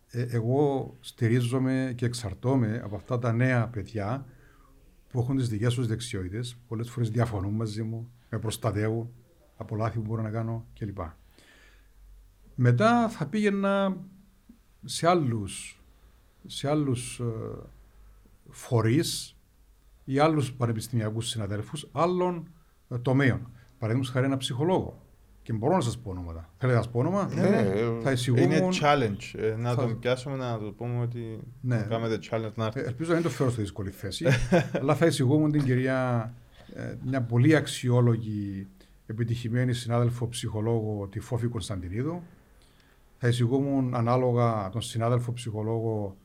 ε, 0.10 0.22
εγώ 0.30 0.96
στηρίζομαι 1.00 1.94
και 1.96 2.06
εξαρτώμαι 2.06 2.82
από 2.84 2.96
αυτά 2.96 3.20
τα 3.20 3.34
νέα 3.34 3.68
παιδιά 3.68 4.26
που 5.10 5.20
έχουν 5.20 5.38
τις 5.38 5.50
δικές 5.50 5.74
τους 5.74 5.88
δεξιότητες, 5.88 6.58
πολλές 6.68 6.90
φορές 6.90 7.10
διαφωνούν 7.10 7.54
μαζί 7.54 7.84
μου, 7.84 8.12
με 8.30 8.40
προστατεύουν 8.40 9.10
από 9.58 9.76
λάθη 9.76 9.98
που 9.98 10.06
μπορώ 10.06 10.22
να 10.22 10.30
κάνω 10.30 10.66
κλπ. 10.80 10.98
Μετά 12.56 13.10
θα 13.10 13.26
πήγαινα 13.28 13.98
σε 14.84 15.08
άλλους, 15.08 15.77
σε 16.46 16.70
άλλους 16.70 17.20
ε, 17.20 17.24
φορείς 18.50 19.36
ή 20.06 20.20
άλλους 20.20 20.54
πανεπιστημιακούς 20.54 21.28
συναδέλφους 21.28 21.88
άλλων 21.92 22.48
ε, 22.90 22.98
τομέων. 22.98 23.50
Παραδείγματος 23.80 24.14
χάρη 24.14 24.26
ένα 24.26 24.38
ψυχολόγο. 24.38 25.02
Και 25.42 25.54
μπορώ 25.54 25.76
να 25.76 25.82
σας 25.82 25.98
πω 25.98 26.10
ονόματα. 26.10 26.50
Θέλετε 26.58 26.78
να 26.78 26.84
σας 26.84 26.92
πω 26.94 27.00
όνομα; 27.00 27.30
Ναι, 27.34 27.42
ε, 27.58 28.00
Θα 28.02 28.12
εισηγούμουν... 28.12 28.52
Είναι 28.52 28.68
challenge. 28.82 29.40
ε, 29.40 29.56
να 29.58 29.70
θα- 29.74 29.76
τον 29.76 30.00
πιάσουμε 30.00 30.36
να 30.36 30.58
του 30.58 30.74
πούμε 30.78 31.02
ότι 31.02 31.40
Ναι. 31.62 31.76
να 31.76 31.82
κάνετε 31.84 32.20
challenge 32.32 32.52
να 32.56 32.64
Ε, 32.64 32.68
έρθει. 32.68 32.80
Ελπίζω 32.80 33.10
να 33.10 33.16
μην 33.16 33.24
το 33.24 33.30
φέρω 33.30 33.50
στη 33.52 33.62
δύσκολη 33.62 33.90
θέση. 33.92 34.26
αλλά 34.82 34.96
θα 34.96 35.06
εισηγούμουν 35.06 35.52
την 35.52 35.64
κυρία, 35.64 36.34
ε, 36.74 36.96
μια 37.06 37.22
πολύ 37.22 37.56
αξιόλογη, 37.56 38.68
επιτυχημένη 39.08 39.74
συνάδελφο 39.74 40.28
ψυχολόγο, 40.28 41.08
τη 41.08 41.20
Φόφη 41.20 41.48
Κωνσταντινίδου. 41.48 42.22
Θα 43.18 43.28
εισηγούμουν 43.28 43.96
ανάλογα 43.96 44.70
τον 44.70 44.82
συνάδελφο 44.82 45.34
ψυχολόγο, 45.34 46.18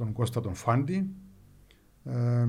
τον 0.00 0.12
Κώστα 0.12 0.40
τον 0.40 0.54
Φάντη. 0.54 1.06
Ε, 2.04 2.46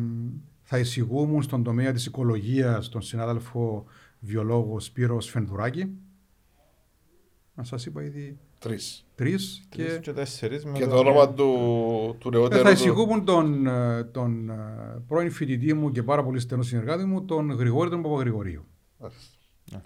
θα 0.62 0.78
εισηγούμουν 0.80 1.42
στον 1.42 1.64
τομέα 1.64 1.92
της 1.92 2.06
οικολογίας 2.06 2.90
τον 2.90 3.02
συνάδελφο 3.02 3.86
βιολόγος 4.20 4.86
Σπύρος 4.86 5.26
Σφενδουράκη. 5.26 5.92
Να 7.54 7.64
σας 7.64 7.86
είπα 7.86 8.04
ήδη 8.04 8.40
τρεις. 8.60 9.08
τρεις. 9.16 9.66
Τρεις 9.70 9.88
Και... 9.88 10.00
και 10.00 10.14
τέσσερις 10.14 10.66
με 10.66 10.72
Και 10.72 10.86
το 10.88 10.98
όνομα 10.98 11.34
του, 11.34 11.46
του 12.20 12.28
Ε, 12.28 12.32
νεότερου. 12.38 12.62
θα 12.64 12.68
του- 12.70 12.74
εισηγούμουν 12.76 13.26
τον, 13.26 13.68
ε, 13.68 14.04
τον 14.04 14.50
ε, 14.50 15.04
πρώην 15.08 15.32
φοιτητή 15.32 15.74
μου 15.74 15.92
και 15.92 16.04
πάρα 16.04 16.24
πολύ 16.24 16.40
στενό 16.40 16.62
συνεργάτη 16.64 17.04
μου, 17.06 17.26
τον 17.26 17.52
Γρηγόρη 17.52 17.90
τον 17.90 18.02
Παπαγρηγορίου. 18.02 18.66
Μάλιστα. 18.98 19.38
Ναι. 19.72 19.82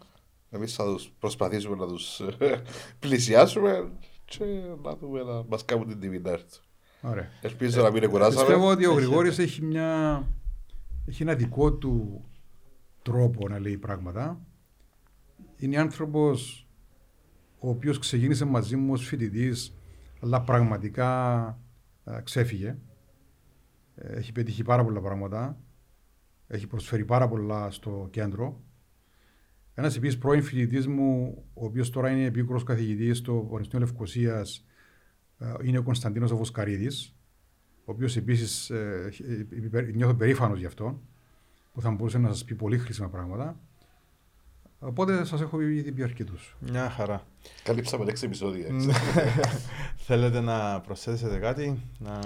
Εμείς 0.50 0.74
θα 0.76 0.84
τους 0.84 1.12
προσπαθήσουμε 1.20 1.76
να 1.76 1.88
τους 1.88 2.20
ε, 2.20 2.62
πλησιάσουμε 3.00 3.92
και 4.26 4.46
να 4.84 4.96
δούμε 4.96 5.24
να 5.24 5.44
μας 5.50 5.66
κάνουν 5.66 5.88
την 5.88 6.00
τιμή 6.00 6.20
να 6.20 6.30
έρθουν. 6.32 6.64
Ωραία. 7.06 7.28
Ελπίζω 7.42 7.82
να 7.82 7.92
μην 7.92 8.04
είναι 8.04 8.12
Πιστεύω 8.12 8.34
κουράσαμε. 8.36 8.66
ότι 8.66 8.86
ο 8.86 8.92
Έχει. 8.92 9.00
Γρηγόρης 9.00 9.40
έχει, 9.40 9.62
μια, 9.62 10.24
έχει 11.06 11.24
ένα 11.24 11.36
δικό 11.36 11.74
του 11.74 12.26
τρόπο 13.02 13.48
να 13.48 13.60
λέει 13.60 13.78
πράγματα. 13.78 14.40
Είναι 15.58 15.78
άνθρωπος 15.78 16.68
ο 17.60 17.70
οποίος 17.70 18.00
ξεκίνησε 18.00 18.46
μαζί 18.46 18.76
μου 18.76 18.94
ως 18.94 19.06
φοιτητής, 19.08 19.78
αλλά 20.22 20.42
πραγματικά 20.42 21.48
ε, 22.04 22.20
ξέφυγε. 22.24 22.78
Ε, 23.96 24.14
Έχει 24.16 24.32
πετύχει 24.32 24.64
πάρα 24.64 24.84
πολλά 24.84 25.02
πράγματα. 25.02 25.58
Έχει 26.48 26.68
προσφέρει 26.68 27.06
πάρα 27.06 27.28
πολλά 27.28 27.72
στο 27.72 28.08
κέντρο. 28.12 28.62
Ένας 29.74 29.96
επίσης 29.96 30.18
πρώην 30.18 30.44
φοιτητής 30.44 30.88
μου, 30.88 31.44
ο 31.54 31.66
οποίος 31.66 31.90
τώρα 31.90 32.10
είναι 32.10 32.26
επίκουρος 32.26 32.64
καθηγητής 32.64 33.18
στο 33.18 33.34
Πανεπιστήμιο 33.34 33.86
Λευκοσίας, 33.86 34.66
είναι 35.64 35.78
ο 35.78 35.84
Κωνσταντίνος 35.84 36.34
Βοσκαρίδης, 36.34 37.16
ο 37.86 37.92
οποίος 37.92 38.18
επίσης 38.18 38.70
ε, 38.70 39.10
νιώθω 39.94 40.14
περήφανος 40.14 40.60
γι' 40.60 40.66
αυτό, 40.66 41.02
που 41.74 41.82
θα 41.82 41.92
μπορούσε 41.92 42.18
να 42.18 42.28
σας 42.28 42.44
πει 42.44 42.56
πολύ 42.56 42.78
χρήσιμα 42.78 43.10
πράγματα. 43.10 43.60
Οπότε 44.80 45.26
σας 45.26 45.42
έχω 45.42 45.62
ήδη 45.62 45.92
πει 45.92 46.04
αρκετούς. 46.04 46.56
Μια 46.60 46.90
χαρά. 46.90 47.28
Καλύψαμε 47.64 48.06
6 48.06 48.24
επεισόδια. 48.24 48.68
Θέλετε 50.08 50.40
να 50.40 50.82
προσθέσετε 50.82 51.38
κάτι, 51.38 51.80
να... 52.00 52.20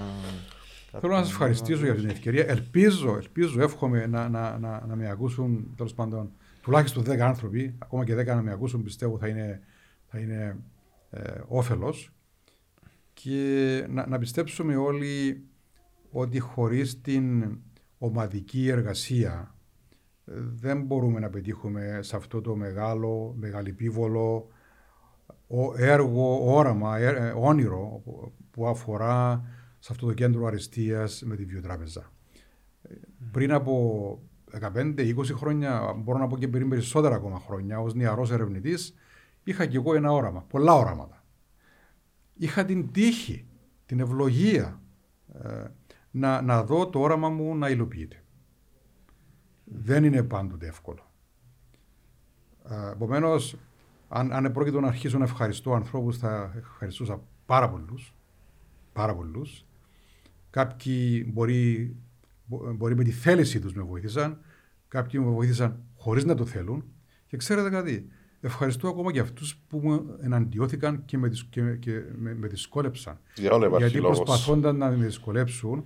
Θέλω 1.00 1.14
να 1.14 1.20
σας 1.20 1.30
ευχαριστήσω 1.30 1.84
για 1.84 1.96
την 1.96 2.10
ευκαιρία. 2.10 2.46
Ελπίζω, 2.48 3.16
ελπίζω, 3.16 3.62
εύχομαι 3.62 4.06
να, 4.06 4.30
να, 4.30 4.58
να, 4.58 4.86
να 4.88 4.96
με 4.96 5.10
ακούσουν 5.10 5.74
τέλος 5.76 5.94
πάντων 5.94 6.32
τουλάχιστον 6.62 7.04
10 7.04 7.20
άνθρωποι, 7.20 7.76
ακόμα 7.78 8.06
και 8.06 8.16
10 8.16 8.26
να 8.26 8.42
με 8.42 8.52
ακούσουν, 8.52 8.84
πιστεύω 8.84 9.18
θα 9.18 9.28
είναι, 9.28 9.62
θα 10.08 10.20
είναι 10.20 10.58
ε, 11.10 11.42
όφελος. 11.48 12.12
Και 13.22 13.86
να, 13.90 14.08
να 14.08 14.18
πιστέψουμε 14.18 14.76
όλοι 14.76 15.44
ότι 16.12 16.40
χωρίς 16.40 17.02
την 17.02 17.58
ομαδική 17.98 18.68
εργασία 18.68 19.56
ε, 20.26 20.32
δεν 20.36 20.82
μπορούμε 20.82 21.20
να 21.20 21.30
πετύχουμε 21.30 22.00
σε 22.02 22.16
αυτό 22.16 22.42
το 22.42 22.56
μεγάλο, 22.56 23.36
μεγαλυπίβολο 23.38 24.48
έργο, 25.78 26.56
όραμα, 26.56 26.98
ε, 26.98 27.34
όνειρο 27.38 28.04
που 28.52 28.68
αφορά 28.68 29.44
σε 29.80 29.92
αυτό 29.92 30.06
το 30.06 30.14
κέντρο 30.14 30.46
αριστείας 30.46 31.24
με 31.26 31.36
τη 31.36 31.46
βιοτράπεζα. 31.46 32.12
Πριν 33.32 33.52
από 33.52 34.22
15-20 34.60 35.14
χρόνια, 35.34 35.94
μπορώ 35.98 36.18
να 36.18 36.28
πω 36.28 36.38
και 36.38 36.48
πριν 36.48 36.70
περισσότερα 36.70 37.16
ακόμα 37.16 37.40
χρόνια, 37.40 37.80
ως 37.80 37.94
νεαρός 37.94 38.32
ερευνητής, 38.32 38.94
είχα 39.44 39.66
και 39.66 39.78
εγώ 39.78 39.96
ένα 39.96 40.12
όραμα, 40.12 40.46
πολλά 40.50 40.74
οράματα. 40.74 41.19
Είχα 42.42 42.66
την 42.66 42.92
τύχη, 42.92 43.46
την 43.86 44.00
ευλογία 44.00 44.82
ε, 45.34 45.66
να, 46.12 46.42
να 46.42 46.64
δω 46.64 46.90
το 46.90 47.00
όραμα 47.00 47.30
μου 47.30 47.56
να 47.56 47.70
υλοποιείται. 47.70 48.24
Δεν 49.64 50.04
είναι 50.04 50.24
πάντοτε 50.24 50.68
εύκολο. 50.68 51.12
Ε, 52.70 52.92
Επομένως, 52.92 53.56
αν, 54.08 54.32
αν 54.34 54.52
πρόκειται 54.52 54.80
να 54.80 54.88
αρχίσω 54.88 55.18
να 55.18 55.24
ευχαριστώ 55.24 55.74
ανθρώπους, 55.74 56.18
θα 56.18 56.54
ευχαριστούσα 56.58 57.22
πάρα 57.46 57.70
πολλούς. 57.70 58.16
Πάρα 58.94 59.16
πολλούς. 59.16 59.66
Κάποιοι 60.50 61.26
μπορεί, 61.34 61.96
μπορεί 62.76 62.96
με 62.96 63.04
τη 63.04 63.12
θέληση 63.12 63.60
τους 63.60 63.74
με 63.74 63.82
βοήθησαν, 63.84 64.42
κάποιοι 64.88 65.22
με 65.24 65.32
βοήθησαν 65.32 65.84
χωρίς 65.96 66.26
να 66.26 66.36
το 66.36 66.46
θέλουν. 66.46 66.84
Και 67.28 67.38
ξέρετε 67.38 67.70
κάτι, 67.70 68.10
ευχαριστώ 68.42 68.88
ακόμα 68.88 69.12
και 69.12 69.20
αυτούς 69.20 69.56
που 69.68 69.80
μου 69.84 70.18
εναντιώθηκαν 70.22 71.06
και 71.06 71.18
με, 71.18 71.32
και, 71.50 71.62
και 71.62 72.02
με, 72.18 72.34
με 72.34 72.48
δυσκόλεψαν. 72.48 73.20
Για 73.36 73.52
όλα 73.52 73.78
Γιατί 73.78 74.00
προσπαθώνταν 74.00 74.76
να 74.76 74.90
με 74.90 75.06
δυσκολέψουν, 75.06 75.86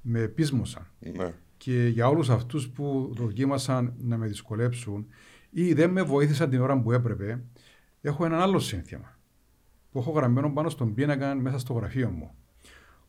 με 0.00 0.28
πείσμωσαν. 0.28 0.86
Ναι. 1.16 1.32
Και 1.56 1.88
για 1.88 2.08
όλους 2.08 2.30
αυτούς 2.30 2.68
που 2.68 3.10
δοκίμασαν 3.12 3.94
να 3.98 4.16
με 4.16 4.26
δυσκολέψουν 4.26 5.06
ή 5.50 5.72
δεν 5.72 5.90
με 5.90 6.02
βοήθησαν 6.02 6.50
την 6.50 6.60
ώρα 6.60 6.80
που 6.80 6.92
έπρεπε, 6.92 7.42
έχω 8.00 8.24
ένα 8.24 8.42
άλλο 8.42 8.58
σύνθημα 8.58 9.18
που 9.92 9.98
έχω 9.98 10.10
γραμμένο 10.10 10.52
πάνω 10.52 10.68
στον 10.68 10.94
πίνακα 10.94 11.34
μέσα 11.34 11.58
στο 11.58 11.72
γραφείο 11.72 12.10
μου. 12.10 12.30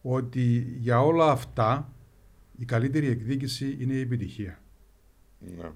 Ότι 0.01 0.75
για 0.79 1.01
όλα 1.01 1.31
αυτά 1.31 1.93
η 2.57 2.65
καλύτερη 2.65 3.07
εκδίκηση 3.07 3.77
είναι 3.79 3.93
η 3.93 3.99
επιτυχία. 3.99 4.59
Ναι. 5.39 5.71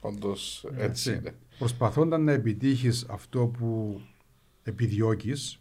Όντως 0.00 0.66
έτσι 0.76 1.12
είναι. 1.12 1.34
Προσπαθώντας 1.60 2.20
να 2.20 2.32
επιτύχεις 2.32 3.06
αυτό 3.08 3.46
που 3.46 4.00
επιδιώκεις, 4.62 5.60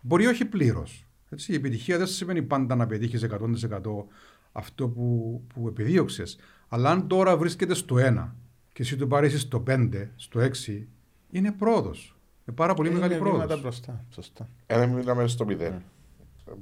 μπορεί 0.00 0.26
όχι 0.26 0.44
πλήρως. 0.44 1.06
Η 1.46 1.54
επιτυχία 1.54 1.98
δεν 1.98 2.06
σημαίνει 2.06 2.42
πάντα 2.42 2.74
να 2.74 2.86
πετύχεις 2.86 3.22
100% 3.22 4.06
αυτό 4.52 4.88
που, 4.88 5.40
που 5.54 5.68
επιδίωξες. 5.68 6.38
Αλλά 6.68 6.90
αν 6.90 7.08
τώρα 7.08 7.36
βρίσκεται 7.36 7.74
στο 7.74 7.96
1 7.96 8.34
και 8.72 8.82
εσύ 8.82 8.96
το 8.96 9.06
πάρει 9.06 9.30
στο 9.30 9.62
5, 9.66 10.08
στο 10.16 10.40
6, 10.40 10.86
είναι 11.30 11.52
πρόοδος. 11.52 12.16
Είναι 12.46 12.56
πάρα 12.56 12.74
πολύ 12.74 12.90
μεγάλη 12.90 13.18
πρόοδος. 13.18 13.60
μπροστά. 13.60 14.04
Σωστά. 14.10 14.48
Ένα 14.66 14.86
μήνα 14.86 15.26
στο 15.28 15.44
0. 15.44 15.50
Είναι 15.50 15.82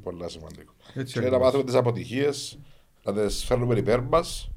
πολύ 0.02 0.30
σημαντικό. 0.30 0.74
Έτσι 0.94 1.20
και 1.20 1.30
να 1.30 1.38
μάθουμε 1.38 1.64
τι 1.64 1.76
αποτυχίε, 1.76 2.28
να 3.04 3.12
τις 3.12 3.44
φέρνουμε 3.44 3.78
υπέρ 3.78 4.00
μας 4.00 4.50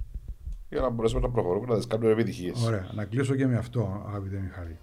για 0.70 0.82
να 0.82 0.90
μπορέσουμε 0.90 1.22
να 1.22 1.30
προχωρούμε, 1.30 1.74
να 1.74 1.80
τι 1.80 1.88
κάνουμε 1.88 2.12
επιτυχίες. 2.12 2.64
Ωραία. 2.66 2.90
Να 2.94 3.06
κλείσω 3.06 3.36
και 3.36 3.48
με 3.48 3.58
αυτό, 3.58 4.04
αγαπητέ 4.08 4.40
Μιχάλη. 4.44 4.78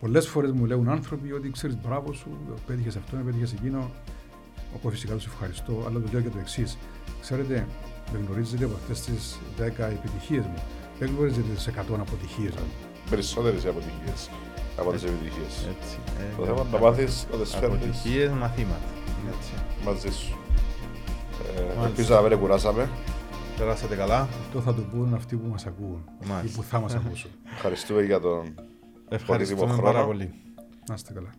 Πολλές 0.00 0.28
φορές 0.28 0.52
μου 0.52 0.64
λέγουν 0.64 0.88
άνθρωποι 0.88 1.32
ότι 1.32 1.50
ξέρεις 1.50 1.76
μπράβο 1.82 2.12
σου, 2.12 2.28
πέτυχες 2.66 2.96
αυτό, 2.96 3.16
πέτυχες 3.24 3.52
εκείνο. 3.52 3.90
Όπως 4.76 4.92
φυσικά 4.92 5.14
τους 5.14 5.26
ευχαριστώ, 5.26 5.84
αλλά 5.86 6.00
το 6.00 6.08
λέω 6.12 6.20
και 6.20 6.28
το 6.28 6.38
εξής. 6.38 6.78
Ξέρετε, 7.20 7.66
με 8.12 8.18
γνωρίζετε 8.26 8.64
από 8.64 8.74
αυτές 8.74 9.00
τις 9.00 9.38
10 9.58 9.88
επιτυχίες 9.90 10.44
μου. 10.46 10.62
Δεν 10.98 11.08
γνωρίζετε 11.16 11.52
τις 11.54 11.66
100 11.66 12.00
αποτυχίες 12.00 12.54
μου. 12.54 12.70
Περισσότερες 13.10 13.66
αποτυχίες 13.66 14.30
από 14.78 14.92
τις 14.92 15.02
επιτυχίες. 15.02 15.66
Ε, 16.20 16.36
το 16.36 16.44
θέμα 16.44 16.66
να 16.72 16.78
μάθεις 16.78 17.26
να 17.32 17.38
τις 17.38 17.54
φέρνεις. 17.54 17.78
Αποτυχίες, 17.78 18.30
μαθήματα. 18.30 18.88
Μαζί 19.84 20.10
σου. 20.12 20.36
Ε, 21.80 21.84
ελπίζω 21.84 22.14
να 22.14 22.28
μην 22.28 22.38
κουράσαμε 22.38 22.88
περάσατε 23.62 23.96
καλά. 23.96 24.20
Αυτό 24.20 24.60
θα 24.60 24.74
το 24.74 24.82
πούν 24.82 25.14
αυτοί 25.14 25.36
που 25.36 25.48
μας 25.48 25.66
ακούουν 25.66 26.04
ή 26.44 26.48
που 26.48 26.62
θα 26.62 26.80
μας 26.80 26.94
ακούσουν. 27.04 27.30
Ευχαριστούμε 27.52 28.02
για 28.02 28.20
τον 28.20 28.54
Ευχαριστούμε 29.08 29.76
πάρα 29.82 30.04
πολύ. 30.04 30.34
Να 30.88 30.94
είστε 30.94 31.12
καλά. 31.12 31.30